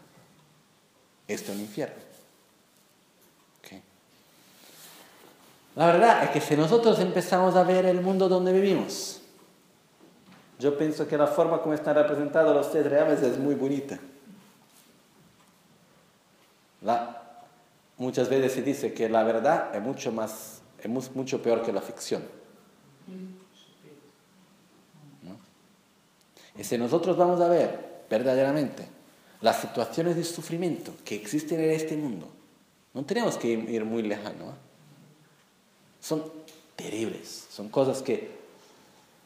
Esto 1.26 1.52
es 1.52 1.58
un 1.58 1.64
infierno. 1.64 2.09
La 5.80 5.86
verdad 5.86 6.24
es 6.24 6.28
que 6.28 6.42
si 6.42 6.58
nosotros 6.58 6.98
empezamos 7.00 7.56
a 7.56 7.62
ver 7.62 7.86
el 7.86 8.02
mundo 8.02 8.28
donde 8.28 8.52
vivimos, 8.52 9.22
yo 10.58 10.76
pienso 10.76 11.08
que 11.08 11.16
la 11.16 11.26
forma 11.26 11.62
como 11.62 11.72
están 11.72 11.94
representados 11.94 12.54
los 12.54 12.70
tres 12.70 12.84
reales 12.84 13.22
es 13.22 13.38
muy 13.38 13.54
bonita. 13.54 13.98
muchas 17.96 18.28
veces 18.28 18.52
se 18.52 18.60
dice 18.60 18.92
que 18.92 19.08
la 19.08 19.22
verdad 19.22 19.74
es 19.74 19.80
mucho, 19.80 20.12
más, 20.12 20.60
es 20.78 21.16
mucho 21.16 21.40
peor 21.40 21.62
que 21.62 21.72
la 21.72 21.80
ficción. 21.80 22.24
Y 26.58 26.62
si 26.62 26.76
nosotros 26.76 27.16
vamos 27.16 27.40
a 27.40 27.48
ver 27.48 28.02
verdaderamente 28.10 28.86
las 29.40 29.62
situaciones 29.62 30.14
de 30.14 30.24
sufrimiento 30.24 30.92
que 31.06 31.14
existen 31.14 31.58
en 31.58 31.70
este 31.70 31.96
mundo, 31.96 32.28
no 32.92 33.02
tenemos 33.06 33.38
que 33.38 33.48
ir 33.48 33.84
muy 33.86 34.02
lejano. 34.02 34.50
¿eh? 34.50 34.69
Son 36.00 36.24
terribles, 36.76 37.46
son 37.50 37.68
cosas 37.68 38.02
que 38.02 38.30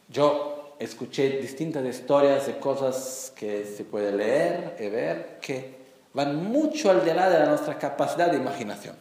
yo 0.09 0.75
escuché 0.79 1.41
distintas 1.41 1.85
historias 1.87 2.47
de 2.47 2.59
cosas 2.59 3.33
que 3.37 3.65
se 3.65 3.85
puede 3.85 4.13
leer 4.13 4.77
y 4.81 4.89
ver 4.89 5.39
que 5.41 5.75
van 6.13 6.45
mucho 6.45 6.91
al 6.91 7.05
de 7.05 7.15
de 7.15 7.47
nuestra 7.47 7.79
capacidad 7.79 8.31
de 8.31 8.37
imaginación, 8.37 8.97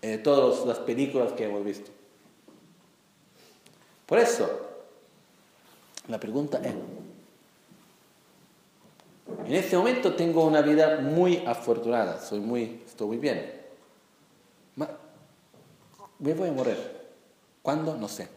de 0.00 0.18
todas 0.18 0.66
las 0.66 0.78
películas 0.78 1.32
que 1.32 1.44
hemos 1.44 1.64
visto. 1.64 1.90
Por 4.06 4.18
eso, 4.18 4.48
la 6.08 6.18
pregunta 6.20 6.60
es, 6.62 6.74
en 9.46 9.54
este 9.54 9.76
momento 9.76 10.14
tengo 10.14 10.44
una 10.44 10.60
vida 10.60 10.98
muy 11.00 11.44
afortunada, 11.46 12.20
soy 12.20 12.40
muy, 12.40 12.82
estoy 12.86 13.06
muy 13.06 13.18
bien. 13.18 13.61
Me 16.22 16.34
voy 16.34 16.48
a 16.48 16.52
morir. 16.52 16.76
¿Cuándo? 17.60 17.96
No 17.96 18.08
sé. 18.08 18.28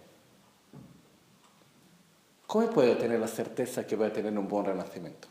¿Cómo 2.48 2.70
puedo 2.70 2.98
tener 2.98 3.20
la 3.20 3.28
certeza 3.28 3.86
que 3.86 3.96
voy 3.96 4.08
a 4.08 4.14
tener 4.14 4.38
un 4.38 4.48
buen 4.48 4.66
renacimiento? 4.66 5.28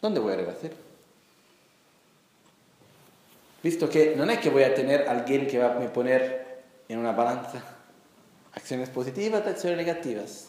¿Dónde 0.00 0.20
voy 0.20 0.32
a 0.32 0.36
renacer? 0.36 0.72
Visto 3.62 3.88
que 3.88 4.14
no 4.16 4.24
es 4.24 4.38
que 4.38 4.50
voy 4.50 4.62
a 4.62 4.74
tener 4.74 5.08
alguien 5.08 5.46
que 5.46 5.58
va 5.58 5.74
a 5.74 5.78
me 5.78 5.88
poner 5.88 6.62
en 6.88 6.98
una 6.98 7.12
balanza 7.12 7.62
Acciones 8.54 8.88
positivas, 8.88 9.46
acciones 9.46 9.76
negativas. 9.76 10.48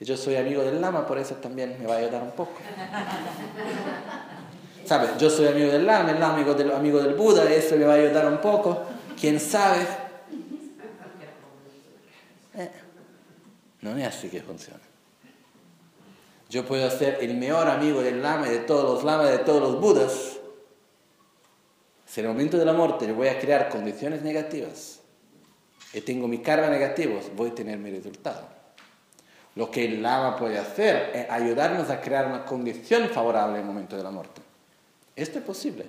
Y 0.00 0.04
yo 0.04 0.16
soy 0.16 0.34
amigo 0.34 0.64
del 0.64 0.80
lama, 0.80 1.06
por 1.06 1.18
eso 1.18 1.36
también 1.36 1.76
me 1.78 1.86
va 1.86 1.94
a 1.94 1.98
ayudar 1.98 2.22
un 2.22 2.32
poco. 2.32 2.54
¿Sabes? 4.84 5.16
Yo 5.18 5.30
soy 5.30 5.46
amigo 5.46 5.70
del 5.70 5.86
lama, 5.86 6.10
el 6.10 6.18
lama 6.18 6.34
amigo 6.34 6.54
del, 6.54 6.72
amigo 6.72 7.00
del 7.00 7.14
Buda, 7.14 7.48
eso 7.52 7.76
me 7.76 7.84
va 7.84 7.92
a 7.92 7.96
ayudar 7.96 8.26
un 8.26 8.38
poco. 8.38 8.82
¿Quién 9.20 9.40
sabe? 9.40 9.86
Eh, 12.56 12.70
no 13.80 13.96
es 13.96 14.06
así 14.06 14.28
que 14.28 14.40
funciona. 14.42 14.80
Yo 16.48 16.64
puedo 16.64 16.88
ser 16.90 17.18
el 17.20 17.36
mejor 17.36 17.68
amigo 17.68 18.00
del 18.02 18.22
lama 18.22 18.46
y 18.48 18.52
de 18.52 18.58
todos 18.60 18.84
los 18.84 19.04
lamas, 19.04 19.30
de 19.30 19.38
todos 19.38 19.60
los 19.60 19.80
budas. 19.80 20.38
Si 22.06 22.20
en 22.20 22.26
el 22.26 22.32
momento 22.32 22.58
de 22.58 22.64
la 22.64 22.72
muerte 22.72 23.06
yo 23.06 23.14
voy 23.14 23.28
a 23.28 23.40
crear 23.40 23.68
condiciones 23.68 24.22
negativas 24.22 25.00
y 25.92 26.00
tengo 26.00 26.28
mi 26.28 26.38
karma 26.38 26.68
negativos, 26.68 27.24
voy 27.34 27.50
a 27.50 27.54
tener 27.54 27.78
mi 27.78 27.90
resultado. 27.90 28.46
Lo 29.56 29.70
que 29.70 29.84
el 29.84 30.02
lama 30.02 30.36
puede 30.36 30.58
hacer 30.58 31.10
es 31.14 31.30
ayudarnos 31.30 31.90
a 31.90 32.00
crear 32.00 32.26
una 32.26 32.44
condición 32.44 33.08
favorable 33.08 33.56
en 33.56 33.62
el 33.62 33.66
momento 33.66 33.96
de 33.96 34.02
la 34.02 34.10
muerte. 34.10 34.42
Esto 35.16 35.38
es 35.38 35.44
posible. 35.44 35.86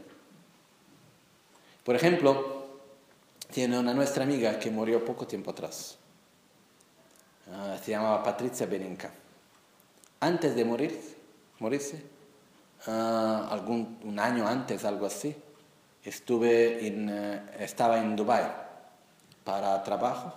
Por 1.84 1.96
ejemplo, 1.96 2.55
tiene 3.52 3.80
una 3.80 3.94
nuestra 3.94 4.24
amiga 4.24 4.60
que 4.60 4.70
murió 4.70 5.04
poco 5.04 5.26
tiempo 5.26 5.52
atrás. 5.52 5.98
Ah, 7.52 7.78
se 7.84 7.92
llamaba 7.92 8.24
Patricia 8.24 8.66
Benenca. 8.66 9.12
Antes 10.20 10.56
de 10.56 10.66
morir, 10.66 11.00
morirse, 11.60 12.02
uh, 12.88 12.92
algún, 13.50 14.00
un 14.04 14.20
año 14.20 14.48
antes, 14.48 14.84
algo 14.86 15.06
así, 15.06 15.36
estuve 16.04 16.88
en, 16.88 17.10
uh, 17.10 17.42
estaba 17.60 18.00
en 18.00 18.16
Dubái 18.16 18.46
para 19.44 19.84
trabajo. 19.84 20.34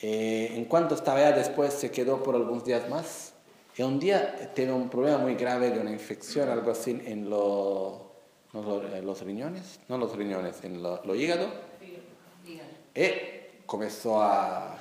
Eh, 0.00 0.54
en 0.56 0.64
cuanto 0.64 0.94
estaba 0.94 1.18
allá, 1.18 1.32
después 1.32 1.74
se 1.74 1.90
quedó 1.90 2.22
por 2.22 2.34
algunos 2.34 2.64
días 2.64 2.88
más. 2.88 3.34
Y 3.76 3.82
un 3.82 3.98
día 3.98 4.52
tuve 4.54 4.72
un 4.72 4.88
problema 4.88 5.18
muy 5.18 5.34
grave 5.34 5.70
de 5.70 5.80
una 5.80 5.90
infección, 5.90 6.48
algo 6.48 6.70
así, 6.70 7.02
en 7.04 7.28
lo, 7.28 8.12
no, 8.52 8.82
los 9.02 9.20
riñones, 9.22 9.80
no 9.88 9.98
los 9.98 10.16
riñones, 10.16 10.64
en 10.64 10.82
lo, 10.82 11.04
lo 11.04 11.14
hígado. 11.14 11.69
Y 12.94 13.66
comenzó 13.66 14.22
a 14.22 14.76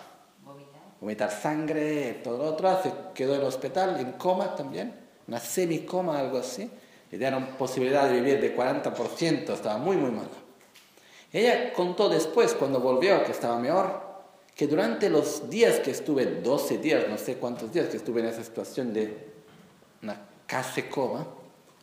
vomitar 0.99 1.31
sangre, 1.31 2.19
todo 2.23 2.37
lo 2.37 2.43
otro, 2.45 2.81
se 2.81 2.91
quedó 3.13 3.35
en 3.35 3.41
el 3.41 3.47
hospital, 3.47 3.99
en 3.99 4.13
coma 4.13 4.55
también, 4.55 4.93
una 5.27 5.39
semicoma, 5.39 6.19
algo 6.19 6.39
así. 6.39 6.69
Le 7.11 7.17
dieron 7.17 7.45
posibilidad 7.57 8.07
de 8.07 8.21
vivir 8.21 8.41
de 8.41 8.55
40%, 8.55 9.53
estaba 9.53 9.77
muy, 9.77 9.97
muy 9.97 10.11
mala. 10.11 10.29
Ella 11.31 11.73
contó 11.73 12.09
después, 12.09 12.53
cuando 12.53 12.79
volvió, 12.79 13.23
que 13.23 13.31
estaba 13.31 13.57
mejor, 13.59 14.01
que 14.55 14.67
durante 14.67 15.09
los 15.09 15.49
días 15.49 15.79
que 15.79 15.91
estuve, 15.91 16.25
12 16.25 16.77
días, 16.79 17.05
no 17.07 17.17
sé 17.17 17.35
cuántos 17.35 17.71
días 17.71 17.87
que 17.87 17.97
estuve 17.97 18.21
en 18.21 18.27
esa 18.27 18.43
situación 18.43 18.93
de 18.93 19.29
una 20.01 20.19
casi 20.45 20.83
coma, 20.83 21.25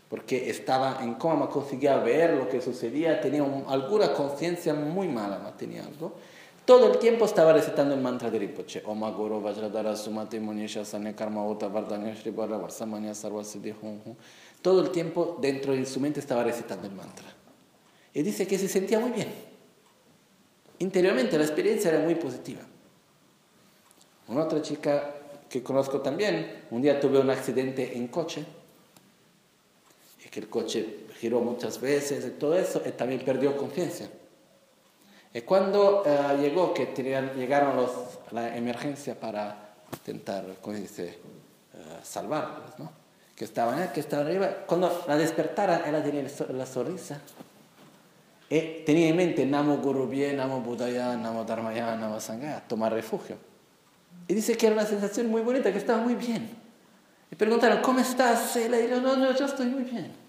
porque 0.09 0.51
estaba 0.51 0.99
en 1.03 1.15
coma, 1.15 1.49
conseguía 1.49 1.97
ver 1.97 2.35
lo 2.35 2.49
que 2.49 2.61
sucedía, 2.61 3.21
tenía 3.21 3.45
alguna 3.69 4.13
conciencia 4.13 4.73
muy 4.75 5.09
mala, 5.09 5.39
¿no? 5.39 5.53
tenía 5.55 5.85
algo. 5.85 6.15
Todo 6.65 6.93
el 6.93 6.99
tiempo 6.99 7.25
estaba 7.25 7.53
recitando 7.53 7.95
el 7.95 8.01
mantra 8.01 8.29
de 8.29 8.41
Rinpoche. 8.41 8.83
Vajradara 8.85 9.95
Munisha 10.41 10.85
Sane 10.85 11.15
Karma 11.15 11.45
Vardanya 11.47 12.13
Shri 12.13 12.31
Varsamanya. 12.31 13.13
Todo 14.63 14.81
el 14.81 14.91
tiempo 14.91 15.39
dentro 15.41 15.73
de 15.75 15.87
su 15.87 16.01
mente 16.01 16.19
estaba 16.19 16.43
recitando 16.43 16.89
el 16.89 16.95
mantra. 16.95 17.27
Y 18.13 18.23
dice 18.23 18.49
que 18.49 18.59
se 18.59 18.67
sentía 18.67 18.99
muy 18.99 19.11
bien. 19.11 19.29
Interiormente 20.81 21.39
la 21.39 21.45
experiencia 21.45 21.91
era 21.91 22.01
muy 22.01 22.17
positiva. 22.17 22.63
Una 24.27 24.43
otra 24.43 24.61
chica 24.61 25.15
que 25.49 25.63
conozco 25.63 26.01
también, 26.01 26.65
un 26.73 26.83
día 26.83 26.99
tuve 26.99 27.21
un 27.21 27.31
accidente 27.31 27.97
en 27.97 28.09
coche. 28.09 28.45
Que 30.37 30.41
el 30.41 30.51
coche 30.51 31.07
giró 31.19 31.41
muchas 31.41 31.81
veces 31.81 32.27
y 32.27 32.31
todo 32.33 32.59
eso, 32.59 32.83
y 32.85 32.91
también 32.91 33.25
perdió 33.25 33.57
conciencia. 33.57 34.07
Y 35.33 35.41
cuando 35.41 36.03
uh, 36.03 36.39
llegó, 36.39 36.75
que 36.75 36.85
tenían, 36.85 37.33
llegaron 37.37 37.75
los, 37.75 37.91
la 38.33 38.55
emergencia 38.55 39.19
para 39.19 39.73
intentar, 39.97 40.45
¿cómo 40.61 40.77
dice?, 40.77 41.19
uh, 41.73 42.05
salvarlos, 42.05 42.79
¿no? 42.79 42.93
Que 43.35 43.47
estaban, 43.47 43.83
eh, 43.83 43.91
que 43.95 44.01
estaban 44.01 44.27
arriba. 44.27 44.49
Cuando 44.67 45.07
la 45.09 45.17
despertaron, 45.17 45.81
ella 45.87 46.05
tenía 46.05 46.27
la 46.51 46.67
sonrisa. 46.67 47.19
Y 48.51 48.85
tenía 48.85 49.09
en 49.09 49.17
mente 49.17 49.47
Namo 49.47 49.79
Guru 49.79 50.07
Bien, 50.07 50.37
Namo 50.37 50.61
Buddhaya, 50.61 51.17
Namo 51.17 51.45
Dharmaya, 51.45 51.97
Namo 51.97 52.21
Sangha, 52.21 52.63
tomar 52.69 52.93
refugio. 52.93 53.39
Y 54.29 54.35
dice 54.35 54.55
que 54.55 54.67
era 54.67 54.75
una 54.75 54.85
sensación 54.85 55.29
muy 55.31 55.41
bonita, 55.41 55.73
que 55.73 55.79
estaba 55.79 56.03
muy 56.03 56.15
bien. 56.15 56.51
Y 57.31 57.37
preguntaron, 57.37 57.81
¿cómo 57.81 58.01
estás? 58.01 58.55
Y 58.57 58.69
le 58.69 58.87
dijo, 58.87 59.01
no, 59.01 59.17
no, 59.17 59.35
yo 59.35 59.47
estoy 59.47 59.69
muy 59.69 59.85
bien. 59.85 60.26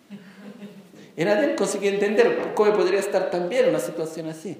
Y 1.17 1.25
nadie 1.25 1.55
consiguió 1.55 1.89
entender 1.89 2.53
cómo 2.55 2.71
podría 2.73 3.01
estar 3.01 3.29
en 3.33 3.69
una 3.69 3.79
situación 3.79 4.29
así 4.29 4.57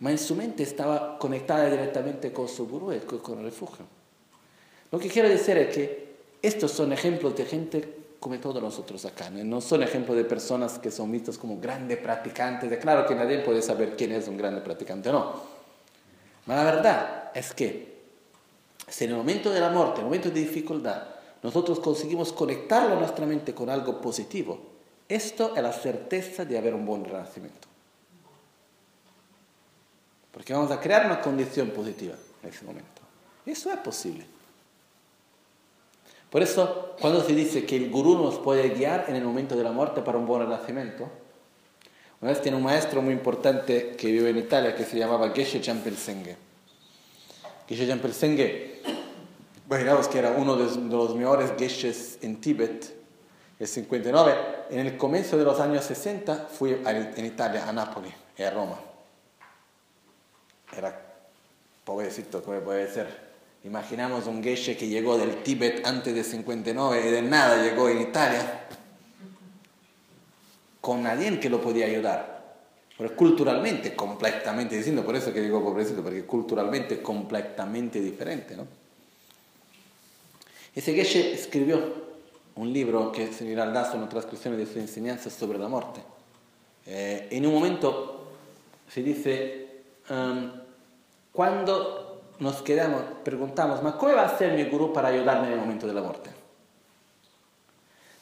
ma 0.00 0.10
en 0.10 0.18
su 0.18 0.34
mente 0.34 0.62
estaba 0.62 1.18
conectada 1.18 1.70
directamente 1.70 2.32
con 2.32 2.48
su 2.48 2.66
gurú 2.66 2.92
y 2.92 2.98
con 3.00 3.38
el 3.38 3.44
refugio. 3.44 3.86
Lo 4.90 4.98
que 4.98 5.08
quiero 5.08 5.28
decir 5.28 5.56
es 5.56 5.74
que 5.74 6.14
estos 6.42 6.72
son 6.72 6.92
ejemplos 6.92 7.34
de 7.36 7.44
gente 7.46 7.98
como 8.20 8.38
todos 8.38 8.62
nosotros 8.62 9.04
acá, 9.04 9.28
no 9.30 9.60
son 9.60 9.82
ejemplos 9.82 10.16
de 10.16 10.24
personas 10.24 10.78
que 10.78 10.90
son 10.90 11.12
vistos 11.12 11.36
como 11.36 11.60
grandes 11.60 11.98
practicantes, 11.98 12.74
claro 12.78 13.06
que 13.06 13.14
nadie 13.14 13.40
puede 13.40 13.60
saber 13.60 13.96
quién 13.96 14.12
es 14.12 14.28
un 14.28 14.38
grande 14.38 14.62
practicante 14.62 15.10
o 15.10 15.12
no. 15.12 15.32
Ma 16.46 16.56
la 16.56 16.64
verdad 16.64 17.30
es 17.34 17.52
que 17.52 17.94
si 18.88 19.04
en 19.04 19.10
el 19.10 19.16
momento 19.16 19.50
de 19.50 19.60
la 19.60 19.68
muerte, 19.68 19.96
en 19.96 20.00
el 20.00 20.04
momento 20.04 20.30
de 20.30 20.40
dificultad, 20.40 21.02
nosotros 21.42 21.80
conseguimos 21.80 22.32
conectarlo 22.32 22.96
a 22.96 22.98
nuestra 22.98 23.26
mente 23.26 23.54
con 23.54 23.68
algo 23.68 24.00
positivo, 24.00 24.58
esto 25.08 25.54
es 25.54 25.62
la 25.62 25.72
certeza 25.72 26.44
de 26.44 26.56
haber 26.56 26.74
un 26.74 26.86
buen 26.86 27.04
renacimiento. 27.04 27.68
Porque 30.32 30.52
vamos 30.52 30.70
a 30.70 30.80
crear 30.80 31.06
una 31.06 31.20
condición 31.20 31.70
positiva 31.70 32.14
en 32.42 32.48
ese 32.48 32.64
momento. 32.64 33.02
Eso 33.46 33.70
es 33.70 33.78
posible. 33.78 34.26
Por 36.30 36.42
eso, 36.42 36.96
cuando 37.00 37.22
se 37.22 37.34
dice 37.34 37.64
que 37.64 37.76
el 37.76 37.90
gurú 37.90 38.16
nos 38.16 38.38
puede 38.38 38.70
guiar 38.70 39.04
en 39.08 39.14
el 39.14 39.24
momento 39.24 39.54
de 39.54 39.62
la 39.62 39.70
muerte 39.70 40.02
para 40.02 40.18
un 40.18 40.26
buen 40.26 40.42
renacimiento, 40.42 41.08
una 42.20 42.32
vez 42.32 42.42
tiene 42.42 42.56
un 42.56 42.64
maestro 42.64 43.02
muy 43.02 43.12
importante 43.12 43.92
que 43.92 44.10
vive 44.10 44.30
en 44.30 44.38
Italia 44.38 44.74
que 44.74 44.84
se 44.84 44.98
llamaba 44.98 45.30
Geshe 45.30 45.60
Champelsenge. 45.60 46.36
Geshe 47.68 47.86
Champelsenge, 47.86 48.80
imaginaos 49.66 50.08
que 50.08 50.18
era 50.18 50.32
uno 50.32 50.56
de 50.56 50.64
los 50.90 51.14
mejores 51.14 51.52
Geshes 51.56 52.18
en 52.22 52.40
Tíbet, 52.40 53.03
el 53.64 53.68
59. 53.68 54.34
En 54.70 54.80
el 54.80 54.96
comienzo 54.96 55.36
de 55.36 55.44
los 55.44 55.58
años 55.58 55.84
60 55.84 56.48
fui 56.50 56.76
en 56.84 57.24
Italia, 57.24 57.68
a 57.68 57.72
Nápoles 57.72 58.12
y 58.36 58.42
a 58.42 58.50
Roma 58.50 58.78
era 60.76 61.00
pobrecito, 61.84 62.42
¿cómo 62.42 62.58
puede 62.60 62.90
ser? 62.92 63.24
Imaginamos 63.64 64.26
un 64.26 64.42
geshe 64.42 64.76
que 64.76 64.88
llegó 64.88 65.16
del 65.16 65.42
Tíbet 65.42 65.86
antes 65.86 66.14
de 66.14 66.24
59 66.24 67.08
y 67.08 67.10
de 67.10 67.22
nada 67.22 67.62
llegó 67.62 67.88
en 67.88 68.00
Italia 68.00 68.66
con 70.80 71.02
nadie 71.02 71.38
que 71.40 71.48
lo 71.48 71.60
podía 71.60 71.86
ayudar. 71.86 72.34
Culturalmente, 73.16 73.94
completamente 73.94 74.76
diciendo, 74.76 75.04
por 75.04 75.16
eso 75.16 75.32
que 75.32 75.40
digo 75.40 75.62
pobrecito, 75.62 76.02
porque 76.02 76.24
culturalmente 76.24 77.00
completamente 77.00 78.00
diferente, 78.00 78.56
¿no? 78.56 78.66
Ese 80.74 80.92
Geshe 80.92 81.32
escribió 81.32 82.03
un 82.56 82.72
libro 82.72 83.10
que 83.10 83.32
se 83.32 83.48
en 83.48 83.56
realidad 83.56 83.90
son 83.90 84.08
transcripciones 84.08 84.58
de 84.58 84.66
sus 84.66 84.76
enseñanzas 84.76 85.32
sobre 85.32 85.58
la 85.58 85.68
muerte. 85.68 86.00
Eh, 86.86 87.28
en 87.30 87.46
un 87.46 87.54
momento 87.54 88.28
se 88.88 89.02
dice, 89.02 89.82
um, 90.10 90.50
cuando 91.32 92.22
nos 92.38 92.62
quedamos, 92.62 93.02
preguntamos, 93.24 93.82
¿ma 93.82 93.96
cómo 93.96 94.14
va 94.14 94.26
a 94.26 94.38
ser 94.38 94.52
mi 94.52 94.64
gurú 94.64 94.92
para 94.92 95.08
ayudarme 95.08 95.48
en 95.48 95.54
el 95.54 95.58
momento 95.60 95.86
de 95.86 95.94
la 95.94 96.02
muerte? 96.02 96.30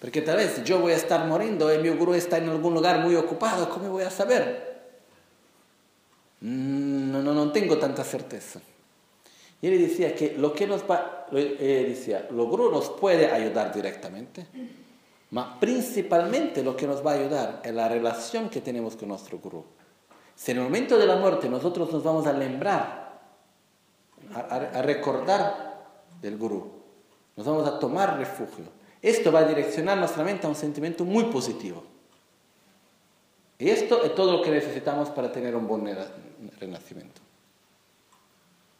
Porque 0.00 0.22
tal 0.22 0.36
vez 0.36 0.64
yo 0.64 0.80
voy 0.80 0.92
a 0.92 0.96
estar 0.96 1.24
muriendo 1.26 1.72
y 1.72 1.78
mi 1.78 1.90
gurú 1.90 2.14
está 2.14 2.38
en 2.38 2.48
algún 2.48 2.74
lugar 2.74 3.00
muy 3.00 3.14
ocupado, 3.14 3.68
¿cómo 3.68 3.90
voy 3.90 4.04
a 4.04 4.10
saber? 4.10 4.72
Mm, 6.40 7.12
no, 7.12 7.22
no, 7.22 7.34
no 7.34 7.52
tengo 7.52 7.78
tanta 7.78 8.02
certeza. 8.02 8.60
Y 9.62 9.68
él 9.68 9.80
decía 9.80 10.14
que 10.14 10.34
lo 10.36 10.52
que 10.52 10.66
nos 10.66 10.82
va, 10.82 11.26
él 11.30 11.56
decía, 11.88 12.26
lo 12.32 12.46
gurú 12.46 12.70
nos 12.70 12.90
puede 12.90 13.30
ayudar 13.30 13.72
directamente, 13.72 14.44
pero 15.30 15.60
principalmente 15.60 16.62
lo 16.64 16.76
que 16.76 16.86
nos 16.86 17.06
va 17.06 17.12
a 17.12 17.14
ayudar 17.14 17.62
es 17.64 17.72
la 17.72 17.88
relación 17.88 18.50
que 18.50 18.60
tenemos 18.60 18.96
con 18.96 19.08
nuestro 19.08 19.38
gurú. 19.38 19.64
Si 20.34 20.50
en 20.50 20.58
el 20.58 20.64
momento 20.64 20.98
de 20.98 21.06
la 21.06 21.16
muerte 21.16 21.48
nosotros 21.48 21.92
nos 21.92 22.02
vamos 22.02 22.26
a 22.26 22.32
lembrar 22.32 23.20
a, 24.34 24.82
recordar 24.82 25.84
del 26.20 26.36
gurú. 26.36 26.70
Nos 27.36 27.46
vamos 27.46 27.66
a 27.66 27.78
tomar 27.78 28.18
refugio. 28.18 28.64
Esto 29.00 29.30
va 29.30 29.40
a 29.40 29.44
direccionar 29.44 29.96
nuestra 29.96 30.24
mente 30.24 30.46
a 30.46 30.50
un 30.50 30.56
sentimiento 30.56 31.04
muy 31.04 31.24
positivo. 31.24 31.84
Y 33.58 33.68
esto 33.68 34.02
es 34.02 34.14
todo 34.14 34.38
lo 34.38 34.42
que 34.42 34.50
necesitamos 34.50 35.10
para 35.10 35.30
tener 35.30 35.54
un 35.54 35.68
buen 35.68 35.86
renacimiento. 36.58 37.20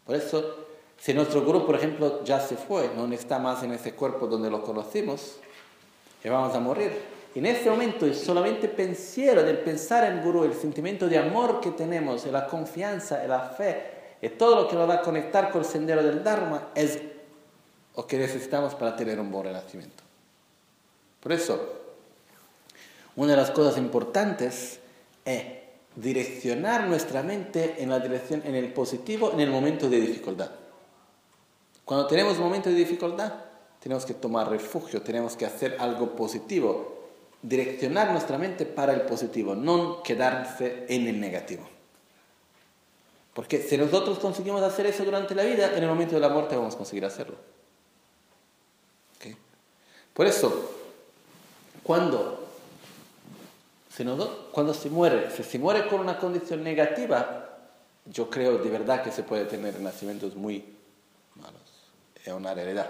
Por 0.05 0.17
eso, 0.17 0.67
Si 1.03 1.13
nuestro 1.13 1.43
gurú, 1.43 1.67
por 1.67 1.75
ejemplo, 1.75 2.23
ya 2.23 2.39
se 2.39 2.57
fue, 2.57 2.89
no 2.95 3.13
está 3.13 3.41
más 3.41 3.65
en 3.65 3.73
ese 3.73 3.93
cuerpo 3.93 4.29
donde 4.29 4.49
lo 4.49 4.63
conocimos, 4.63 5.39
y 6.23 6.29
vamos 6.29 6.55
a 6.55 6.61
morir. 6.61 6.93
En 7.35 7.45
este 7.45 7.69
momento, 7.69 8.07
el 8.07 8.15
solamente 8.15 8.69
pensiero 8.69 9.43
del 9.43 9.59
pensar 9.59 10.05
en 10.05 10.23
gurú, 10.23 10.45
el 10.45 10.55
sentimiento 10.55 11.09
de 11.09 11.19
amor 11.19 11.61
que 11.61 11.73
tenemos, 11.73 12.25
la 12.27 12.47
confianza, 12.47 13.27
la 13.27 13.41
fe, 13.41 13.83
y 14.23 14.29
todo 14.29 14.55
lo 14.55 14.69
que 14.69 14.77
nos 14.77 14.89
va 14.89 14.95
a 14.95 15.03
conectar 15.03 15.51
con 15.51 15.63
el 15.63 15.67
sendero 15.67 16.05
del 16.05 16.23
Dharma, 16.23 16.69
es 16.77 17.01
lo 17.97 18.07
que 18.07 18.19
necesitamos 18.19 18.77
para 18.77 18.95
tener 18.95 19.19
un 19.19 19.33
buen 19.33 19.47
renacimiento. 19.47 20.05
Por 21.19 21.33
eso, 21.33 21.81
una 23.17 23.33
de 23.33 23.39
las 23.39 23.51
cosas 23.51 23.77
importantes 23.77 24.79
es 25.25 25.43
direccionar 25.97 26.87
nuestra 26.87 27.25
mente 27.25 27.83
en 27.83 27.91
la 27.91 27.99
dirección, 27.99 28.43
en 28.45 28.55
el 28.55 28.73
positivo, 28.73 29.33
en 29.33 29.41
el 29.41 29.51
momento 29.51 29.91
de 29.91 30.01
dificultad. 30.01 30.62
Cuando 31.93 32.09
tenemos 32.09 32.39
un 32.39 32.45
momento 32.45 32.71
de 32.71 32.75
dificultad, 32.75 33.35
tenemos 33.79 34.07
que 34.07 34.15
tomar 34.15 34.49
refugio, 34.49 35.03
tenemos 35.03 35.37
que 35.37 35.45
hacer 35.45 35.77
algo 35.79 36.17
positivo, 36.17 37.11
direccionar 37.43 38.13
nuestra 38.13 38.39
mente 38.39 38.65
para 38.65 38.95
el 38.95 39.03
positivo, 39.03 39.55
no 39.55 40.03
quedarse 40.03 40.87
en 40.89 41.07
el 41.07 41.21
negativo. 41.21 41.69
Porque 43.35 43.61
si 43.61 43.77
nosotros 43.77 44.19
conseguimos 44.21 44.63
hacer 44.63 44.87
eso 44.87 45.05
durante 45.05 45.35
la 45.35 45.43
vida, 45.43 45.77
en 45.77 45.83
el 45.83 45.89
momento 45.91 46.15
de 46.15 46.23
la 46.23 46.31
muerte 46.31 46.57
vamos 46.57 46.77
a 46.77 46.79
conseguir 46.79 47.05
hacerlo. 47.05 47.37
Por 50.15 50.27
eso, 50.27 50.71
cuando 51.83 52.49
cuando 54.51 54.73
se 54.73 54.89
muere, 54.89 55.31
si 55.31 55.43
se 55.43 55.59
muere 55.59 55.89
con 55.89 56.01
una 56.01 56.19
condición 56.19 56.65
negativa, 56.65 57.59
yo 58.07 58.31
creo 58.31 58.57
de 58.57 58.71
verdad 58.71 59.03
que 59.03 59.13
se 59.13 59.25
puede 59.25 59.45
tener 59.45 59.79
nacimientos 59.79 60.35
muy 60.35 60.65
malos. 61.35 61.62
Es 62.25 62.33
una 62.33 62.55
realidad. 62.55 62.89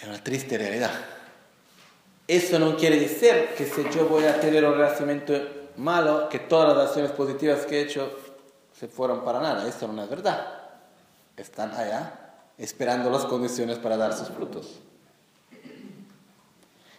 Es 0.00 0.06
una 0.06 0.22
triste 0.22 0.56
realidad. 0.56 0.92
Eso 2.26 2.58
no 2.58 2.76
quiere 2.76 2.98
decir 2.98 3.50
que 3.56 3.66
si 3.66 3.88
yo 3.90 4.06
voy 4.06 4.24
a 4.24 4.38
tener 4.40 4.64
un 4.64 4.78
nacimiento 4.78 5.34
malo, 5.76 6.28
que 6.28 6.38
todas 6.38 6.76
las 6.76 6.88
acciones 6.88 7.12
positivas 7.12 7.64
que 7.64 7.78
he 7.78 7.82
hecho 7.82 8.16
se 8.78 8.88
fueron 8.88 9.24
para 9.24 9.40
nada. 9.40 9.66
Esto 9.66 9.88
no 9.88 10.02
es 10.02 10.10
verdad. 10.10 10.46
Están 11.36 11.74
allá 11.74 12.12
esperando 12.58 13.10
las 13.10 13.24
condiciones 13.24 13.78
para 13.78 13.96
dar 13.96 14.12
sus 14.12 14.28
frutos. 14.28 14.80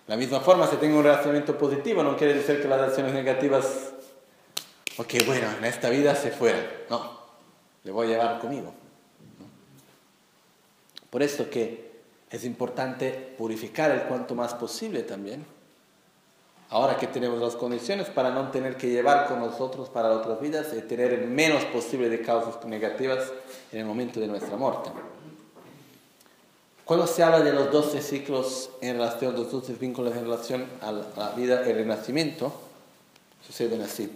La 0.07 0.17
misma 0.17 0.39
forma, 0.39 0.65
si 0.67 0.77
tengo 0.77 0.97
un 0.97 1.03
relacionamiento 1.03 1.57
positivo, 1.57 2.01
no 2.01 2.17
quiere 2.17 2.33
decir 2.33 2.59
que 2.61 2.67
las 2.67 2.81
acciones 2.81 3.13
negativas, 3.13 3.91
ok, 4.97 5.13
bueno, 5.27 5.47
en 5.59 5.65
esta 5.65 5.89
vida 5.89 6.15
se 6.15 6.31
fueran. 6.31 6.65
No, 6.89 7.19
le 7.83 7.91
voy 7.91 8.07
a 8.07 8.09
llevar 8.09 8.39
conmigo. 8.39 8.73
Por 11.09 11.23
eso 11.23 11.49
que 11.49 11.89
es 12.29 12.45
importante 12.45 13.33
purificar 13.37 13.91
el 13.91 14.03
cuanto 14.03 14.35
más 14.35 14.53
posible 14.53 15.03
también. 15.03 15.45
Ahora 16.69 16.97
que 16.97 17.07
tenemos 17.07 17.41
las 17.41 17.55
condiciones 17.55 18.09
para 18.09 18.29
no 18.29 18.51
tener 18.51 18.77
que 18.77 18.89
llevar 18.89 19.27
con 19.27 19.39
nosotros 19.39 19.89
para 19.89 20.11
otras 20.11 20.39
vidas 20.39 20.67
y 20.77 20.81
tener 20.81 21.13
el 21.13 21.27
menos 21.27 21.65
posible 21.65 22.09
de 22.09 22.21
causas 22.21 22.63
negativas 22.65 23.31
en 23.71 23.79
el 23.79 23.85
momento 23.85 24.19
de 24.19 24.27
nuestra 24.27 24.55
muerte. 24.55 24.91
Cuando 26.85 27.07
se 27.07 27.23
habla 27.23 27.41
de 27.41 27.53
los 27.53 27.71
12 27.71 28.01
ciclos 28.01 28.69
en 28.81 28.93
relación, 28.93 29.35
los 29.35 29.51
12 29.51 29.73
vínculos 29.73 30.15
en 30.15 30.23
relación 30.23 30.65
a 30.81 30.91
la 30.91 31.31
vida 31.31 31.63
y 31.65 31.69
el 31.71 31.77
renacimiento, 31.77 32.53
suceden 33.45 33.81
así. 33.81 34.11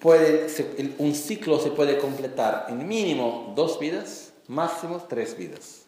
Puede, 0.00 0.48
un 0.98 1.14
ciclo 1.14 1.60
se 1.60 1.70
puede 1.70 1.98
completar 1.98 2.66
en 2.68 2.86
mínimo 2.86 3.52
dos 3.56 3.78
vidas, 3.78 4.32
máximo 4.48 5.04
tres 5.08 5.36
vidas. 5.36 5.81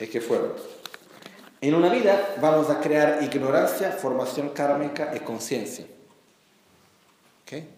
¿Y 0.00 0.06
qué 0.06 0.20
fueron? 0.20 0.52
En 1.60 1.74
una 1.74 1.88
vida 1.88 2.36
vamos 2.40 2.70
a 2.70 2.80
crear 2.80 3.22
ignorancia, 3.22 3.90
formación 3.92 4.50
kármica 4.50 5.12
y 5.14 5.20
conciencia. 5.20 5.86
¿Okay? 7.42 7.68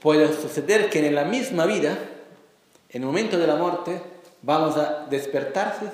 Puede 0.00 0.32
suceder 0.34 0.88
que 0.88 1.04
en 1.06 1.14
la 1.14 1.24
misma 1.24 1.66
vida, 1.66 1.98
en 2.90 3.02
el 3.02 3.06
momento 3.06 3.38
de 3.38 3.46
la 3.46 3.56
muerte, 3.56 4.00
vamos 4.42 4.76
a 4.76 5.06
despertarse, 5.10 5.86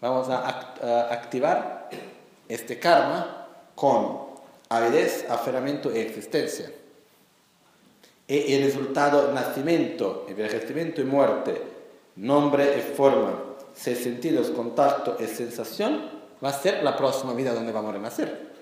vamos 0.00 0.28
a 0.28 0.48
activar 1.10 1.88
este 2.48 2.78
karma 2.78 3.48
con 3.74 4.26
avidez, 4.68 5.26
aferramiento 5.28 5.94
y 5.94 5.98
existencia. 5.98 6.70
Y 8.28 8.54
el 8.54 8.64
resultado, 8.64 9.32
nacimiento, 9.32 10.26
envejecimiento 10.28 11.00
y 11.00 11.04
muerte, 11.04 11.75
nombre 12.16 12.78
y 12.78 12.94
forma, 12.94 13.42
seis 13.74 13.98
sentidos, 13.98 14.50
contacto 14.50 15.16
y 15.20 15.26
sensación, 15.26 16.10
va 16.42 16.48
a 16.50 16.52
ser 16.52 16.82
la 16.82 16.96
próxima 16.96 17.34
vida 17.34 17.54
donde 17.54 17.72
vamos 17.72 17.90
a 17.90 17.96
renacer. 17.98 18.52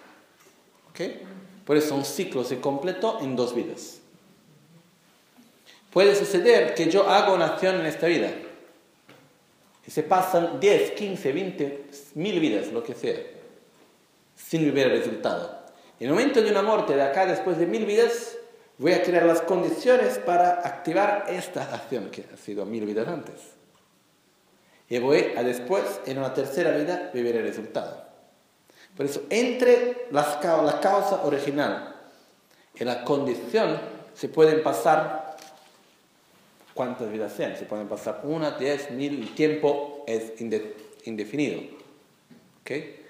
¿Okay? 0.90 1.22
Por 1.64 1.76
eso 1.76 1.94
un 1.94 2.04
ciclo 2.04 2.44
se 2.44 2.60
completó 2.60 3.20
en 3.20 3.36
dos 3.36 3.54
vidas. 3.54 4.00
Puede 5.90 6.14
suceder 6.16 6.74
que 6.74 6.90
yo 6.90 7.08
haga 7.08 7.32
una 7.32 7.46
acción 7.46 7.76
en 7.76 7.86
esta 7.86 8.06
vida 8.06 8.30
y 9.86 9.90
se 9.90 10.02
pasan 10.02 10.58
10, 10.58 10.92
15, 10.92 11.32
20, 11.32 11.84
mil 12.14 12.40
vidas, 12.40 12.72
lo 12.72 12.82
que 12.82 12.94
sea, 12.94 13.18
sin 14.34 14.74
ver 14.74 14.88
el 14.88 14.98
resultado. 14.98 15.64
En 16.00 16.08
el 16.08 16.12
momento 16.12 16.42
de 16.42 16.50
una 16.50 16.62
muerte 16.62 16.96
de 16.96 17.02
acá, 17.02 17.26
después 17.26 17.58
de 17.58 17.66
mil 17.66 17.86
vidas, 17.86 18.36
voy 18.84 18.92
a 18.92 19.02
crear 19.02 19.24
las 19.24 19.40
condiciones 19.40 20.18
para 20.18 20.60
activar 20.60 21.24
esta 21.30 21.74
acción 21.74 22.10
que 22.10 22.26
ha 22.30 22.36
sido 22.36 22.66
mil 22.66 22.84
vidas 22.84 23.08
antes. 23.08 23.34
Y 24.90 24.98
voy 24.98 25.32
a 25.38 25.42
después, 25.42 25.82
en 26.04 26.18
una 26.18 26.34
tercera 26.34 26.72
vida, 26.72 27.10
vivir 27.14 27.34
el 27.34 27.44
resultado. 27.44 28.04
Por 28.94 29.06
eso, 29.06 29.22
entre 29.30 30.08
la 30.10 30.38
causa 30.82 31.22
original 31.24 31.96
y 32.74 32.84
la 32.84 33.04
condición, 33.04 33.80
se 34.12 34.28
pueden 34.28 34.62
pasar 34.62 35.34
cuántas 36.74 37.10
vidas 37.10 37.32
sean. 37.32 37.56
Se 37.56 37.64
pueden 37.64 37.88
pasar 37.88 38.20
una, 38.24 38.50
diez, 38.50 38.90
mil, 38.90 39.18
el 39.18 39.34
tiempo 39.34 40.04
es 40.06 40.34
indefinido. 41.06 41.62
¿Okay? 42.60 43.02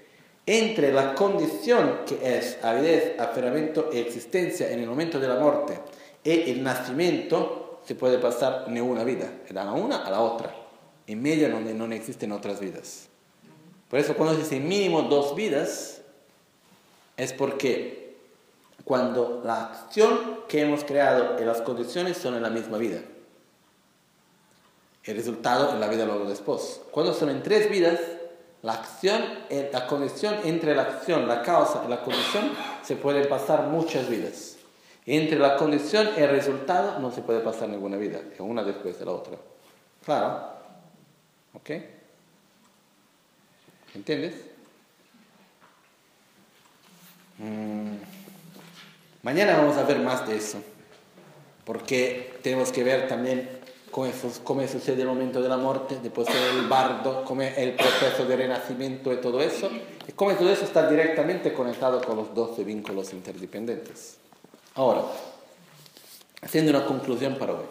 Entre 0.47 0.92
la 0.92 1.14
condición 1.14 2.00
que 2.06 2.36
es 2.36 2.62
avidez, 2.62 3.18
aferramiento 3.18 3.90
y 3.92 3.98
existencia 3.98 4.70
en 4.70 4.81
el 4.81 4.86
momento 4.86 5.18
de 5.18 5.28
la 5.28 5.36
muerte 5.36 5.81
y 6.23 6.50
el 6.50 6.62
nacimiento, 6.62 7.81
se 7.84 7.94
puede 7.94 8.18
pasar 8.18 8.66
ni 8.68 8.81
una 8.81 9.05
vida, 9.05 9.31
de 9.47 9.55
la 9.55 9.73
una 9.73 10.05
a 10.05 10.10
la 10.10 10.20
otra. 10.20 10.55
En 11.06 11.23
medio 11.23 11.50
donde 11.50 11.74
no 11.74 11.84
existen 11.92 12.32
otras 12.32 12.60
vidas. 12.60 13.08
Por 13.90 13.98
eso 13.98 14.14
cuando 14.14 14.34
se 14.34 14.42
dice 14.42 14.60
mínimo 14.60 15.02
dos 15.02 15.34
vidas, 15.34 16.00
es 17.16 17.32
porque 17.32 18.16
cuando 18.84 19.42
la 19.44 19.64
acción 19.66 20.40
que 20.48 20.62
hemos 20.62 20.84
creado 20.84 21.40
y 21.40 21.44
las 21.44 21.60
condiciones 21.62 22.16
son 22.16 22.34
en 22.34 22.42
la 22.42 22.50
misma 22.50 22.78
vida 22.78 23.02
el 25.05 25.16
resultado 25.16 25.73
en 25.73 25.81
la 25.81 25.89
vida 25.89 26.06
luego 26.06 26.24
después. 26.24 26.81
Cuando 26.90 27.12
son 27.12 27.28
en 27.28 27.42
tres 27.42 27.70
vidas, 27.70 28.00
la 28.64 28.72
acción, 28.72 29.22
eh, 29.50 29.68
la 29.70 29.86
conexión 29.86 30.36
entre 30.44 30.74
la 30.74 30.82
acción, 30.82 31.28
la 31.28 31.42
causa 31.42 31.82
y 31.86 31.90
la 31.90 32.00
condición 32.00 32.50
se 32.82 32.96
puede 32.96 33.26
pasar 33.26 33.64
muchas 33.64 34.08
vidas. 34.08 34.56
Entre 35.04 35.38
la 35.38 35.56
condición 35.56 36.08
y 36.16 36.20
el 36.20 36.30
resultado 36.30 36.98
no 36.98 37.12
se 37.12 37.20
puede 37.20 37.40
pasar 37.40 37.68
ninguna 37.68 37.98
vida, 37.98 38.22
es 38.32 38.40
una 38.40 38.64
después 38.64 38.98
de 38.98 39.04
la 39.04 39.10
otra. 39.10 39.36
¿Claro? 40.02 40.48
¿Ok? 41.52 41.70
¿Entiendes? 43.94 44.34
Mm. 47.36 47.96
Mañana 49.22 49.58
vamos 49.58 49.76
a 49.76 49.82
ver 49.82 49.98
más 49.98 50.26
de 50.26 50.36
eso, 50.36 50.62
porque 51.66 52.38
tenemos 52.42 52.72
que 52.72 52.82
ver 52.82 53.08
también 53.08 53.53
come, 53.94 54.66
sucede 54.66 55.02
el 55.02 55.06
momento 55.06 55.40
de 55.40 55.48
la 55.48 55.56
muerte, 55.56 56.00
después 56.02 56.26
el 56.28 56.66
bardo, 56.66 57.24
como 57.24 57.42
el 57.42 57.76
proceso 57.76 58.24
de 58.26 58.36
renacimiento 58.36 59.12
y 59.12 59.18
todo 59.18 59.40
eso, 59.40 59.70
y 60.08 60.12
cómo 60.12 60.34
todo 60.34 60.50
eso 60.50 60.64
está 60.64 60.90
directamente 60.90 61.52
conectado 61.52 62.02
con 62.02 62.16
los 62.16 62.34
12 62.34 62.64
vínculos 62.64 63.12
interdependientes. 63.12 64.16
Ahora, 64.74 65.02
haciendo 66.42 66.73
una 66.73 66.84
conclusión 66.84 67.36
para 67.36 67.52
hoy. 67.52 67.66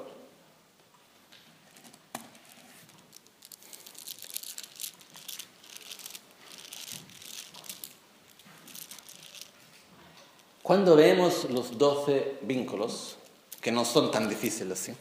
Cuando 10.61 10.95
vemos 10.95 11.49
los 11.49 11.77
12 11.77 12.37
vínculos, 12.43 13.17
que 13.59 13.73
no 13.73 13.83
son 13.83 14.09
tan 14.09 14.29
difíciles, 14.29 14.79
¿sí? 14.79 14.93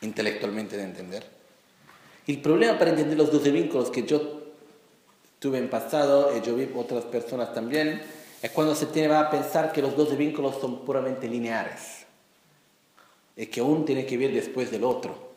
Intelectualmente 0.00 0.76
de 0.76 0.84
entender. 0.84 1.26
El 2.26 2.40
problema 2.40 2.78
para 2.78 2.90
entender 2.90 3.16
los 3.16 3.32
12 3.32 3.50
vínculos 3.50 3.90
que 3.90 4.04
yo 4.04 4.38
tuve 5.38 5.58
en 5.58 5.70
pasado, 5.70 6.36
y 6.36 6.44
yo 6.44 6.54
vi 6.54 6.68
otras 6.74 7.04
personas 7.04 7.54
también, 7.54 8.02
es 8.42 8.50
cuando 8.50 8.74
se 8.74 8.86
tiene 8.86 9.14
a 9.14 9.30
pensar 9.30 9.72
que 9.72 9.82
los 9.82 9.96
12 9.96 10.16
vínculos 10.16 10.56
son 10.60 10.84
puramente 10.84 11.28
lineares. 11.28 12.06
es 13.36 13.48
que 13.48 13.62
uno 13.62 13.84
tiene 13.84 14.04
que 14.04 14.16
vivir 14.16 14.34
después 14.34 14.70
del 14.70 14.82
otro. 14.82 15.28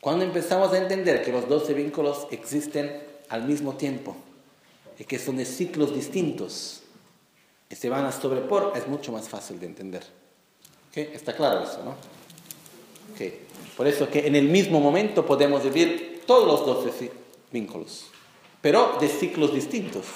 Cuando 0.00 0.24
empezamos 0.24 0.72
a 0.72 0.78
entender 0.78 1.22
que 1.22 1.32
los 1.32 1.48
12 1.48 1.74
vínculos 1.74 2.26
existen 2.30 3.02
al 3.28 3.44
mismo 3.44 3.74
tiempo 3.76 4.16
y 4.98 5.04
que 5.04 5.18
son 5.18 5.36
de 5.36 5.44
ciclos 5.44 5.94
distintos 5.94 6.82
y 7.68 7.74
se 7.74 7.90
van 7.90 8.06
a 8.06 8.12
sobrepor, 8.12 8.72
es 8.74 8.88
mucho 8.88 9.12
más 9.12 9.28
fácil 9.28 9.60
de 9.60 9.66
entender. 9.66 10.02
Está 10.94 11.36
claro 11.36 11.62
eso, 11.62 11.84
¿no? 11.84 12.15
Okay. 13.12 13.46
Por 13.76 13.86
eso 13.86 14.08
que 14.08 14.26
en 14.26 14.36
el 14.36 14.48
mismo 14.48 14.80
momento 14.80 15.26
podemos 15.26 15.62
vivir 15.62 16.22
todos 16.26 16.46
los 16.46 16.84
12 16.84 17.12
vínculos, 17.52 18.06
pero 18.60 18.96
de 19.00 19.08
ciclos 19.08 19.54
distintos. 19.54 20.06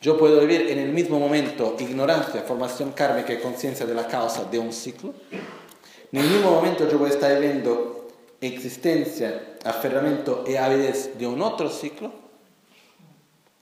Yo 0.00 0.16
puedo 0.16 0.40
vivir 0.40 0.70
en 0.70 0.78
el 0.78 0.92
mismo 0.92 1.18
momento 1.18 1.76
ignorancia, 1.80 2.42
formación 2.42 2.92
kármica 2.92 3.32
y 3.32 3.40
conciencia 3.40 3.84
de 3.84 3.94
la 3.94 4.06
causa 4.06 4.44
de 4.44 4.58
un 4.58 4.72
ciclo. 4.72 5.12
En 6.12 6.20
el 6.20 6.28
mismo 6.28 6.52
momento 6.52 6.88
yo 6.88 6.98
voy 6.98 7.10
a 7.10 7.14
estar 7.14 7.34
viviendo 7.34 8.08
existencia, 8.40 9.56
aferramiento 9.64 10.44
y 10.46 10.54
avidez 10.54 11.18
de 11.18 11.26
un 11.26 11.42
otro 11.42 11.68
ciclo, 11.68 12.12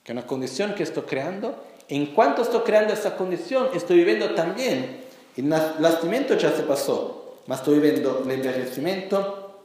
que 0.04 0.12
es 0.12 0.18
una 0.18 0.26
condición 0.26 0.74
que 0.74 0.82
estoy 0.82 1.04
creando. 1.04 1.64
En 1.88 2.06
cuanto 2.06 2.42
estoy 2.42 2.60
creando 2.60 2.92
esa 2.92 3.16
condición, 3.16 3.70
estoy 3.72 3.96
viviendo 3.96 4.34
también, 4.34 5.05
el 5.36 5.48
nacimiento 5.48 6.34
ya 6.34 6.54
se 6.54 6.62
pasó, 6.62 7.40
mas 7.46 7.60
estoy 7.60 7.78
viviendo 7.78 8.22
el 8.24 8.30
envejecimiento, 8.30 9.64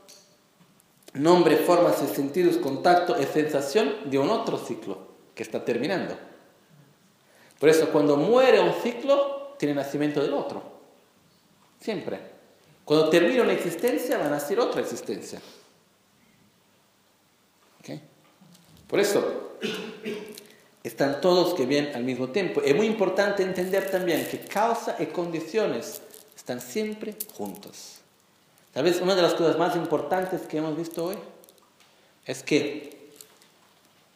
nombre, 1.13 1.57
formas 1.57 1.97
sentidos, 1.97 2.57
contacto 2.57 3.15
y 3.19 3.25
sensación 3.25 4.09
de 4.09 4.17
un 4.17 4.29
otro 4.29 4.57
ciclo 4.57 4.97
que 5.33 5.43
está 5.43 5.63
terminando. 5.63 6.15
Por 7.59 7.69
eso 7.69 7.89
cuando 7.91 8.17
muere 8.17 8.59
un 8.59 8.73
ciclo, 8.81 9.55
tiene 9.57 9.75
nacimiento 9.75 10.21
del 10.21 10.33
otro. 10.33 10.63
Siempre. 11.79 12.19
Cuando 12.83 13.09
termina 13.09 13.43
una 13.43 13.53
existencia, 13.53 14.17
va 14.17 14.25
a 14.25 14.29
nacer 14.29 14.59
otra 14.59 14.81
existencia. 14.81 15.39
Por 18.91 18.99
eso, 18.99 19.53
están 20.83 21.21
todos 21.21 21.53
que 21.53 21.65
vienen 21.65 21.95
al 21.95 22.03
mismo 22.03 22.29
tiempo. 22.29 22.61
Es 22.61 22.75
muy 22.75 22.87
importante 22.87 23.43
entender 23.43 23.89
también 23.91 24.27
que 24.29 24.39
causa 24.39 24.95
y 24.99 25.07
condiciones 25.07 26.01
están 26.35 26.59
siempre 26.59 27.15
juntos. 27.35 27.99
Tal 28.73 28.83
vez 28.83 29.01
una 29.01 29.15
de 29.15 29.21
las 29.21 29.33
cosas 29.33 29.57
más 29.57 29.75
importantes 29.75 30.41
que 30.41 30.57
hemos 30.57 30.75
visto 30.75 31.05
hoy 31.05 31.17
es 32.25 32.41
que 32.41 33.11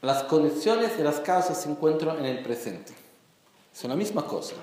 las 0.02 0.24
condiciones 0.24 0.98
de 0.98 1.03
las 1.03 1.19
causas 1.19 1.61
se 1.61 1.69
encuentran 1.69 2.19
en 2.19 2.26
el 2.26 2.42
presente. 2.42 2.94
Son 3.74 3.90
la 3.90 3.95
misma 3.95 4.26
cosa. 4.26 4.56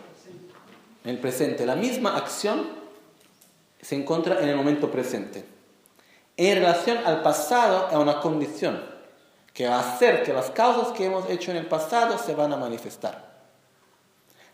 En 1.05 1.11
el 1.11 1.19
presente, 1.19 1.67
la 1.67 1.77
misma 1.77 2.17
acción 2.17 2.67
se 3.81 3.97
encuentra 3.97 4.41
en 4.41 4.49
el 4.49 4.57
momento 4.57 4.91
presente. 4.91 5.45
En 6.37 6.55
relación 6.57 6.99
al 7.05 7.23
pasado, 7.23 7.89
es 7.91 7.97
una 7.97 8.21
condición 8.21 8.92
que 9.53 9.69
va 9.69 9.77
a 9.77 9.95
hacer 9.95 10.23
que 10.23 10.33
las 10.33 10.51
causas 10.51 10.93
que 10.93 11.05
hemos 11.05 11.29
hecho 11.29 11.51
en 11.51 11.59
el 11.59 11.67
pasado 11.67 12.19
se 12.19 12.35
van 12.35 12.53
a 12.53 12.57
manifestar. 12.57 13.33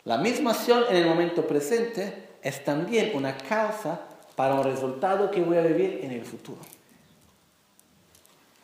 La 0.05 0.19
misma 0.19 0.53
acción 0.53 0.85
en 0.89 0.97
el 0.97 1.07
momento 1.07 1.47
presente 1.47 2.29
es 2.43 2.65
también 2.65 3.13
una 3.15 3.37
causa 3.37 4.01
para 4.35 4.55
un 4.55 4.65
resultado 4.65 5.31
que 5.31 5.43
voy 5.43 5.57
a 5.57 5.63
vivir 5.63 6.01
en 6.03 6.13
el 6.13 6.25
futuro. 6.25 6.61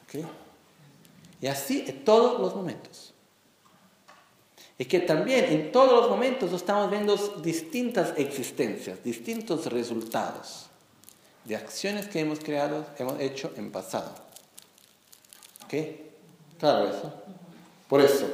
¿Okay? 0.05 0.25
Y 1.41 1.47
así 1.47 1.85
en 1.87 2.05
todos 2.05 2.41
los 2.41 2.55
momentos. 2.55 3.13
Y 4.79 4.87
que 4.87 5.01
también 5.01 5.45
en 5.45 5.71
todos 5.71 5.93
los 5.93 6.11
momentos 6.11 6.53
estamos 6.53 6.91
viendo 6.91 7.17
distintas 7.43 8.15
existencias, 8.17 9.03
distintos 9.05 9.67
resultados 9.67 10.67
de 11.45 11.57
acciones 11.57 12.09
que 12.09 12.21
hemos 12.21 12.41
creado, 12.41 12.87
hemos 12.99 13.21
hecho 13.21 13.53
en 13.57 13.71
pasado. 13.71 14.15
¿Ok? 15.65 15.75
Claro 16.65 16.89
eso. 16.89 17.13
Por 17.91 18.01
eso, 18.01 18.27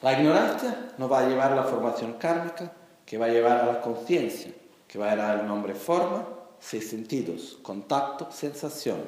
la 0.00 0.14
ignorancia 0.14 0.74
nos 0.96 1.12
va 1.12 1.18
a 1.18 1.28
llevar 1.28 1.52
a 1.52 1.56
la 1.56 1.64
formación 1.64 2.14
kármica, 2.14 2.72
que 3.04 3.18
va 3.18 3.26
a 3.26 3.28
llevar 3.28 3.58
a 3.58 3.66
la 3.66 3.80
conciencia, 3.82 4.50
que 4.88 4.98
va 4.98 5.10
a 5.10 5.16
dar 5.16 5.44
nombre 5.44 5.74
forma, 5.74 6.26
seis 6.58 6.88
sentidos, 6.88 7.58
contacto, 7.62 8.28
sensación. 8.30 9.02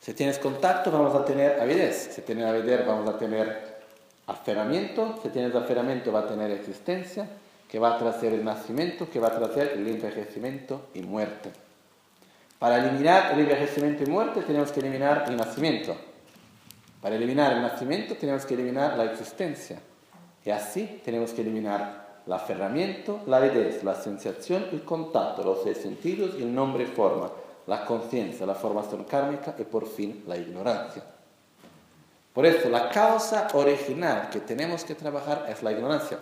Si 0.00 0.14
tienes 0.14 0.40
contacto, 0.40 0.90
vamos 0.90 1.14
a 1.14 1.24
tener 1.24 1.60
avidez. 1.60 2.10
Si 2.12 2.22
tienes 2.22 2.44
avidez, 2.44 2.84
vamos 2.84 3.08
a 3.08 3.16
tener 3.16 3.82
aferramiento, 4.26 5.20
si 5.22 5.28
tienes 5.28 5.54
aferramiento 5.54 6.10
va 6.10 6.22
a 6.22 6.26
tener 6.26 6.50
existencia, 6.50 7.28
que 7.68 7.78
va 7.78 7.94
a 7.94 7.98
traer 7.98 8.32
el 8.34 8.44
nacimiento, 8.44 9.08
que 9.08 9.20
va 9.20 9.28
a 9.28 9.38
traer 9.38 9.74
el 9.76 9.86
envejecimiento 9.86 10.88
y 10.94 11.02
muerte. 11.02 11.52
Para 12.58 12.78
eliminar 12.78 13.30
el 13.34 13.38
envejecimiento 13.42 14.02
y 14.02 14.06
muerte 14.06 14.42
tenemos 14.42 14.72
que 14.72 14.80
eliminar 14.80 15.26
el 15.28 15.36
nacimiento. 15.36 16.09
Para 17.00 17.16
eliminar 17.16 17.52
el 17.52 17.62
nacimiento 17.62 18.14
tenemos 18.16 18.44
que 18.44 18.54
eliminar 18.54 18.96
la 18.96 19.04
existencia. 19.04 19.80
Y 20.44 20.50
así 20.50 21.00
tenemos 21.04 21.32
que 21.32 21.42
eliminar 21.42 22.22
el 22.26 22.32
aferramiento, 22.32 23.20
la 23.26 23.38
avidez, 23.38 23.82
la 23.82 23.94
sensación, 23.94 24.66
el 24.72 24.84
contacto, 24.84 25.42
los 25.42 25.62
seis 25.62 25.78
sentidos 25.78 26.34
el 26.36 26.54
nombre 26.54 26.84
y 26.84 26.86
forma, 26.86 27.30
la 27.66 27.84
conciencia, 27.84 28.46
la 28.46 28.54
formación 28.54 29.04
kármica 29.04 29.54
y 29.58 29.64
por 29.64 29.86
fin 29.86 30.24
la 30.26 30.36
ignorancia. 30.36 31.02
Por 32.32 32.46
eso 32.46 32.68
la 32.68 32.88
causa 32.90 33.48
original 33.54 34.28
que 34.30 34.40
tenemos 34.40 34.84
que 34.84 34.94
trabajar 34.94 35.46
es 35.48 35.62
la 35.62 35.72
ignorancia. 35.72 36.18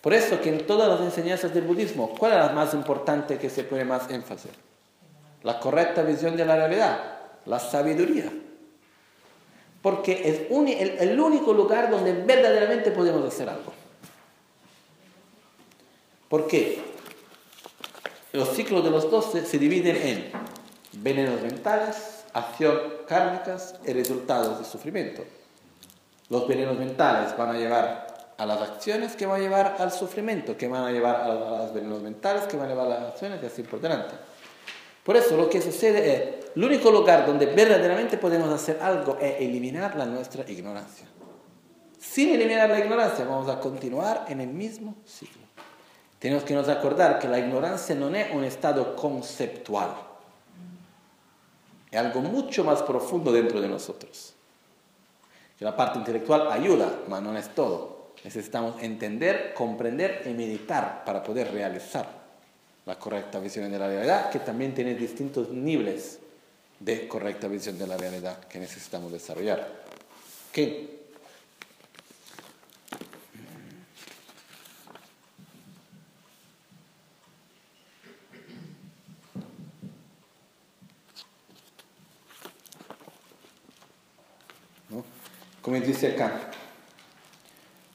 Por 0.00 0.12
eso 0.12 0.40
que 0.40 0.48
en 0.48 0.66
todas 0.66 0.88
las 0.88 1.00
enseñanzas 1.00 1.54
del 1.54 1.62
budismo, 1.62 2.12
¿cuál 2.18 2.32
es 2.32 2.38
la 2.38 2.48
más 2.48 2.74
importante 2.74 3.38
que 3.38 3.48
se 3.48 3.62
pone 3.62 3.84
más 3.84 4.10
énfasis? 4.10 4.50
La 5.44 5.60
correcta 5.60 6.02
visión 6.02 6.36
de 6.36 6.44
la 6.44 6.56
realidad, 6.56 6.98
la 7.46 7.60
sabiduría. 7.60 8.32
Porque 9.82 10.22
es 10.24 10.42
el, 11.00 11.20
único 11.20 11.52
lugar 11.52 11.90
donde 11.90 12.12
verdaderamente 12.12 12.92
podemos 12.92 13.26
hacer 13.26 13.48
algo. 13.48 13.72
¿Por 16.28 16.46
qué? 16.46 16.80
Los 18.32 18.50
ciclos 18.50 18.84
de 18.84 18.90
los 18.90 19.10
doce 19.10 19.44
se 19.44 19.58
dividen 19.58 19.96
en 19.96 20.32
venenos 20.92 21.42
mentales, 21.42 22.24
acción 22.32 22.78
kármicas 23.06 23.74
y 23.84 23.92
resultados 23.92 24.60
de 24.60 24.64
sufrimiento. 24.64 25.24
Los 26.30 26.46
venenos 26.46 26.78
mentales 26.78 27.36
van 27.36 27.50
a 27.50 27.58
llevar 27.58 28.06
a 28.38 28.46
las 28.46 28.60
acciones 28.62 29.14
que 29.16 29.26
van 29.26 29.40
a 29.40 29.42
llevar 29.42 29.76
al 29.78 29.92
sufrimiento, 29.92 30.56
que 30.56 30.68
van 30.68 30.84
a 30.84 30.90
llevar 30.90 31.16
a 31.16 31.28
los 31.28 31.74
venenos 31.74 32.00
mentales, 32.00 32.44
que 32.44 32.56
van 32.56 32.66
a 32.66 32.68
llevar 32.70 32.86
a 32.86 33.00
las 33.00 33.02
acciones 33.12 33.42
y 33.42 33.46
así 33.46 33.62
por 33.62 33.80
delante. 33.80 34.14
Por 35.04 35.16
eso 35.16 35.36
lo 35.36 35.48
que 35.50 35.60
sucede 35.60 36.12
es, 36.12 36.46
el 36.54 36.64
único 36.64 36.90
lugar 36.90 37.26
donde 37.26 37.46
verdaderamente 37.46 38.18
podemos 38.18 38.48
hacer 38.50 38.78
algo 38.80 39.16
es 39.20 39.40
eliminar 39.40 39.96
la 39.96 40.06
nuestra 40.06 40.48
ignorancia. 40.50 41.06
Sin 41.98 42.30
eliminar 42.30 42.68
la 42.68 42.78
ignorancia 42.78 43.24
vamos 43.24 43.48
a 43.48 43.58
continuar 43.58 44.26
en 44.28 44.40
el 44.40 44.48
mismo 44.48 44.94
ciclo. 45.06 45.42
Tenemos 46.18 46.44
que 46.44 46.54
nos 46.54 46.68
acordar 46.68 47.18
que 47.18 47.28
la 47.28 47.38
ignorancia 47.38 47.94
no 47.94 48.14
es 48.14 48.32
un 48.32 48.44
estado 48.44 48.94
conceptual, 48.94 49.90
es 51.90 51.98
algo 51.98 52.20
mucho 52.20 52.64
más 52.64 52.82
profundo 52.82 53.32
dentro 53.32 53.60
de 53.60 53.68
nosotros 53.68 54.34
la 55.62 55.76
parte 55.76 55.98
intelectual 55.98 56.50
ayuda, 56.50 56.90
pero 57.06 57.20
no 57.20 57.36
es 57.36 57.54
todo. 57.54 58.12
Necesitamos 58.24 58.82
entender, 58.82 59.54
comprender 59.54 60.22
y 60.26 60.30
meditar 60.30 61.04
para 61.04 61.22
poder 61.22 61.52
realizar 61.52 62.21
la 62.86 62.98
correcta 62.98 63.38
visión 63.38 63.70
de 63.70 63.78
la 63.78 63.86
realidad, 63.86 64.30
que 64.30 64.40
también 64.40 64.74
tiene 64.74 64.94
distintos 64.94 65.50
niveles 65.50 66.18
de 66.80 67.06
correcta 67.06 67.46
visión 67.48 67.78
de 67.78 67.86
la 67.86 67.96
realidad 67.96 68.40
que 68.44 68.58
necesitamos 68.58 69.12
desarrollar. 69.12 69.84
¿Qué? 70.52 71.02
Como 85.62 85.78
dice 85.78 86.08
acá, 86.08 86.51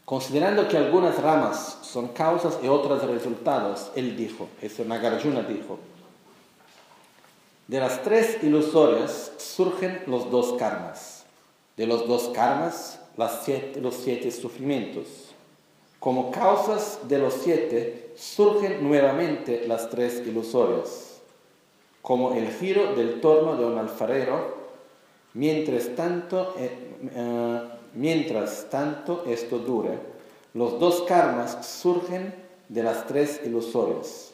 considerando 0.08 0.70
que 0.70 0.78
algunas 0.78 1.22
ramas 1.22 1.80
son 1.82 2.08
causas 2.08 2.60
y 2.64 2.70
otras 2.70 3.04
resultados, 3.04 3.92
él 3.94 4.16
dijo, 4.16 4.48
eso 4.62 4.86
Nagarjuna 4.86 5.42
dijo, 5.42 5.80
de 7.68 7.82
las 7.82 8.02
tres 8.04 8.42
ilusorias 8.42 9.34
surgen 9.36 10.04
los 10.08 10.32
dos 10.32 10.54
karmas, 10.54 11.26
de 11.76 11.88
los 11.88 12.08
dos 12.08 12.30
karmas 12.34 13.02
los 13.18 13.96
siete 13.96 14.32
sufrimientos. 14.32 15.08
Como 16.00 16.32
causas 16.32 17.00
de 17.04 17.18
los 17.18 17.34
siete 17.34 18.14
surgen 18.16 18.88
nuevamente 18.88 19.68
las 19.68 19.90
tres 19.90 20.24
ilusorias, 20.26 21.20
como 22.02 22.32
el 22.34 22.48
giro 22.54 22.96
del 22.96 23.20
torno 23.20 23.58
de 23.58 23.66
un 23.66 23.78
alfarero 23.78 24.56
Mientras 25.38 25.96
tanto, 25.96 26.56
eh, 26.58 26.72
eh, 27.14 27.62
mientras 27.98 28.70
tanto 28.70 29.26
esto 29.26 29.58
dure, 29.60 29.98
los 30.54 30.80
dos 30.80 31.04
karmas 31.04 31.66
surgen 31.66 32.34
de 32.70 32.84
las 32.84 33.08
tres 33.08 33.42
ilusorias. 33.44 34.32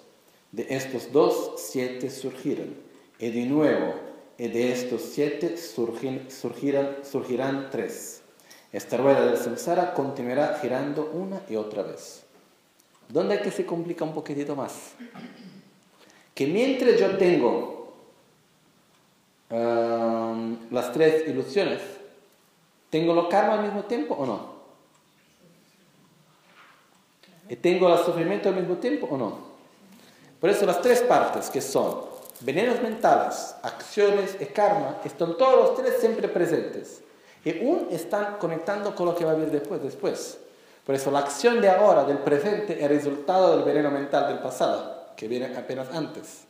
De 0.52 0.68
estos 0.70 1.12
dos, 1.12 1.54
siete 1.58 2.12
surgirán. 2.12 2.76
Y 3.20 3.32
de 3.32 3.46
nuevo, 3.46 3.96
de 4.38 4.72
estos 4.72 5.02
siete 5.02 5.58
surgirán, 5.58 6.28
surgirán 7.04 7.70
tres. 7.72 8.22
Esta 8.72 8.98
rueda 8.98 9.26
del 9.26 9.38
samsara 9.38 9.94
continuará 9.94 10.60
girando 10.62 11.10
una 11.14 11.42
y 11.50 11.56
otra 11.56 11.84
vez. 11.84 12.24
¿Dónde 13.08 13.36
es 13.36 13.42
que 13.42 13.52
se 13.52 13.66
complica 13.66 14.04
un 14.04 14.14
poquitito 14.14 14.56
más? 14.56 14.94
Que 16.34 16.48
mientras 16.48 17.00
yo 17.00 17.16
tengo 17.18 17.94
um, 19.52 20.58
las 20.72 20.92
tres 20.92 21.28
ilusiones, 21.28 21.82
¿tengo 22.94 23.16
lo 23.16 23.28
karma 23.28 23.56
al 23.56 23.64
mismo 23.64 23.86
tiempo 23.86 24.14
o 24.14 24.24
no? 24.24 24.54
¿Y 27.50 27.56
tengo 27.56 27.92
el 27.92 28.06
sufrimiento 28.06 28.50
al 28.50 28.56
mismo 28.56 28.76
tiempo 28.76 29.08
o 29.10 29.18
no? 29.18 29.40
Por 30.40 30.52
eso 30.52 30.64
las 30.68 30.80
tres 30.80 31.02
partes 31.02 31.50
que 31.50 31.60
son 31.60 32.02
venenos 32.42 32.84
mentales, 32.84 33.56
acciones 33.64 34.38
y 34.40 34.46
karma, 34.46 35.00
están 35.04 35.36
todos 35.40 35.56
los 35.56 35.76
tres 35.76 35.96
siempre 36.00 36.28
presentes. 36.28 37.02
Y 37.44 37.58
aún 37.58 37.88
están 37.90 38.38
conectando 38.38 38.96
con 38.96 39.08
lo 39.08 39.16
que 39.16 39.26
va 39.26 39.32
a 39.32 39.36
venir 39.36 39.50
después, 39.50 39.82
después. 39.82 40.38
Por 40.86 40.94
eso 40.94 41.10
la 41.10 41.20
acción 41.20 41.62
de 41.62 41.70
ahora, 41.70 42.04
del 42.04 42.20
presente, 42.20 42.78
es 42.80 42.88
resultado 42.88 43.56
del 43.56 43.66
veneno 43.66 43.90
mental 43.90 44.28
del 44.28 44.38
pasado, 44.38 45.08
que 45.18 45.28
viene 45.28 45.58
apenas 45.58 45.88
antes. 45.96 46.44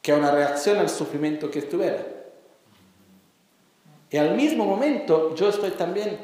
Que 0.00 0.12
es 0.12 0.18
una 0.18 0.30
reacción 0.30 0.78
al 0.78 0.88
sufrimiento 0.88 1.50
que 1.50 1.58
estuviera. 1.58 2.15
Y 4.10 4.16
al 4.16 4.34
mismo 4.36 4.64
momento 4.64 5.34
yo 5.34 5.48
estoy 5.48 5.72
también 5.72 6.18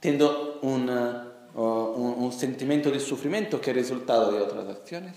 teniendo 0.00 0.60
una, 0.62 1.32
un, 1.54 2.14
un 2.18 2.32
sentimiento 2.32 2.90
de 2.90 3.00
sufrimiento 3.00 3.60
que 3.60 3.70
es 3.70 3.76
resultado 3.76 4.30
de 4.30 4.40
otras 4.40 4.68
acciones, 4.68 5.14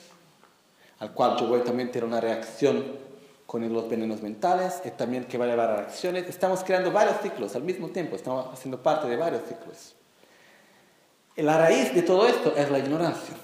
al 0.99 1.13
cual 1.13 1.37
yo 1.39 1.47
voy 1.47 1.61
también 1.61 1.89
a 1.89 1.91
tener 1.91 2.07
una 2.07 2.19
reacción 2.19 2.83
con 3.49 3.67
los 3.73 3.89
venenos 3.89 4.21
mentales 4.21 4.79
y 4.85 4.91
también 4.91 5.25
que 5.25 5.39
va 5.39 5.45
a 5.45 5.47
llevar 5.47 5.71
a 5.71 5.79
acciones. 5.79 6.27
Estamos 6.27 6.63
creando 6.63 6.91
varios 6.91 7.19
ciclos 7.21 7.55
al 7.55 7.63
mismo 7.63 7.89
tiempo, 7.89 8.15
estamos 8.15 8.53
haciendo 8.53 8.81
parte 8.83 9.07
de 9.07 9.15
varios 9.15 9.41
ciclos. 9.47 9.95
Y 11.35 11.41
la 11.41 11.57
raíz 11.57 11.95
de 11.95 12.03
todo 12.03 12.27
esto 12.27 12.53
es 12.55 12.69
la 12.69 12.77
ignorancia. 12.77 13.35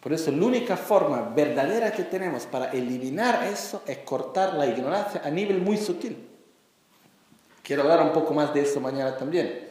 Por 0.00 0.14
eso 0.14 0.30
la 0.30 0.44
única 0.44 0.78
forma 0.78 1.30
verdadera 1.34 1.92
que 1.92 2.04
tenemos 2.04 2.46
para 2.46 2.70
eliminar 2.72 3.44
eso 3.44 3.82
es 3.86 3.98
cortar 3.98 4.54
la 4.54 4.66
ignorancia 4.66 5.20
a 5.22 5.30
nivel 5.30 5.60
muy 5.60 5.76
sutil. 5.76 6.31
Quiero 7.62 7.82
hablar 7.82 8.02
un 8.02 8.12
poco 8.12 8.34
más 8.34 8.52
de 8.52 8.62
eso 8.62 8.80
mañana 8.80 9.16
también. 9.16 9.68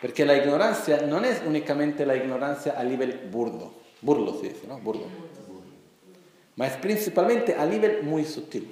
Porque 0.00 0.24
la 0.24 0.36
ignorancia 0.36 1.02
no 1.02 1.18
es 1.24 1.42
únicamente 1.46 2.06
la 2.06 2.16
ignorancia 2.16 2.78
a 2.78 2.84
nivel 2.84 3.28
burdo. 3.30 3.72
Burlo 4.00 4.34
se 4.40 4.50
dice, 4.50 4.66
¿no? 4.66 4.78
Burdo 4.78 5.06
ma 6.58 6.66
es 6.66 6.76
principalmente 6.76 7.54
a 7.54 7.64
nivel 7.64 8.02
muy 8.02 8.24
sutil. 8.24 8.68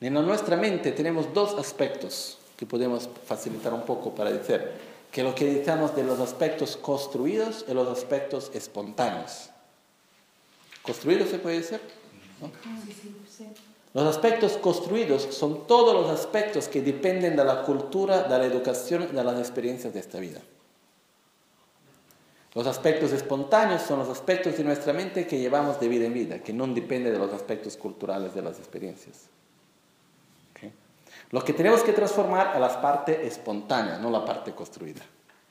En 0.00 0.12
nuestra 0.12 0.56
mente 0.56 0.90
tenemos 0.90 1.32
dos 1.32 1.54
aspectos 1.56 2.38
que 2.56 2.66
podemos 2.66 3.08
facilitar 3.24 3.72
un 3.72 3.82
poco 3.82 4.12
para 4.12 4.32
decir 4.32 4.68
que 5.12 5.22
lo 5.22 5.36
que 5.36 5.44
decimos 5.44 5.94
de 5.94 6.02
los 6.02 6.18
aspectos 6.18 6.76
construidos 6.76 7.64
y 7.68 7.74
los 7.74 7.86
aspectos 7.86 8.50
espontáneos. 8.54 9.50
¿Construidos 10.82 11.28
se 11.28 11.38
puede 11.38 11.58
decir? 11.58 11.80
Los 13.94 14.04
aspectos 14.04 14.58
construidos 14.58 15.22
son 15.30 15.66
todos 15.66 15.94
los 15.94 16.10
aspectos 16.10 16.68
que 16.68 16.82
dependen 16.82 17.36
de 17.36 17.44
la 17.44 17.62
cultura, 17.62 18.24
de 18.24 18.38
la 18.38 18.44
educación, 18.44 19.14
de 19.14 19.24
las 19.24 19.38
experiencias 19.38 19.94
de 19.94 20.00
esta 20.00 20.18
vida. 20.20 20.40
Los 22.54 22.66
aspectos 22.66 23.12
espontáneos 23.12 23.82
son 23.82 24.00
los 24.00 24.08
aspectos 24.08 24.56
de 24.56 24.64
nuestra 24.64 24.92
mente 24.92 25.26
que 25.26 25.38
llevamos 25.38 25.80
de 25.80 25.88
vida 25.88 26.06
en 26.06 26.14
vida, 26.14 26.38
que 26.40 26.52
no 26.52 26.66
depende 26.66 27.10
de 27.10 27.18
los 27.18 27.32
aspectos 27.32 27.76
culturales 27.76 28.34
de 28.34 28.42
las 28.42 28.58
experiencias. 28.58 29.28
Lo 31.30 31.44
que 31.44 31.52
tenemos 31.52 31.82
que 31.82 31.92
transformar 31.92 32.52
es 32.54 32.60
la 32.60 32.80
parte 32.80 33.26
espontánea, 33.26 33.98
no 33.98 34.10
la 34.10 34.24
parte 34.24 34.52
construida. 34.52 35.02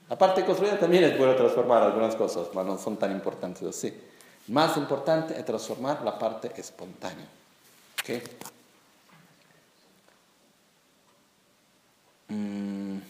La 0.09 0.17
parte 0.17 0.43
construida 0.43 0.80
también 0.80 1.03
es 1.03 1.17
bueno 1.17 1.35
transformar 1.35 1.83
algunas 1.83 2.16
cosas, 2.16 2.48
pero 2.51 2.64
no 2.64 2.77
son 2.77 2.98
tan 2.98 3.11
importantes 3.11 3.64
así. 3.64 3.93
Más 4.48 4.75
importante 4.77 5.38
es 5.38 5.45
transformar 5.45 6.01
la 6.03 6.17
parte 6.17 6.51
espontánea. 6.56 7.27
¿Okay? 8.07 8.23
Mm-hmm. 12.29 13.01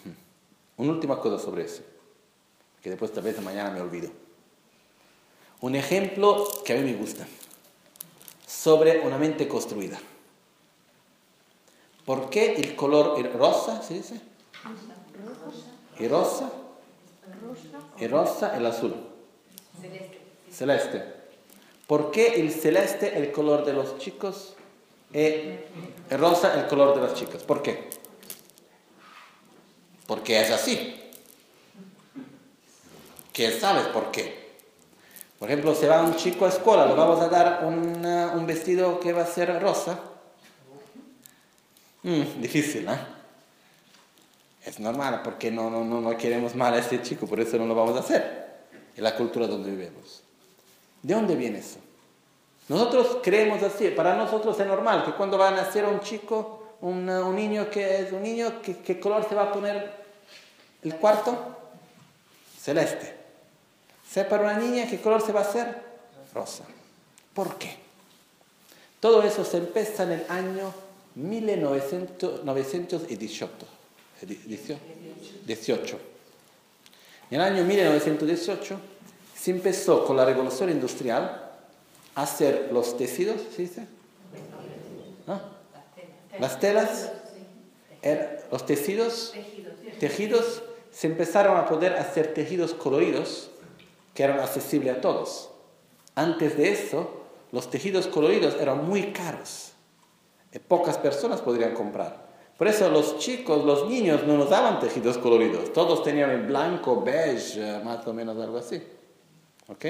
Una 0.77 0.92
última 0.92 1.22
cosa 1.22 1.38
sobre 1.38 1.66
eso 1.66 1.84
que 2.82 2.90
después 2.90 3.14
tal 3.14 3.24
vez 3.24 3.40
mañana 3.43 3.69
me 3.69 3.80
olvido. 3.80 4.09
Un 5.61 5.76
ejemplo 5.76 6.48
que 6.66 6.74
a 6.74 6.77
mí 6.77 6.82
me 6.82 6.98
gusta, 6.98 7.27
sobre 8.48 9.01
una 9.01 9.19
mente 9.19 9.48
construida. 9.48 10.00
¿Por 12.03 12.32
qué 12.32 12.56
el 12.56 12.76
color 12.76 13.22
rosa, 13.35 13.84
se 13.84 13.95
dice? 13.95 14.19
¿Y 16.00 16.08
rosa? 16.08 16.51
¿Y 18.00 18.08
rosa 18.08 18.58
el 18.58 18.66
azul? 18.66 18.95
Celeste. 19.80 20.19
Celeste. 20.51 21.03
¿Por 21.85 22.09
qué 22.09 22.42
el 22.42 22.51
celeste 22.51 23.16
el 23.16 23.32
color 23.32 23.64
de 23.64 23.74
los 23.74 24.00
chicos 24.00 24.57
el 25.14 25.66
rosa 26.11 26.60
el 26.60 26.68
color 26.68 26.95
de 26.95 27.08
las 27.08 27.14
chicas? 27.14 27.44
¿Por 27.44 27.61
qué? 27.61 27.90
Porque 30.06 30.42
es 30.42 30.52
así 30.52 31.03
que 33.38 33.52
sabes 33.52 33.86
por 33.90 34.10
qué. 34.10 34.48
Por 35.38 35.48
ejemplo, 35.48 35.76
se 35.76 35.88
va 35.88 36.02
un 36.02 36.16
chico 36.16 36.48
a 36.48 36.50
escuela, 36.50 36.88
le 36.88 36.95
vamos 36.95 37.22
a 37.22 37.30
dar 37.30 37.64
un 37.64 38.48
vestido 38.48 39.00
que 39.00 39.14
va 39.14 39.22
a 39.22 39.27
ser 39.27 39.61
rosa. 39.61 40.00
Mm, 42.02 42.42
difícil, 42.42 42.88
¿eh? 42.88 42.98
Es 44.66 44.80
normal, 44.80 45.22
porque 45.24 45.52
no, 45.52 45.69
no, 45.69 45.84
no, 45.84 46.18
queremos 46.18 46.56
mal 46.56 46.74
a 46.74 46.80
este 46.80 47.02
chico, 47.03 47.27
por 47.27 47.40
eso 47.40 47.58
no 47.60 47.68
lo 47.68 47.76
vamos 47.76 47.95
a 47.95 48.00
hacer. 48.00 48.48
En 48.95 49.03
la 49.03 49.16
cultura 49.16 49.45
donde 49.45 49.69
vivimos. 49.69 50.24
¿De 51.03 51.14
dónde 51.14 51.36
viene 51.36 51.60
eso? 51.60 51.77
Nosotros 52.68 53.20
creemos 53.24 53.64
así, 53.64 53.88
para 53.90 54.16
nosotros 54.16 54.60
es 54.60 54.68
normal 54.68 55.06
que 55.06 55.14
cuando 55.14 55.38
va 55.38 55.50
a 55.50 55.52
nacer 55.52 55.86
un 55.86 56.02
chico, 56.02 56.76
un, 56.82 57.06
niño 57.36 57.70
que 57.70 58.02
es 58.02 58.12
un 58.12 58.22
niño, 58.22 58.62
¿qué 58.62 59.00
color 59.00 59.28
se 59.28 59.36
va 59.36 59.44
a 59.44 59.54
poner 59.54 59.92
el 60.84 60.96
cuarto? 60.96 61.38
Celeste. 62.60 63.16
Sea 64.10 64.28
para 64.28 64.44
una 64.44 64.58
niña, 64.58 64.88
¿qué 64.90 65.00
color 65.00 65.22
se 65.22 65.32
va 65.32 65.42
a 65.42 65.44
hacer? 65.44 65.82
Rosa. 66.34 66.66
¿Por 67.34 67.56
qué? 67.56 67.78
Todo 69.00 69.24
eso 69.24 69.46
se 69.46 69.58
empieza 69.58 70.04
en 70.04 70.12
el 70.12 70.26
año 70.30 70.74
1918. 71.16 73.68
18. 75.46 76.00
En 77.30 77.40
el 77.40 77.42
año 77.42 77.64
1918 77.64 78.80
se 79.36 79.52
empezó 79.52 80.06
con 80.06 80.18
la 80.18 80.26
revolución 80.26 80.70
industrial 80.70 81.47
hacer 82.18 82.70
los 82.74 82.98
tejidos, 82.98 83.40
¿se 83.56 83.62
dice? 83.62 83.88
¿Ah? 85.28 85.40
Las 86.40 86.60
telas, 86.60 87.12
los 88.52 88.66
tejidos, 88.66 89.34
tejidos, 90.00 90.64
se 90.90 91.08
empezaron 91.08 91.58
a 91.58 91.68
poder 91.68 91.94
hacer 91.94 92.34
tejidos 92.34 92.74
coloridos 92.74 93.52
que 94.16 94.24
eran 94.24 94.40
accesibles 94.40 94.98
a 94.98 95.02
todos. 95.02 95.52
Antes 96.16 96.58
de 96.58 96.72
eso, 96.72 97.22
los 97.52 97.70
tejidos 97.70 98.08
coloridos 98.08 98.56
eran 98.60 98.88
muy 98.88 99.14
caros. 99.14 99.74
Pocas 100.68 100.98
personas 100.98 101.42
podrían 101.42 101.76
comprar. 101.76 102.26
Por 102.58 102.68
eso 102.68 102.90
los 102.90 103.20
chicos, 103.20 103.64
los 103.64 103.88
niños 103.88 104.24
no 104.26 104.38
nos 104.38 104.50
daban 104.50 104.80
tejidos 104.80 105.20
coloridos. 105.20 105.72
Todos 105.72 106.04
tenían 106.04 106.32
en 106.32 106.48
blanco, 106.48 107.00
beige, 107.00 107.80
más 107.84 108.08
o 108.08 108.14
menos 108.14 108.36
algo 108.42 108.58
así. 108.58 108.82
¿Ok? 109.68 109.86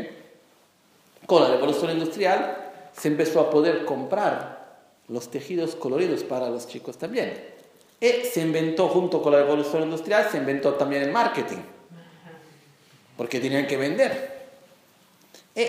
Con 1.27 1.43
la 1.43 1.49
revolución 1.49 1.91
industrial 1.91 2.71
se 2.97 3.09
empezó 3.09 3.41
a 3.41 3.51
poder 3.51 3.85
comprar 3.85 4.79
los 5.07 5.29
tejidos 5.29 5.75
coloridos 5.75 6.23
para 6.23 6.49
los 6.49 6.67
chicos 6.67 6.97
también. 6.97 7.55
Y 7.99 8.25
se 8.25 8.41
inventó, 8.41 8.87
junto 8.89 9.21
con 9.21 9.33
la 9.33 9.39
revolución 9.39 9.83
industrial, 9.83 10.27
se 10.31 10.37
inventó 10.37 10.73
también 10.73 11.03
el 11.03 11.11
marketing 11.11 11.57
porque 13.17 13.39
tenían 13.39 13.65
que 13.67 13.75
vender. 13.75 14.37
Y 15.55 15.61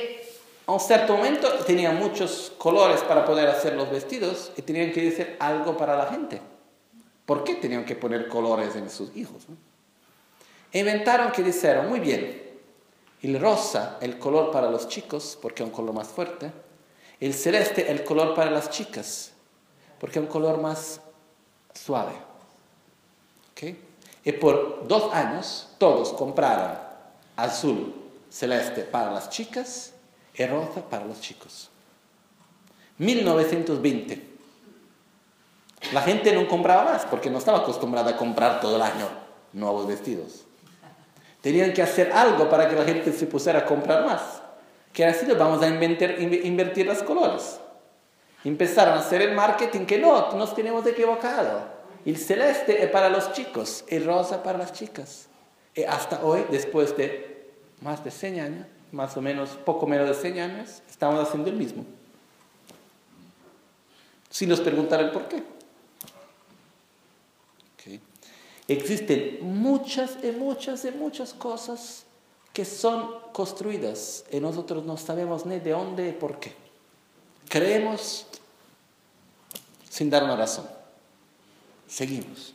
a 0.67 0.73
un 0.73 0.79
cierto 0.79 1.17
momento 1.17 1.49
tenían 1.67 1.97
muchos 1.97 2.53
colores 2.59 3.01
para 3.01 3.25
poder 3.25 3.49
hacer 3.49 3.75
los 3.75 3.91
vestidos 3.91 4.53
y 4.57 4.63
tenían 4.63 4.93
que 4.93 5.03
decir 5.03 5.37
algo 5.41 5.77
para 5.77 5.97
la 5.97 6.07
gente. 6.07 6.41
¿Por 7.25 7.43
qué 7.43 7.55
tenían 7.55 7.85
que 7.85 7.97
poner 7.97 8.29
colores 8.29 8.77
en 8.77 8.91
sus 8.91 9.17
hijos? 9.17 9.47
Inventaron 10.73 11.33
que 11.33 11.43
dijeron, 11.43 11.89
muy 11.89 12.01
bien, 12.01 12.48
el 13.23 13.41
rosa, 13.41 13.99
el 14.01 14.19
color 14.19 14.51
para 14.51 14.71
los 14.71 14.89
chicos, 14.89 15.39
porque 15.41 15.63
es 15.63 15.69
un 15.69 15.75
color 15.75 15.95
más 15.95 16.09
fuerte, 16.09 16.53
el 17.21 17.35
celeste, 17.35 17.91
el 17.91 18.05
color 18.05 18.35
para 18.35 18.51
las 18.51 18.71
chicas, 18.71 19.33
porque 19.99 20.19
es 20.19 20.25
un 20.25 20.31
color 20.31 20.61
más 20.61 21.01
suave. 21.75 22.13
¿Okay? 23.53 23.85
Y 24.25 24.33
por 24.33 24.87
dos 24.87 25.13
años 25.13 25.69
todos 25.79 26.13
compraron 26.13 26.79
azul 27.37 27.95
celeste 28.31 28.83
para 28.83 29.11
las 29.11 29.31
chicas 29.31 29.93
y 30.35 30.47
rosa 30.47 30.83
para 30.89 31.05
los 31.05 31.21
chicos. 31.21 31.71
1920. 32.99 34.29
La 35.93 36.03
gente 36.03 36.33
no 36.33 36.47
compraba 36.49 36.85
más 36.85 37.05
porque 37.07 37.31
no 37.31 37.39
estaba 37.39 37.59
acostumbrada 37.59 38.11
a 38.13 38.17
comprar 38.17 38.61
todo 38.61 38.77
el 38.77 38.83
año 38.83 39.09
nuevos 39.53 39.87
vestidos. 39.87 40.45
Tenían 41.41 41.73
que 41.73 41.83
hacer 41.83 42.13
algo 42.13 42.49
para 42.49 42.69
que 42.69 42.77
la 42.77 42.85
gente 42.85 43.13
se 43.13 43.27
pusiera 43.27 43.61
a 43.61 43.65
comprar 43.65 44.05
más. 44.05 44.43
¿Qué 44.93 45.05
ha 45.05 45.15
sido? 45.15 45.37
Vamos 45.37 45.63
a 45.63 45.69
invertir, 45.69 46.41
invertir 46.45 46.87
los 46.87 47.03
colores. 47.03 47.61
Empezaron 48.45 48.95
a 48.95 49.01
hacer 49.01 49.23
el 49.23 49.35
marketing 49.35 49.85
que 49.85 49.99
no, 49.99 50.33
nos 50.33 50.55
tenemos 50.55 50.87
equivocado. 50.87 51.63
El 52.05 52.17
celeste 52.17 52.83
es 52.83 52.91
para 52.91 53.09
los 53.09 53.33
chicos, 53.33 53.85
el 53.89 54.05
rosa 54.05 54.43
para 54.43 54.59
las 54.59 54.73
chicas. 54.73 55.29
Y 55.75 55.83
hasta 55.85 56.25
hoy, 56.25 56.45
después 56.51 56.97
de 56.97 57.51
más 57.81 58.03
de 58.05 58.11
100 58.11 58.41
años, 58.41 58.67
más 58.93 59.17
o 59.17 59.21
menos, 59.21 59.51
poco 59.65 59.87
menos 59.87 60.09
de 60.09 60.15
100 60.15 60.39
años, 60.39 60.83
estamos 60.89 61.27
haciendo 61.27 61.51
el 61.51 61.57
mismo. 61.57 61.85
Si 64.31 64.47
nos 64.47 64.61
preguntaran 64.61 65.13
por 65.13 65.29
qué. 65.29 65.43
Existen 68.69 69.39
muchas 69.41 70.19
y 70.23 70.31
muchas 70.31 70.85
y 70.85 70.91
muchas 70.91 71.33
cosas 71.33 72.05
que 72.53 72.67
son 72.67 73.15
construidas 73.33 74.27
y 74.31 74.41
nosotros 74.41 74.85
no 74.85 74.99
sabemos 74.99 75.47
ni 75.47 75.59
de 75.59 75.71
dónde 75.71 76.11
y 76.11 76.13
por 76.13 76.39
qué. 76.39 76.53
Creemos 77.49 78.27
sin 79.89 80.11
dar 80.11 80.25
una 80.25 80.37
razón. 80.37 80.69
Seguimos. 81.87 82.55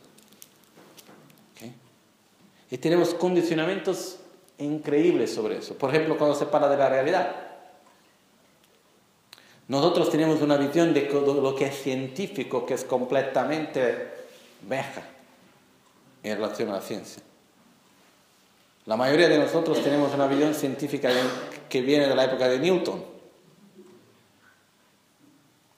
Y 2.70 2.78
tenemos 2.78 3.12
condicionamientos 3.14 4.18
increíbles 4.58 5.34
sobre 5.34 5.58
eso. 5.58 5.74
Por 5.74 5.90
ejemplo, 5.90 6.16
cuando 6.16 6.36
se 6.36 6.46
para 6.46 6.68
de 6.68 6.76
la 6.76 6.88
realidad. 6.88 7.34
Nosotros 9.66 10.10
tenemos 10.10 10.40
una 10.42 10.56
visión 10.56 10.94
de 10.94 11.08
lo 11.10 11.54
que 11.56 11.66
es 11.66 11.82
científico 11.82 12.64
que 12.66 12.74
es 12.74 12.84
completamente 12.84 14.12
veja 14.62 15.13
en 16.24 16.36
relación 16.36 16.70
a 16.70 16.72
la 16.72 16.80
ciencia. 16.80 17.22
La 18.86 18.96
mayoría 18.96 19.28
de 19.28 19.38
nosotros 19.38 19.82
tenemos 19.82 20.12
una 20.12 20.26
visión 20.26 20.54
científica 20.54 21.10
que 21.68 21.80
viene 21.80 22.08
de 22.08 22.14
la 22.14 22.24
época 22.24 22.48
de 22.48 22.58
Newton, 22.58 23.04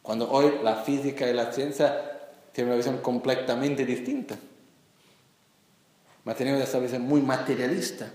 cuando 0.02 0.31
hoy 0.31 0.60
la 0.62 0.76
física 0.76 1.28
y 1.28 1.34
la 1.34 1.52
ciencia 1.52 2.31
tienen 2.52 2.73
una 2.73 2.76
visión 2.76 2.99
completamente 2.99 3.84
distinta. 3.84 4.36
Tenemos 6.36 6.60
esa 6.62 6.78
visión 6.78 7.02
muy 7.02 7.20
materialista. 7.23 8.10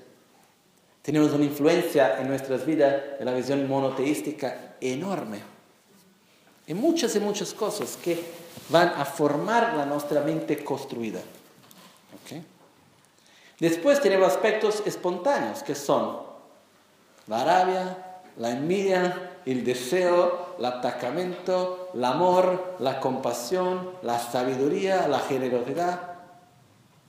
Tenemos 1.02 1.32
una 1.32 1.46
influencia 1.46 2.20
en 2.20 2.28
nuestras 2.28 2.66
vidas 2.66 3.20
de 3.20 3.26
la 3.26 3.34
visión 3.34 3.68
monoteística 3.68 4.76
enorme. 4.82 5.40
Y 6.68 6.74
muchas 6.74 7.16
y 7.16 7.20
muchas 7.20 7.54
cosas 7.54 7.98
que 8.02 8.22
van 8.70 8.90
a 8.90 9.06
formar 9.06 9.74
la 9.76 9.86
nuestra 9.86 10.22
mente 10.22 10.64
construida. 10.64 11.22
Después 13.62 14.02
tenemos 14.02 14.28
aspectos 14.28 14.82
espontáneos, 14.88 15.62
que 15.62 15.76
son 15.76 16.18
la 17.28 17.44
rabia, 17.44 18.24
la 18.38 18.50
envidia, 18.50 19.38
el 19.46 19.64
deseo, 19.64 20.56
el 20.58 20.66
atacamiento, 20.66 21.92
el 21.94 22.04
amor, 22.04 22.76
la 22.80 23.00
compasión, 23.00 23.92
la 24.02 24.18
sabiduría, 24.18 25.08
la 25.08 25.20
generosidad, 25.20 26.02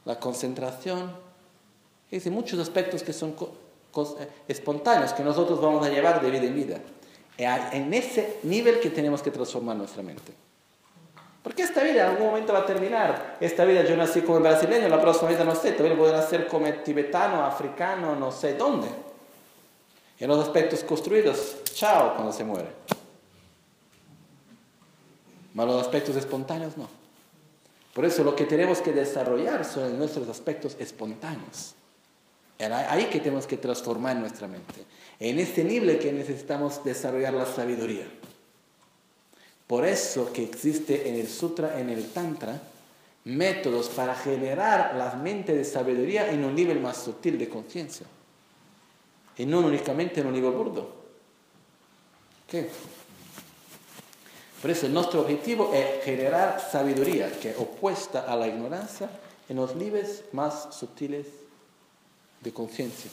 la 0.05 0.21
concentración. 0.21 1.17
Es 2.11 2.31
muchos 2.31 2.61
aspectos 2.61 3.03
que 3.03 3.15
son 3.15 3.31
eh, 3.31 4.29
espontáneos, 4.47 5.15
que 5.15 5.23
nosotros 5.23 5.59
vamos 5.59 5.87
a 5.87 5.89
llevar 5.89 6.21
de 6.21 6.31
vida 6.31 6.45
en 6.45 6.55
vida. 6.55 6.81
En 7.39 7.95
ese 7.95 8.41
nivel 8.43 8.79
que 8.79 8.91
tenemos 8.91 9.23
que 9.23 9.31
transformar 9.31 9.77
nuestra 9.77 10.03
mente. 10.03 10.35
Porque 11.43 11.63
esta 11.63 11.83
vida 11.83 12.05
en 12.05 12.11
algún 12.11 12.29
momento 12.29 12.53
va 12.53 12.61
a 12.61 12.67
terminar. 12.67 13.37
Esta 13.41 13.65
vida 13.65 13.83
yo 13.85 13.97
nací 13.97 14.23
como 14.23 14.41
brasileño, 14.41 14.89
la 14.89 15.01
próxima 15.01 15.31
vida 15.31 15.45
no 15.45 15.55
sé, 15.55 15.73
todavía 15.73 15.99
podrá 15.99 16.23
ser 16.23 16.47
como 16.47 16.73
tibetano, 16.85 17.45
africano, 17.45 18.15
no 18.15 18.31
sé 18.31 18.55
dónde. 18.55 18.89
En 20.19 20.29
los 20.29 20.39
aspectos 20.39 20.85
construidos, 20.85 21.57
chao 21.75 22.15
cuando 22.15 22.33
se 22.33 22.45
muere. 22.45 22.69
Pero 25.55 25.67
los 25.67 25.83
aspectos 25.83 26.15
espontáneos 26.15 26.77
no. 26.77 26.89
Por 27.93 28.05
eso 28.05 28.23
lo 28.25 28.35
que 28.35 28.45
tenemos 28.45 28.81
que 28.81 28.93
desarrollar 28.93 29.65
son 29.65 29.99
nuestros 29.99 30.29
aspectos 30.29 30.77
espontáneos. 30.79 31.75
Es 32.59 32.71
ahí 32.71 33.07
que 33.07 33.19
tenemos 33.19 33.47
que 33.47 33.57
transformar 33.57 34.17
nuestra 34.17 34.47
mente. 34.47 34.85
En 35.19 35.41
este 35.41 35.65
nivel 35.65 35.99
que 35.99 36.13
necesitamos 36.13 36.85
desarrollar 36.85 37.35
la 37.35 37.45
sabiduría. 37.45 38.07
Por 39.73 39.87
eso 39.87 40.31
que 40.35 40.43
existe 40.43 41.09
en 41.09 41.15
el 41.15 41.27
Sutra, 41.27 41.81
en 41.81 41.89
el 41.89 42.11
Tantra, 42.11 42.61
métodos 43.25 43.89
para 43.89 44.15
generar 44.15 44.95
la 44.97 45.15
mente 45.15 45.55
de 45.55 45.65
sabiduría 45.65 46.31
en 46.31 46.45
un 46.45 46.55
nivel 46.55 46.79
más 46.79 46.99
sutil 46.99 47.39
de 47.39 47.49
conciencia. 47.49 48.07
Y 49.39 49.47
no 49.47 49.61
únicamente 49.61 50.21
en 50.21 50.27
un 50.27 50.35
nivel 50.35 50.51
burdo. 50.51 50.93
¿Qué? 52.47 52.69
Por 54.61 54.71
eso 54.71 54.91
nuestro 54.91 55.23
objetivo 55.23 55.73
es 55.73 56.05
generar 56.05 56.61
sabiduría 56.71 57.33
que 57.41 57.53
es 57.53 57.57
opuesta 57.57 58.31
a 58.31 58.37
la 58.37 58.49
ignorancia 58.49 59.09
en 59.49 59.57
los 59.57 59.75
niveles 59.75 60.25
más 60.33 60.69
sutiles 60.79 61.29
de 62.43 62.53
conciencia. 62.53 63.11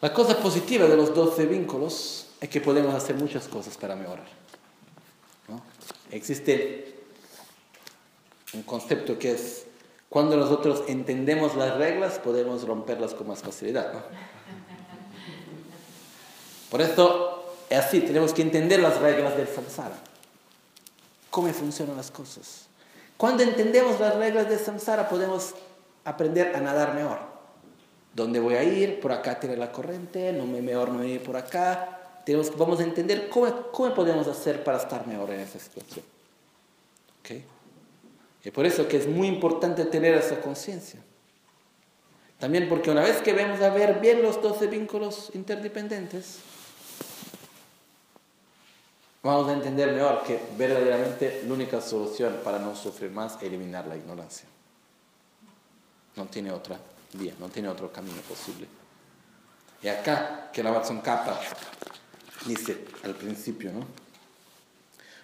La 0.00 0.14
cosa 0.14 0.38
positiva 0.38 0.86
de 0.86 0.96
los 0.96 1.12
12 1.12 1.44
vínculos 1.46 2.27
es 2.40 2.48
que 2.48 2.60
podemos 2.60 2.94
hacer 2.94 3.16
muchas 3.16 3.48
cosas 3.48 3.76
para 3.76 3.96
mejorar. 3.96 4.26
Existe 6.10 6.94
un 8.54 8.62
concepto 8.62 9.18
que 9.18 9.32
es, 9.32 9.66
cuando 10.08 10.36
nosotros 10.36 10.84
entendemos 10.88 11.54
las 11.54 11.76
reglas, 11.76 12.18
podemos 12.18 12.66
romperlas 12.66 13.14
con 13.14 13.26
más 13.28 13.42
facilidad. 13.42 13.92
Por 16.70 16.80
eso 16.80 17.54
es 17.68 17.78
así, 17.78 18.00
tenemos 18.00 18.32
que 18.32 18.42
entender 18.42 18.80
las 18.80 18.98
reglas 19.00 19.36
del 19.36 19.48
samsara. 19.48 19.96
Cómo 21.30 21.48
funcionan 21.52 21.96
las 21.96 22.10
cosas. 22.10 22.66
Cuando 23.16 23.42
entendemos 23.42 24.00
las 24.00 24.14
reglas 24.14 24.48
del 24.48 24.58
samsara, 24.58 25.08
podemos 25.08 25.54
aprender 26.04 26.54
a 26.54 26.60
nadar 26.60 26.94
mejor. 26.94 27.18
¿Dónde 28.14 28.40
voy 28.40 28.54
a 28.54 28.62
ir? 28.62 29.00
Por 29.00 29.12
acá 29.12 29.38
tiene 29.38 29.56
la 29.56 29.70
corriente, 29.70 30.32
no 30.32 30.46
me 30.46 30.62
mejor 30.62 30.90
no 30.90 31.04
ir 31.04 31.22
por 31.22 31.36
acá 31.36 31.97
vamos 32.56 32.80
a 32.80 32.82
entender 32.82 33.28
cómo, 33.28 33.70
cómo, 33.72 33.94
podemos 33.94 34.26
hacer 34.26 34.62
para 34.62 34.78
estar 34.78 35.06
mejor 35.06 35.30
en 35.30 35.40
esa 35.40 35.58
situación. 35.58 36.04
¿Okay? 37.20 37.44
Y 38.44 38.50
por 38.50 38.66
eso 38.66 38.86
que 38.86 38.96
es 38.96 39.06
muy 39.06 39.28
importante 39.28 39.84
tener 39.84 40.14
esa 40.14 40.40
conciencia. 40.40 41.00
También 42.38 42.68
porque 42.68 42.90
una 42.90 43.02
vez 43.02 43.20
que 43.20 43.32
vemos 43.32 43.60
a 43.60 43.70
ver 43.70 44.00
bien 44.00 44.22
los 44.22 44.40
12 44.40 44.68
vínculos 44.68 45.30
interdependientes, 45.34 46.38
vamos 49.22 49.48
a 49.48 49.54
entender 49.54 49.92
mejor 49.92 50.22
que 50.22 50.40
verdaderamente 50.56 51.42
la 51.46 51.54
única 51.54 51.80
solución 51.80 52.40
para 52.44 52.58
no 52.58 52.76
sufrir 52.76 53.10
más 53.10 53.36
es 53.36 53.42
eliminar 53.42 53.86
la 53.86 53.96
ignorancia. 53.96 54.48
No 56.14 56.26
tiene 56.26 56.52
otra 56.52 56.78
vía, 57.14 57.34
no 57.40 57.48
tiene 57.48 57.68
otro 57.68 57.92
camino 57.92 58.20
posible. 58.22 58.68
Y 59.82 59.88
acá, 59.88 60.50
que 60.52 60.62
la 60.62 60.72
Watson 60.72 61.00
Kappa 61.00 61.40
dice 62.48 62.78
al 63.04 63.14
principio, 63.14 63.72
¿no? 63.72 63.86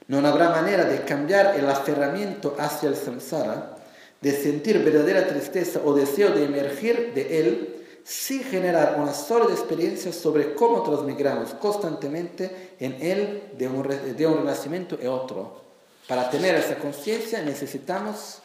No 0.07 0.27
habrá 0.29 0.51
manera 0.51 0.85
de 0.85 1.03
cambiar 1.05 1.57
el 1.57 1.69
aferramiento 1.69 2.55
hacia 2.59 2.91
el 2.91 2.97
samsara, 2.97 3.79
de 4.21 4.33
sentir 4.33 4.79
verdadera 4.85 5.27
tristeza 5.27 5.81
o 5.83 5.95
deseo 5.95 6.31
de 6.31 6.45
emergir 6.45 7.13
de 7.15 7.41
él, 7.41 7.71
sin 8.05 8.45
generar 8.45 8.97
una 8.99 9.15
sólida 9.15 9.53
experiencia 9.53 10.13
sobre 10.13 10.55
cómo 10.55 10.83
transmigramos 10.83 11.55
constantemente 11.55 12.75
en 12.79 12.99
él 13.01 13.45
de 13.57 13.67
un, 13.67 13.89
de 14.17 14.27
un 14.27 14.39
renacimiento 14.39 14.99
y 15.03 15.07
otro. 15.07 15.63
Para 16.07 16.29
tener 16.29 16.55
esa 16.55 16.77
conciencia 16.77 17.41
necesitamos 17.43 18.43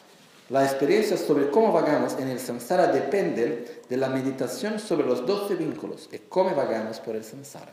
la 0.49 0.63
experiencia 0.63 1.17
sobre 1.17 1.51
cómo 1.51 1.71
vagamos 1.73 2.13
en 2.17 2.29
el 2.29 2.39
samsara 2.39 2.87
depende 2.87 3.83
de 3.87 3.97
la 3.97 4.09
meditación 4.09 4.79
sobre 4.79 5.05
los 5.05 5.25
doce 5.27 5.55
vínculos 5.55 6.09
y 6.11 6.17
cómo 6.17 6.55
vagamos 6.55 6.99
por 6.99 7.15
el 7.15 7.23
samsara. 7.23 7.71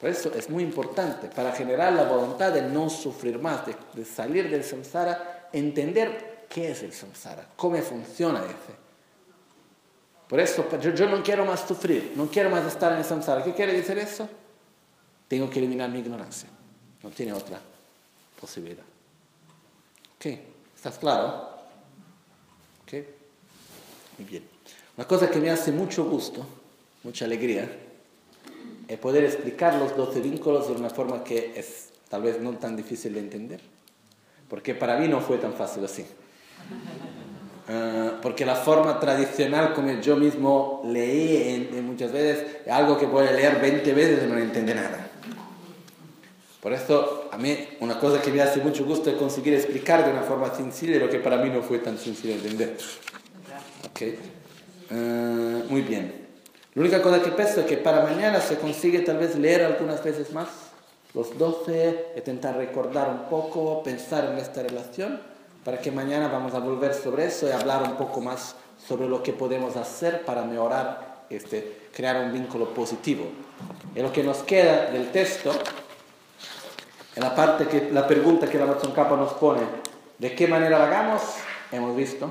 Por 0.00 0.08
eso 0.08 0.32
es 0.34 0.48
muy 0.48 0.62
importante, 0.62 1.28
para 1.28 1.52
generar 1.52 1.92
la 1.92 2.04
voluntad 2.04 2.52
de 2.52 2.62
no 2.62 2.88
sufrir 2.88 3.38
más, 3.38 3.64
de, 3.66 4.04
salir 4.04 4.48
del 4.48 4.64
samsara, 4.64 5.48
entender 5.52 6.46
qué 6.48 6.70
es 6.70 6.82
el 6.82 6.92
samsara, 6.94 7.46
cómo 7.54 7.76
funciona 7.82 8.40
ese. 8.40 8.80
Por 10.26 10.40
eso 10.40 10.66
yo, 10.80 11.06
no 11.06 11.22
quiero 11.22 11.44
más 11.44 11.66
sufrir, 11.68 12.14
no 12.16 12.28
quiero 12.28 12.48
más 12.48 12.64
estar 12.64 12.92
en 12.92 12.98
el 12.98 13.04
samsara. 13.04 13.44
¿Qué 13.44 13.52
quiere 13.52 13.74
decir 13.74 13.98
eso? 13.98 14.26
Tengo 15.28 15.50
que 15.50 15.58
eliminar 15.58 15.90
mi 15.90 15.98
ignorancia. 15.98 16.48
No 17.02 17.10
tiene 17.10 17.32
otra 17.32 17.60
posibilidad. 18.40 18.84
¿Ok? 20.16 20.26
¿Estás 20.76 20.98
claro? 20.98 21.50
¿Ok? 22.84 22.92
Muy 24.18 24.28
bien. 24.28 24.48
Una 24.96 25.06
cosa 25.06 25.30
que 25.30 25.40
me 25.40 25.50
hace 25.50 25.72
mucho 25.72 26.04
gusto, 26.04 26.46
mucha 27.02 27.24
alegría, 27.24 27.89
y 28.90 28.96
poder 28.96 29.24
explicar 29.24 29.74
los 29.76 29.96
12 29.96 30.20
vínculos 30.20 30.66
de 30.68 30.74
una 30.74 30.90
forma 30.90 31.22
que 31.22 31.52
es 31.54 31.90
tal 32.08 32.22
vez 32.22 32.40
no 32.40 32.52
tan 32.54 32.76
difícil 32.76 33.14
de 33.14 33.20
entender. 33.20 33.60
Porque 34.48 34.74
para 34.74 34.98
mí 34.98 35.06
no 35.06 35.20
fue 35.20 35.38
tan 35.38 35.54
fácil 35.54 35.84
así. 35.84 36.04
Ah, 37.72 38.18
porque 38.20 38.44
la 38.44 38.56
forma 38.56 38.98
tradicional 38.98 39.74
como 39.74 39.92
yo 40.00 40.16
mismo 40.16 40.82
leí 40.86 41.68
en, 41.72 41.86
muchas 41.86 42.10
veces 42.10 42.56
es 42.66 42.72
algo 42.72 42.98
que 42.98 43.06
puede 43.06 43.32
leer 43.32 43.60
20 43.60 43.94
veces 43.94 44.24
y 44.24 44.26
no 44.26 44.36
entiende 44.36 44.74
nada. 44.74 45.08
Por 46.60 46.72
eso 46.72 47.28
a 47.30 47.38
mí 47.38 47.56
una 47.78 48.00
cosa 48.00 48.20
que 48.20 48.32
me 48.32 48.40
hace 48.40 48.58
mucho 48.58 48.84
gusto 48.84 49.08
es 49.08 49.16
conseguir 49.16 49.54
explicar 49.54 50.04
de 50.04 50.10
una 50.10 50.22
forma 50.22 50.52
sencilla 50.52 50.98
lo 50.98 51.08
que 51.08 51.20
para 51.20 51.36
mí 51.36 51.48
no 51.48 51.62
fue 51.62 51.78
tan 51.78 51.96
sencillo 51.96 52.34
de 52.34 52.40
entender. 52.40 52.76
Okay. 53.92 54.18
Ah, 54.90 55.62
muy 55.68 55.82
bien. 55.82 56.29
La 56.74 56.82
única 56.82 57.02
cosa 57.02 57.20
que 57.20 57.32
pienso 57.32 57.60
es 57.60 57.66
que 57.66 57.76
para 57.76 58.02
mañana 58.02 58.40
se 58.40 58.58
consigue 58.58 59.00
tal 59.00 59.18
vez 59.18 59.36
leer 59.36 59.64
algunas 59.64 60.02
veces 60.04 60.32
más 60.32 60.48
los 61.14 61.36
12, 61.36 62.12
intentar 62.16 62.56
recordar 62.56 63.08
un 63.08 63.28
poco, 63.28 63.82
pensar 63.82 64.26
en 64.26 64.38
esta 64.38 64.62
relación 64.62 65.20
para 65.64 65.78
que 65.80 65.90
mañana 65.90 66.28
vamos 66.28 66.54
a 66.54 66.60
volver 66.60 66.94
sobre 66.94 67.26
eso 67.26 67.48
y 67.48 67.52
hablar 67.52 67.82
un 67.82 67.96
poco 67.96 68.20
más 68.20 68.54
sobre 68.86 69.08
lo 69.08 69.22
que 69.22 69.32
podemos 69.32 69.76
hacer 69.76 70.24
para 70.24 70.42
mejorar, 70.42 71.24
este, 71.28 71.88
crear 71.92 72.24
un 72.24 72.32
vínculo 72.32 72.72
positivo. 72.72 73.24
Y 73.94 74.00
lo 74.00 74.12
que 74.12 74.22
nos 74.22 74.38
queda 74.38 74.86
del 74.90 75.10
texto, 75.10 75.52
en 77.16 77.22
la 77.22 77.34
parte 77.34 77.66
que 77.66 77.90
la 77.90 78.06
pregunta 78.06 78.48
que 78.48 78.58
la 78.58 78.64
Amazon 78.64 78.92
Capa 78.92 79.16
nos 79.16 79.32
pone, 79.34 79.62
¿de 80.18 80.34
qué 80.34 80.46
manera 80.46 80.78
lo 80.78 80.84
hagamos? 80.84 81.22
Hemos 81.72 81.96
visto. 81.96 82.30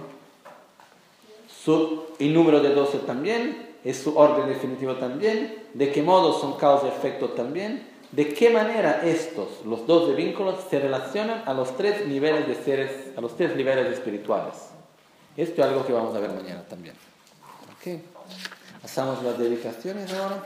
Su, 1.63 2.05
el 2.17 2.33
número 2.33 2.61
de 2.61 2.69
12 2.69 2.99
también, 2.99 3.68
es 3.83 3.97
su 3.97 4.17
orden 4.17 4.47
definitivo 4.47 4.95
también, 4.95 5.63
de 5.73 5.91
qué 5.91 6.01
modo 6.01 6.39
son 6.39 6.57
causa 6.57 6.87
y 6.87 6.89
efecto 6.89 7.29
también, 7.29 7.87
de 8.11 8.33
qué 8.33 8.49
manera 8.49 9.01
estos, 9.03 9.65
los 9.65 9.85
dos 9.85 10.09
de 10.09 10.15
vínculos, 10.15 10.55
se 10.69 10.79
relacionan 10.79 11.43
a 11.45 11.53
los 11.53 11.77
tres 11.77 12.07
niveles 12.07 12.47
de 12.47 12.55
seres, 12.55 12.91
a 13.15 13.21
los 13.21 13.37
tres 13.37 13.55
niveles 13.55 13.93
espirituales. 13.93 14.55
Esto 15.37 15.61
es 15.61 15.67
algo 15.67 15.85
que 15.85 15.93
vamos 15.93 16.15
a 16.15 16.19
ver 16.19 16.31
mañana 16.31 16.63
también. 16.67 16.95
¿Ok? 17.73 18.01
Pasamos 18.81 19.23
las 19.23 19.37
dedicaciones 19.37 20.11
ahora. 20.13 20.43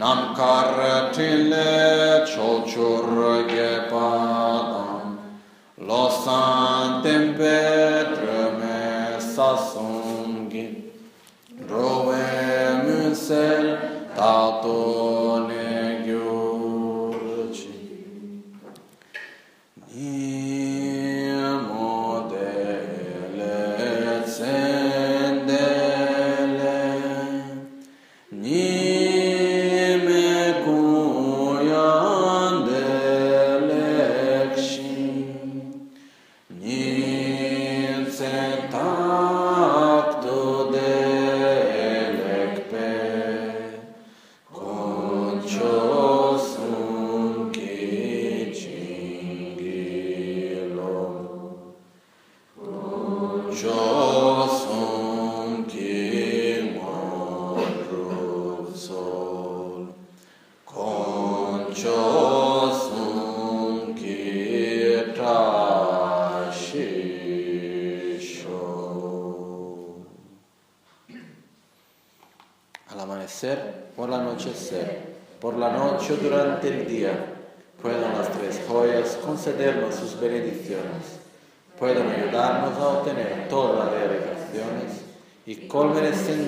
Nam 0.00 0.34
cartile 0.34 2.24
ciociurghe 2.24 3.90
padam, 3.90 5.18
lo 5.76 6.08
santem 6.08 7.36
petre 7.36 8.44
me 8.58 9.20
sasungi, 9.20 10.66
rove 11.68 12.82
munsel 12.84 13.66
tatone. 14.16 15.49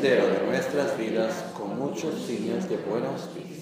De 0.03 0.21
nuestras 0.49 0.99
vidas 0.99 1.45
con 1.57 1.79
muchos 1.79 2.27
signos 2.27 2.69
de 2.69 2.77
buen 2.77 3.05
auspicio. 3.05 3.62